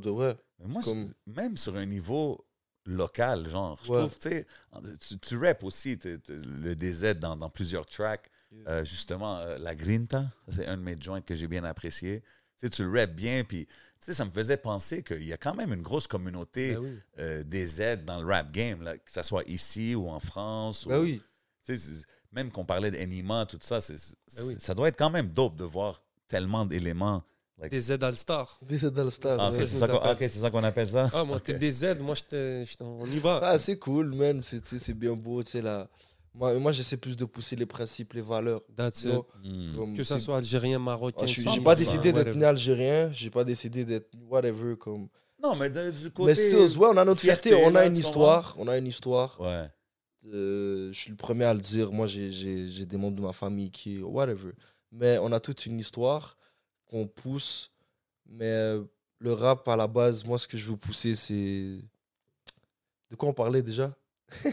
pour 0.00 0.12
de 0.12 0.16
vrai. 0.16 0.36
Mais 0.60 0.66
moi, 0.68 0.82
comme- 0.82 1.12
même 1.26 1.56
sur 1.56 1.76
un 1.76 1.86
niveau 1.86 2.44
local, 2.86 3.48
genre, 3.48 3.78
je 3.84 3.92
Ouais. 3.92 3.98
trouve, 3.98 4.18
tu 4.18 4.28
sais, 4.30 4.46
tu, 5.20 5.36
rappes 5.36 5.62
aussi 5.64 5.98
le 6.28 6.74
DZ 6.74 7.14
dans, 7.18 7.36
dans 7.36 7.50
plusieurs 7.50 7.86
tracks. 7.86 8.30
Yeah. 8.50 8.68
Euh, 8.68 8.84
justement, 8.84 9.38
euh, 9.38 9.58
La 9.58 9.74
Grinta, 9.74 10.24
c'est 10.48 10.66
un 10.66 10.78
de 10.78 10.82
mes 10.82 10.96
joints 10.98 11.20
que 11.20 11.34
j'ai 11.34 11.46
bien 11.46 11.64
apprécié. 11.64 12.22
Tu 12.60 12.82
le 12.82 12.98
rappes 13.00 13.14
bien, 13.14 13.44
puis 13.44 13.68
ça 14.00 14.24
me 14.24 14.30
faisait 14.30 14.56
penser 14.56 15.02
qu'il 15.02 15.22
y 15.24 15.32
a 15.32 15.36
quand 15.36 15.54
même 15.54 15.72
une 15.72 15.82
grosse 15.82 16.06
communauté 16.06 16.72
Ben 16.72 16.78
oui. 16.78 16.98
euh, 17.18 17.42
des 17.44 17.66
Z 17.66 18.04
dans 18.06 18.20
le 18.20 18.26
rap 18.26 18.50
game, 18.50 18.82
là, 18.82 18.96
que 18.96 19.10
ce 19.12 19.22
soit 19.22 19.44
ici 19.48 19.94
ou 19.94 20.08
en 20.08 20.18
France. 20.18 20.86
Ou- 20.86 20.92
oui. 20.94 21.22
même 22.32 22.50
qu'on 22.50 22.64
parlait 22.64 22.90
d'Anima, 22.90 23.44
tout 23.46 23.58
ça, 23.60 23.78
Ben 23.80 24.44
oui. 24.44 24.56
ça 24.58 24.74
doit 24.74 24.88
être 24.88 24.98
quand 24.98 25.10
même 25.10 25.28
dope 25.28 25.56
de 25.56 25.64
voir 25.64 26.02
tellement 26.26 26.64
d'éléments. 26.64 27.22
Des 27.70 27.92
aides 27.92 28.04
All-Star. 28.04 28.58
DZ 28.62 28.92
All-Star. 28.96 29.36
Ah, 29.40 29.46
ouais. 29.48 29.52
c'est, 29.52 29.66
je 29.66 29.76
ça, 29.76 29.88
qu'on, 29.88 29.96
appelle. 29.96 30.12
ok, 30.12 30.18
c'est 30.32 30.38
ça 30.38 30.50
qu'on 30.50 30.62
appelle 30.62 30.88
ça? 30.88 31.10
Ah, 31.12 31.24
moi, 31.24 31.36
Ok. 31.38 31.44
t'es 31.44 31.54
des 31.54 31.84
aides, 31.84 32.00
moi, 32.00 32.14
j'étais, 32.14 32.64
j'étais- 32.64 32.84
on 32.84 33.04
y 33.06 33.18
va. 33.18 33.40
Ah, 33.42 33.58
c'est 33.58 33.78
cool, 33.78 34.14
man. 34.14 34.40
C'est 34.40 34.94
bien 34.94 35.14
beau, 35.14 35.42
tu 35.42 35.50
sais, 35.50 35.62
là. 35.62 35.88
Moi, 36.34 36.54
moi 36.60 36.70
j'essaie 36.70 36.96
plus 36.98 37.16
de 37.16 37.24
pousser 37.24 37.56
les 37.56 37.66
principes, 37.66 38.12
les 38.12 38.20
valeurs. 38.22 38.60
That's 38.76 39.02
you 39.02 39.10
know. 39.10 39.26
it. 39.42 39.50
Hmm. 39.50 39.76
Comme 39.76 39.96
Que 39.96 40.04
ça 40.04 40.20
soit 40.20 40.36
algérien, 40.36 40.78
marocain. 40.78 41.16
Ah, 41.22 41.26
je 41.26 41.42
ça, 41.42 41.50
pas 41.64 41.74
décidé 41.74 42.12
d'être 42.12 42.18
whatever. 42.26 42.38
né 42.38 42.44
algérien, 42.46 43.10
j'ai 43.12 43.30
pas 43.30 43.42
décidé 43.42 43.84
d'être 43.84 44.08
whatever 44.28 44.76
comme. 44.76 45.08
Non, 45.42 45.56
mais 45.56 45.68
de- 45.68 45.90
du 45.90 46.10
côté. 46.12 46.26
Mais 46.28 46.34
c'est- 46.36 46.76
ouais, 46.76 46.88
on 46.92 46.96
a 46.96 47.04
notre 47.04 47.20
fierté, 47.22 47.48
fierté, 47.48 47.64
on 47.66 47.70
là, 47.70 47.80
a 47.80 47.86
une 47.86 47.96
histoire, 47.96 48.54
on 48.58 48.68
a 48.68 48.76
une 48.78 48.86
histoire. 48.86 49.40
Ouais. 49.40 49.66
Euh, 50.32 50.92
je 50.92 50.98
suis 50.98 51.10
le 51.10 51.16
premier 51.16 51.44
à 51.44 51.54
le 51.54 51.60
dire. 51.60 51.90
Moi, 51.92 52.06
j'ai 52.06 52.86
des 52.86 52.96
membres 52.96 53.16
de 53.16 53.22
ma 53.22 53.32
famille 53.32 53.70
qui 53.70 53.98
whatever. 54.00 54.52
Mais 54.92 55.18
on 55.18 55.32
a 55.32 55.40
toute 55.40 55.66
une 55.66 55.80
histoire 55.80 56.36
qu'on 56.88 57.06
pousse. 57.06 57.70
Mais 58.30 58.46
euh, 58.46 58.82
le 59.20 59.32
rap 59.32 59.66
à 59.68 59.76
la 59.76 59.86
base, 59.86 60.24
moi, 60.24 60.38
ce 60.38 60.46
que 60.48 60.56
je 60.58 60.68
veux 60.68 60.76
pousser, 60.76 61.14
c'est 61.14 61.78
de 63.10 63.16
quoi 63.16 63.28
on 63.28 63.34
parlait 63.34 63.62
déjà? 63.62 63.94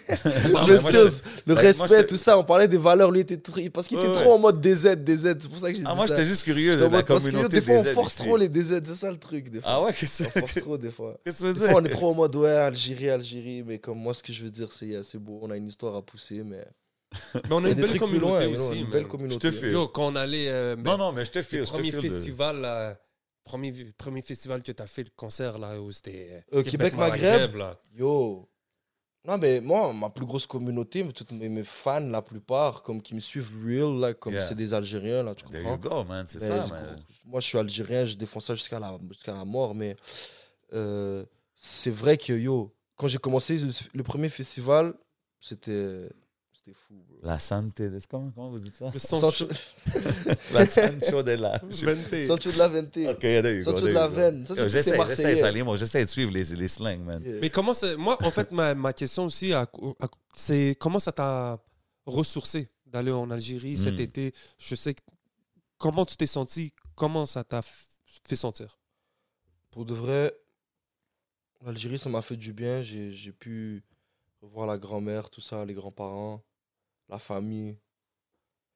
Non, 0.54 0.66
le 0.68 0.80
moi, 0.82 0.92
je- 0.92 1.52
moi, 1.52 1.56
respect, 1.60 2.06
tout 2.06 2.16
ça. 2.16 2.38
On 2.40 2.46
parlait 2.46 2.70
des 2.70 2.78
valeurs. 2.78 3.12
Lui 3.12 3.20
était 3.20 3.36
tr- 3.36 3.70
parce 3.72 3.88
qu'il 3.90 3.98
était 3.98 4.08
Ouais, 4.08 4.14
trop 4.14 4.34
en 4.36 4.40
mode 4.40 4.62
DZ, 4.62 4.96
DZ. 4.96 5.36
C'est 5.42 5.50
pour 5.50 5.60
ça 5.60 5.68
que 5.70 5.74
j'ai 5.76 5.82
dit 5.82 5.88
Ah, 5.90 5.94
moi, 5.94 6.08
ça. 6.08 6.16
j'étais 6.16 6.26
juste 6.26 6.44
curieux 6.44 6.72
J'étais 6.72 6.84
de 6.84 6.88
en 6.88 6.92
la 6.92 6.98
mode 7.00 7.06
parce 7.08 7.28
que 7.28 7.48
des 7.48 7.60
fois, 7.62 7.76
on 7.76 7.84
force 7.84 8.14
ici. 8.14 8.24
trop 8.24 8.38
les 8.38 8.48
DZ. 8.48 8.82
C'est 8.86 8.96
ça 8.96 9.12
le 9.12 9.18
truc. 9.18 9.50
Des 9.50 9.60
fois. 9.60 9.70
Ah 9.70 9.84
ouais, 9.84 9.92
qu'est-ce 9.92 10.24
On 10.24 10.30
que 10.30 10.40
force 10.40 10.62
trop 10.62 10.78
des 10.78 10.92
fois. 10.92 11.20
Des 11.26 11.34
fois, 11.34 11.52
on 11.76 11.84
est 11.84 11.90
trop 11.90 12.12
en 12.12 12.14
mode 12.14 12.34
ouais, 12.38 12.50
Algérie, 12.52 13.10
Algérie. 13.10 13.64
Mais 13.64 13.78
comme 13.80 13.98
moi, 14.00 14.14
ce 14.14 14.24
que 14.24 14.32
je 14.32 14.44
veux 14.44 14.50
dire, 14.50 14.72
c'est 14.72 15.04
c'est 15.04 15.18
beau. 15.20 15.40
On 15.42 15.52
a 15.52 15.58
une 15.58 15.68
histoire 15.68 15.94
à 15.96 16.02
pousser. 16.02 16.42
Mais 16.44 16.66
Mais 17.34 17.42
on 17.52 17.64
a 17.64 17.70
une 17.70 17.76
belle 17.76 18.00
communauté 18.00 18.46
loin. 18.46 18.54
aussi. 18.54 18.80
Une 18.82 18.88
belle 18.90 19.08
communauté. 19.08 19.52
file. 19.52 19.70
Yo, 19.72 19.88
quand 19.88 20.08
on 20.08 20.16
allait. 20.16 20.48
euh, 20.50 20.76
ben, 20.76 20.92
Non, 20.92 20.98
non, 20.98 21.12
mais 21.14 21.26
je 21.26 21.32
te 21.32 21.40
le 21.40 21.46
je 21.50 21.64
te 21.64 21.68
premier 21.70 21.92
de- 21.92 22.00
festival, 22.02 22.60
là, 22.62 22.98
premier, 23.44 23.72
premier 23.98 24.22
festival 24.22 24.62
que 24.64 24.72
tu 24.72 24.82
as 24.82 24.88
fait, 24.88 25.04
le 25.04 25.12
concert, 25.16 25.58
là, 25.58 25.80
où 25.82 25.92
c'était. 25.92 26.44
Euh, 26.54 26.64
Québec-Maghreb. 26.64 27.56
là. 27.56 27.80
Yo. 27.94 28.50
Non, 29.28 29.40
mais 29.40 29.60
moi, 29.60 29.92
ma 29.92 30.12
plus 30.12 30.26
grosse 30.26 30.46
communauté, 30.46 31.04
mais 31.04 31.12
toutes 31.12 31.32
mes, 31.32 31.50
mes 31.50 31.64
fans, 31.64 32.00
la 32.00 32.22
plupart, 32.22 32.84
comme 32.84 33.02
qui 33.02 33.16
me 33.16 33.20
suivent 33.20 33.52
real, 33.66 34.00
là, 34.00 34.14
comme 34.14 34.34
Yeah. 34.34 34.42
c'est 34.44 34.54
des 34.54 34.72
Algériens, 34.74 35.24
là, 35.24 35.34
tu 35.34 35.46
There 35.46 35.64
comprends? 35.64 35.98
you 35.98 36.04
go, 36.04 36.04
man. 36.04 36.26
C'est 36.28 36.40
ça, 36.42 36.68
man. 36.68 36.96
Moi, 37.26 37.40
je 37.40 37.48
suis 37.48 37.58
algérien, 37.58 38.06
je 38.06 38.14
défends 38.16 38.40
ça 38.40 38.54
jusqu'à 38.54 38.80
la, 38.80 38.96
jusqu'à 39.10 39.34
la 39.34 39.44
mort, 39.44 39.74
mais 39.74 39.96
euh, 40.74 41.26
c'est 41.56 41.90
vrai 41.90 42.18
que, 42.18 42.34
yo, 42.34 42.72
quand 42.98 43.08
j'ai 43.08 43.18
commencé 43.18 43.58
le, 43.58 43.70
le 43.96 44.04
premier 44.04 44.30
festival, 44.30 44.94
c'était 45.40 46.08
c'était 46.66 46.78
fou, 46.78 46.96
bro. 47.08 47.20
La 47.24 47.38
santé, 47.40 47.90
de- 47.90 48.00
comment, 48.10 48.32
comment 48.32 48.50
vous 48.50 48.60
dites 48.60 48.76
ça? 48.76 48.90
Le 48.94 49.00
Sancho, 49.00 49.30
Sancho, 49.30 49.48
La 50.54 50.66
Sancho 50.66 51.22
de 51.24 51.32
la. 51.34 51.58
Vente. 51.64 52.26
Sancho 52.26 52.52
de 52.52 52.58
la 52.58 52.68
Vente. 52.68 52.98
Ok, 52.98 53.20
there 53.20 53.52
you 53.54 53.60
go. 53.60 53.66
Sancho 53.66 53.78
there 53.82 53.90
de 53.90 53.94
la. 53.94 54.08
Veine. 54.08 54.46
Ça, 54.48 54.56
c'est 54.56 54.70
J'essaie, 54.70 54.98
j'essaie. 55.08 55.38
Salim, 55.38 55.76
j'essaie 55.78 56.04
de 56.06 56.10
suivre 56.10 56.32
les, 56.32 56.44
les 56.46 56.68
slangs, 56.68 56.98
man. 56.98 57.22
Yeah. 57.24 57.38
Mais 57.42 57.50
comment 57.50 57.74
c'est. 57.74 57.96
Moi, 57.98 58.18
en 58.24 58.32
fait, 58.32 58.52
ma, 58.52 58.74
ma 58.74 58.94
question 58.94 59.26
aussi, 59.26 59.54
à- 59.54 59.62
à- 60.00 60.08
c'est 60.36 60.76
comment 60.80 61.00
ça 61.00 61.12
t'a 61.12 61.60
ressourcé 62.06 62.70
d'aller 62.86 63.12
en 63.12 63.30
Algérie 63.32 63.78
cet 63.78 63.96
Mm. 63.98 64.02
été? 64.02 64.34
Je 64.58 64.76
sais 64.76 64.94
que. 64.96 65.02
Comment 65.78 66.06
tu 66.06 66.16
t'es 66.18 66.28
senti? 66.28 66.74
Comment 66.96 67.26
ça 67.26 67.44
t'a 67.44 67.62
fait 68.28 68.36
sentir? 68.36 68.80
Pour 69.72 69.86
de 69.86 69.94
vrai, 69.94 70.34
l'Algérie, 71.66 71.98
ça 71.98 72.10
m'a 72.10 72.22
fait 72.22 72.38
du 72.38 72.54
bien. 72.54 72.82
J'ai 72.82 73.12
j'ai 73.12 73.32
pu 73.34 73.84
revoir 74.42 74.68
la 74.68 74.78
grand-mère, 74.78 75.30
tout 75.30 75.42
ça, 75.42 75.66
les 75.66 75.74
grands-parents, 75.74 76.44
la 77.10 77.20
famille, 77.20 77.78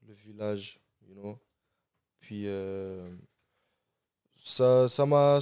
le 0.08 0.14
village, 0.14 0.80
you 1.08 1.14
know. 1.14 1.40
Puis 2.20 2.44
euh, 2.48 3.10
ça 4.44 4.88
ça 4.88 5.06
m'a 5.06 5.40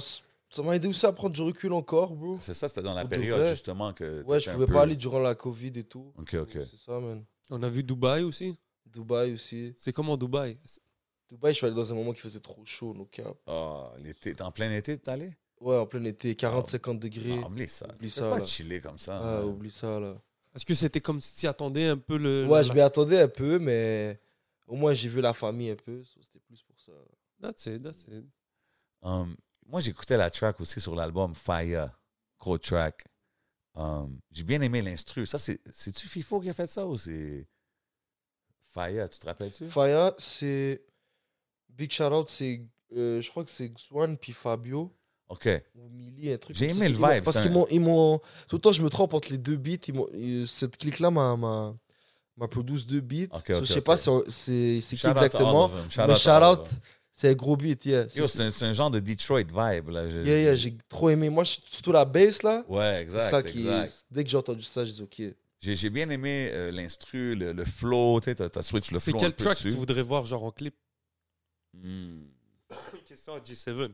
ça 0.50 0.62
m'a 0.62 0.74
aidé 0.76 0.88
aussi 0.88 1.04
à 1.04 1.12
prendre 1.12 1.34
du 1.34 1.42
recul 1.42 1.72
encore, 1.72 2.14
bro. 2.14 2.38
C'est 2.40 2.54
ça, 2.54 2.68
c'était 2.68 2.82
dans 2.82 2.94
la 2.94 3.02
Pour 3.02 3.10
période, 3.10 3.38
vrai. 3.38 3.50
justement, 3.50 3.92
que. 3.92 4.22
Ouais, 4.22 4.40
je 4.40 4.50
pouvais 4.50 4.66
peu- 4.66 4.72
pas 4.72 4.82
aller 4.82 4.96
durant 4.96 5.18
la 5.20 5.34
Covid 5.34 5.72
et 5.76 5.84
tout. 5.84 6.12
Ok, 6.16 6.34
ok. 6.34 6.52
C'est 6.70 6.78
ça, 6.78 6.98
man. 6.98 7.22
On 7.50 7.62
a 7.62 7.68
vu 7.68 7.82
Dubaï 7.82 8.22
aussi. 8.22 8.56
Dubaï 8.86 9.34
aussi. 9.34 9.74
C'est 9.76 9.92
comment 9.92 10.16
Dubaï? 10.16 10.58
Dubaï, 11.28 11.52
je 11.52 11.58
suis 11.58 11.66
allé 11.66 11.74
dans 11.76 11.92
un 11.92 11.96
moment 11.96 12.12
qui 12.14 12.20
faisait 12.20 12.40
trop 12.40 12.64
chaud, 12.64 12.94
no 12.94 13.04
cap. 13.04 13.36
Ah, 13.46 13.92
l'été, 13.98 14.34
t'es 14.34 14.42
en 14.42 14.50
plein 14.50 14.72
été, 14.74 14.96
t'es 14.98 15.10
allé? 15.10 15.36
Ouais, 15.60 15.76
en 15.76 15.86
plein 15.86 16.02
été, 16.04 16.32
40-50 16.34 16.98
degrés. 16.98 17.40
Ah, 17.42 17.46
oublie 17.48 17.68
ça. 17.68 17.86
Oublie 17.86 18.08
Tu 18.08 18.14
ça, 18.14 18.22
peux 18.22 18.30
pas 18.30 18.38
là. 18.38 18.46
chiller 18.46 18.80
comme 18.80 18.98
ça. 18.98 19.18
Ah, 19.40 19.44
oublie 19.44 19.70
ça, 19.70 20.00
là. 20.00 20.16
Est-ce 20.58 20.66
que 20.66 20.74
c'était 20.74 21.00
comme 21.00 21.22
si 21.22 21.36
tu 21.36 21.46
attendais 21.46 21.86
un 21.86 21.96
peu 21.96 22.16
le. 22.18 22.44
Ouais, 22.46 22.58
la- 22.58 22.62
je 22.64 22.72
m'y 22.72 22.80
attendais 22.80 23.22
un 23.22 23.28
peu, 23.28 23.60
mais 23.60 24.20
au 24.66 24.74
moins 24.74 24.92
j'ai 24.92 25.08
vu 25.08 25.20
la 25.20 25.32
famille 25.32 25.70
un 25.70 25.76
peu. 25.76 26.02
so 26.02 26.18
C'était 26.20 26.40
plus 26.40 26.60
pour 26.64 26.80
ça. 26.80 26.90
là. 26.90 26.98
That's 27.52 27.66
it, 27.66 27.80
that's 27.80 28.02
it. 28.08 28.24
Um, 29.02 29.36
moi, 29.64 29.80
j'écoutais 29.80 30.16
la 30.16 30.30
track 30.30 30.60
aussi 30.60 30.80
sur 30.80 30.96
l'album 30.96 31.32
Fire, 31.36 31.96
gros 32.40 32.58
track. 32.58 33.04
Um, 33.76 34.18
j'ai 34.32 34.42
bien 34.42 34.60
aimé 34.60 34.82
l'instru. 34.82 35.24
Ça, 35.28 35.38
c'est, 35.38 35.60
c'est-tu 35.70 36.08
FIFO 36.08 36.40
qui 36.40 36.50
a 36.50 36.54
fait 36.54 36.66
ça 36.68 36.84
ou 36.84 36.98
c'est 36.98 37.46
Fire, 38.74 39.08
tu 39.08 39.18
te 39.20 39.26
rappelles-tu? 39.26 39.66
Faya, 39.68 40.12
c'est. 40.18 40.84
Big 41.68 41.92
shout 41.92 42.04
out, 42.12 42.28
c'est. 42.28 42.66
euh, 42.96 43.20
je 43.20 43.30
crois 43.30 43.44
que 43.44 43.50
c'est 43.50 43.72
Swan 43.78 44.18
puis 44.18 44.32
Fabio 44.32 44.92
OK. 45.28 45.48
ou 45.74 45.88
Millie, 45.90 46.32
un 46.32 46.36
truc. 46.38 46.56
J'ai 46.56 46.70
aimé 46.70 46.88
le 46.88 46.94
vibe, 46.94 47.24
Parce 47.24 47.36
c'est 47.36 47.42
qu'ils 47.42 47.52
m'ont. 47.52 47.66
Ils 47.70 47.80
m'ont... 47.80 48.18
Tout 48.48 48.56
le 48.56 48.60
temps, 48.60 48.72
je 48.72 48.82
me 48.82 48.88
trompe 48.88 49.12
entre 49.14 49.30
les 49.30 49.38
deux 49.38 49.56
beats. 49.56 49.76
Ils 49.88 49.94
m'ont- 49.94 50.08
Cette 50.46 50.76
clique-là 50.76 51.10
m'a. 51.10 51.36
m'a... 51.36 51.74
m'a 52.36 52.48
produit 52.48 52.84
deux 52.86 53.00
beats. 53.00 53.26
Ok, 53.32 53.46
So, 53.48 53.60
je 53.60 53.64
sais 53.66 53.80
pas 53.80 53.96
si 53.96 54.10
c'est, 54.28 54.80
c'est 54.80 54.96
qui 54.96 55.06
exactement. 55.06 55.68
Shout 55.90 56.00
Mais 56.06 56.14
shout 56.14 56.30
out, 56.30 56.66
c'est 57.12 57.30
un 57.30 57.34
gros 57.34 57.56
beat, 57.56 57.84
yeah. 57.84 58.02
Yo, 58.02 58.08
C'est- 58.08 58.28
c'est, 58.28 58.42
un, 58.44 58.50
c'est 58.50 58.64
un 58.64 58.72
genre 58.72 58.90
de 58.90 59.00
Detroit 59.00 59.40
vibe. 59.42 59.88
Là. 59.88 60.08
Je- 60.08 60.20
yeah, 60.20 60.40
yeah, 60.42 60.54
j'ai 60.54 60.76
trop 60.88 61.10
aimé. 61.10 61.28
Moi, 61.30 61.44
surtout 61.44 61.92
la 61.92 62.04
bass, 62.04 62.42
là. 62.42 62.64
Ouais, 62.68 63.02
exact. 63.02 63.22
c'est 63.24 63.30
ça 63.30 63.42
qui. 63.42 63.60
exact. 63.68 64.06
Dès 64.10 64.24
que 64.24 64.30
j'ai 64.30 64.36
entendu 64.36 64.62
ça, 64.62 64.84
j'ai 64.84 64.92
dit 64.92 65.02
OK. 65.02 65.22
J'ai, 65.60 65.74
j'ai 65.74 65.90
bien 65.90 66.08
aimé 66.10 66.48
euh, 66.52 66.70
l'instru, 66.70 67.34
le, 67.34 67.52
le 67.52 67.64
flow. 67.64 68.20
Tu 68.20 68.26
sais, 68.26 68.36
t'as, 68.36 68.48
t'as 68.48 68.62
switch 68.62 68.92
le 68.92 69.00
C'est 69.00 69.10
flow. 69.10 69.18
un 69.18 69.22
quel 69.24 69.34
track 69.34 69.58
que 69.58 69.64
tu 69.64 69.70
voudrais 69.74 70.02
voir, 70.02 70.24
genre 70.24 70.44
en 70.44 70.52
clip? 70.52 70.74
Hmm. 71.74 72.22
Question 73.08 73.34
à 73.34 73.40
G7. 73.40 73.90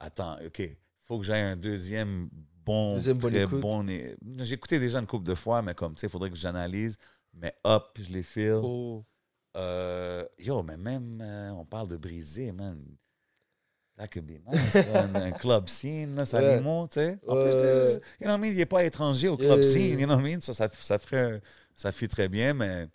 Attends, 0.00 0.38
OK. 0.44 0.62
faut 1.00 1.18
que 1.18 1.24
j'aie 1.24 1.40
un 1.40 1.56
deuxième 1.56 2.28
bon. 2.64 2.94
Deuxième 2.94 3.18
très 3.18 3.46
bon. 3.46 3.86
et- 3.88 4.16
J'ai 4.38 4.54
écouté 4.54 4.78
déjà 4.78 4.98
une 5.00 5.06
couple 5.06 5.26
de 5.26 5.34
fois, 5.34 5.62
mais 5.62 5.74
comme, 5.74 5.94
tu 5.94 6.00
sais, 6.02 6.06
il 6.06 6.10
faudrait 6.10 6.30
que 6.30 6.36
j'analyse. 6.36 6.96
Mais 7.34 7.54
Up, 7.66 7.84
je 7.98 8.08
les. 8.12 8.50
Oh. 8.52 9.04
Euh, 9.56 10.24
yo, 10.38 10.62
mais 10.62 10.76
même, 10.76 11.20
euh, 11.22 11.50
on 11.50 11.64
parle 11.64 11.88
de 11.88 11.96
briser, 11.96 12.52
man. 12.52 12.80
That 13.96 14.08
could 14.08 14.26
be 14.26 14.38
nice. 14.46 14.76
un, 14.94 15.12
un 15.16 15.30
club 15.32 15.68
scene, 15.68 16.14
là, 16.14 16.24
ça 16.24 16.38
Ouais. 16.38 16.58
tu 16.58 16.94
sais. 16.94 17.18
En 17.26 17.34
Ouais. 17.36 17.42
plus, 17.42 17.94
you 18.20 18.26
know 18.26 18.28
what 18.30 18.34
I 18.36 18.38
mean, 18.38 18.50
il 18.52 18.56
n'est 18.56 18.66
pas 18.66 18.84
étranger 18.84 19.26
au 19.28 19.36
club 19.36 19.60
Yeah. 19.60 19.68
scene, 19.72 19.98
you 19.98 20.06
know 20.06 20.14
what 20.14 20.20
I 20.22 20.32
mean? 20.34 20.40
Ça, 20.40 20.54
ça, 20.54 20.68
ça 20.72 20.98
ferait, 21.00 21.40
ça 21.74 21.90
fit 21.90 22.06
très 22.06 22.28
bien, 22.28 22.54
mais, 22.54 22.86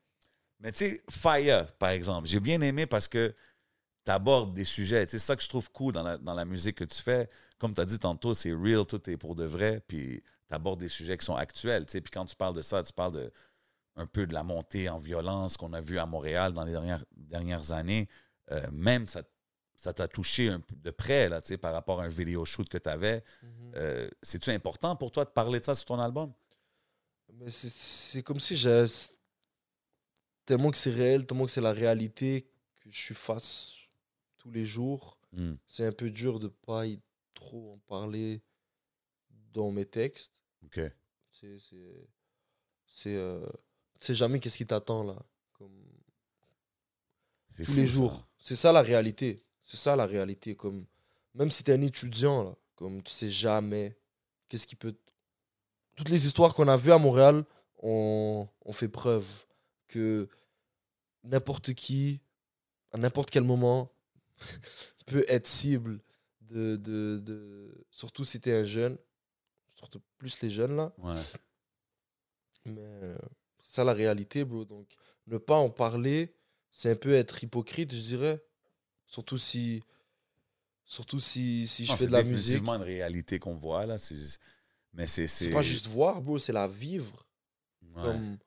mais 0.61 0.71
tu 0.71 0.85
sais, 0.85 1.01
Fire, 1.09 1.73
par 1.73 1.89
exemple, 1.89 2.27
j'ai 2.29 2.39
bien 2.39 2.61
aimé 2.61 2.85
parce 2.85 3.09
que 3.09 3.33
tu 4.05 4.11
abordes 4.11 4.53
des 4.53 4.63
sujets. 4.63 5.05
C'est 5.07 5.19
ça 5.19 5.35
que 5.35 5.43
je 5.43 5.49
trouve 5.49 5.71
cool 5.71 5.93
dans 5.93 6.03
la, 6.03 6.17
dans 6.17 6.33
la 6.33 6.45
musique 6.45 6.77
que 6.77 6.83
tu 6.83 7.01
fais. 7.01 7.29
Comme 7.57 7.73
tu 7.73 7.81
as 7.81 7.85
dit 7.85 7.99
tantôt, 7.99 8.33
c'est 8.33 8.53
real, 8.53 8.85
tout 8.85 9.09
est 9.09 9.17
pour 9.17 9.35
de 9.35 9.45
vrai, 9.45 9.81
puis 9.87 10.21
tu 10.49 10.55
abordes 10.55 10.79
des 10.79 10.89
sujets 10.89 11.17
qui 11.17 11.25
sont 11.25 11.35
actuels. 11.35 11.85
tu 11.85 11.93
sais. 11.93 12.01
Puis 12.01 12.11
quand 12.11 12.25
tu 12.25 12.35
parles 12.35 12.55
de 12.55 12.61
ça, 12.61 12.83
tu 12.83 12.93
parles 12.93 13.13
de 13.13 13.31
un 13.95 14.07
peu 14.07 14.25
de 14.25 14.33
la 14.33 14.41
montée 14.41 14.89
en 14.89 14.97
violence 14.97 15.55
qu'on 15.55 15.71
a 15.73 15.79
vu 15.79 15.99
à 15.99 16.07
Montréal 16.07 16.51
dans 16.53 16.63
les 16.63 16.71
dernières, 16.71 17.05
dernières 17.15 17.71
années. 17.71 18.07
Euh, 18.51 18.65
même 18.71 19.07
ça 19.07 19.23
ça 19.75 19.93
t'a 19.93 20.07
touché 20.07 20.49
un 20.49 20.61
peu 20.61 20.75
de 20.75 20.91
près 20.91 21.27
là, 21.27 21.41
tu 21.41 21.49
sais, 21.49 21.57
par 21.57 21.73
rapport 21.73 21.99
à 21.99 22.05
un 22.05 22.09
vidéo 22.09 22.45
shoot 22.45 22.69
que 22.69 22.77
tu 22.77 22.89
avais. 22.89 23.21
Euh, 23.75 24.09
C'est-tu 24.21 24.49
important 24.51 24.95
pour 24.95 25.11
toi 25.11 25.25
de 25.25 25.29
parler 25.29 25.59
de 25.59 25.65
ça 25.65 25.75
sur 25.75 25.85
ton 25.85 25.99
album? 25.99 26.31
C'est 27.47 28.23
comme 28.23 28.39
si 28.39 28.55
j'ai. 28.55 28.85
Tellement 30.45 30.71
que 30.71 30.77
c'est 30.77 30.91
réel, 30.91 31.25
tellement 31.25 31.45
que 31.45 31.51
c'est 31.51 31.61
la 31.61 31.71
réalité 31.71 32.49
que 32.81 32.91
je 32.91 32.97
suis 32.97 33.15
face 33.15 33.82
tous 34.43 34.51
les 34.51 34.65
jours. 34.65 35.17
Hmm. 35.31 35.55
C'est 35.65 35.85
un 35.85 35.91
peu 35.91 36.09
dur 36.11 36.39
de 36.39 36.47
pas 36.49 36.85
y 36.85 37.01
trop 37.33 37.73
en 37.73 37.77
parler 37.87 38.41
dans 39.53 39.71
mes 39.71 39.85
textes. 39.85 40.41
OK. 40.65 40.79
C'est. 41.31 41.57
c'est- 41.59 42.07
C'est. 42.85 43.15
euh, 43.15 43.45
jamais 44.09 44.39
qu'est-ce 44.39 44.57
qui 44.57 44.67
t'attend 44.67 45.03
là. 45.03 45.15
Comme 45.53 45.73
tous 47.55 47.63
fou, 47.63 47.73
les 47.73 47.87
jours. 47.87 48.27
C'est 48.37 48.55
ça 48.57 48.71
la 48.71 48.81
réalité. 48.81 49.41
C'est 49.61 49.77
ça 49.77 49.95
la 49.95 50.05
réalité. 50.05 50.55
Comme, 50.55 50.85
même 51.33 51.49
si 51.49 51.63
t'es 51.63 51.71
un 51.73 51.81
étudiant, 51.81 52.43
là, 52.43 52.55
comme 52.75 53.01
tu 53.01 53.11
sais 53.11 53.29
jamais 53.29 53.97
qu'est-ce 54.49 54.67
qui 54.67 54.75
peut. 54.75 54.93
Toutes 55.95 56.09
les 56.09 56.25
histoires 56.25 56.53
qu'on 56.53 56.67
a 56.67 56.75
vues 56.75 56.91
à 56.91 56.97
Montréal 56.97 57.45
ont, 57.81 58.47
ont 58.65 58.73
fait 58.73 58.89
preuve 58.89 59.25
que 59.87 60.27
n'importe 61.23 61.73
qui, 61.73 62.19
à 62.91 62.97
n'importe 62.97 63.29
quel 63.31 63.43
moment, 63.43 63.89
peut 65.05 65.25
être 65.27 65.47
cible 65.47 65.99
de, 66.41 66.75
de, 66.77 67.19
de. 67.23 67.85
Surtout 67.91 68.25
si 68.25 68.39
t'es 68.41 68.53
un 68.53 68.63
jeune. 68.63 68.97
Surtout 69.75 70.01
plus 70.17 70.41
les 70.41 70.49
jeunes 70.49 70.75
là. 70.75 70.93
Ouais. 70.99 71.19
Mais 72.65 72.81
euh, 72.81 73.17
c'est 73.57 73.75
ça 73.75 73.83
la 73.83 73.93
réalité, 73.93 74.43
bro. 74.45 74.63
Donc, 74.65 74.87
ne 75.27 75.37
pas 75.37 75.55
en 75.57 75.69
parler, 75.69 76.33
c'est 76.71 76.91
un 76.91 76.95
peu 76.95 77.13
être 77.13 77.43
hypocrite, 77.43 77.93
je 77.93 78.01
dirais. 78.01 78.43
Surtout 79.05 79.37
si. 79.37 79.83
Surtout 80.85 81.19
si, 81.19 81.67
si 81.67 81.85
je 81.85 81.91
Non, 81.91 81.97
fais 81.97 82.03
c'est 82.03 82.07
de 82.07 82.11
la 82.13 82.23
musique. 82.23 82.35
définitivement 82.45 82.75
une 82.75 82.81
réalité 82.83 83.39
qu'on 83.39 83.55
voit, 83.55 83.85
là. 83.85 83.97
C'est- 83.97 84.39
Mais 84.93 85.07
c'est... 85.07 85.27
C'est 85.27 85.49
pas 85.49 85.61
juste 85.63 85.87
voir, 85.87 86.21
bro, 86.21 86.37
c'est 86.37 86.51
la 86.53 86.67
vivre. 86.67 87.25
Ouais. 87.95 88.03
Comme... 88.03 88.37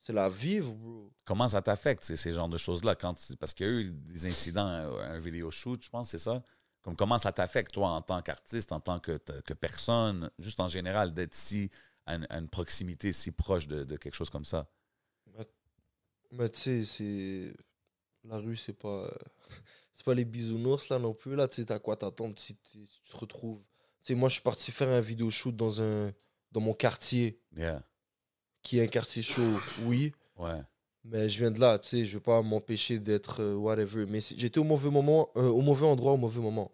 C'est 0.00 0.12
la 0.12 0.28
vivre, 0.28 0.72
bro. 0.72 1.12
Comment 1.24 1.48
ça 1.48 1.62
t'affecte, 1.62 2.02
ces, 2.02 2.16
ces 2.16 2.32
genres 2.32 2.48
de 2.48 2.58
choses-là? 2.58 2.96
quand 2.96 3.14
Parce 3.38 3.54
qu'il 3.54 3.66
y 3.66 3.68
a 3.68 3.72
eu 3.72 3.92
des 3.92 4.26
incidents 4.26 4.66
à 4.66 5.04
un 5.06 5.18
vidéo 5.18 5.50
shoot, 5.50 5.80
je 5.84 5.88
pense, 5.88 6.08
c'est 6.08 6.18
ça? 6.18 6.42
Comme 6.82 6.96
comment 6.96 7.18
ça 7.18 7.30
t'affecte, 7.30 7.72
toi, 7.72 7.88
en 7.90 8.02
tant 8.02 8.20
qu'artiste, 8.22 8.72
en 8.72 8.80
tant 8.80 8.98
que, 8.98 9.18
que 9.18 9.54
personne, 9.54 10.30
juste 10.38 10.60
en 10.60 10.68
général, 10.68 11.12
d'être 11.14 11.34
si 11.34 11.70
à 12.06 12.14
une, 12.16 12.26
à 12.30 12.38
une 12.38 12.48
proximité 12.48 13.12
si 13.12 13.30
proche 13.30 13.68
de, 13.68 13.84
de 13.84 13.96
quelque 13.96 14.14
chose 14.14 14.30
comme 14.30 14.44
ça? 14.46 14.66
Mais 16.32 16.48
tu 16.48 16.58
sais, 16.60 16.84
c'est. 16.84 17.54
La 18.24 18.38
rue, 18.38 18.56
c'est 18.56 18.74
pas. 18.74 19.06
euh, 19.06 19.10
C'est 19.92 20.04
pas 20.06 20.14
les 20.14 20.24
bisounours, 20.24 20.88
là, 20.90 20.98
non 20.98 21.14
plus. 21.14 21.36
Là, 21.36 21.48
tu 21.48 21.56
sais, 21.56 21.66
t'as 21.66 21.78
quoi 21.80 21.96
t'attendre 21.96 22.38
si, 22.38 22.56
tu- 22.56 22.86
si 22.86 23.00
tu 23.02 23.10
te 23.10 23.16
retrouves? 23.18 23.60
Tu 24.02 24.08
sais, 24.08 24.14
moi, 24.14 24.28
je 24.30 24.34
suis 24.34 24.42
parti 24.42 24.72
faire 24.72 24.88
un 24.90 25.00
vidéo 25.00 25.30
shoot 25.30 25.56
dans 25.56 25.82
un. 25.82 26.12
Dans 26.52 26.60
mon 26.60 26.74
quartier. 26.74 27.40
Yeah. 27.56 27.80
Qui 28.62 28.78
est 28.78 28.82
un 28.82 28.86
quartier 28.86 29.22
chaud, 29.22 29.58
oui. 29.84 30.12
Ouais. 30.36 30.60
Mais 31.04 31.28
je 31.28 31.38
viens 31.38 31.50
de 31.50 31.60
là, 31.60 31.78
tu 31.78 31.88
sais, 31.88 32.04
je 32.04 32.14
veux 32.14 32.20
pas 32.20 32.42
m'empêcher 32.42 32.98
d'être 32.98 33.40
euh, 33.40 33.54
whatever. 33.54 34.04
Mais 34.06 34.20
j'étais 34.20 34.58
au 34.58 34.64
mauvais 34.64 34.90
moment, 34.90 35.30
euh, 35.36 35.48
au 35.48 35.62
mauvais 35.62 35.86
endroit, 35.86 36.12
au 36.12 36.18
mauvais 36.18 36.40
moment. 36.40 36.72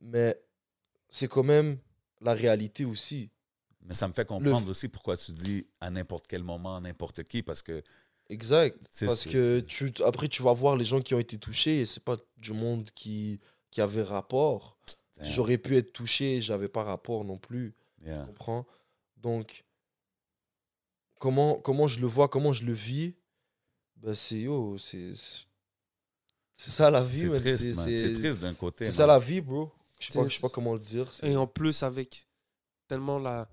Mais 0.00 0.40
c'est 1.08 1.26
quand 1.26 1.42
même 1.42 1.78
la 2.20 2.34
réalité 2.34 2.84
aussi. 2.84 3.30
Mais 3.82 3.94
ça 3.94 4.06
me 4.06 4.12
fait 4.12 4.26
comprendre 4.26 4.68
aussi 4.68 4.88
pourquoi 4.88 5.16
tu 5.16 5.32
dis 5.32 5.66
à 5.80 5.90
n'importe 5.90 6.26
quel 6.28 6.44
moment, 6.44 6.80
n'importe 6.80 7.24
qui, 7.24 7.42
parce 7.42 7.62
que 7.62 7.82
Exact. 8.28 8.78
Parce 9.00 9.24
que 9.26 9.60
tu, 9.60 9.92
après, 10.04 10.28
tu 10.28 10.42
vas 10.42 10.52
voir 10.52 10.76
les 10.76 10.84
gens 10.84 11.00
qui 11.00 11.14
ont 11.14 11.18
été 11.18 11.38
touchés 11.38 11.80
et 11.80 11.86
c'est 11.86 12.02
pas 12.02 12.16
du 12.36 12.52
monde 12.52 12.90
qui, 12.94 13.40
qui 13.70 13.80
avait 13.80 14.02
rapport. 14.02 14.76
J'aurais 15.20 15.58
pu 15.58 15.76
être 15.76 15.92
touché, 15.92 16.40
j'avais 16.40 16.68
pas 16.68 16.84
rapport 16.84 17.24
non 17.24 17.38
plus. 17.38 17.74
Yeah. 18.04 18.20
Tu 18.20 18.26
comprends? 18.26 18.66
Donc, 19.16 19.64
comment, 21.18 21.54
comment 21.60 21.86
je 21.86 22.00
le 22.00 22.06
vois, 22.06 22.28
comment 22.28 22.52
je 22.52 22.64
le 22.64 22.72
vis, 22.72 23.14
ben 23.96 24.14
c'est 24.14 24.40
yo, 24.40 24.76
c'est. 24.78 25.12
C'est 26.54 26.70
ça 26.70 26.90
la 26.90 27.02
vie, 27.02 27.20
C'est 27.20 27.40
triste, 27.40 27.74
C'est- 27.74 28.12
triste 28.14 28.40
d'un 28.40 28.54
côté. 28.54 28.86
C'est 28.86 28.92
ça 28.92 29.06
la 29.06 29.18
vie, 29.18 29.40
bro. 29.40 29.70
Je 30.00 30.06
sais 30.06 30.12
pas, 30.18 30.26
je 30.28 30.34
sais 30.34 30.40
pas 30.40 30.48
comment 30.48 30.72
le 30.72 30.78
dire. 30.80 31.08
Et 31.22 31.36
en 31.36 31.46
plus, 31.46 31.82
avec 31.84 32.26
tellement 32.88 33.18
la 33.18 33.48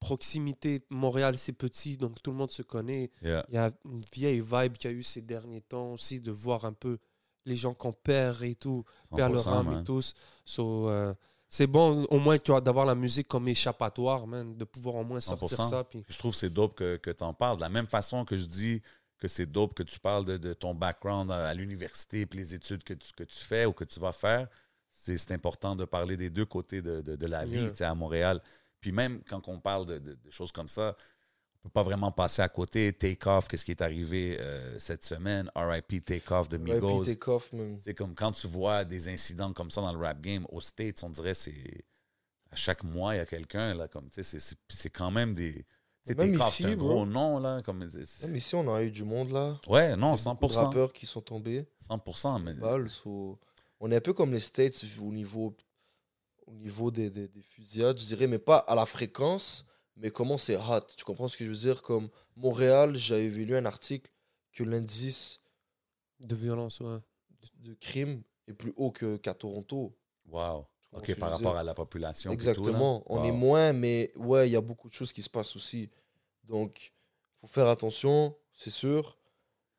proximité, 0.00 0.84
Montréal, 0.90 1.38
c'est 1.38 1.52
petit, 1.52 1.96
donc 1.96 2.20
tout 2.22 2.30
le 2.30 2.36
monde 2.36 2.50
se 2.50 2.62
connaît. 2.62 3.10
Yeah. 3.22 3.46
Il 3.48 3.54
y 3.54 3.58
a 3.58 3.70
une 3.84 4.02
vieille 4.12 4.40
vibe 4.40 4.76
qu'il 4.76 4.90
y 4.90 4.94
a 4.94 4.96
eu 4.96 5.02
ces 5.02 5.22
derniers 5.22 5.60
temps 5.62 5.92
aussi, 5.92 6.20
de 6.20 6.30
voir 6.32 6.64
un 6.64 6.72
peu 6.72 6.98
les 7.46 7.56
gens 7.56 7.72
qu'on 7.74 7.92
perd 7.92 8.42
et 8.42 8.54
tout, 8.54 8.84
perd 9.16 9.32
leur 9.32 9.44
100%, 9.46 9.52
âme 9.60 9.80
et 9.80 9.84
tous. 9.84 10.14
So, 10.44 10.88
euh, 10.88 11.14
c'est 11.54 11.66
bon, 11.66 12.04
au 12.04 12.18
moins, 12.18 12.38
tu 12.38 12.50
vois, 12.50 12.62
d'avoir 12.62 12.86
la 12.86 12.94
musique 12.94 13.28
comme 13.28 13.46
échappatoire, 13.46 14.26
man, 14.26 14.56
de 14.56 14.64
pouvoir 14.64 14.94
au 14.94 15.04
moins 15.04 15.20
sortir 15.20 15.58
100%. 15.58 15.68
ça. 15.68 15.84
Puis... 15.84 16.02
Je 16.08 16.16
trouve 16.16 16.32
que 16.32 16.38
c'est 16.38 16.48
dope 16.48 16.74
que, 16.74 16.96
que 16.96 17.10
tu 17.10 17.22
en 17.22 17.34
parles. 17.34 17.56
De 17.58 17.60
la 17.60 17.68
même 17.68 17.86
façon 17.86 18.24
que 18.24 18.36
je 18.36 18.46
dis 18.46 18.80
que 19.18 19.28
c'est 19.28 19.44
dope 19.44 19.74
que 19.74 19.82
tu 19.82 20.00
parles 20.00 20.24
de, 20.24 20.38
de 20.38 20.54
ton 20.54 20.74
background 20.74 21.30
à, 21.30 21.48
à 21.48 21.52
l'université 21.54 22.24
puis 22.24 22.38
les 22.38 22.54
études 22.54 22.82
que 22.84 22.94
tu, 22.94 23.12
que 23.12 23.24
tu 23.24 23.38
fais 23.38 23.66
ou 23.66 23.72
que 23.74 23.84
tu 23.84 24.00
vas 24.00 24.12
faire, 24.12 24.48
c'est 24.92 25.18
c'est 25.18 25.34
important 25.34 25.76
de 25.76 25.84
parler 25.84 26.16
des 26.16 26.30
deux 26.30 26.46
côtés 26.46 26.80
de, 26.80 27.02
de- 27.02 27.16
de 27.16 27.26
la 27.26 27.44
vie 27.44 27.68
Yeah. 27.78 27.90
à 27.90 27.94
Montréal. 27.94 28.40
Puis 28.80 28.90
même 28.90 29.20
quand 29.28 29.46
on 29.48 29.60
parle 29.60 29.84
de, 29.84 30.16
choses 30.30 30.52
comme 30.52 30.68
ça, 30.68 30.96
peut 31.62 31.70
pas 31.70 31.82
vraiment 31.82 32.10
passer 32.10 32.42
à 32.42 32.48
côté. 32.48 32.92
Take 32.92 33.28
Off, 33.28 33.46
qu'est-ce 33.48 33.64
qui 33.64 33.70
est 33.70 33.82
arrivé 33.82 34.36
euh, 34.40 34.78
cette 34.78 35.04
semaine? 35.04 35.50
RIP 35.54 36.04
Take 36.04 36.32
Off 36.34 36.48
de 36.48 36.56
Migos. 36.56 37.04
take 37.04 37.30
off, 37.30 37.52
man. 37.52 37.78
C'est 37.82 37.94
comme 37.94 38.14
quand 38.14 38.32
tu 38.32 38.46
vois 38.48 38.84
des 38.84 39.08
incidents 39.08 39.52
comme 39.52 39.70
ça 39.70 39.80
dans 39.80 39.92
le 39.92 39.98
rap 39.98 40.20
game, 40.20 40.44
aux 40.50 40.60
States, 40.60 41.02
on 41.04 41.10
dirait 41.10 41.34
c'est 41.34 41.84
à 42.50 42.56
chaque 42.56 42.82
mois, 42.84 43.14
il 43.14 43.18
y 43.18 43.20
a 43.20 43.26
quelqu'un, 43.26 43.72
là, 43.74 43.88
comme, 43.88 44.10
tu 44.10 44.22
sais, 44.22 44.38
c'est- 44.40 44.90
quand 44.90 45.10
même 45.10 45.32
des. 45.34 45.54
Tu 45.54 45.64
sais, 46.12 46.14
Même 46.16 46.32
Takeoff, 46.32 46.48
ici, 46.48 46.62
c'est 46.64 46.68
un 46.72 46.76
bro. 46.76 46.88
gros 46.88 47.06
nom, 47.06 47.38
là. 47.38 47.62
Comme, 47.62 47.78
Même 47.78 48.34
ici, 48.36 48.54
on 48.56 48.74
a 48.74 48.82
eu 48.82 48.90
du 48.90 49.04
monde 49.04 49.30
là. 49.30 49.58
ouais, 49.68 49.96
non, 49.96 50.16
Il 50.16 50.18
y 50.24 50.28
a 50.28 50.34
beaucoup 50.34 50.46
de 50.48 50.52
100%. 50.52 50.64
rappeurs 50.64 50.92
qui 50.92 51.06
sont 51.06 51.20
tombés. 51.22 51.64
100%, 51.88 52.38
mais. 52.40 52.54
so- 52.88 53.38
On 53.80 53.90
est 53.90 53.96
un 53.96 54.00
peu 54.00 54.12
comme 54.12 54.32
les 54.32 54.40
States 54.40 54.84
au 55.00 55.12
niveau, 55.12 55.56
au 56.46 56.52
niveau 56.54 56.90
des, 56.90 57.08
des, 57.08 57.28
des 57.28 57.42
fusillades, 57.42 57.98
je 57.98 58.04
dirais, 58.04 58.26
mais 58.26 58.38
pas 58.38 58.58
à 58.58 58.74
la 58.74 58.84
fréquence, 58.84 59.64
mais 59.96 60.10
comment 60.10 60.36
c'est 60.38 60.56
hot? 60.56 60.80
Tu 60.96 61.04
comprends 61.04 61.28
ce 61.28 61.36
que 61.36 61.44
je 61.44 61.50
veux 61.50 61.56
dire? 61.56 61.82
Comme 61.82 62.08
Montréal, 62.36 62.96
j'avais 62.96 63.28
lu 63.28 63.56
un 63.56 63.64
article 63.64 64.10
que 64.52 64.62
l'indice 64.64 65.40
De 66.20 66.34
violence, 66.34 66.80
ouais. 66.80 66.98
de 67.60 67.74
crime 67.74 68.22
est 68.46 68.52
plus 68.54 68.72
haut 68.76 68.90
que- 68.90 69.16
qu'à 69.16 69.34
Toronto. 69.34 69.96
Wow. 70.26 70.66
OK, 70.92 71.14
par 71.16 71.30
rapport 71.30 71.52
dire? 71.52 71.60
à 71.60 71.64
la 71.64 71.74
population. 71.74 72.32
Exactement. 72.32 73.02
On 73.06 73.24
est 73.24 73.32
moins, 73.32 73.72
mais 73.72 74.12
ouais, 74.16 74.48
il 74.48 74.52
y 74.52 74.56
a 74.56 74.60
beaucoup 74.60 74.88
de 74.88 74.94
choses 74.94 75.12
qui 75.12 75.22
se 75.22 75.30
passent 75.30 75.56
aussi. 75.56 75.88
Donc, 76.44 76.92
faut 77.40 77.46
faire 77.46 77.68
attention, 77.68 78.36
c'est 78.52 78.70
sûr. 78.70 79.16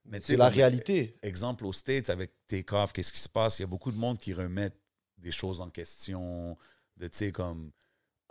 Mais 0.05 0.19
C'est 0.21 0.35
la 0.37 0.49
réalité. 0.49 1.17
Exemple, 1.21 1.65
aux 1.65 1.71
States, 1.73 2.09
avec 2.09 2.31
Takeoff, 2.47 2.91
qu'est-ce 2.93 3.13
qui 3.13 3.19
se 3.19 3.29
passe? 3.29 3.59
Il 3.59 3.61
y 3.61 3.65
a 3.65 3.67
beaucoup 3.67 3.91
de 3.91 3.97
monde 3.97 4.17
qui 4.17 4.33
remettent 4.33 4.79
des 5.17 5.31
choses 5.31 5.61
en 5.61 5.69
question, 5.69 6.57
de, 6.97 7.07
tu 7.07 7.17
sais, 7.17 7.31
comme, 7.31 7.71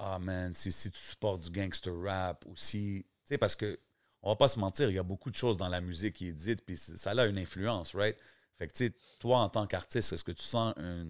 ah, 0.05 0.19
man, 0.19 0.53
si, 0.55 0.73
si 0.73 0.91
tu 0.91 0.99
supportes 0.99 1.43
du 1.43 1.51
gangster 1.51 1.93
rap 2.03 2.45
ou 2.47 2.57
si. 2.57 3.05
Tu 3.05 3.29
sais, 3.35 3.39
parce 3.39 3.55
que, 3.57 3.79
on 4.23 4.31
va 4.31 4.37
pas 4.37 4.49
se 4.49 4.59
mentir, 4.59 4.89
il 4.91 4.95
y 4.95 4.99
a 4.99 5.03
beaucoup 5.03 5.31
de 5.31 5.37
choses 5.37 5.57
dans 5.57 5.69
la 5.69 5.81
musique 5.81 6.15
qui 6.17 6.29
est 6.29 6.33
dite, 6.33 6.65
puis 6.65 6.77
ça 6.77 7.11
a 7.13 7.27
une 7.27 7.39
influence, 7.39 7.95
right? 7.95 8.17
Fait 8.57 8.67
que, 8.69 8.73
tu 8.73 8.87
sais, 8.87 8.93
toi, 9.19 9.39
en 9.39 9.49
tant 9.49 9.67
qu'artiste, 9.67 10.13
est-ce 10.13 10.25
que 10.25 10.33
tu 10.33 10.43
sens 10.45 10.75
un- 10.77 11.07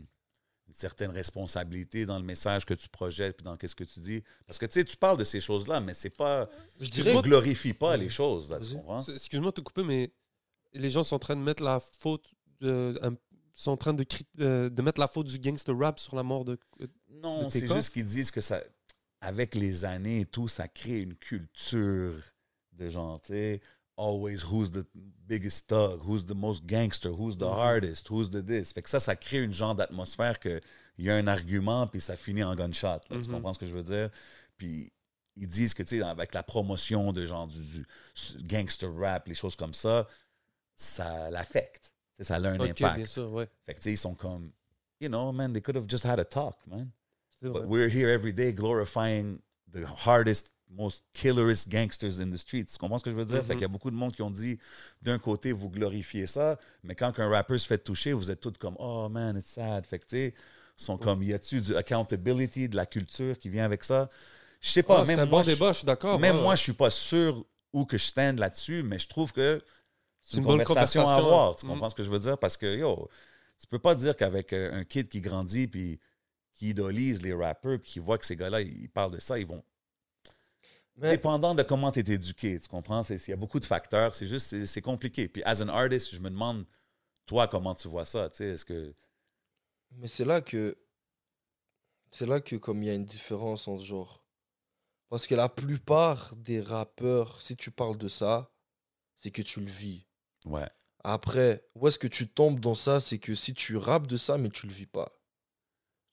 une 0.69 0.75
certaine 0.75 1.11
responsabilité 1.11 2.07
dans 2.07 2.19
le 2.19 2.25
message 2.25 2.65
que 2.65 2.73
tu 2.75 2.89
projettes, 2.89 3.37
puis 3.39 3.45
dans 3.45 3.57
qu'est-ce 3.57 3.75
que 3.75 3.85
tu 3.85 4.01
dis? 4.01 4.23
Parce 4.47 4.59
que, 4.59 4.67
tu 4.67 4.75
sais, 4.75 4.85
tu 4.85 4.97
parles 4.97 5.19
de 5.19 5.25
ces 5.25 5.41
choses-là, 5.41 5.81
mais 5.81 5.93
c'est 5.95 6.11
pas. 6.11 6.49
Je 6.81 6.85
Tu 6.87 6.91
dirais 7.03 7.15
ne 7.17 7.21
glorifies 7.21 7.75
pas 7.75 7.97
les 7.97 8.09
choses, 8.09 8.51
là, 8.51 8.59
tu 8.61 8.75
comprends? 8.77 9.01
C'est- 9.01 9.15
Excuse-moi 9.15 9.51
de 9.51 9.57
te 9.57 9.61
couper, 9.61 9.83
mais 9.83 10.11
les 10.73 10.89
gens 10.91 11.03
sont 11.03 11.17
en 11.17 11.19
train 11.19 11.37
de 11.37 11.43
mettre 11.43 11.63
la 11.63 11.81
faute, 11.81 12.25
de, 12.61 12.99
un- 13.03 13.15
sont 13.55 13.73
en 13.73 13.77
train 13.77 13.93
de, 13.93 14.07
euh, 14.41 14.71
de 14.71 14.83
mettre 14.83 14.99
la 15.01 15.09
faute 15.09 15.27
du 15.27 15.39
gangster 15.39 15.77
rap 15.77 15.99
sur 16.01 16.15
la 16.17 16.23
mort 16.23 16.45
de. 16.47 16.59
euh, 16.81 16.87
Non, 17.11 17.45
de 17.45 17.49
c'est 17.51 17.61
Takeoff? 17.63 17.77
juste 17.77 17.91
qu'ils 17.93 18.07
disent 18.07 18.31
que 18.31 18.41
ça, 18.41 18.63
avec 19.23 19.55
les 19.55 19.85
années 19.85 20.21
et 20.21 20.27
tout, 20.27 20.49
ça 20.49 20.69
crée 20.69 21.01
une 21.01 21.15
culture 21.15 22.15
de 22.73 22.89
genre, 22.89 23.21
tu 23.21 23.33
sais, 23.33 23.61
always 23.97 24.43
who's 24.45 24.71
the 24.73 24.85
biggest 24.95 25.69
thug, 25.69 26.01
who's 26.05 26.27
the 26.27 26.35
most 26.35 26.65
gangster, 26.67 27.11
who's 27.13 27.37
the 27.39 27.43
hardest, 27.45 28.11
who's 28.11 28.31
the 28.31 28.45
this. 28.45 28.73
Fait 28.73 28.83
que 28.83 28.91
ça, 28.91 28.99
ça 29.01 29.15
crée 29.17 29.39
une 29.43 29.53
genre 29.53 29.75
d'atmosphère 29.75 30.39
que 30.41 30.61
il 30.99 31.05
y 31.07 31.11
a 31.11 31.15
un 31.17 31.27
argument 31.27 31.87
puis 31.87 32.01
ça 32.01 32.17
finit 32.17 32.43
en 32.43 32.55
gunshot. 32.55 32.87
là. 32.89 33.01
Tu 33.11 33.17
Mhm. 33.19 33.27
comprends 33.29 33.53
ce 33.55 33.59
que 33.59 33.67
je 33.67 33.73
veux 33.75 33.83
dire? 33.83 34.11
Puis 34.57 34.93
ils 35.37 35.49
disent 35.49 35.73
que, 35.73 35.83
tu 35.83 35.99
sais, 35.99 36.03
avec 36.05 36.35
la 36.35 36.43
promotion 36.43 37.13
de 37.13 37.25
genre 37.25 37.49
du, 37.49 37.61
du 37.65 37.87
gangster 38.43 38.93
rap, 38.95 39.29
les 39.29 39.35
choses 39.35 39.57
comme 39.57 39.73
ça, 39.75 40.07
ça 40.77 41.31
l'affecte. 41.31 41.95
Ça 42.21 42.37
a 42.37 42.39
un 42.39 42.61
impact. 42.61 42.97
bien 42.97 43.07
sûr, 43.07 43.33
ouais. 43.33 43.49
Fait 43.67 43.75
que, 43.75 43.79
tu 43.81 43.85
sais, 43.85 43.93
ils 43.93 43.99
sont 43.99 44.15
comme, 44.15 44.53
you 45.01 45.09
know, 45.09 45.33
man, 45.33 45.53
they 45.53 45.63
could 45.63 45.77
have 45.77 45.89
just 45.89 46.05
had 46.05 46.19
a 46.21 46.25
talk, 46.25 46.57
man. 46.67 46.91
But 47.43 47.67
we're 47.67 47.89
here 47.89 48.09
every 48.09 48.33
day 48.33 48.53
glorifying 48.53 49.41
the 49.73 49.85
hardest, 49.85 50.51
most 50.71 51.03
killerest 51.13 51.69
gangsters 51.69 52.21
in 52.21 52.31
the 52.31 52.39
streets. 52.39 52.73
Tu 52.73 52.79
comprends 52.79 52.99
ce 52.99 53.05
que 53.05 53.11
je 53.11 53.17
veux 53.17 53.25
dire? 53.25 53.39
Mhm. 53.39 53.45
Fait 53.45 53.55
qu'il 53.55 53.63
y 53.63 53.65
a 53.65 53.69
beaucoup 53.69 53.91
de 53.91 53.97
monde 53.97 54.13
qui 54.15 54.23
ont 54.23 54.31
dit, 54.31 54.59
d'un 55.03 55.19
côté, 55.19 55.53
vous 55.53 55.69
glorifiez 55.69 56.27
ça, 56.27 56.59
mais 56.85 56.95
quand 56.95 57.19
un 57.19 57.29
rappeur 57.29 57.59
se 57.59 57.67
fait 57.67 57.79
toucher, 57.79 58.13
vous 58.13 58.31
êtes 58.31 58.41
tous 58.41 58.53
comme, 58.59 58.77
oh 58.79 59.09
man, 59.09 59.37
it's 59.37 59.51
sad. 59.51 59.87
Fait 59.87 59.99
que, 59.99 60.07
tu 60.07 60.17
sais, 60.17 60.35
sont 60.77 60.97
comme, 60.99 61.23
y 61.23 61.33
a-tu 61.33 61.61
du 61.61 61.77
accountability, 61.77 62.69
de 62.69 62.77
la 62.77 62.87
culture 62.87 63.39
qui 63.39 63.49
vient 63.49 63.65
avec 63.65 63.85
ça? 63.85 64.09
Je 64.61 64.69
sais 64.71 64.83
pas, 64.83 65.05
c'est 65.05 65.17
même 65.17 65.27
un 65.27 65.27
moi, 65.27 65.43
bon 65.43 65.49
je- 65.49 65.55
débat, 65.55 65.73
je 65.73 65.79
suis 65.79 65.87
d'accord. 65.87 66.19
même 66.19 66.37
ouais, 66.37 66.43
moi, 66.43 66.55
je 66.55 66.63
suis 66.63 66.73
pas 66.73 66.91
sûr 66.91 67.45
où 67.73 67.85
que 67.85 67.99
je 67.99 68.05
stand 68.05 68.39
là-dessus, 68.39 68.83
mais 68.85 68.99
je 68.99 69.09
trouve 69.09 69.33
que 69.33 69.61
c'est 70.23 70.37
une, 70.37 70.45
une 70.45 70.47
bonne 70.49 70.65
conversation, 70.65 71.07
à 71.07 71.15
avoir. 71.15 71.57
Tu 71.57 71.67
Mm. 71.67 71.69
comprends 71.71 71.91
ce 71.91 71.95
que 71.95 72.05
je 72.05 72.11
veux 72.11 72.21
dire? 72.21 72.39
Parce 72.39 72.57
que, 72.57 72.77
yo, 72.77 73.09
tu 73.61 73.67
peux 73.67 73.79
pas 73.81 73.95
dire 73.95 74.17
qu'avec 74.17 74.53
euh, 74.53 74.73
un 74.73 74.85
kid 74.85 75.09
qui 75.09 75.21
grandit 75.21 75.67
puis 75.67 75.99
qui 76.63 76.69
idolise 76.71 77.21
les 77.23 77.35
rappeurs 77.35 77.81
puis 77.81 77.91
qui 77.93 77.99
voit 77.99 78.19
que 78.19 78.25
ces 78.25 78.37
gars-là, 78.37 78.61
ils 78.61 78.89
parlent 78.89 79.11
de 79.13 79.19
ça, 79.19 79.37
ils 79.37 79.47
vont. 79.47 79.65
Mais 80.97 81.11
Dépendant 81.11 81.57
de 81.57 81.63
comment 81.65 81.91
tu 81.91 81.99
es 81.99 82.15
éduqué, 82.15 82.61
tu 82.61 82.69
comprends? 82.69 83.03
C'est- 83.03 83.27
Il 83.27 83.31
y 83.31 83.35
a 83.35 83.37
beaucoup 83.37 83.59
de 83.59 83.65
facteurs. 83.65 84.15
C'est 84.15 84.27
juste, 84.29 84.47
c'est- 84.47 84.67
c'est 84.67 84.81
compliqué. 84.83 85.27
Puis, 85.27 85.43
as 85.45 85.61
an 85.63 85.69
artist, 85.69 86.15
je 86.15 86.21
me 86.21 86.31
demande, 86.31 86.65
toi, 87.27 87.49
comment 87.49 87.75
tu 87.75 87.89
vois 87.89 88.05
ça? 88.05 88.29
Tu 88.31 88.37
sais, 88.37 88.49
est-ce 88.51 88.65
que. 88.65 88.95
Mais 89.93 90.07
c'est 90.07 90.25
là 90.25 90.41
que. 90.41 90.77
C'est 92.11 92.27
là 92.27 92.41
que, 92.41 92.55
comme 92.57 92.83
il 92.83 92.87
y 92.87 92.91
a 92.91 92.95
une 92.95 93.07
différence 93.07 93.67
en 93.67 93.77
ce 93.77 93.85
genre. 93.85 94.25
Parce 95.09 95.27
que 95.27 95.35
la 95.35 95.49
plupart 95.49 96.37
des 96.37 96.61
rappeurs, 96.61 97.43
si 97.43 97.57
tu 97.57 97.71
parles 97.73 97.99
de 97.99 98.09
ça, 98.09 98.53
c'est 99.17 99.31
que 99.33 99.43
tu 99.43 99.61
le 99.61 99.71
vis. 99.71 100.07
Ouais. 100.45 100.69
Après, 101.03 101.67
où 101.75 101.89
est-ce 101.89 101.99
que 101.99 102.07
tu 102.07 102.29
tombes 102.29 102.61
dans 102.61 102.75
ça? 102.77 103.01
C'est 103.01 103.19
que 103.19 103.35
si 103.35 103.53
tu 103.55 103.77
rappes 103.77 104.07
de 104.07 104.17
ça, 104.17 104.39
mais 104.39 104.51
tu 104.51 104.67
le 104.67 104.73
vis 104.73 104.87
pas. 104.87 105.11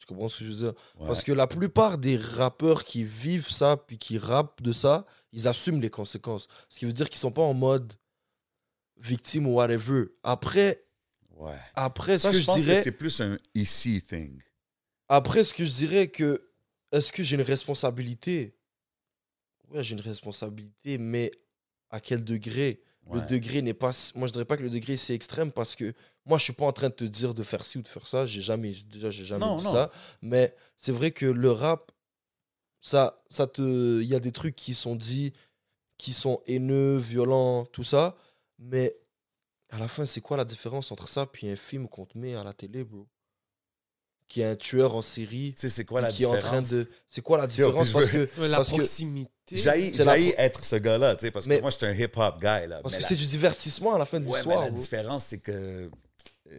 Comprends 0.09 0.27
ce 0.29 0.39
que 0.39 0.45
je 0.45 0.49
veux 0.49 0.55
dire? 0.57 0.73
Ouais. 0.99 1.07
Parce 1.07 1.23
que 1.23 1.31
la 1.31 1.47
plupart 1.47 1.97
des 1.97 2.17
rappeurs 2.17 2.83
qui 2.83 3.03
vivent 3.03 3.49
ça, 3.51 3.77
puis 3.77 3.97
qui 3.97 4.17
rappent 4.17 4.61
de 4.61 4.71
ça, 4.71 5.05
ils 5.31 5.47
assument 5.47 5.79
les 5.79 5.89
conséquences. 5.89 6.47
Ce 6.67 6.79
qui 6.79 6.85
veut 6.85 6.93
dire 6.93 7.09
qu'ils 7.09 7.19
sont 7.19 7.31
pas 7.31 7.43
en 7.43 7.53
mode 7.53 7.93
victime 8.97 9.47
ou 9.47 9.55
whatever. 9.55 10.05
Après, 10.23 10.83
Ouais. 11.35 11.57
après 11.75 12.17
ce 12.17 12.23
Ça, 12.23 12.29
que 12.31 12.35
je 12.35 12.41
je 12.41 12.45
pense 12.47 12.59
dirais. 12.59 12.77
que 12.77 12.83
c'est 12.83 12.91
plus 12.91 13.21
un 13.21 13.37
ici 13.55 14.01
thing. 14.01 14.41
Après, 15.07 15.43
ce 15.43 15.53
que 15.53 15.63
je 15.63 15.71
dirais 15.71 16.07
que. 16.07 16.41
Est-ce 16.91 17.11
que 17.11 17.21
j'ai 17.23 17.35
une 17.35 17.43
responsabilité? 17.43 18.55
Ouais, 19.69 19.83
j'ai 19.83 19.93
une 19.93 20.01
responsabilité, 20.01 20.97
mais 20.97 21.29
à 21.91 21.99
quel 21.99 22.25
degré? 22.25 22.81
Le 23.11 23.21
degré 23.21 23.61
n'est 23.61 23.73
pas. 23.73 23.91
Moi, 24.15 24.27
je 24.27 24.33
dirais 24.33 24.45
pas 24.45 24.55
que 24.57 24.63
le 24.63 24.69
degré 24.69 24.95
c'est 24.97 25.15
extrême 25.15 25.51
parce 25.51 25.75
que 25.75 25.93
moi, 26.25 26.37
je 26.37 26.43
suis 26.43 26.53
pas 26.53 26.65
en 26.65 26.71
train 26.73 26.89
de 26.89 26.93
te 26.93 27.03
dire 27.05 27.33
de 27.33 27.43
faire 27.43 27.65
ci 27.65 27.77
ou 27.77 27.81
de 27.81 27.87
faire 27.87 28.05
ça. 28.05 28.25
J'ai 28.25 28.41
jamais, 28.41 28.71
déjà, 28.91 29.09
j'ai 29.09 29.25
jamais 29.25 29.45
Non, 29.45 29.55
dit 29.55 29.63
non. 29.63 29.71
ça. 29.71 29.91
Mais 30.21 30.55
c'est 30.77 30.91
vrai 30.91 31.11
que 31.11 31.25
le 31.25 31.51
rap, 31.51 31.91
ça, 32.81 33.21
ça 33.29 33.47
te, 33.47 33.99
il 34.01 34.07
y 34.07 34.15
a 34.15 34.19
des 34.19 34.31
trucs 34.31 34.55
qui 34.55 34.75
sont 34.75 34.95
dits, 34.95 35.33
qui 35.97 36.13
sont 36.13 36.41
haineux, 36.45 36.97
violents, 36.97 37.65
tout 37.65 37.83
ça. 37.83 38.15
Mais 38.59 38.95
à 39.69 39.79
la 39.79 39.87
fin, 39.87 40.05
c'est 40.05 40.21
quoi 40.21 40.37
la 40.37 40.45
différence 40.45 40.91
entre 40.91 41.07
ça 41.09 41.25
puis 41.25 41.49
un 41.49 41.55
film 41.55 41.87
qu'on 41.87 42.05
te 42.05 42.17
met 42.17 42.35
à 42.35 42.43
la 42.43 42.53
télé, 42.53 42.83
bro? 42.83 43.07
Qui 44.29 44.39
est 44.41 44.45
un 44.45 44.55
tueur 44.55 44.95
en 44.95 45.01
série, 45.01 45.53
Tu 45.55 45.61
sais, 45.61 45.69
c'est 45.69 45.83
quoi 45.83 45.99
et 45.99 46.03
la 46.03 46.09
qui 46.09 46.23
est 46.23 46.25
en 46.27 46.35
différence? 46.35 46.67
train 46.67 46.75
de. 46.75 46.87
C'est 47.07 47.21
quoi 47.21 47.37
la 47.39 47.47
différence? 47.47 47.89
Parce 47.89 48.05
je 48.05 48.11
que 48.25 48.41
la 48.43 48.57
parce 48.57 48.69
proximité. 48.69 49.31
C'est 49.57 50.03
la 50.05 50.19
être 50.19 50.63
ce 50.63 50.75
gars-là, 50.77 51.15
tu 51.15 51.21
sais, 51.21 51.31
parce 51.31 51.45
que 51.45 51.49
Mais- 51.49 51.59
moi, 51.61 51.71
je 51.71 51.77
suis 51.77 51.85
un 51.87 51.91
hip-hop 51.93 52.35
guy, 52.39 52.67
là. 52.67 52.79
parce 52.83 52.93
Mais 52.93 52.97
que 52.99 53.01
la- 53.03 53.07
c'est 53.09 53.15
du 53.15 53.25
divertissement 53.25 53.95
à 53.95 53.97
la 53.99 54.05
fin 54.05 54.19
de 54.19 54.25
Ouais, 54.25 54.31
mais 54.31 54.37
l'histoire. 54.37 54.61
la 54.61 54.71
différence, 54.71 55.25
c'est 55.25 55.39
que... 55.39 55.51
euh, 55.51 55.89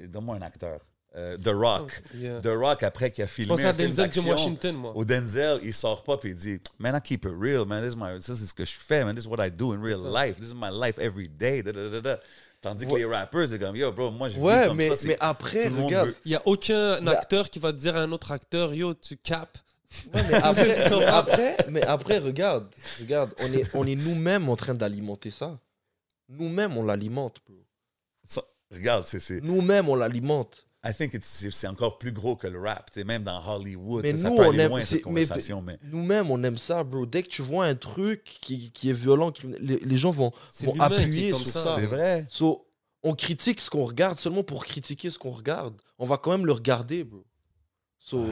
Donne-moi 0.08 0.36
un 0.36 0.42
acteur. 0.42 0.80
Euh, 1.16 1.36
The 1.38 1.48
Rock. 1.52 2.02
Yeah. 2.14 2.40
The 2.40 2.46
Rock, 2.54 2.82
après 2.84 3.10
qu'il 3.10 3.24
a 3.24 3.26
Je 3.26 3.32
filmé 3.32 3.48
pense 3.48 3.64
à 3.64 3.72
Denzel 3.72 3.96
d'action, 3.96 4.22
Washington, 4.28 4.76
moi. 4.76 4.92
Au 4.94 5.04
Denzel, 5.04 5.58
il 5.64 5.74
sort 5.74 6.04
pas 6.04 6.16
puis 6.16 6.30
il 6.30 6.36
dit 6.36 6.60
Man, 6.78 6.94
I 6.96 7.00
keep 7.00 7.24
it 7.24 7.32
real, 7.36 7.64
man. 7.66 7.82
This 7.84 7.94
is, 7.94 7.96
my, 7.96 8.22
ça, 8.22 8.36
c'est 8.36 8.46
ce 8.46 8.54
que 8.54 8.64
je 8.64 8.72
fais, 8.78 9.04
man. 9.04 9.14
This 9.16 9.24
is 9.24 9.28
what 9.28 9.44
I 9.44 9.50
do 9.50 9.72
in 9.72 9.82
real 9.82 9.98
life. 10.12 10.38
This 10.38 10.50
is 10.50 10.54
my 10.54 10.70
life 10.72 10.98
every 11.00 11.28
day. 11.28 11.62
Da, 11.64 11.72
da, 11.72 11.88
da, 11.88 12.00
da. 12.00 12.20
Tandis 12.60 12.84
que 12.86 12.90
Ouais. 12.92 12.98
les 13.00 13.04
rappers, 13.06 13.48
c'est 13.48 13.58
comme 13.58 13.74
Yo, 13.74 13.90
bro, 13.90 14.10
moi, 14.10 14.28
je 14.28 14.34
vis 14.34 14.40
Ouais, 14.40 14.66
comme 14.66 14.76
mais, 14.76 14.88
ça. 14.90 14.96
c'est- 14.96 15.08
mais 15.08 15.16
après, 15.20 15.68
regarde. 15.68 16.14
Il 16.26 16.30
n'y 16.30 16.34
a 16.36 16.42
aucun 16.44 17.00
Bah- 17.00 17.12
acteur 17.12 17.48
qui 17.48 17.58
va 17.58 17.72
dire 17.72 17.96
à 17.96 18.00
un 18.00 18.12
autre 18.12 18.32
acteur 18.32 18.74
Yo, 18.74 18.92
tu 18.94 19.16
capes. 19.16 19.56
Ouais, 20.14 20.20
mais 20.28 20.34
après, 20.44 20.90
mais 20.90 21.04
après, 21.06 21.56
mais 21.70 21.82
après, 21.82 22.18
regarde, 22.18 22.66
regarde, 23.00 23.32
on 23.40 23.52
est, 23.52 23.64
on 23.74 23.86
est 23.86 23.96
nous-mêmes 23.96 24.48
en 24.48 24.56
train 24.56 24.74
d'alimenter 24.74 25.30
ça. 25.30 25.58
Nous-mêmes, 26.28 26.76
on 26.76 26.82
l'alimente, 26.84 27.38
bro. 27.48 27.56
ça- 28.24 28.44
Regarde, 28.70 29.04
c'est. 29.06 29.18
c'est- 29.20 29.40
Nous-mêmes, 29.40 29.88
on 29.88 29.96
l'alimente. 29.96 30.66
I 30.82 30.94
think 30.94 31.12
it's- 31.14 31.50
c'est 31.50 31.66
encore 31.66 31.98
plus 31.98 32.10
gros 32.12 32.36
que 32.36 32.46
le 32.46 32.58
rap. 32.58 32.90
tu 32.90 33.00
sais, 33.00 33.04
Même 33.04 33.22
dans 33.22 33.42
Hollywood, 33.46 34.02
Mais 34.02 34.16
ça 34.16 34.30
nous, 34.30 34.36
peut 34.36 34.44
on 34.46 34.50
aller 34.50 34.60
aime- 34.60 34.70
loin, 34.70 34.80
c'est- 34.80 34.86
cette 34.86 34.98
mais- 35.00 35.02
conversation. 35.26 35.60
Mais, 35.62 35.78
Nous-mêmes, 35.82 36.30
on 36.30 36.42
aime 36.42 36.56
ça, 36.56 36.82
bro. 36.84 37.04
Dès 37.04 37.22
que 37.22 37.28
tu 37.28 37.42
vois 37.42 37.66
un 37.66 37.74
truc 37.74 38.24
qui, 38.24 38.70
qui 38.72 38.88
est 38.90 38.94
violent, 38.94 39.30
qui- 39.30 39.46
les, 39.60 39.76
les 39.78 39.96
gens 39.98 40.10
vont, 40.10 40.32
vont 40.60 40.80
appuyer 40.80 41.32
sur 41.34 41.46
ça. 41.46 41.62
ça. 41.64 41.76
c'est 41.78 41.86
vrai. 41.86 42.26
So, 42.30 42.66
on 43.02 43.14
critique 43.14 43.60
ce 43.60 43.68
qu'on 43.68 43.84
regarde 43.84 44.18
seulement 44.18 44.42
pour 44.42 44.64
critiquer 44.64 45.10
ce 45.10 45.18
qu'on 45.18 45.30
regarde. 45.32 45.74
On 45.98 46.06
va 46.06 46.16
quand 46.16 46.30
même 46.30 46.46
le 46.46 46.52
regarder, 46.52 47.04
bro. 47.04 47.24
So, 47.98 48.26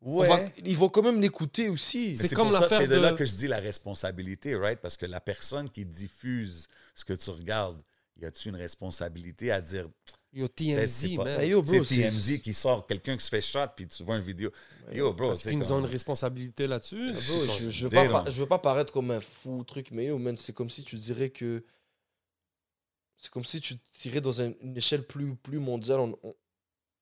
Ouais. 0.00 0.28
va- 0.28 0.40
ils 0.64 0.76
vont 0.76 0.88
quand 0.88 1.02
même 1.02 1.20
l'écouter 1.20 1.68
aussi. 1.68 2.16
C'est 2.16 2.34
comme 2.34 2.52
ça- 2.52 2.60
l'affaire 2.60 2.80
C'est 2.82 2.88
de 2.88 2.96
là 2.96 3.12
de- 3.12 3.16
que 3.16 3.24
je 3.24 3.32
dis 3.34 3.48
la 3.48 3.58
responsabilité, 3.58 4.54
right? 4.54 4.78
Parce 4.80 4.96
que 4.96 5.06
la 5.06 5.20
personne 5.20 5.70
qui 5.70 5.84
diffuse 5.86 6.68
ce 6.94 7.04
que 7.04 7.14
tu 7.14 7.30
regardes, 7.30 7.80
y 8.20 8.24
a-tu 8.26 8.48
une 8.50 8.56
responsabilité 8.56 9.50
à 9.50 9.60
dire 9.62 9.88
Yo, 10.36 10.48
Ben, 10.58 10.86
c'est 10.88 11.06
TMZ, 11.06 11.16
man. 11.18 11.40
Hey, 11.40 11.50
yo, 11.50 11.62
bro, 11.62 11.84
c'est 11.84 11.94
c'est- 12.10 12.10
TMZ 12.34 12.40
qui 12.42 12.54
sort 12.54 12.86
quelqu'un 12.88 13.16
qui 13.16 13.22
se 13.24 13.28
fait 13.28 13.40
shot 13.40 13.68
puis 13.76 13.86
tu 13.86 14.02
vois 14.02 14.16
une 14.16 14.22
vidéo. 14.24 14.50
Yo, 14.92 15.12
bro, 15.12 15.32
c'est 15.36 15.50
qu'ils 15.50 15.72
ont 15.72 15.78
une 15.78 15.86
responsabilité 15.86 16.66
là-dessus. 16.66 17.14
Je, 17.14 17.70
je 17.70 17.84
veux 17.86 17.90
pas, 17.90 18.08
pa- 18.08 18.22
don't. 18.22 18.30
je 18.34 18.40
veux 18.40 18.48
pas 18.48 18.58
paraître 18.58 18.92
comme 18.92 19.12
un 19.12 19.20
fou 19.20 19.62
truc, 19.62 19.92
mais 19.92 20.06
yo, 20.06 20.18
man, 20.18 20.36
c'est 20.36 20.52
comme 20.52 20.68
si 20.70 20.82
tu 20.82 20.96
dirais 20.96 21.30
que. 21.30 21.64
C'est 23.16 23.30
comme 23.30 23.44
si 23.44 23.60
tu 23.60 23.78
tirais 23.78 24.20
dans 24.20 24.42
un- 24.42 24.52
une 24.60 24.76
échelle 24.76 25.06
plus, 25.06 25.36
plus 25.36 25.60
mondiale. 25.60 26.00
on- 26.00 26.18
on- 26.24 26.34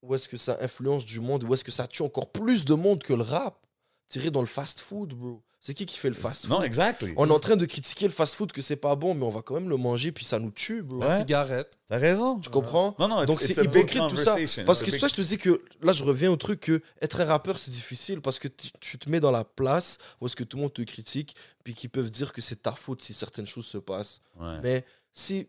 où 0.02 0.14
est-ce 0.14 0.28
que 0.28 0.36
ça 0.36 0.58
influence 0.60 1.06
du 1.06 1.18
monde 1.20 1.44
Où 1.44 1.54
est-ce 1.54 1.64
que 1.64 1.70
ça 1.72 1.86
tue 1.86 2.02
encore 2.02 2.30
plus 2.32 2.64
de 2.66 2.74
monde 2.74 3.02
que 3.02 3.12
le 3.14 3.22
rap 3.22 3.64
Tirer 4.08 4.30
dans 4.30 4.40
le 4.42 4.46
fast-food, 4.46 5.14
bro. 5.14 5.42
C'est 5.64 5.74
qui 5.74 5.86
qui 5.86 5.96
fait 5.96 6.08
le 6.08 6.16
fast-food 6.16 6.50
Non, 6.50 6.62
exactly. 6.64 7.14
On 7.16 7.28
est 7.28 7.32
en 7.32 7.38
train 7.38 7.54
de 7.54 7.64
critiquer 7.66 8.06
le 8.06 8.12
fast-food 8.12 8.50
que 8.50 8.60
c'est 8.60 8.74
pas 8.74 8.96
bon, 8.96 9.14
mais 9.14 9.24
on 9.24 9.28
va 9.28 9.42
quand 9.42 9.54
même 9.54 9.68
le 9.68 9.76
manger, 9.76 10.10
puis 10.10 10.24
ça 10.24 10.40
nous 10.40 10.50
tue, 10.50 10.82
bro. 10.82 10.98
La 10.98 11.06
Ouais. 11.06 11.18
cigarette. 11.20 11.70
T'as 11.88 11.98
raison. 11.98 12.40
Tu 12.40 12.50
comprends? 12.50 12.96
Non, 12.98 13.06
non, 13.06 13.18
it's- 13.22 13.26
Donc 13.28 13.40
c'est 13.42 13.56
hypocrite 13.62 14.02
tout 14.08 14.16
ça. 14.16 14.34
Parce 14.34 14.42
It's 14.42 14.56
que 14.56 14.70
a 14.70 14.74
c'est 14.74 14.84
big- 14.90 14.98
ça, 15.00 15.06
je 15.06 15.14
te 15.14 15.20
dis 15.20 15.38
que 15.38 15.62
là, 15.80 15.92
je 15.92 16.02
reviens 16.02 16.32
au 16.32 16.36
truc 16.36 16.58
que 16.58 16.82
être 17.00 17.20
un 17.20 17.26
rappeur, 17.26 17.60
c'est 17.60 17.70
difficile 17.70 18.20
parce 18.20 18.40
que 18.40 18.48
tu, 18.48 18.98
te 18.98 19.08
mets 19.08 19.20
dans 19.20 19.30
la 19.30 19.44
place 19.44 19.98
où 20.20 20.26
est-ce 20.26 20.34
que 20.34 20.42
tout 20.42 20.56
le 20.56 20.62
monde 20.64 20.72
te 20.72 20.82
critique, 20.82 21.36
puis 21.62 21.74
qu'ils 21.74 21.90
peuvent 21.90 22.10
dire 22.10 22.32
que 22.32 22.40
c'est 22.40 22.62
ta 22.62 22.72
faute 22.72 23.00
si 23.00 23.14
certaines 23.14 23.46
choses 23.46 23.66
se 23.66 23.78
passent. 23.78 24.20
Ouais. 24.40 24.58
Mais 24.64 24.84
si 25.12 25.48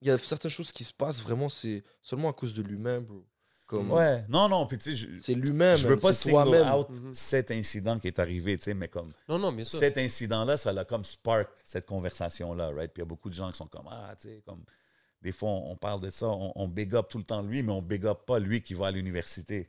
il 0.00 0.08
y 0.08 0.10
a 0.10 0.16
certaines 0.16 0.50
choses 0.50 0.72
qui 0.72 0.82
se 0.84 0.94
passent, 0.94 1.20
vraiment, 1.20 1.50
c'est 1.50 1.84
seulement 2.00 2.30
à 2.30 2.32
cause 2.32 2.54
de 2.54 2.62
l'humain, 2.62 3.00
bro. 3.02 3.22
Comme, 3.66 3.90
Ouais. 3.90 4.24
Non, 4.28 4.48
non, 4.48 4.64
puis 4.66 4.78
tu 4.78 4.90
sais, 4.90 4.94
je, 4.96 5.08
C'est 5.20 5.34
l'humain, 5.34 5.74
je 5.74 5.88
veux 5.88 5.96
pas 5.96 6.12
c'est 6.12 6.30
single 6.30 6.64
out 6.72 6.88
Mhm. 6.88 7.14
cet 7.14 7.50
incident 7.50 7.98
qui 7.98 8.06
est 8.06 8.18
arrivé, 8.20 8.56
tu 8.56 8.62
sais, 8.64 8.74
mais 8.74 8.86
comme 8.86 9.10
Non, 9.28 9.38
non, 9.40 9.50
bien 9.50 9.64
sûr. 9.64 9.78
cet 9.80 9.98
incident-là, 9.98 10.56
ça 10.56 10.70
a 10.70 10.84
comme 10.84 11.04
spark 11.04 11.48
cette 11.64 11.84
conversation-là, 11.86 12.68
right? 12.70 12.92
Puis 12.92 13.00
il 13.00 13.04
y 13.04 13.06
a 13.06 13.08
beaucoup 13.08 13.28
de 13.28 13.34
gens 13.34 13.50
qui 13.50 13.56
sont 13.56 13.66
comme, 13.66 13.88
ah, 13.90 14.14
tu 14.20 14.28
sais, 14.28 14.42
comme, 14.46 14.62
des 15.20 15.32
fois, 15.32 15.48
on, 15.48 15.72
on 15.72 15.76
parle 15.76 16.00
de 16.00 16.10
ça, 16.10 16.28
on, 16.28 16.52
on 16.54 16.68
big 16.68 16.94
up 16.94 17.06
tout 17.10 17.18
le 17.18 17.24
temps 17.24 17.42
lui, 17.42 17.62
mais 17.64 17.72
on 17.72 17.82
big 17.82 18.06
up 18.06 18.20
pas 18.24 18.38
lui 18.38 18.62
qui 18.62 18.74
va 18.74 18.86
à 18.86 18.90
l'université. 18.92 19.64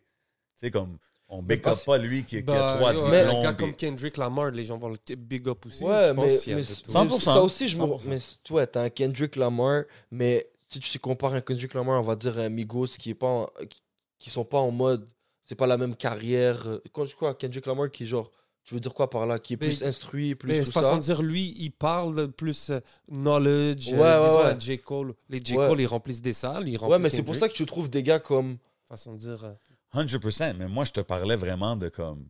Tu 0.59 0.67
sais, 0.67 0.71
comme, 0.71 0.97
on 1.27 1.41
big 1.41 1.67
up 1.67 1.75
pas 1.83 1.97
lui 1.97 2.23
qui, 2.23 2.35
qui 2.37 2.41
Bah, 2.43 2.73
a 2.73 2.77
trois 2.77 2.93
yo, 2.93 3.07
Mais- 3.09 3.21
Un 3.21 3.23
diplômes. 3.25 3.43
gars 3.43 3.53
comme 3.53 3.73
Kendrick 3.73 4.17
Lamar, 4.17 4.51
les 4.51 4.63
gens 4.65 4.77
vont 4.77 4.89
le 4.89 5.15
big 5.15 5.47
up 5.47 5.65
aussi. 5.65 5.83
Ouais, 5.83 6.13
mais, 6.13 6.21
mais, 6.23 6.53
mais 6.55 6.61
tout. 6.61 6.91
100%. 6.91 7.19
ça 7.19 7.41
aussi, 7.41 7.67
je 7.67 7.75
me. 7.77 7.83
100%. 7.83 8.01
Mais 8.05 8.53
ouais, 8.55 8.67
t'as 8.67 8.83
un 8.83 8.89
Kendrick 8.89 9.35
Lamar, 9.35 9.83
mais 10.11 10.47
si 10.69 10.79
tu 10.79 10.99
compares 10.99 11.33
un 11.33 11.41
Kendrick 11.41 11.73
Lamar, 11.73 11.99
on 11.99 12.03
va 12.03 12.15
dire 12.15 12.37
un 12.37 12.49
Migos 12.49 12.87
qui 12.99 13.09
est 13.11 13.13
pas 13.15 13.27
en- 13.27 13.49
qui, 13.69 13.81
qui 14.19 14.29
sont 14.29 14.45
pas 14.45 14.59
en 14.59 14.71
mode. 14.71 15.07
C'est 15.41 15.55
pas 15.55 15.67
la 15.67 15.77
même 15.77 15.95
carrière. 15.95 16.67
euh, 16.67 16.79
Quoi, 16.91 17.05
quoi, 17.17 17.33
Kendrick 17.33 17.65
Lamar 17.65 17.89
qui 17.89 18.03
est 18.03 18.07
genre. 18.07 18.31
Tu 18.63 18.73
veux 18.73 18.81
dire 18.81 18.93
quoi 18.93 19.09
par 19.09 19.25
là 19.25 19.39
Qui 19.39 19.53
est 19.53 19.61
Mais- 19.61 19.67
plus 19.67 19.81
instruit, 19.81 20.35
plus 20.35 20.49
Mais 20.51 20.63
tout 20.63 20.71
façon 20.71 20.89
ça. 20.89 20.97
de 20.97 21.01
dire, 21.01 21.21
lui, 21.21 21.55
il 21.57 21.69
parle 21.71 22.29
plus 22.29 22.69
euh, 22.69 22.79
knowledge. 23.09 23.93
Ouais, 23.93 23.99
euh, 23.99 24.19
ouais, 24.21 24.27
disons 24.27 24.43
ouais. 24.43 24.59
J. 24.59 24.79
Cole. 24.79 25.13
Les 25.29 25.41
J. 25.43 25.55
Ouais. 25.57 25.67
Cole, 25.69 25.79
ils 25.81 25.85
remplissent 25.87 26.21
des 26.21 26.33
salles. 26.33 26.67
Ils 26.67 26.73
Ouais, 26.73 26.77
remplissent 26.79 26.99
mais 26.99 27.09
c'est 27.09 27.23
pour 27.23 27.35
ça 27.35 27.47
que 27.47 27.53
tu 27.53 27.65
trouves 27.65 27.89
des 27.89 28.03
gars 28.03 28.19
comme. 28.19 28.57
Façon 28.89 29.13
de 29.13 29.19
dire. 29.19 29.43
euh, 29.45 29.53
100%, 29.93 30.53
mais 30.57 30.67
moi, 30.67 30.83
je 30.83 30.91
te 30.91 30.99
parlais 31.01 31.35
vraiment 31.37 31.75
de 31.77 31.87
comme. 31.89 32.27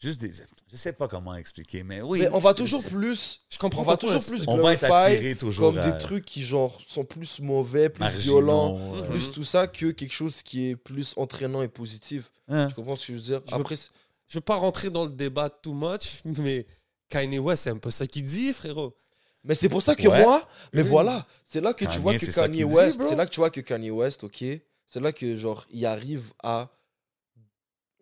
Juste 0.00 0.20
des. 0.20 0.30
Je 0.70 0.76
sais 0.76 0.92
pas 0.92 1.08
comment 1.08 1.34
expliquer, 1.34 1.82
mais 1.82 2.02
oui. 2.02 2.20
mais 2.20 2.28
on 2.32 2.38
va 2.38 2.52
toujours 2.52 2.82
plus. 2.84 3.40
Je 3.48 3.58
comprends 3.58 3.82
On 3.82 3.84
va 3.84 3.96
toujours 3.96 4.22
plus 4.24 4.44
On 4.48 4.58
va 4.58 4.74
être 4.74 4.84
attiré 4.84 5.34
toujours. 5.36 5.70
comme 5.72 5.78
à 5.78 5.90
des 5.90 5.98
trucs 5.98 6.24
qui 6.24 6.42
genre 6.42 6.78
sont 6.86 7.04
plus 7.04 7.40
mauvais, 7.40 7.88
plus 7.88 8.00
marginaux, 8.00 8.22
violents, 8.22 8.94
euh, 8.96 9.02
plus 9.08 9.30
tout 9.30 9.44
ça 9.44 9.66
que 9.66 9.92
quelque 9.92 10.12
chose 10.12 10.42
qui 10.42 10.70
est 10.70 10.76
plus 10.76 11.14
entraînant 11.16 11.62
et 11.62 11.68
positif. 11.68 12.30
hein. 12.48 12.66
Tu 12.66 12.74
comprends 12.74 12.96
ce 12.96 13.06
que 13.06 13.12
je 13.14 13.18
veux 13.18 13.24
dire? 13.24 13.40
Je 13.48 13.54
veux- 13.54 13.60
Après, 13.60 13.76
c'est- 13.76 13.90
Je 14.28 14.38
veux 14.38 14.42
pas 14.42 14.56
rentrer 14.56 14.90
dans 14.90 15.04
le 15.04 15.10
débat 15.10 15.48
too 15.48 15.72
much, 15.74 16.22
mais 16.24 16.66
Kanye 17.08 17.38
West, 17.38 17.64
c'est 17.64 17.70
un 17.70 17.76
peu 17.78 17.90
ça 17.90 18.06
qu'il 18.06 18.24
dit, 18.24 18.52
frérot. 18.52 18.96
Mais 19.44 19.54
c'est 19.54 19.68
pour 19.68 19.82
ça 19.82 19.94
que 19.94 20.08
Ouais. 20.08 20.22
moi, 20.22 20.48
mais 20.72 20.82
voilà, 20.82 21.26
c'est 21.44 21.60
là 21.60 21.72
que 21.74 21.84
tu 21.84 21.86
Kanye, 21.90 21.98
vois 22.02 22.16
que 22.16 22.26
Kanye 22.30 22.64
West, 22.64 23.00
c'est 23.06 23.14
là 23.14 23.26
que 23.26 23.30
tu 23.30 23.40
vois 23.40 23.50
que 23.50 23.60
Kanye 23.60 23.90
West, 23.90 24.24
ok, 24.24 24.42
c'est 24.86 25.00
là 25.00 25.12
que 25.12 25.36
genre 25.36 25.64
il 25.70 25.84
arrive 25.86 26.32
à, 26.42 26.70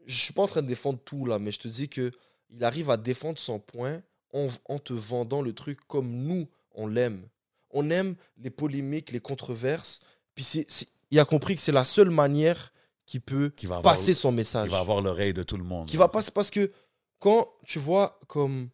je 0.06 0.16
suis 0.16 0.32
pas 0.32 0.42
en 0.42 0.46
train 0.48 0.62
de 0.62 0.66
défendre 0.68 0.98
tout 1.04 1.24
là, 1.26 1.38
mais 1.38 1.50
je 1.50 1.58
te 1.60 1.68
dis 1.68 1.88
que 1.88 2.10
il 2.50 2.62
arrive 2.64 2.90
à 2.90 2.96
défendre 2.96 3.38
son 3.38 3.58
point 3.58 4.02
en, 4.32 4.48
en 4.66 4.78
te 4.78 4.92
vendant 4.92 5.42
le 5.42 5.52
truc 5.54 5.78
comme 5.86 6.10
nous 6.10 6.48
on 6.74 6.86
l'aime. 6.86 7.26
On 7.70 7.88
aime 7.90 8.14
les 8.38 8.50
polémiques, 8.50 9.12
les 9.12 9.20
controverses, 9.20 10.00
puis 10.34 10.44
c'est, 10.44 10.64
c'est- 10.68 10.88
il 11.10 11.18
a 11.18 11.24
compris 11.24 11.54
que 11.54 11.60
c'est 11.60 11.72
la 11.72 11.84
seule 11.84 12.10
manière 12.10 12.72
qui 13.06 13.20
peut 13.20 13.50
Qui 13.56 13.66
va 13.66 13.76
avoir, 13.76 13.94
passer 13.94 14.14
son 14.14 14.32
message 14.32 14.68
il 14.68 14.70
va 14.70 14.78
avoir 14.78 15.00
l'oreille 15.02 15.34
de 15.34 15.42
tout 15.42 15.56
le 15.56 15.64
monde. 15.64 15.88
qui 15.88 15.96
va 15.96 16.08
passer 16.08 16.30
parce 16.30 16.50
que 16.50 16.70
quand 17.18 17.48
tu 17.66 17.78
vois 17.78 18.18
comme 18.28 18.68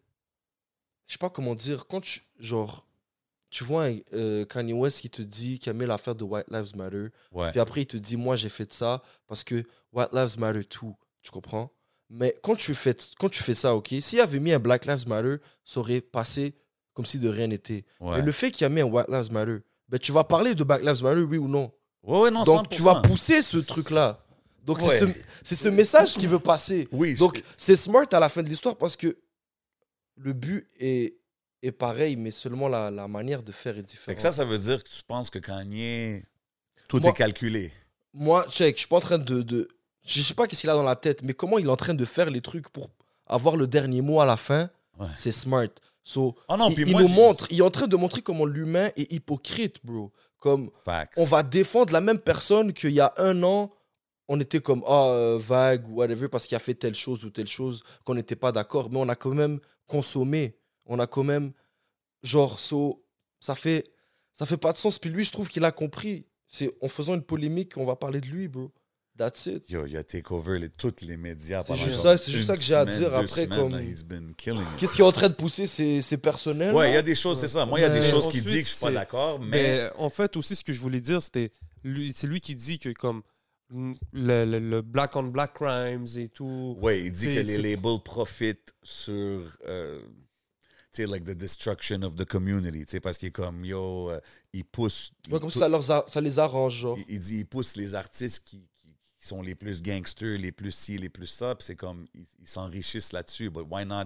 je 1.05 1.13
sais 1.13 1.17
pas 1.17 1.29
comment 1.29 1.55
dire 1.55 1.87
quand 1.87 2.01
tu 2.01 2.21
genre 2.39 2.85
tu 3.49 3.63
vois 3.63 3.85
un, 3.85 3.97
euh, 4.13 4.45
Kanye 4.45 4.73
West 4.73 5.01
qui 5.01 5.09
te 5.09 5.21
dit 5.23 5.57
qu'il 5.57 5.71
a 5.71 5.73
mis 5.73 5.85
l'affaire 5.85 6.13
de 6.15 6.23
White 6.23 6.45
Lives 6.51 6.75
Matter 6.75 7.07
Ouais. 7.31 7.49
puis 7.51 7.59
après 7.59 7.81
il 7.81 7.87
te 7.87 7.97
dit 7.97 8.15
moi 8.15 8.35
j'ai 8.35 8.49
fait 8.49 8.71
ça 8.71 9.01
parce 9.27 9.43
que 9.43 9.63
White 9.91 10.13
Lives 10.13 10.37
Matter 10.39 10.63
too 10.63 10.95
tu 11.21 11.31
comprends? 11.31 11.71
Mais 12.09 12.35
quand 12.41 12.55
tu 12.55 12.73
fais 12.73 12.95
quand 13.19 13.29
tu 13.29 13.43
fais 13.43 13.53
ça 13.53 13.75
ok 13.75 13.93
s'il 14.01 14.19
avait 14.19 14.39
mis 14.39 14.51
un 14.53 14.59
Black 14.59 14.85
Lives 14.85 15.07
Matter 15.07 15.35
ça 15.63 15.79
aurait 15.79 16.01
passé 16.01 16.55
comme 16.93 17.05
si 17.05 17.19
de 17.19 17.29
rien 17.29 17.47
n'était 17.47 17.85
Ouais. 17.99 18.17
mais 18.17 18.23
le 18.23 18.31
fait 18.31 18.49
qu'il 18.51 18.65
a 18.65 18.69
mis 18.69 18.81
un 18.81 18.85
White 18.85 19.07
Lives 19.09 19.31
Matter 19.31 19.57
ben 19.87 19.99
tu 19.99 20.11
vas 20.11 20.23
parler 20.23 20.55
de 20.55 20.63
Black 20.63 20.81
Lives 20.83 21.03
Matter 21.03 21.21
oui 21.21 21.37
ou 21.37 21.47
non? 21.47 21.71
Ouais, 22.03 22.19
ouais, 22.21 22.31
non, 22.31 22.43
donc 22.43 22.69
tu 22.69 22.81
vas 22.81 22.93
100%. 22.95 23.01
pousser 23.07 23.41
ce 23.41 23.57
truc 23.57 23.89
là 23.91 24.19
donc 24.63 24.81
c'est 24.81 24.99
ce, 25.43 25.55
ce 25.55 25.67
message 25.69 26.13
qui 26.15 26.27
veut 26.27 26.39
passer 26.39 26.87
Oui, 26.91 27.15
donc, 27.15 27.43
c'est 27.57 27.75
smart 27.75 28.05
à 28.11 28.19
la 28.19 28.29
fin 28.29 28.43
de 28.43 28.49
l'histoire 28.49 28.75
parce 28.77 28.95
que 28.95 29.15
le 30.17 30.33
but 30.33 30.67
est, 30.79 31.15
est 31.63 31.71
pareil, 31.71 32.15
mais 32.17 32.29
seulement 32.31 32.67
la, 32.67 32.91
la 32.91 33.07
manière 33.07 33.41
de 33.41 33.51
faire 33.51 33.73
est 33.77 33.81
Fait 33.81 33.83
différente. 33.83 34.15
que 34.17 34.21
ça, 34.21 34.31
ça 34.33 34.45
veut 34.45 34.57
dire 34.59 34.83
que 34.83 34.89
tu 34.89 35.01
penses 35.07 35.29
que 35.29 35.39
Kanye, 35.39 36.23
tout 36.87 36.99
Moi- 36.99 37.09
est 37.09 37.13
calculé. 37.13 37.71
Moi, 38.13 38.45
check, 38.49 38.75
je 38.75 38.79
suis 38.81 38.87
pas 38.87 38.97
en 38.97 39.01
train 39.01 39.17
de. 39.17 39.41
de 39.41 39.67
je 40.09 40.21
sais 40.21 40.33
pas 40.33 40.47
qu'est-ce 40.47 40.61
qu'il 40.61 40.69
a 40.69 40.73
dans 40.73 40.83
la 40.83 40.95
tête, 40.95 41.23
mais 41.23 41.33
comment 41.33 41.57
il 41.59 41.65
est 41.65 41.69
en 41.69 41.75
train 41.75 41.93
de 41.93 42.05
faire 42.05 42.29
les 42.29 42.41
trucs 42.41 42.69
pour 42.69 42.89
avoir 43.27 43.55
le 43.55 43.67
dernier 43.67 44.01
mot 44.01 44.19
à 44.21 44.25
la 44.25 44.37
fin, 44.37 44.69
Ouais. 44.99 45.07
c'est 45.15 45.31
smart. 45.31 45.67
So, 46.03 46.35
Oh 46.47 46.57
non, 46.57 46.69
il, 46.69 46.75
puis 46.75 46.83
il 46.87 46.91
moi, 46.91 47.01
nous 47.03 47.07
montre, 47.07 47.47
il 47.51 47.59
est 47.59 47.63
en 47.63 47.69
train 47.69 47.87
de 47.87 47.95
montrer 47.95 48.21
comment 48.21 48.45
l'humain 48.45 48.89
est 48.97 49.11
hypocrite, 49.13 49.77
bro. 49.85 50.11
Comme 50.39 50.71
Facts. 50.85 51.13
on 51.17 51.25
va 51.25 51.43
défendre 51.43 51.93
la 51.93 52.01
même 52.01 52.17
personne 52.19 52.73
qu'il 52.73 52.91
y 52.91 52.99
a 53.01 53.13
un 53.17 53.43
an, 53.43 53.71
on 54.27 54.39
était 54.39 54.59
comme 54.61 54.83
ah 54.87 55.07
euh, 55.09 55.37
vague 55.39 55.87
ou 55.89 55.95
whatever 55.95 56.27
parce 56.29 56.47
qu'il 56.47 56.55
a 56.55 56.59
fait 56.59 56.73
telle 56.75 56.95
chose 56.95 57.23
ou 57.25 57.29
telle 57.29 57.47
chose 57.47 57.83
qu'on 58.05 58.15
n'était 58.15 58.35
pas 58.37 58.51
d'accord, 58.51 58.89
mais 58.89 58.97
on 58.99 59.09
a 59.09 59.15
quand 59.15 59.33
même 59.33 59.59
consommé, 59.87 60.57
on 60.85 60.97
a 60.99 61.07
quand 61.07 61.23
même 61.23 61.51
genre 62.23 62.59
so, 62.59 63.03
ça 63.39 63.55
fait 63.55 63.91
ça 64.31 64.45
fait 64.45 64.57
pas 64.57 64.71
de 64.71 64.77
sens. 64.77 64.97
Puis 64.99 65.09
lui, 65.09 65.23
je 65.25 65.31
trouve 65.31 65.49
qu'il 65.49 65.65
a 65.65 65.71
compris. 65.71 66.25
C'est 66.47 66.73
en 66.81 66.87
faisant 66.87 67.13
une 67.15 67.23
polémique 67.23 67.73
qu'on 67.75 67.85
va 67.85 67.95
parler 67.95 68.21
de 68.21 68.27
lui, 68.27 68.47
bro. 68.47 68.71
That's 69.19 69.47
it. 69.47 69.69
Yo, 69.69 69.85
il 69.85 69.97
a 69.97 70.03
take 70.05 70.31
over 70.33 70.57
les, 70.57 70.69
tous 70.69 71.01
les 71.01 71.17
médias. 71.17 71.61
C'est 71.67 71.75
juste 71.75 71.99
ça- 72.01 72.17
c'est 72.17 72.31
juste 72.31 72.47
ça 72.47 72.55
que 72.55 72.63
j'ai 72.63 72.73
à 72.73 72.85
dire. 72.85 73.13
Après, 73.13 73.43
semaines, 73.43 73.59
comme- 73.59 73.71
là, 73.73 73.81
he's 73.83 74.01
been 74.01 74.33
killing 74.35 74.61
it. 74.61 74.67
Qu'est-ce 74.77 74.95
qui 74.95 75.01
est 75.01 75.05
en 75.05 75.11
train 75.11 75.27
de 75.27 75.33
pousser 75.33 75.67
C'est 75.67 76.01
c'est 76.01 76.17
personnel. 76.17 76.73
Ouais, 76.73 76.91
il 76.91 76.93
y 76.93 76.97
a 76.97 77.01
des 77.01 77.15
choses, 77.15 77.37
c'est 77.37 77.49
ça. 77.49 77.65
Moi, 77.65 77.79
il 77.79 77.81
y 77.81 77.85
a 77.85 77.89
des 77.89 77.99
Mais 77.99 78.09
choses 78.09 78.29
qu'il 78.29 78.39
ensuite, 78.39 78.55
dit 78.55 78.61
que 78.63 78.69
je 78.69 78.73
suis 78.75 78.79
pas 78.85 78.91
d'accord, 78.91 79.37
mais. 79.41 79.49
Mais 79.49 79.89
en 79.97 80.09
fait, 80.09 80.37
aussi, 80.37 80.55
ce 80.55 80.63
que 80.63 80.71
je 80.71 80.79
voulais 80.79 81.01
dire, 81.01 81.21
c'était. 81.21 81.51
lui- 81.83 82.13
C'est 82.15 82.27
lui 82.27 82.39
qui 82.39 82.55
dit 82.55 82.79
que, 82.79 82.89
comme. 82.93 83.21
le, 83.71 84.45
le- 84.45 84.59
le 84.59 84.81
black 84.81 85.15
on 85.17 85.23
black 85.23 85.53
crimes 85.55 86.07
et 86.15 86.29
tout. 86.29 86.77
Ouais, 86.81 87.01
il 87.01 87.11
dit 87.11 87.25
que 87.25 87.39
les 87.41 87.57
labels 87.57 87.99
profitent 88.03 88.73
sur, 88.81 89.13
euh, 89.67 89.99
tu 90.91 91.03
sais, 91.03 91.05
like 91.05 91.23
the 91.23 91.31
destruction 91.37 92.01
of 92.03 92.15
the 92.15 92.25
community, 92.25 92.85
tu 92.85 92.91
sais, 92.93 92.99
parce 92.99 93.17
qu'il 93.19 93.27
est 93.27 93.31
comme, 93.31 93.63
yo, 93.63 94.09
euh, 94.09 94.19
il 94.53 94.65
pousse... 94.65 95.11
Ouais, 95.29 95.33
il 95.37 95.39
comme 95.39 95.49
ça, 95.51 95.69
leur 95.69 95.83
ça 95.83 96.03
les 96.21 96.39
arrange, 96.39 96.77
genre. 96.79 96.97
il, 96.97 97.05
il 97.15 97.19
dit, 97.19 97.39
il 97.41 97.45
pousse 97.45 97.75
les 97.75 97.93
artistes 97.93 98.41
qui, 98.43 98.59
qui- 99.19 99.27
sont 99.27 99.41
les 99.41 99.55
plus 99.55 99.81
gangsters, 99.81 100.37
les 100.37 100.51
plus 100.51 100.71
ci, 100.71 100.97
les 100.97 101.09
plus 101.09 101.27
ça, 101.27 101.55
puis 101.55 101.65
c'est 101.65 101.75
comme, 101.75 102.07
ils 102.13 102.47
s'enrichissent 102.47 103.11
là-dessus, 103.13 103.49
but 103.49 103.65
why 103.69 103.85
not, 103.85 104.05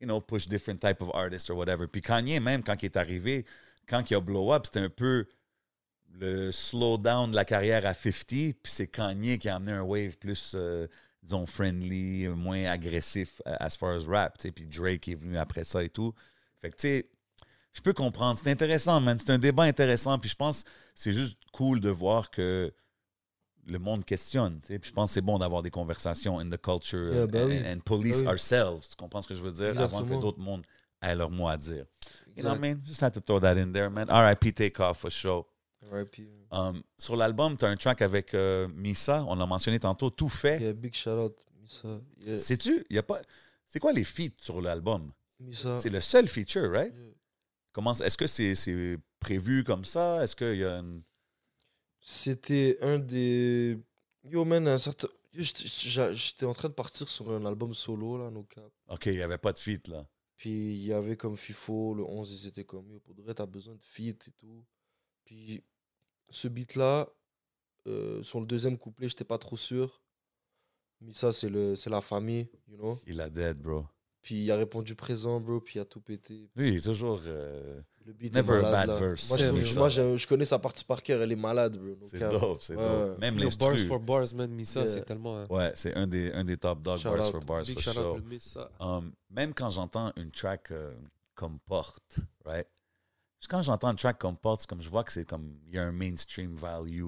you 0.00 0.06
know, 0.06 0.20
push 0.20 0.46
different 0.48 0.80
type 0.80 1.00
of 1.00 1.10
artists 1.14 1.50
or 1.50 1.56
whatever? 1.56 1.86
Puis 1.86 2.00
Kanye, 2.02 2.40
même, 2.40 2.62
quand 2.62 2.82
il 2.82 2.86
est 2.86 2.96
arrivé, 2.96 3.44
quand 3.86 4.10
il 4.10 4.14
a 4.14 4.20
blow 4.20 4.52
up, 4.52 4.66
c'était 4.66 4.80
un 4.80 4.90
peu 4.90 5.26
le 6.18 6.50
slow 6.50 6.96
down 6.96 7.30
de 7.30 7.36
la 7.36 7.44
carrière 7.44 7.84
à 7.84 7.92
50, 7.94 8.26
puis 8.28 8.72
c'est 8.72 8.86
Kanye 8.86 9.38
qui 9.38 9.48
a 9.48 9.56
amené 9.56 9.72
un 9.72 9.82
wave 9.82 10.16
plus, 10.16 10.54
euh, 10.58 10.86
disons, 11.22 11.44
friendly, 11.44 12.28
moins 12.28 12.64
agressif 12.66 13.42
euh, 13.46 13.56
as 13.60 13.76
far 13.76 13.90
as 13.96 14.04
rap, 14.06 14.38
tu 14.38 14.42
sais, 14.48 14.52
puis 14.52 14.66
Drake 14.66 15.08
est 15.08 15.14
venu 15.14 15.36
après 15.36 15.64
ça 15.64 15.82
et 15.84 15.90
tout. 15.90 16.14
Fait 16.60 16.70
que, 16.70 16.76
tu 16.76 16.82
sais, 16.82 17.10
je 17.74 17.82
peux 17.82 17.92
comprendre. 17.92 18.40
C'est 18.42 18.50
intéressant, 18.50 19.00
man. 19.02 19.18
C'est 19.18 19.28
un 19.30 19.38
débat 19.38 19.64
intéressant, 19.64 20.18
puis 20.18 20.30
je 20.30 20.34
pense 20.34 20.64
c'est 20.94 21.12
juste 21.12 21.38
cool 21.52 21.78
de 21.80 21.90
voir 21.90 22.30
que 22.30 22.72
le 23.66 23.78
monde 23.78 24.04
questionne, 24.04 24.60
tu 24.60 24.68
sais. 24.68 24.78
Puis 24.78 24.90
je 24.90 24.94
pense 24.94 25.10
que 25.10 25.14
c'est 25.14 25.20
bon 25.20 25.38
d'avoir 25.38 25.62
des 25.62 25.70
conversations 25.70 26.38
in 26.38 26.48
the 26.48 26.56
culture 26.60 27.12
Yeah, 27.12 27.24
and, 27.24 27.26
ben 27.26 27.48
oui. 27.48 27.62
and 27.66 27.80
police 27.84 28.18
Ben 28.18 28.26
oui. 28.26 28.32
ourselves. 28.32 28.88
Tu 28.88 28.96
comprends 28.96 29.20
ce 29.20 29.28
que 29.28 29.34
je 29.34 29.42
veux 29.42 29.52
dire? 29.52 29.78
Avant 29.80 30.04
que 30.04 30.20
d'autres 30.20 30.38
mondes 30.40 30.64
aient 31.02 31.14
leur 31.16 31.30
mot 31.30 31.48
à 31.48 31.56
dire. 31.56 31.84
You 32.36 32.42
know 32.42 32.50
what 32.50 32.56
I 32.56 32.60
mean? 32.60 32.80
Just 32.84 33.02
had 33.02 33.12
to 33.14 33.20
throw 33.20 33.40
that 33.40 33.56
in 33.58 33.72
there, 33.72 33.90
man. 33.90 34.08
R.I.P. 34.10 34.52
Takeoff 34.52 34.98
for 34.98 35.10
sure. 35.10 35.44
R.I.P. 35.90 36.28
Um, 36.50 36.82
sur 36.98 37.16
l'album, 37.16 37.56
tu 37.56 37.64
as 37.64 37.68
un 37.68 37.76
track 37.76 38.02
avec 38.02 38.34
euh, 38.34 38.68
Misa, 38.68 39.24
on 39.26 39.34
l'a 39.36 39.46
mentionné 39.46 39.78
tantôt, 39.78 40.10
Tout 40.10 40.28
fait. 40.28 40.60
Yeah, 40.60 40.72
big 40.72 40.94
shout 40.94 41.10
out, 41.10 41.36
Misa. 41.60 42.00
Yeah, 42.24 42.38
Sais-tu, 42.38 42.84
il 42.90 42.96
y 42.96 42.98
a 42.98 43.02
pas. 43.02 43.20
C'est 43.66 43.78
quoi 43.80 43.92
les 43.92 44.04
feats 44.04 44.34
sur 44.40 44.60
l'album? 44.60 45.10
Misa. 45.40 45.78
C'est 45.78 45.90
le 45.90 46.00
seul 46.00 46.26
feature, 46.28 46.70
right? 46.70 46.94
Comment, 47.72 47.92
est-ce 47.94 48.16
que 48.16 48.26
c'est 48.26 48.54
c'est 48.54 48.96
prévu 49.20 49.64
comme 49.64 49.84
ça? 49.84 50.22
Est-ce 50.22 50.36
qu'il 50.36 50.56
y 50.56 50.64
a 50.64 50.78
une. 50.78 51.02
C'était 52.08 52.78
un 52.82 53.00
des. 53.00 53.76
Yo, 54.22 54.44
man, 54.44 54.68
un 54.68 54.78
certain. 54.78 55.08
J'étais- 55.32 56.46
en 56.46 56.52
train 56.54 56.68
de 56.68 56.74
partir 56.74 57.08
sur 57.08 57.28
un 57.32 57.44
album 57.44 57.74
solo, 57.74 58.16
là, 58.16 58.30
no 58.30 58.44
cap. 58.44 58.70
OK, 58.88 59.06
il 59.06 59.12
n'y 59.16 59.22
avait 59.22 59.38
pas 59.38 59.52
de 59.52 59.58
feat, 59.58 59.88
là. 59.88 60.08
Puis 60.36 60.50
il 60.50 60.84
y 60.86 60.92
avait 60.92 61.16
comme 61.16 61.36
FIFO, 61.36 61.94
le 61.94 62.04
11, 62.04 62.32
ils 62.44 62.46
étaient 62.46 62.62
comme 62.62 62.88
Yo, 62.92 63.00
pour 63.00 63.12
de 63.16 63.22
vrai, 63.22 63.34
t'as 63.34 63.44
besoin 63.46 63.74
de 63.74 63.82
feat 63.82 64.28
et 64.28 64.30
tout. 64.38 64.64
Puis 65.24 65.64
ce 66.30 66.46
beat-là, 66.46 67.08
euh, 67.88 68.22
sur 68.22 68.38
le 68.38 68.46
deuxième 68.46 68.78
couplet, 68.78 69.08
j'étais 69.08 69.24
pas 69.24 69.38
trop 69.38 69.56
sûr. 69.56 70.00
Mais 71.00 71.12
ça, 71.12 71.32
c'est 71.32 71.48
le- 71.48 71.74
c'est 71.74 71.90
la 71.90 72.00
famille, 72.00 72.48
you 72.68 72.76
know. 72.76 73.00
Il 73.04 73.20
a 73.20 73.28
dead, 73.28 73.58
bro. 73.58 73.84
Puis 74.22 74.44
il 74.44 74.50
a 74.52 74.56
répondu 74.56 74.94
présent, 74.94 75.40
bro, 75.40 75.60
puis 75.60 75.78
il 75.78 75.80
a 75.80 75.84
tout 75.84 76.00
pété. 76.00 76.48
Lui, 76.54 76.68
il 76.70 76.76
est 76.76 76.84
toujours. 76.84 77.20
euh, 77.26 77.82
Le 78.06 78.12
beat 78.12 78.32
Never 78.34 78.54
est 78.54 78.58
a 78.58 78.62
malade, 78.62 78.86
bad 78.86 78.88
là. 78.88 79.06
verse. 79.08 79.28
Moi, 79.28 79.36
je, 79.38 79.42
C'est 79.44 79.48
trouve- 79.50 79.62
vrai. 79.62 79.74
moi, 79.78 79.88
je, 79.88 80.16
je 80.16 80.26
connais 80.28 80.44
sa 80.44 80.58
partie 80.60 80.84
par 80.84 81.02
cœur, 81.02 81.20
elle 81.22 81.32
est 81.32 81.36
malade, 81.36 81.76
bro. 81.76 82.06
c'est 82.08 82.20
dope, 82.20 82.62
c'est 82.62 82.76
Ouais, 82.76 82.82
dope. 82.88 83.10
ouais. 83.14 83.18
Même 83.18 83.38
Yo, 83.40 83.48
bars 83.58 83.78
for 83.88 83.98
bars, 83.98 84.32
man, 84.34 84.50
Misa, 84.52 84.80
Yeah. 84.80 84.86
c'est 84.88 85.04
tellement. 85.04 85.38
un 85.38 85.46
Ouais, 85.46 85.72
c'est 85.74 85.94
un 85.96 86.06
des, 86.06 86.32
un 86.32 86.44
des 86.44 86.56
top 86.56 86.82
dog 86.82 86.98
Shout 86.98 87.08
bars 87.10 87.26
out. 87.26 87.32
for 87.32 87.40
bars, 87.44 87.64
big 87.66 87.80
for 87.80 88.20
Misa. 88.20 88.70
Um, 88.78 89.12
même 89.30 89.52
quand 89.54 89.70
j'entends 89.70 90.12
une 90.16 90.30
track 90.30 90.70
euh, 90.70 90.92
comme 91.34 91.58
Porte, 91.66 92.20
right? 92.44 92.68
Quand 93.48 93.62
j'entends 93.62 93.90
une 93.90 93.96
track 93.96 94.18
comme 94.18 94.36
Porte, 94.36 94.60
c'est 94.60 94.68
comme 94.68 94.82
je 94.82 94.88
vois 94.88 95.02
que 95.04 95.12
c'est 95.12 95.24
comme 95.24 95.58
il 95.66 95.74
y 95.74 95.78
a 95.78 95.82
un 95.84 95.92
mainstream 95.92 96.54
value. 96.54 97.02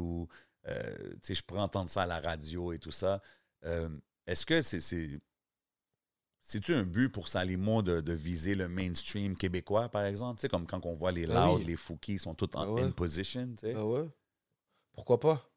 euh, 0.68 0.96
tu 1.12 1.18
sais, 1.22 1.34
je 1.34 1.42
pourrais 1.44 1.60
entendre 1.60 1.88
ça 1.88 2.02
à 2.02 2.06
la 2.06 2.20
radio 2.20 2.72
et 2.72 2.78
tout 2.78 2.90
ça. 2.90 3.22
Euh, 3.64 3.88
Est-ce 4.26 4.44
que 4.44 4.60
c'est 4.62 4.80
c'est 4.80 5.20
c'est-tu 6.48 6.74
un 6.74 6.82
but 6.84 7.08
pour 7.10 7.28
Salimo 7.28 7.82
de, 7.82 8.00
de 8.00 8.12
viser 8.14 8.54
le 8.54 8.68
mainstream 8.68 9.36
québécois, 9.36 9.88
par 9.88 10.04
exemple? 10.06 10.38
Tu 10.38 10.42
sais, 10.42 10.48
comme 10.48 10.66
quand 10.66 10.84
on 10.86 10.94
voit 10.94 11.12
les 11.12 11.26
Ben 11.26 11.44
Loud, 11.46 11.58
oui. 11.60 11.64
les 11.66 11.76
Fouki, 11.76 12.14
ils 12.14 12.18
sont 12.20 12.34
tous 12.34 12.48
en 12.54 12.64
Ben 12.66 12.72
ouais. 12.72 12.82
in 12.84 12.90
position, 12.90 13.46
tu 13.56 13.66
sais. 13.68 13.74
Ah 13.76 13.84
ouais 13.84 14.08
Pourquoi 14.92 15.20
pas? 15.20 15.50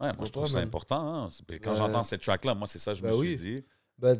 Ouais, 0.00 0.12
moi, 0.14 0.24
je 0.26 0.30
trouve 0.30 0.44
pas, 0.44 0.48
ça 0.50 0.58
important. 0.60 1.24
hein. 1.24 1.28
Quand 1.62 1.74
j'entends 1.74 2.02
cette 2.04 2.22
track-là, 2.22 2.54
moi, 2.54 2.66
c'est 2.68 2.78
ça 2.78 2.92
que 2.92 2.98
je 2.98 3.02
Ben 3.02 3.10
me 3.10 3.16
oui. 3.16 3.28
suis 3.28 3.36
dit. 3.56 3.64
Ben, 3.98 4.16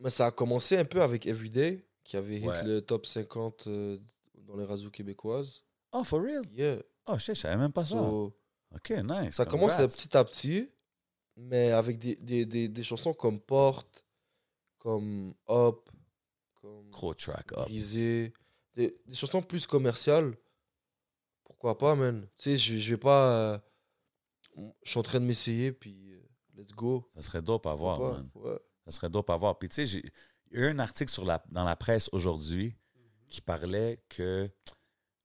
mais 0.00 0.08
ça 0.10 0.26
a 0.26 0.30
commencé 0.30 0.78
un 0.78 0.84
peu 0.84 1.02
avec 1.02 1.26
Everyday, 1.26 1.84
qui 2.04 2.16
avait 2.16 2.38
hit 2.38 2.46
Ouais. 2.46 2.62
le 2.64 2.80
top 2.80 3.04
50 3.04 3.66
euh, 3.66 3.98
dans 4.46 4.56
les 4.56 4.64
radios 4.64 4.90
québécoises. 4.90 5.62
Oh, 5.92 6.04
for 6.04 6.22
real? 6.22 6.42
Yeah. 6.52 6.78
Oh, 7.06 7.18
shit, 7.18 7.34
je 7.34 7.40
savais 7.42 7.56
même 7.56 7.72
pas 7.72 7.84
ça. 7.84 7.96
OK, 8.00 8.90
nice. 8.90 9.34
ça 9.34 9.44
commence 9.44 9.76
petit 9.76 10.16
à 10.16 10.24
petit, 10.24 10.70
mais 11.36 11.70
avec 11.72 11.98
des, 11.98 12.16
des, 12.16 12.46
des, 12.46 12.68
des 12.68 12.82
chansons 12.82 13.12
comme 13.14 13.40
Porte, 13.40 14.04
comme 14.84 15.34
Up, 15.48 15.88
comme 16.60 16.90
Gros 16.90 17.14
track 17.14 17.52
up. 17.52 17.64
Brisé, 17.64 18.32
des, 18.74 18.94
des 19.06 19.14
chansons 19.14 19.40
plus 19.40 19.66
commerciales. 19.66 20.36
Pourquoi 21.42 21.78
pas, 21.78 21.94
man? 21.94 22.28
Tu 22.36 22.42
sais, 22.50 22.56
je 22.58 22.76
je 22.78 22.94
vais 22.94 23.00
pas. 23.00 23.54
euh, 23.54 23.58
Je 24.84 24.90
suis 24.90 24.98
en 24.98 25.02
train 25.02 25.20
de 25.20 25.24
m'essayer, 25.24 25.72
puis 25.72 26.12
euh, 26.12 26.22
let's 26.54 26.72
go. 26.72 27.10
Ça 27.14 27.22
serait 27.22 27.42
dope 27.42 27.66
à 27.66 27.74
voir, 27.74 27.98
man. 28.00 28.30
Ouais. 28.34 28.58
Ça 28.84 28.90
serait 28.90 29.08
dope 29.08 29.30
à 29.30 29.36
voir. 29.36 29.58
Puis 29.58 29.70
tu 29.70 29.76
sais, 29.76 29.86
j'ai 29.86 30.04
il 30.50 30.60
y 30.60 30.62
a 30.62 30.66
eu 30.66 30.70
un 30.70 30.78
article 30.78 31.10
sur 31.10 31.24
la, 31.24 31.42
dans 31.48 31.64
la 31.64 31.74
presse 31.76 32.08
aujourd'hui 32.12 32.76
qui 33.28 33.40
parlait 33.40 34.04
que, 34.10 34.48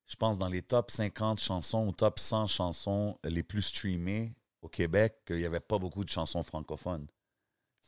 je 0.07 0.15
pense, 0.15 0.40
dans 0.40 0.48
les 0.48 0.61
top 0.64 0.90
50 0.90 1.40
chansons 1.40 1.86
ou 1.88 1.91
top 1.91 2.18
100 2.18 2.48
chansons 2.48 3.19
les 3.26 3.44
plus 3.44 3.61
streamées 3.61 4.34
au 4.61 4.69
Québec, 4.69 5.18
qu'il 5.27 5.36
n'y 5.38 5.45
avait 5.45 5.60
pas 5.60 5.77
beaucoup 5.77 6.03
de 6.06 6.10
chansons 6.10 6.41
francophones. 6.44 7.06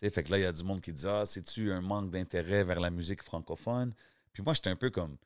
Fait 0.09 0.23
que 0.23 0.31
là, 0.31 0.39
il 0.39 0.41
y 0.41 0.45
a 0.45 0.51
du 0.51 0.63
monde 0.63 0.81
qui 0.81 0.91
dit 0.93 1.05
Ah, 1.07 1.23
c'est-tu 1.25 1.71
un 1.71 1.81
manque 1.81 2.09
d'intérêt 2.09 2.63
vers 2.63 2.79
la 2.79 2.89
musique 2.89 3.21
francophone? 3.23 3.93
Puis 4.33 4.41
moi, 4.43 4.53
j'étais 4.53 4.69
un 4.69 4.75
peu 4.75 4.89
comme. 4.89 5.17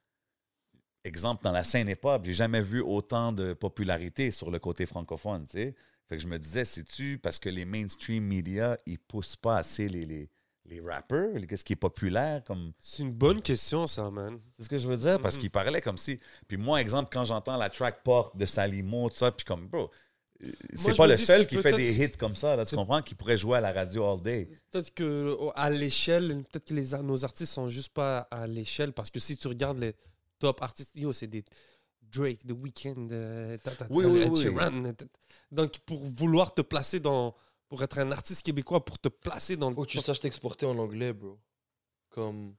Exemple, 1.04 1.44
dans 1.44 1.52
la 1.52 1.64
scène 1.64 1.88
hip-hop, 1.88 2.24
j'ai 2.26 2.34
jamais 2.34 2.62
vu 2.62 2.82
autant 2.82 3.32
de 3.32 3.54
popularité 3.54 4.32
sur 4.32 4.50
le 4.50 4.58
côté 4.58 4.86
francophone, 4.88 5.46
tu 5.46 5.58
sais. 5.58 5.76
Fait 6.10 6.18
que 6.18 6.22
je 6.22 6.28
me 6.28 6.38
disais, 6.40 6.66
c'est-tu 6.66 7.20
parce 7.20 7.38
que 7.40 7.50
les 7.50 7.66
mainstream 7.66 8.24
media, 8.24 8.78
ils 8.88 8.98
poussent 9.00 9.36
pas 9.36 9.58
assez 9.58 9.88
les, 9.88 10.06
les, 10.06 10.30
les 10.66 10.80
rappers, 10.82 11.30
qu'est-ce 11.48 11.64
qui 11.64 11.74
est 11.74 11.76
populaire 11.78 12.44
comme 12.44 12.74
C'est 12.80 13.04
une 13.04 13.12
bonne 13.14 13.40
question, 13.42 13.86
ça, 13.86 14.10
man. 14.10 14.40
c'est 14.58 14.64
ce 14.66 14.70
que 14.70 14.78
je 14.80 14.88
veux 14.88 14.98
dire 14.98 15.20
parce 15.22 15.36
Mhm. 15.36 15.42
qu'il 15.42 15.52
parlait 15.52 15.82
comme 15.82 15.98
si 15.98 16.20
puis 16.48 16.58
moi 16.58 16.82
exemple 16.82 17.10
quand 17.14 17.24
j'entends 17.26 17.58
la 17.58 17.70
track 17.70 18.02
porte 18.04 18.36
de 18.36 18.46
Salimo 18.48 19.10
tout 19.10 19.16
ça 19.18 19.32
puis 19.32 19.46
comme 19.46 19.68
bro 19.68 19.92
c'est 20.76 20.96
pas 20.96 21.08
le 21.08 21.18
seul 21.18 21.48
qui 21.48 21.58
fait 21.58 21.74
des 21.74 21.94
hits 22.04 22.12
comme 22.18 22.36
ça 22.36 22.56
là 22.56 22.66
tu 22.66 22.76
comprends 22.76 23.02
qui 23.02 23.16
pourrait 23.16 23.38
jouer 23.38 23.58
à 23.58 23.62
la 23.62 23.72
radio 23.72 24.06
all 24.06 24.22
day 24.22 24.50
Peut-être 24.72 24.94
que 24.94 25.38
à 25.56 25.70
l'échelle, 25.70 26.44
peut-être 26.52 26.66
que 26.66 26.74
les, 26.74 26.98
nos 27.02 27.24
artistes 27.24 27.54
sont 27.54 27.70
juste 27.70 27.94
pas 27.94 28.20
à 28.32 28.46
l'échelle 28.48 28.92
parce 28.92 29.10
que 29.10 29.20
si 29.20 29.38
tu 29.38 29.48
regardes 29.48 29.80
les 29.80 29.94
top 30.40 30.62
artistes, 30.62 30.92
yo, 30.96 31.14
c'est 31.14 31.28
des 31.28 31.44
Drake, 32.02 32.46
The 32.46 32.52
Weeknd, 32.52 33.08
euh, 33.12 33.58
ta- 33.58 33.72
ta- 33.72 33.86
ta- 33.88 33.94
Oui, 33.94 34.06
oui, 34.06 34.26
oui. 34.30 34.42
Sheeran, 34.44 34.84
ta- 34.84 34.94
ta- 34.94 35.06
Donc 35.52 35.80
pour 35.86 36.04
vouloir 36.18 36.54
te 36.54 36.62
placer 36.62 37.00
dans, 37.00 37.34
pour 37.70 37.82
être 37.84 37.98
un 38.00 38.12
artiste 38.12 38.44
québécois, 38.46 38.84
pour 38.84 39.00
te 39.00 39.08
placer 39.10 39.56
dans 39.58 39.70
le 39.70 39.76
Faut 39.76 39.84
que 39.84 39.90
tu 39.90 40.00
saches 40.00 40.20
t'exporter 40.20 40.66
en 40.66 40.78
anglais, 40.78 41.14
bro. 41.14 41.40
Comme. 42.10 42.56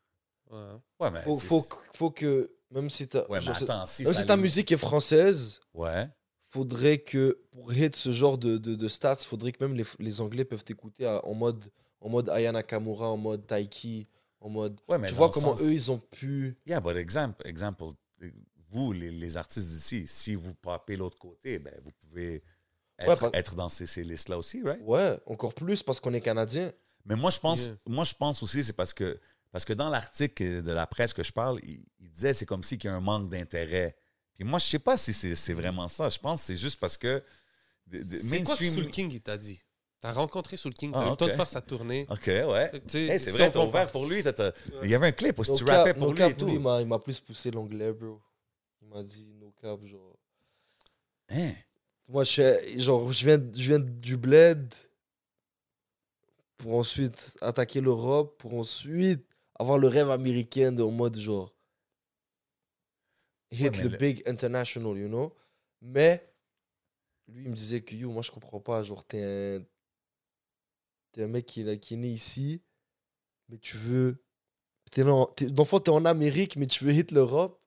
Ouais. 0.50 0.58
ouais 1.00 1.10
mais 1.10 1.22
Faut, 1.22 1.38
faut, 1.38 1.66
faut 1.94 2.10
que. 2.10 2.50
Même 2.70 2.90
si 2.90 3.06
ta, 3.06 3.20
ouais 3.30 3.38
mais 3.38 3.44
genre, 3.44 3.56
c'est- 3.56 3.64
attends 3.64 3.86
si 3.86 4.02
même 4.02 4.12
si 4.14 4.26
ta 4.26 4.36
musique 4.36 4.72
est 4.72 4.76
française, 4.76 5.60
ouais 5.74 6.08
faudrait 6.48 6.98
que 6.98 7.38
pour 7.50 7.72
hit 7.72 7.94
ce 7.96 8.12
genre 8.12 8.38
de, 8.38 8.56
de, 8.58 8.74
de 8.74 8.88
stats, 8.88 9.16
faudrait 9.16 9.52
que 9.52 9.62
même 9.64 9.74
les, 9.76 9.84
les 9.98 10.20
Anglais 10.20 10.44
peuvent 10.44 10.64
t'écouter 10.64 11.04
à- 11.06 11.24
en 11.24 11.34
mode 11.34 11.64
en 12.00 12.08
mode 12.08 12.28
Aya 12.28 12.52
Nakamura, 12.52 13.08
en 13.10 13.16
mode 13.16 13.46
Taiki, 13.46 14.06
en 14.40 14.48
mode. 14.48 14.78
ouais 14.88 14.98
mais 14.98 15.08
tu 15.08 15.14
vois 15.14 15.28
comment 15.30 15.56
sens- 15.56 15.62
eux 15.62 15.72
ils 15.72 15.90
ont 15.90 15.98
pu. 15.98 16.56
yeah 16.66 16.80
but 16.80 16.96
exemple 16.96 17.46
exemple 17.46 17.84
vous 18.70 18.92
les, 18.92 19.10
les 19.10 19.36
artistes 19.36 19.68
d'ici 19.68 20.06
si 20.06 20.34
vous 20.34 20.54
popez 20.54 20.96
l'autre 20.96 21.18
côté 21.18 21.58
ben 21.58 21.72
vous 21.82 21.90
pouvez 22.08 22.42
être, 22.98 23.08
Ouais, 23.08 23.16
parce- 23.16 23.32
être 23.34 23.54
dans 23.54 23.68
ces, 23.68 23.86
ces 23.86 24.04
listes 24.04 24.28
là 24.28 24.38
aussi 24.38 24.62
right? 24.62 24.80
Ouais, 24.84 25.18
encore 25.26 25.54
plus 25.54 25.82
parce 25.82 26.00
qu'on 26.00 26.14
est 26.14 26.20
canadien. 26.20 26.72
Mais 27.04 27.14
moi, 27.14 27.30
je 27.30 27.38
pense, 27.38 27.62
Yeah. 27.66 27.76
moi, 27.86 28.02
je 28.04 28.14
pense 28.14 28.42
aussi, 28.42 28.64
c'est 28.64 28.72
parce 28.72 28.92
que, 28.92 29.20
parce 29.52 29.64
que 29.64 29.72
dans 29.72 29.88
l'article 29.90 30.62
de 30.62 30.72
la 30.72 30.88
presse 30.88 31.12
que 31.12 31.22
je 31.22 31.30
parle, 31.32 31.60
il, 31.62 31.84
il 32.00 32.10
disait 32.10 32.34
c'est 32.34 32.46
comme 32.46 32.64
si 32.64 32.78
qu'il 32.78 32.90
y 32.90 32.92
a 32.92 32.96
un 32.96 33.00
manque 33.00 33.28
d'intérêt. 33.28 33.96
Puis 34.36 34.44
moi, 34.44 34.58
je 34.58 34.66
sais 34.66 34.78
pas 34.78 34.96
si 34.96 35.12
c'est 35.12 35.34
c'est 35.34 35.54
vraiment 35.54 35.88
ça. 35.88 36.08
Je 36.08 36.18
pense 36.18 36.40
que 36.40 36.46
c'est 36.46 36.56
juste 36.56 36.78
parce 36.78 36.96
que. 36.96 37.22
C'est 37.90 38.42
quoi 38.42 38.56
que 38.56 38.64
Soul 38.64 38.88
King 38.88 39.10
il 39.12 39.20
t'a 39.20 39.36
dit? 39.36 39.60
T'as 40.00 40.12
rencontré 40.12 40.56
Soul 40.58 40.74
King, 40.74 40.92
t'as 40.92 41.00
Ah, 41.04 41.06
eu 41.06 41.10
le 41.10 41.16
temps 41.16 41.26
de 41.26 41.32
faire 41.32 41.48
sa 41.48 41.62
tournée. 41.62 42.06
Ok, 42.10 42.26
ouais. 42.26 42.70
Hey, 42.94 43.18
c'est 43.18 43.30
vrai, 43.30 43.50
t'as 43.50 43.64
ouvert 43.64 43.90
pour 43.90 44.06
lui. 44.06 44.22
Il 44.82 44.90
y 44.90 44.94
avait 44.94 45.06
un 45.06 45.12
clip 45.12 45.38
où 45.38 45.42
No 45.44 45.56
tu 45.56 45.64
cap- 45.64 45.78
rappais 45.78 45.94
pour 45.94 46.02
no 46.08 46.10
lui 46.10 46.16
cap, 46.18 46.30
et 46.32 46.36
tout. 46.36 46.46
lui, 46.46 46.54
il 46.54 46.60
m'a- 46.60 46.80
il 46.80 46.86
m'a 46.86 46.98
plus 46.98 47.18
poussé 47.18 47.50
l'anglais, 47.50 47.92
bro. 47.92 48.20
Il 48.82 48.88
m'a 48.88 49.02
dit 49.02 49.24
no 49.40 49.52
cap, 49.60 49.80
genre. 49.86 50.16
Hein? 51.30 51.52
Moi, 52.08 52.24
je, 52.24 52.78
genre, 52.78 53.10
je, 53.10 53.24
viens, 53.24 53.38
je 53.54 53.68
viens 53.68 53.78
du 53.78 54.16
bled 54.18 54.72
pour 56.58 56.74
ensuite 56.76 57.36
attaquer 57.40 57.80
l'Europe, 57.80 58.36
pour 58.38 58.54
ensuite 58.54 59.24
avoir 59.58 59.78
le 59.78 59.88
rêve 59.88 60.10
américain 60.10 60.72
de, 60.72 60.82
en 60.82 60.90
mode 60.90 61.18
genre 61.18 61.52
hit 63.50 63.72
the 63.72 63.84
le- 63.84 63.96
big 63.96 64.22
international, 64.26 64.96
you 64.98 65.08
know? 65.08 65.32
Mais 65.82 66.32
lui, 67.28 67.44
il 67.44 67.50
me 67.50 67.54
disait 67.54 67.80
que 67.82 67.94
yo, 67.94 68.10
moi, 68.10 68.22
je 68.22 68.30
comprends 68.30 68.60
pas. 68.60 68.82
Genre, 68.82 69.04
t'es 69.04 69.22
un, 69.22 69.62
t'es 71.12 71.22
un 71.24 71.28
mec 71.28 71.46
qui, 71.46 71.62
est- 71.68 71.78
qui 71.78 71.94
est 71.94 71.96
né 71.98 72.08
ici, 72.08 72.62
mais 73.48 73.58
tu 73.58 73.76
veux. 73.76 74.22
T'es 74.90 75.02
en, 75.02 75.26
t'es, 75.26 75.46
dans 75.46 75.62
le 75.64 75.66
fond, 75.68 75.80
t'es 75.80 75.90
en 75.90 76.04
Amérique, 76.04 76.56
mais 76.56 76.66
tu 76.66 76.84
veux 76.84 76.92
hit 76.92 77.10
l'Europe. 77.12 77.60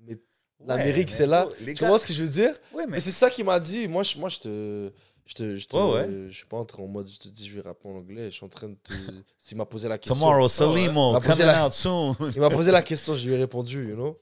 Mais 0.00 0.18
l'Amérique, 0.64 1.10
c'est 1.10 1.26
là. 1.26 1.48
Tu 1.58 1.64
gars- 1.64 1.74
comprends 1.80 1.98
ce 1.98 2.06
que 2.06 2.12
je 2.12 2.22
veux 2.22 2.28
dire? 2.28 2.54
Ouais, 2.72 2.84
mais 2.86 2.92
Mais 2.92 3.00
c'est 3.00 3.10
ça 3.10 3.30
qu'il 3.30 3.44
m'a 3.44 3.58
dit. 3.58 3.88
Moi, 3.88 4.02
je, 4.02 4.18
moi, 4.18 4.28
je 4.28 4.38
te. 4.40 4.92
Je 5.26 5.34
te, 5.34 5.56
je 5.56 5.66
te, 5.68 5.76
Ouais, 5.76 6.08
je 6.30 6.34
suis 6.34 6.46
pas 6.46 6.56
en 6.56 6.64
train 6.64 6.82
en 6.82 6.86
mode, 6.86 7.06
je 7.06 7.18
te 7.18 7.28
dis, 7.28 7.46
je 7.46 7.54
vais 7.54 7.60
rapper 7.60 7.86
en 7.86 7.96
anglais. 7.96 8.30
Je 8.30 8.36
suis 8.36 8.46
en 8.46 8.48
train 8.48 8.68
de 8.70 8.76
te. 8.76 8.92
S'il 9.38 9.58
m'a 9.58 9.66
posé 9.66 9.86
la 9.86 9.98
question. 9.98 10.14
Tomorrow, 10.14 10.48
Salimo, 10.48 11.10
On 11.10 11.14
a 11.16 11.20
posé 11.20 11.42
coming 11.42 11.46
la- 11.46 11.66
out 11.66 11.72
soon. 11.74 12.16
Il 12.34 12.40
m'a 12.40 12.48
posé 12.48 12.70
la 12.70 12.80
question, 12.80 13.14
je 13.14 13.26
lui 13.26 13.34
ai 13.34 13.38
répondu, 13.38 13.88
you 13.90 13.94
know? 13.94 14.18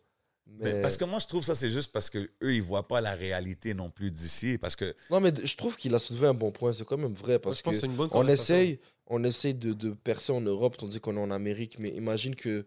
Mais 0.46 0.74
Mais, 0.74 0.80
Parce 0.80 0.96
que 0.96 1.04
moi, 1.04 1.18
je 1.18 1.26
trouve 1.26 1.44
ça, 1.44 1.54
c'est 1.54 1.70
juste 1.70 1.92
parce 1.92 2.08
que 2.08 2.18
eux, 2.42 2.54
ils 2.54 2.62
voient 2.62 2.86
pas 2.88 3.00
la 3.00 3.14
réalité 3.14 3.74
non 3.74 3.90
plus 3.90 4.10
d'ici. 4.10 4.58
Parce 4.58 4.76
que, 4.76 4.94
Non, 5.10 5.20
mais 5.20 5.32
je 5.44 5.56
trouve 5.56 5.76
qu'il 5.76 5.94
a 5.94 5.98
soulevé 5.98 6.28
un 6.28 6.34
bon 6.34 6.50
point. 6.52 6.72
C'est 6.72 6.84
quand 6.84 6.96
même 6.96 7.14
vrai. 7.14 7.32
Moi, 7.34 7.40
Parce 7.40 7.58
je 7.58 7.62
pense 7.62 7.72
que 7.72 7.76
que 7.76 7.80
c'est 7.80 7.86
une 7.86 7.96
bonne 7.96 8.08
on 8.12 8.26
essaye, 8.28 8.78
on 9.08 9.22
essaye 9.24 9.54
de, 9.54 9.72
de 9.72 9.90
percer 9.90 10.32
en 10.32 10.40
Europe, 10.40 10.76
tandis 10.76 11.00
qu'on 11.00 11.16
est 11.16 11.20
en 11.20 11.30
Amérique. 11.30 11.78
Mais 11.78 11.88
imagine 11.90 12.34
que 12.36 12.64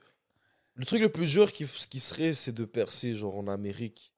le 0.76 0.86
truc 0.86 1.02
le 1.02 1.10
plus 1.10 1.32
dur 1.32 1.52
qui, 1.52 1.66
qui 1.90 2.00
serait, 2.00 2.34
c'est 2.34 2.52
de 2.52 2.66
percer 2.66 3.16
genre 3.16 3.38
en 3.38 3.48
Amérique. 3.48 4.14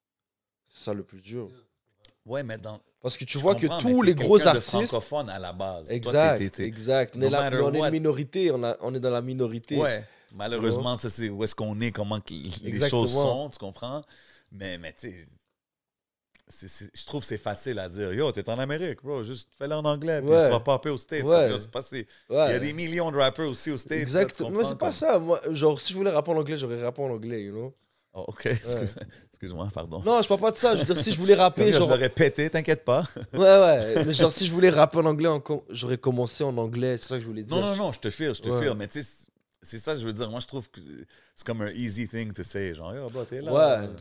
C'est 0.66 0.84
ça 0.86 0.94
le 0.94 1.04
plus 1.04 1.22
dur. 1.22 1.50
ouais, 2.26 2.44
mais 2.44 2.58
dans. 2.58 2.80
Parce 3.02 3.18
que 3.18 3.26
tu 3.26 3.38
je 3.38 3.42
vois 3.42 3.56
que 3.56 3.66
tous 3.80 4.02
les 4.04 4.14
gros 4.14 4.38
quelqu'un 4.38 4.54
de 4.54 4.58
artistes. 4.58 4.74
francophone 4.88 5.30
à 5.30 5.40
la 5.40 5.54
base. 5.54 5.88
Toi, 5.88 5.94
Exact. 6.62 7.14
On, 7.16 7.20
no 7.20 7.26
est, 7.28 7.30
la- 7.32 7.64
on 7.64 7.74
est 7.74 7.80
une 7.80 7.90
minorité, 7.92 8.52
on, 8.52 8.64
a- 8.64 8.78
on 8.82 8.94
est 8.94 9.00
dans 9.00 9.10
la 9.10 9.22
minorité. 9.24 9.78
Ouais, 9.78 10.04
malheureusement, 10.36 10.98
ça, 10.98 11.10
c'est 11.10 11.30
où 11.30 11.44
est-ce 11.44 11.56
qu'on 11.56 11.80
est, 11.82 11.92
comment 11.92 12.20
que 12.20 12.34
les 12.34 12.50
Exactement. 12.68 13.02
choses 13.04 13.14
sont, 13.14 13.50
tu 13.50 13.58
comprends? 13.60 14.04
Mais, 14.52 14.78
mais 14.78 14.94
tu 14.94 15.12
sais, 16.48 16.90
je 16.94 17.06
trouve 17.06 17.22
que 17.22 17.28
c'est 17.28 17.38
facile 17.38 17.80
à 17.80 17.88
dire. 17.88 18.14
Yo, 18.14 18.32
t'es 18.34 18.48
en 18.50 18.60
Amérique, 18.60 19.02
bro, 19.04 19.24
juste 19.24 19.48
fais-le 19.58 19.74
en 19.76 19.86
anglais, 19.86 20.22
puis 20.22 20.30
Ouais. 20.32 20.46
tu 20.46 20.52
vas 20.52 20.60
popper 20.60 20.90
aux 20.90 20.98
States. 20.98 21.24
Ouais. 21.24 21.50
Pas 21.72 21.80
Ouais. 21.92 22.06
Il 22.30 22.34
y 22.34 22.56
a 22.56 22.60
des 22.60 22.74
millions 22.74 23.10
de 23.12 23.18
rappers 23.18 23.48
aussi 23.48 23.72
aux 23.72 23.78
States. 23.78 23.92
là, 23.98 24.02
Exactement. 24.02 24.50
Mais 24.50 24.66
c'est 24.66 24.78
pas 24.78 24.88
comme- 24.88 24.92
ça. 24.94 25.20
Moi, 25.20 25.40
genre, 25.52 25.80
si 25.80 25.94
je 25.94 25.98
voulais 25.98 26.12
rapper 26.12 26.32
en 26.32 26.38
anglais, 26.38 26.58
j'aurais 26.58 26.82
rappé 26.84 27.02
en 27.02 27.10
anglais, 27.12 27.44
you 27.44 27.52
know? 27.54 27.74
Oh, 28.14 28.26
ok, 28.28 28.46
excuse- 28.48 28.96
excuse-moi, 29.32 29.70
pardon. 29.74 30.02
Non, 30.06 30.22
je 30.22 30.28
parle 30.28 30.42
pas 30.42 30.52
de 30.52 30.58
ça. 30.58 30.74
Je 30.76 30.80
veux 30.80 30.86
dire, 30.86 30.98
si 30.98 31.14
je 31.14 31.18
voulais 31.18 31.36
rapper, 31.36 31.72
genre. 31.72 31.88
Je 31.88 31.94
l'aurais 31.94 32.10
pété, 32.10 32.50
t'inquiète 32.50 32.84
pas. 32.84 33.06
Ouais, 33.34 33.40
ouais. 33.40 34.06
Mais 34.06 34.12
genre, 34.12 34.32
si 34.34 34.46
je 34.46 34.52
voulais 34.52 34.70
rapper 34.70 34.98
en 34.98 35.06
anglais, 35.06 35.30
en 35.30 35.42
j'aurais 35.70 35.98
commencé 35.98 36.44
en 36.44 36.58
anglais. 36.58 36.98
C'est 36.98 37.08
ça 37.08 37.16
que 37.16 37.22
je 37.22 37.28
voulais 37.28 37.44
dire. 37.44 37.56
Non, 37.56 37.66
non, 37.68 37.76
non, 37.78 37.92
je 37.94 38.00
te 38.02 38.10
file, 38.10 38.34
je 38.36 38.42
te 38.42 38.50
file. 38.60 38.74
Mais 38.78 38.90
tu 38.90 39.02
sais, 39.02 39.26
c'est 39.62 39.80
ça 39.80 39.94
que 39.94 40.00
je 40.00 40.06
veux 40.06 40.14
dire. 40.14 40.30
Moi, 40.30 40.40
je 40.40 40.48
trouve 40.48 40.70
que 40.70 40.80
c'est 41.36 41.46
comme 41.46 41.62
un 41.62 41.72
easy 41.72 42.08
thing 42.08 42.32
to 42.34 42.44
say. 42.44 42.74
Genre, 42.74 42.96
yo, 42.96 43.10
bro, 43.10 43.24
t'es 43.26 43.42
là. 43.42 43.54
Ouais. 43.54 43.88
euh, 43.88 43.94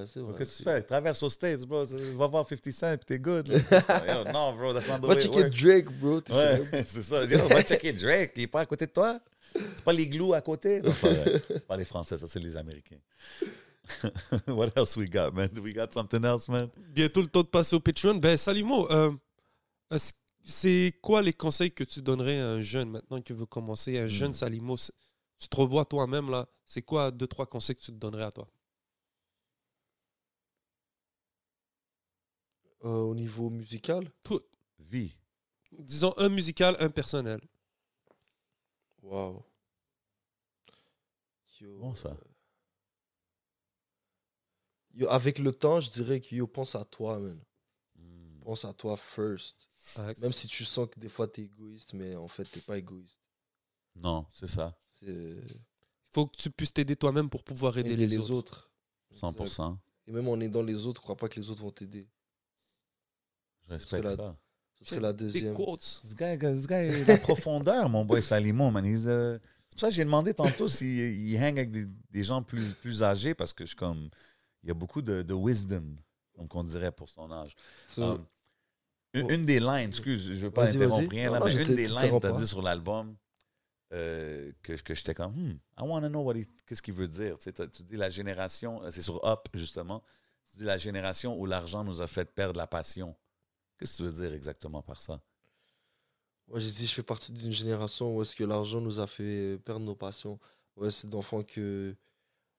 Ouais, 0.00 0.04
c'est 0.06 0.18
vrai. 0.18 0.34
Qu'est-ce 0.36 0.52
que 0.52 0.56
tu 0.58 0.62
fais? 0.64 0.82
Traverse 0.82 1.22
aux 1.22 1.30
States, 1.30 1.60
bro. 1.60 1.84
Va 1.84 2.26
voir 2.26 2.44
50 2.48 2.72
Cent, 2.72 2.96
puis 2.96 3.04
t'es 3.06 3.18
good. 3.20 3.46
Yo, 4.08 4.24
non, 4.32 4.52
bro, 4.56 4.72
that's 4.74 4.88
not 4.88 4.98
the 4.98 5.02
Va 5.02 5.08
way 5.08 5.14
it 5.14 5.20
checker 5.22 5.42
works. 5.42 5.60
Drake, 5.62 6.00
bro. 6.00 6.16
Ouais, 6.30 6.84
c'est 6.86 7.02
ça. 7.02 7.24
Yo, 7.24 7.46
va 7.48 7.62
checker 7.62 7.92
Drake. 7.92 8.32
Il 8.36 8.42
est 8.42 8.46
pas 8.48 8.60
à 8.62 8.66
côté 8.66 8.86
de 8.86 8.90
toi? 8.90 9.20
C'est 9.54 9.84
pas 9.84 9.92
les 9.92 10.08
glous 10.08 10.34
à 10.34 10.40
côté? 10.40 10.82
Non, 10.82 10.92
pas 11.68 11.76
les 11.76 11.84
Français, 11.84 12.16
ça, 12.18 12.26
c'est 12.26 12.40
les 12.40 12.56
Américains. 12.56 12.98
What 14.48 14.70
else 14.76 14.96
we 14.96 15.08
got, 15.08 15.30
man? 15.32 15.48
We 15.62 15.72
got 15.72 15.92
something 15.92 16.24
else, 16.24 16.48
man? 16.48 16.68
Bientôt 16.92 17.20
le 17.22 17.28
temps 17.28 17.42
de 17.42 17.46
passer 17.48 17.76
au 17.76 17.80
Patreon. 17.80 18.16
Ben, 18.16 18.36
Salimo, 18.36 18.90
euh, 18.90 19.12
c'est 20.44 20.94
quoi 21.00 21.22
les 21.22 21.32
conseils 21.32 21.70
que 21.70 21.84
tu 21.84 22.02
donnerais 22.02 22.40
à 22.40 22.48
un 22.48 22.62
jeune 22.62 22.90
maintenant 22.90 23.20
qui 23.20 23.32
veut 23.32 23.46
commencer, 23.46 23.98
un 23.98 24.08
jeune 24.08 24.30
Hmm. 24.30 24.34
Salimo 24.34 24.76
c'est- 24.76 24.92
Tu 25.38 25.48
te 25.48 25.56
revois 25.56 25.84
toi-même 25.86 26.30
là. 26.30 26.46
C'est 26.66 26.82
quoi 26.82 27.10
deux, 27.10 27.26
trois 27.26 27.46
conseils 27.46 27.76
que 27.76 27.80
tu 27.82 27.92
te 27.92 27.96
donnerais 27.96 28.24
à 28.24 28.30
toi? 28.32 28.48
Euh, 32.84 32.88
au 33.02 33.14
niveau 33.14 33.50
musical, 33.50 34.10
Vie. 34.78 35.16
Disons 35.78 36.12
un 36.18 36.28
musical, 36.28 36.76
un 36.80 36.90
personnel. 36.90 37.40
waouh. 39.02 39.44
Yo, 41.60 41.78
Bon, 41.80 41.94
ça? 41.94 42.10
euh, 42.10 42.14
Yo, 44.94 45.08
avec 45.08 45.38
le 45.38 45.52
temps, 45.52 45.80
je 45.80 45.90
dirais 45.90 46.20
que 46.20 46.34
yo, 46.34 46.46
pense 46.46 46.74
à 46.74 46.84
toi, 46.84 47.18
man. 47.18 47.40
Hmm. 47.96 48.40
Pense 48.44 48.64
à 48.64 48.72
toi 48.72 48.96
first. 48.96 49.68
Même 50.20 50.32
si 50.32 50.48
tu 50.48 50.64
sens 50.64 50.88
que 50.90 50.98
des 51.00 51.08
fois 51.08 51.26
t'es 51.28 51.42
égoïste, 51.42 51.94
mais 51.94 52.14
en 52.16 52.28
fait 52.28 52.44
t'es 52.44 52.60
pas 52.60 52.78
égoïste. 52.78 53.20
Non, 53.96 54.26
c'est 54.32 54.46
ça. 54.46 54.76
Il 55.02 55.42
faut 56.10 56.26
que 56.26 56.36
tu 56.36 56.50
puisses 56.50 56.72
t'aider 56.72 56.96
toi-même 56.96 57.28
pour 57.28 57.42
pouvoir 57.44 57.76
aider, 57.78 57.92
aider 57.92 58.06
les, 58.06 58.30
autres. 58.30 58.70
100%. 59.20 59.76
Et 60.06 60.12
même 60.12 60.28
en 60.28 60.38
aidant 60.40 60.62
les 60.62 60.86
autres, 60.86 61.02
crois 61.02 61.16
pas 61.16 61.28
que 61.28 61.38
les 61.38 61.50
autres 61.50 61.62
vont 61.62 61.70
t'aider. 61.70 62.08
Je 63.66 63.74
respecte 63.74 64.04
la- 64.04 64.16
ça. 64.16 64.36
Ce 64.74 64.84
serait 64.84 65.00
la 65.00 65.12
deuxième. 65.12 65.54
Ce 65.56 66.14
gars, 66.14 66.38
ce 66.38 66.66
gars 66.66 66.84
est 66.84 67.08
la 67.08 67.16
profondeur, 67.18 67.88
mon 67.88 68.04
boy 68.04 68.22
Salimo, 68.22 68.70
man. 68.70 68.84
He's, 68.84 69.06
euh, 69.06 69.38
C'est 69.68 69.74
pour 69.76 69.80
ça 69.80 69.88
que 69.88 69.94
j'ai 69.94 70.04
demandé 70.04 70.34
tantôt 70.34 70.68
s'il 70.68 70.88
il 71.18 71.36
hang 71.42 71.58
avec 71.58 71.70
des, 71.70 71.86
des 72.10 72.24
gens 72.24 72.42
plus, 72.42 72.74
plus 72.74 73.02
âgés 73.02 73.34
parce 73.34 73.52
que 73.52 73.64
je 73.64 73.68
suis 73.68 73.76
comme. 73.76 74.10
Il 74.62 74.68
y 74.68 74.70
a 74.70 74.74
beaucoup 74.74 75.00
de, 75.00 75.22
de 75.22 75.32
wisdom, 75.34 75.96
comme 76.34 76.48
on 76.52 76.64
dirait 76.64 76.92
pour 76.92 77.08
son 77.08 77.30
âge. 77.32 77.54
So, 77.86 78.02
Um, 78.02 78.26
une, 79.14 79.30
une 79.30 79.44
des 79.46 79.60
lines, 79.60 79.88
excuse, 79.88 80.26
je 80.28 80.34
veux 80.34 80.50
pas 80.50 80.68
interrompre 80.68 81.08
rien, 81.10 81.28
Non, 81.28 81.32
là, 81.34 81.40
non, 81.40 81.46
mais 81.46 81.54
une 81.56 81.74
des 81.74 81.88
lines 81.88 82.10
que 82.10 82.18
tu 82.20 82.26
as 82.26 82.32
dit 82.32 82.46
sur 82.46 82.60
l'album 82.60 83.16
euh, 83.96 84.52
que, 84.62 84.74
que 84.74 84.94
j'étais 84.94 85.14
comme, 85.14 85.32
hmm, 85.32 85.58
I 85.78 85.82
want 85.82 86.02
to 86.02 86.08
know 86.08 86.22
what 86.22 86.34
he- 86.36 86.46
qu'est-ce 86.66 86.82
qu'il 86.82 86.94
veut 86.94 87.08
dire. 87.08 87.38
Tu, 87.38 87.44
sais, 87.44 87.52
t'as- 87.52 87.66
tu 87.66 87.82
dis 87.82 87.96
la 87.96 88.10
génération, 88.10 88.82
euh, 88.82 88.90
c'est 88.90 89.02
sur 89.02 89.24
Up 89.26 89.48
justement, 89.54 90.02
tu 90.50 90.58
dis 90.58 90.64
la 90.64 90.78
génération 90.78 91.38
où 91.38 91.46
l'argent 91.46 91.82
nous 91.84 92.00
a 92.02 92.06
fait 92.06 92.24
perdre 92.24 92.58
la 92.58 92.66
passion. 92.66 93.16
Qu'est-ce 93.78 93.92
que 93.92 93.96
tu 93.98 94.02
veux 94.08 94.22
dire 94.28 94.32
exactement 94.34 94.82
par 94.82 95.00
ça? 95.00 95.20
Moi, 96.48 96.60
j'ai 96.60 96.70
dit, 96.70 96.86
je 96.86 96.94
fais 96.94 97.02
partie 97.02 97.32
d'une 97.32 97.50
génération 97.50 98.16
où 98.16 98.22
est-ce 98.22 98.36
que 98.36 98.44
l'argent 98.44 98.80
nous 98.80 99.00
a 99.00 99.06
fait 99.06 99.58
perdre 99.64 99.84
nos 99.84 99.96
passions. 99.96 100.38
Ouais, 100.76 100.90
c'est 100.90 101.08
d'enfants 101.10 101.42
que 101.42 101.96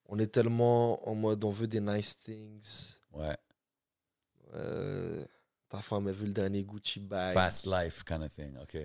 on 0.08 0.20
est 0.20 0.28
tellement 0.28 1.08
en 1.08 1.16
mode 1.16 1.44
on 1.46 1.52
veut 1.52 1.68
des 1.68 1.80
nice 1.80 2.20
things. 2.20 2.96
Ouais. 3.14 3.38
Euh, 4.54 5.26
ta 5.70 5.80
femme, 5.82 6.08
elle 6.08 6.14
veut 6.16 6.28
le 6.28 6.34
dernier 6.34 6.64
Gucci 6.64 7.00
bag. 7.00 7.34
Fast 7.34 7.66
life 7.66 8.04
kind 8.04 8.24
of 8.24 8.34
thing, 8.34 8.56
OK. 8.62 8.78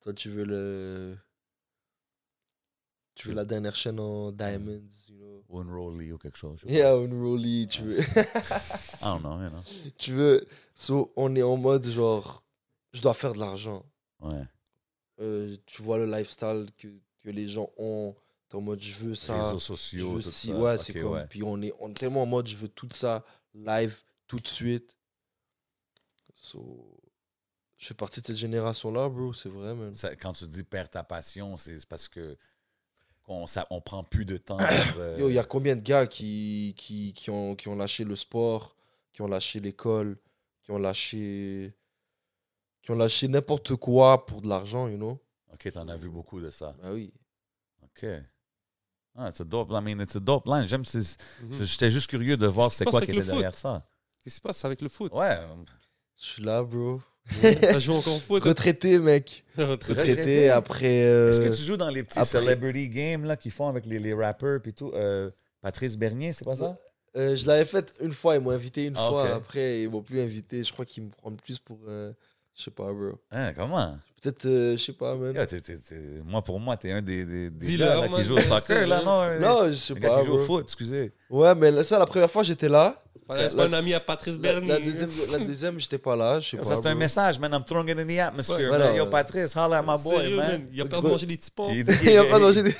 Toi, 0.00 0.12
tu 0.14 0.28
veux 0.30 0.44
le. 0.44 1.16
Tu 3.14 3.28
veux 3.28 3.34
la 3.34 3.44
dernière 3.44 3.74
chaîne 3.76 4.00
en 4.00 4.32
diamonds, 4.32 4.82
you 5.08 5.16
know? 5.16 5.44
Ou 5.48 5.62
une 5.62 5.70
Rollie 5.72 6.12
ou 6.12 6.18
quelque 6.18 6.36
chose. 6.36 6.58
je 6.66 6.68
Yeah, 6.72 6.94
une 6.96 7.14
Rollie, 7.22 7.68
tu 7.68 7.82
veux. 7.82 8.00
I 8.00 8.04
don't 9.02 9.20
know, 9.20 9.40
you 9.42 9.50
know. 9.50 9.62
tu 9.96 10.12
veux. 10.12 10.44
So, 10.74 11.12
on 11.16 11.34
est 11.36 11.42
en 11.42 11.56
mode 11.56 11.86
genre, 11.86 12.42
je 12.92 13.00
dois 13.00 13.14
faire 13.14 13.32
de 13.34 13.38
l'argent. 13.38 13.84
Ouais. 14.20 14.42
Euh, 15.20 15.56
tu 15.66 15.82
vois 15.82 15.98
le 15.98 16.06
lifestyle 16.06 16.66
que, 16.76 16.88
que 17.20 17.30
les 17.30 17.46
gens 17.48 17.70
ont. 17.76 18.16
T'es 18.48 18.56
en 18.56 18.60
mode, 18.62 18.80
je 18.80 18.94
veux 18.96 19.14
ça. 19.14 19.40
Réseaux 19.44 19.58
Je 19.60 19.64
sociaux, 19.64 20.10
veux 20.14 20.22
tout 20.22 20.28
ci- 20.30 20.48
ça. 20.48 20.58
ouais, 20.58 20.76
c'est 20.78 20.92
comme. 21.00 21.12
ouais. 21.12 21.26
Puis 21.28 21.42
on 21.44 21.62
est, 21.62 21.72
on 21.78 21.90
est 21.90 21.94
tellement 21.94 22.22
en 22.22 22.26
mode, 22.26 22.48
je 22.48 22.56
veux 22.56 22.68
tout 22.68 22.88
ça 22.92 23.24
live, 23.54 23.96
tout 24.26 24.40
de 24.40 24.48
suite. 24.48 24.96
So, 26.34 26.98
je 27.78 27.86
fais 27.86 27.94
partie 27.94 28.20
de 28.20 28.26
cette 28.26 28.36
génération-là, 28.36 29.08
bro, 29.08 29.32
c'est 29.32 29.48
vrai. 29.48 29.74
Ça, 29.94 30.14
quand 30.16 30.32
tu 30.32 30.46
dis 30.46 30.64
perdre 30.64 30.90
ta 30.90 31.04
passion, 31.04 31.56
c'est 31.56 31.86
parce 31.86 32.08
que 32.08 32.36
qu'on 33.24 33.44
on 33.70 33.80
prend 33.80 34.04
plus 34.04 34.24
de 34.24 34.36
temps. 34.36 34.56
pour, 34.58 34.66
euh, 34.98 35.16
Yo, 35.18 35.28
il 35.28 35.34
y 35.34 35.38
a 35.38 35.44
combien 35.44 35.76
de 35.76 35.80
gars 35.82 36.06
qui, 36.06 36.74
qui, 36.76 37.12
qui, 37.14 37.30
ont, 37.30 37.54
qui 37.56 37.68
ont 37.68 37.76
lâché 37.76 38.04
le 38.04 38.16
sport, 38.16 38.76
qui 39.12 39.22
ont 39.22 39.28
lâché 39.28 39.60
l'école, 39.60 40.18
qui 40.62 40.70
ont 40.70 40.78
lâché. 40.78 41.74
qui 42.82 42.90
ont 42.90 42.96
lâché 42.96 43.28
n'importe 43.28 43.76
quoi 43.76 44.26
pour 44.26 44.42
de 44.42 44.48
l'argent, 44.48 44.88
you 44.88 44.96
know? 44.96 45.18
Ok, 45.52 45.70
t'en 45.72 45.88
as 45.88 45.96
vu 45.96 46.08
beaucoup 46.10 46.40
de 46.40 46.50
ça. 46.50 46.74
Bah 46.82 46.92
oui. 46.92 47.12
Ok. 47.82 48.06
Ah, 49.16 49.26
a 49.26 49.44
dope. 49.44 49.70
I 49.70 49.80
mean, 49.80 50.00
it's 50.00 50.16
a 50.16 50.20
dope 50.20 50.46
line. 50.46 50.66
J'aime. 50.66 50.84
c'est- 50.84 51.16
Mhm. 51.40 51.64
J'étais 51.64 51.90
juste 51.90 52.08
curieux 52.08 52.36
de 52.36 52.46
voir 52.48 52.72
c'est 52.72 52.84
quoi 52.84 53.00
qui 53.00 53.12
était 53.12 53.22
derrière 53.22 53.54
ça. 53.54 53.88
Qu'est-ce 54.20 54.34
qui 54.34 54.36
se 54.36 54.40
passe 54.40 54.64
avec 54.64 54.80
le 54.82 54.88
foot? 54.88 55.12
Ouais. 55.12 55.38
Je 56.16 56.24
suis 56.24 56.42
là, 56.42 56.62
bro. 56.64 57.00
Ça 57.30 57.78
joue 57.78 57.94
encore 57.94 58.16
au 58.16 58.18
foot. 58.18 58.42
Retraité, 58.44 58.98
mec. 58.98 59.44
Retraité. 59.56 60.00
Retraité 60.00 60.50
après. 60.50 61.04
euh, 61.04 61.30
Est-ce 61.30 61.40
que 61.40 61.56
tu 61.56 61.62
joues 61.62 61.76
dans 61.76 61.88
les 61.90 62.02
petits 62.02 62.18
après- 62.18 62.40
celebrity 62.40 62.88
games 62.88 63.24
là 63.24 63.36
qu'ils 63.36 63.50
font 63.52 63.68
avec 63.68 63.86
les, 63.86 63.98
les 63.98 64.12
rappers 64.14 64.60
puis 64.62 64.74
tout? 64.74 64.90
Euh, 64.94 65.30
Patrice 65.62 65.96
Bernier, 65.96 66.32
c'est 66.34 66.44
pas 66.44 66.56
ça? 66.56 66.76
Euh, 67.16 67.34
je 67.36 67.46
l'avais 67.46 67.64
fait 67.64 67.94
une 68.00 68.12
fois, 68.12 68.34
ils 68.34 68.40
m'ont 68.40 68.50
invité 68.50 68.86
une 68.86 68.94
Ah, 68.96 69.08
fois. 69.08 69.34
Après, 69.34 69.82
ils 69.82 69.88
m'ont 69.88 70.02
plus 70.02 70.20
invité. 70.20 70.62
Je 70.64 70.72
crois 70.72 70.84
qu'ils 70.84 71.04
me 71.04 71.10
prennent 71.10 71.36
plus 71.36 71.58
pour. 71.58 71.78
euh, 71.88 72.12
je 72.56 72.64
sais 72.64 72.70
pas, 72.70 72.92
bro. 72.92 73.18
Hein, 73.30 73.52
comment? 73.54 73.96
Peut-être, 74.24 74.46
euh, 74.46 74.72
je 74.74 74.82
sais 74.82 74.92
pas, 74.94 75.14
man. 75.16 75.34
Yo, 75.36 75.44
t'es- 75.44 75.60
t'es- 75.60 75.76
t'es- 75.76 75.96
Moi, 76.24 76.40
pour 76.40 76.58
moi, 76.58 76.78
t'es 76.78 76.90
un 76.92 77.02
des, 77.02 77.26
des, 77.26 77.50
des 77.50 77.76
gars 77.76 77.96
là, 78.00 78.08
qui 78.08 78.24
joue 78.24 78.34
au 78.34 78.38
soccer 78.38 78.86
là, 78.86 79.02
non 79.04 79.38
Non, 79.38 79.66
je 79.70 79.76
sais 79.76 79.92
un 79.92 79.96
gars 80.00 80.08
pas. 80.08 80.20
qui 80.20 80.26
joue 80.26 80.32
au 80.36 80.38
foot, 80.38 80.64
excusez. 80.64 81.12
Ouais, 81.28 81.54
mais 81.54 81.84
ça, 81.84 81.98
la 81.98 82.06
première 82.06 82.30
fois, 82.30 82.42
j'étais 82.42 82.70
là. 82.70 82.96
C'est 83.40 83.56
pas, 83.56 83.68
pas 83.68 83.68
un 83.68 83.72
ami 83.78 83.94
à 83.94 84.00
Patrice 84.00 84.36
Bernier. 84.36 84.68
la 84.68 84.78
deuxième, 84.80 85.10
la 85.32 85.38
deuxième, 85.38 85.80
j'étais 85.80 85.96
pas 85.96 86.14
là. 86.14 86.40
Je 86.40 86.50
sais 86.50 86.56
pas. 86.58 86.64
ça, 86.64 86.76
c'est 86.76 86.88
un 86.88 86.94
message, 86.94 87.38
man. 87.38 87.50
I'm 87.54 87.64
throwing 87.64 87.88
it 87.88 87.98
in 87.98 88.04
the 88.06 88.18
atmosphere. 88.18 88.70
Ouais, 88.70 88.78
man. 88.78 88.94
Yo, 88.96 89.06
Patrice, 89.06 89.54
holla 89.56 89.78
at 89.78 89.82
my 89.82 90.02
boy, 90.02 90.16
Sérieux, 90.16 90.36
man. 90.36 90.66
Il 90.72 90.80
a 90.82 90.84
Gros- 90.84 91.00
manger 91.08 91.24
des 91.24 91.38
petits. 91.38 91.50
Il 92.04 92.18
a 92.18 92.24
pas 92.24 92.38
mangé 92.38 92.62
des. 92.62 92.74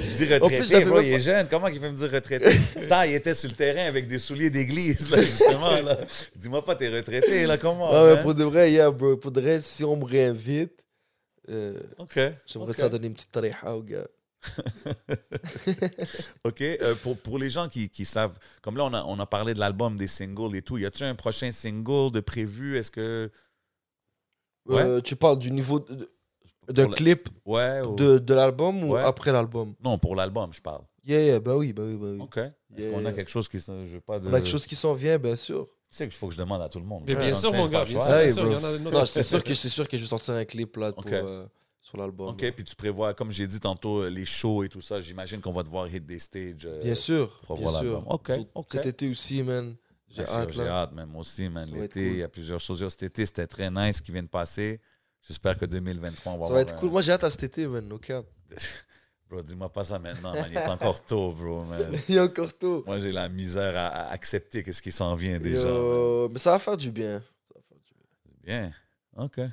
il 0.00 0.10
dit 0.10 0.24
retraité, 0.34 0.40
En 0.42 0.48
plus, 0.48 0.84
bro, 0.90 1.00
il 1.00 1.12
est 1.12 1.20
jeune. 1.20 1.46
Comment 1.48 1.68
il 1.68 1.78
fait 1.78 1.90
me 1.90 1.96
dire 1.96 2.10
retraité? 2.10 2.50
Tant, 2.88 3.02
il 3.02 3.14
était 3.14 3.34
sur 3.34 3.48
le 3.50 3.54
terrain 3.54 3.86
avec 3.86 4.08
des 4.08 4.18
souliers 4.18 4.50
d'église, 4.50 5.08
là, 5.10 5.22
justement. 5.22 5.70
Là. 5.70 5.98
Dis-moi 6.36 6.64
pas, 6.64 6.74
t'es 6.74 6.88
retraité, 6.88 7.46
là, 7.46 7.56
comment? 7.58 7.92
Ouais, 7.92 8.14
man? 8.14 8.22
pour 8.22 8.34
de 8.34 8.42
vrai, 8.44 8.72
yeah, 8.72 8.90
bro. 8.90 9.16
Pour 9.16 9.30
de 9.30 9.40
vrai, 9.40 9.60
si 9.60 9.84
on 9.84 9.96
me 9.96 10.04
réinvite, 10.12 10.84
Euh, 11.48 11.80
OK. 11.98 12.20
J'aimerais 12.46 12.72
ça 12.72 12.88
donner 12.88 13.08
une 13.08 13.14
petite 13.14 13.32
tariha 13.32 13.76
aux 13.76 13.82
gars. 13.82 14.06
OK. 16.44 16.60
euh, 16.62 16.94
pour, 17.02 17.16
pour 17.18 17.38
les 17.38 17.50
gens 17.50 17.68
qui, 17.68 17.88
qui 17.88 18.04
savent, 18.04 18.38
comme 18.62 18.76
là, 18.76 18.84
on 18.84 18.94
a, 18.94 19.04
on 19.04 19.18
a 19.18 19.26
parlé 19.26 19.54
de 19.54 19.58
l'album, 19.58 19.96
des 19.96 20.06
singles 20.06 20.54
et 20.56 20.62
tout. 20.62 20.78
Y 20.78 20.86
a-tu 20.86 21.04
un 21.04 21.14
prochain 21.14 21.50
single 21.50 22.10
de 22.12 22.20
prévu? 22.20 22.76
Est-ce 22.76 22.90
que. 22.90 23.30
Ouais. 24.66 24.82
Euh, 24.82 25.00
tu 25.00 25.16
parles 25.16 25.38
du 25.38 25.50
niveau 25.50 25.80
d'un 26.68 26.88
la- 26.88 26.94
clip 26.94 27.28
Ouais. 27.44 27.80
ou- 27.86 27.96
de, 27.96 28.18
de 28.18 28.34
l'album 28.34 28.84
ou 28.84 28.92
Ouais. 28.92 29.02
après 29.02 29.32
l'album? 29.32 29.74
Non, 29.82 29.98
pour 29.98 30.14
l'album, 30.14 30.52
je 30.52 30.60
parle. 30.60 30.82
Yeah, 31.04 31.20
yeah, 31.24 31.40
bah 31.40 31.56
oui, 31.56 31.72
bah 31.72 31.82
oui, 31.84 31.96
bah 31.96 32.06
oui. 32.12 32.20
OK. 32.20 32.36
Est-ce 32.38 32.52
Yeah, 32.82 32.90
qu'on 32.92 32.98
a 33.00 33.02
yeah. 33.02 33.12
quelque 33.12 33.30
chose 33.30 33.48
qui. 33.48 33.58
se- 33.58 33.84
Je 33.86 33.94
veux 33.94 34.00
pas 34.00 34.20
de. 34.20 34.28
On 34.28 34.32
a 34.32 34.38
quelque 34.38 34.48
chose 34.50 34.66
qui 34.66 34.76
s'en 34.76 34.94
vient, 34.94 35.18
bien 35.18 35.34
sûr. 35.36 35.68
Tu 35.92 35.98
sais 35.98 36.08
qu'il 36.08 36.16
faut 36.16 36.28
que 36.28 36.32
je 36.34 36.38
demande 36.38 36.62
à 36.62 36.70
tout 36.70 36.78
le 36.80 36.86
monde. 36.86 37.04
Mais 37.06 37.14
bien 37.14 37.32
on 37.32 37.36
sûr, 37.36 37.52
mon 37.52 37.68
gars, 37.68 37.84
c'est 39.04 39.22
sûr 39.22 39.44
que 39.44 39.52
c'est 39.54 39.68
sûr 39.68 39.86
que 39.86 39.96
je 39.98 40.02
vais 40.02 40.08
sortir 40.08 40.34
un 40.34 40.44
clip 40.46 40.74
là 40.78 40.90
pour, 40.92 41.04
euh, 41.06 41.44
sur 41.82 41.98
l'album. 41.98 42.28
OK, 42.30 42.50
puis 42.52 42.64
tu 42.64 42.74
prévois, 42.74 43.12
comme 43.12 43.30
j'ai 43.30 43.46
dit 43.46 43.60
tantôt, 43.60 44.04
euh, 44.04 44.08
les 44.08 44.24
shows 44.24 44.64
et 44.64 44.70
tout 44.70 44.80
ça, 44.80 45.00
j'imagine 45.00 45.42
qu'on 45.42 45.52
va 45.52 45.62
devoir 45.62 45.86
hit 45.86 46.06
des 46.06 46.18
stages. 46.18 46.64
euh, 46.64 46.80
Bien 46.82 46.94
sûr, 46.94 47.40
pour 47.46 47.58
bien 47.58 47.68
sûr. 47.78 48.02
Ok. 48.08 48.32
Cet 48.70 48.86
été 48.86 49.10
aussi, 49.10 49.42
man. 49.42 49.76
J'ai 50.08 50.22
Bien 50.22 50.26
sûr, 50.26 50.34
hâte 50.40 50.52
J'ai 50.54 50.66
hâte, 50.66 50.92
même 50.92 51.08
moi 51.10 51.20
aussi, 51.20 51.48
man. 51.50 51.68
L'été, 51.70 52.00
cool. 52.02 52.12
il 52.12 52.18
y 52.18 52.22
a 52.22 52.28
plusieurs 52.28 52.60
choses. 52.60 52.86
Cet 52.88 53.02
été, 53.02 53.26
c'était 53.26 53.46
très 53.46 53.70
nice 53.70 54.00
qui 54.00 54.12
vient 54.12 54.22
de 54.22 54.28
passer. 54.28 54.80
J'espère 55.26 55.58
que 55.58 55.66
2023, 55.66 56.32
on 56.32 56.36
va 56.36 56.40
Ça 56.40 56.46
avoir 56.46 56.56
va 56.56 56.60
être 56.62 56.74
un- 56.74 56.78
cool. 56.78 56.90
Moi, 56.90 57.02
j'ai 57.02 57.12
hâte 57.12 57.24
à 57.24 57.30
cet 57.30 57.44
été, 57.44 57.66
man. 57.66 57.86
No 57.86 57.98
cap. 57.98 58.24
Bro, 59.32 59.40
dis-moi 59.40 59.70
pas 59.70 59.82
ça 59.82 59.98
maintenant, 59.98 60.34
man. 60.34 60.44
Il 60.50 60.56
est 60.58 60.66
encore 60.66 61.02
tôt, 61.02 61.32
bro, 61.32 61.64
man. 61.64 61.98
Il 62.08 62.16
est 62.16 62.20
encore 62.20 62.52
tôt. 62.52 62.84
Moi, 62.86 62.98
j'ai 62.98 63.12
la 63.12 63.30
misère 63.30 63.74
à, 63.78 63.86
à 63.86 64.12
accepter 64.12 64.62
qu'est-ce 64.62 64.82
qui 64.82 64.92
s'en 64.92 65.14
vient 65.14 65.38
déjà. 65.38 65.68
Yo, 65.68 66.28
Mais 66.30 66.38
ça 66.38 66.50
va 66.52 66.58
faire 66.58 66.76
du 66.76 66.90
bien. 66.90 67.22
Ça 67.48 67.54
va 67.54 67.60
faire 67.66 67.78
du 67.78 67.94
bien. 68.44 68.60
Bien. 68.60 68.70
OK. 69.14 69.36
Ouais, 69.36 69.50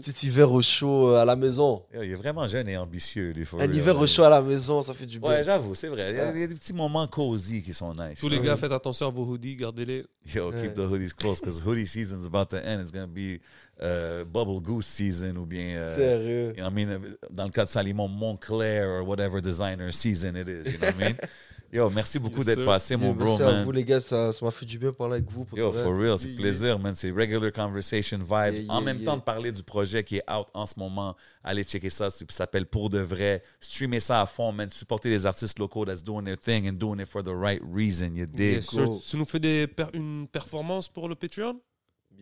Petit 0.00 0.28
hiver 0.28 0.52
au 0.52 0.62
chaud 0.62 1.08
euh, 1.10 1.20
à 1.22 1.24
la 1.24 1.34
maison. 1.34 1.82
Yo, 1.92 2.02
il 2.02 2.12
est 2.12 2.14
vraiment 2.14 2.46
jeune 2.46 2.68
et 2.68 2.76
ambitieux, 2.76 3.32
lui. 3.32 3.44
Un 3.58 3.72
hiver 3.72 3.98
au 3.98 4.06
chaud 4.06 4.22
à 4.22 4.30
la 4.30 4.40
maison, 4.40 4.82
ça 4.82 4.94
fait 4.94 5.06
du 5.06 5.18
bien. 5.18 5.28
Ouais, 5.30 5.42
j'avoue, 5.42 5.74
c'est 5.74 5.88
vrai. 5.88 6.10
Il 6.10 6.16
y, 6.16 6.20
a, 6.20 6.32
il 6.32 6.40
y 6.40 6.44
a 6.44 6.46
des 6.46 6.54
petits 6.54 6.72
moments 6.72 7.06
cozy 7.08 7.60
qui 7.60 7.72
sont 7.74 7.92
nice. 7.92 8.20
Tous 8.20 8.28
les 8.28 8.38
gars, 8.38 8.56
faites 8.56 8.70
attention 8.70 9.08
à 9.08 9.10
vos 9.10 9.24
hoodies, 9.24 9.56
gardez-les. 9.56 10.04
Yo, 10.34 10.50
keep 10.52 10.60
Ouais. 10.60 10.74
the 10.74 10.80
hoodies 10.88 11.12
close 11.12 11.40
because 11.40 11.60
hoodie 11.60 11.86
season's 11.86 12.24
about 12.24 12.50
to 12.50 12.56
end. 12.58 12.80
It's 12.82 12.92
going 12.92 13.06
to 13.08 13.12
be 13.12 13.40
uh, 13.82 14.24
bubble 14.26 14.60
goose 14.60 14.86
season 14.86 15.36
ou 15.38 15.46
bien. 15.46 15.76
euh, 15.78 15.88
Sérieux. 15.88 16.48
You 16.56 16.62
know 16.62 16.70
what 16.70 16.80
I 16.80 16.86
mean? 16.86 17.00
Dans 17.30 17.44
le 17.46 17.50
cas 17.50 17.64
de 17.64 17.70
Salimon, 17.70 18.06
Montclair 18.06 18.86
or 18.88 19.02
whatever 19.08 19.40
designer 19.40 19.90
season 19.92 20.36
it 20.36 20.46
is. 20.46 20.66
You 20.72 20.78
know 20.78 20.86
what 20.86 20.94
I 20.94 21.04
mean? 21.08 21.16
Yo, 21.72 21.88
merci 21.88 22.18
beaucoup 22.18 22.38
Yes, 22.38 22.46
d'être 22.46 22.64
passé, 22.64 22.96
mon 22.96 23.12
bro, 23.14 23.26
Merci 23.26 23.42
à 23.42 23.52
man. 23.52 23.64
vous, 23.64 23.70
les 23.70 23.84
gars. 23.84 24.00
Ça 24.00 24.32
ça 24.32 24.44
m'a 24.44 24.50
fait 24.50 24.66
du 24.66 24.76
bien 24.76 24.90
de 24.90 24.94
parler 24.96 25.14
avec 25.18 25.30
vous. 25.30 25.44
Pour 25.44 25.56
Yo, 25.56 25.70
for 25.70 25.96
real, 25.96 26.18
c'est 26.18 26.26
Yeah. 26.28 26.40
plaisir, 26.40 26.78
man. 26.80 26.94
C'est 26.96 27.12
regular 27.12 27.52
conversation 27.52 28.18
vibes. 28.18 28.28
Yeah, 28.64 28.64
en 28.72 28.78
yeah, 28.78 28.80
même 28.80 28.96
yeah. 28.96 29.06
temps 29.06 29.16
de 29.18 29.22
parler 29.22 29.52
du 29.52 29.62
projet 29.62 30.02
qui 30.02 30.16
est 30.16 30.30
out 30.30 30.48
en 30.52 30.66
ce 30.66 30.74
moment, 30.76 31.14
allez 31.44 31.62
checker 31.62 31.88
ça. 31.90 32.10
Ça 32.10 32.24
s'appelle 32.28 32.66
Pour 32.66 32.90
de 32.90 32.98
vrai. 32.98 33.42
Streamer 33.60 34.00
ça 34.00 34.20
à 34.20 34.26
fond, 34.26 34.50
man. 34.50 34.68
Supporter 34.68 35.10
les 35.10 35.26
artistes 35.26 35.58
locaux 35.60 35.84
that's 35.84 36.02
doing 36.02 36.24
their 36.24 36.36
thing 36.38 36.68
and 36.68 36.72
doing 36.72 36.98
it 37.00 37.06
for 37.06 37.22
the 37.22 37.28
right 37.32 37.62
reason. 37.64 38.16
You 38.16 38.26
dig? 38.26 38.64
Go. 38.74 39.00
Tu 39.08 39.16
nous 39.16 39.24
fais 39.24 39.38
des 39.38 39.68
per- 39.68 39.90
une 39.94 40.26
performance 40.26 40.88
pour 40.88 41.08
le 41.08 41.14
Patreon? 41.14 41.60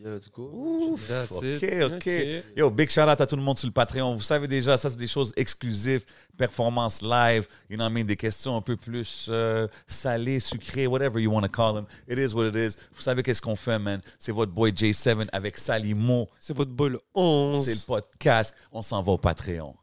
Bien, 0.00 0.12
let's 0.12 0.30
go. 0.30 0.48
Ouf, 0.52 1.08
That's 1.08 1.32
ok, 1.32 1.62
it. 1.62 1.82
ok. 1.82 2.56
Yo, 2.56 2.70
big 2.70 2.88
shout 2.88 3.00
out 3.08 3.20
à 3.20 3.26
tout 3.26 3.34
le 3.34 3.42
monde 3.42 3.58
sur 3.58 3.66
le 3.66 3.72
Patreon. 3.72 4.14
Vous 4.14 4.22
savez 4.22 4.46
déjà, 4.46 4.76
ça, 4.76 4.88
c'est 4.88 4.96
des 4.96 5.08
choses 5.08 5.32
exclusives, 5.36 6.04
performance 6.36 7.02
live, 7.02 7.48
you 7.68 7.76
know 7.76 7.84
what 7.84 7.90
I 7.90 7.94
mean, 7.94 8.04
des 8.04 8.14
questions 8.16 8.56
un 8.56 8.60
peu 8.62 8.76
plus 8.76 9.26
euh, 9.28 9.66
salées, 9.88 10.38
sucrées, 10.38 10.86
whatever 10.86 11.20
you 11.20 11.32
want 11.32 11.42
to 11.42 11.48
call 11.48 11.74
them. 11.74 11.86
It 12.08 12.16
is 12.16 12.32
what 12.32 12.46
it 12.46 12.54
is. 12.54 12.76
Vous 12.94 13.02
savez 13.02 13.24
qu'est-ce 13.24 13.42
qu'on 13.42 13.56
fait, 13.56 13.78
man? 13.80 14.00
C'est 14.20 14.30
votre 14.30 14.52
boy 14.52 14.70
J7 14.70 15.28
avec 15.32 15.58
Salimo. 15.58 16.28
C'est 16.38 16.54
votre 16.56 16.70
boy 16.70 16.90
le 16.90 17.00
11. 17.14 17.64
C'est 17.64 17.74
le 17.74 17.86
podcast. 17.86 18.54
On 18.70 18.82
s'en 18.82 19.02
va 19.02 19.12
au 19.12 19.18
Patreon. 19.18 19.74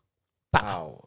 Pow. 0.51 1.04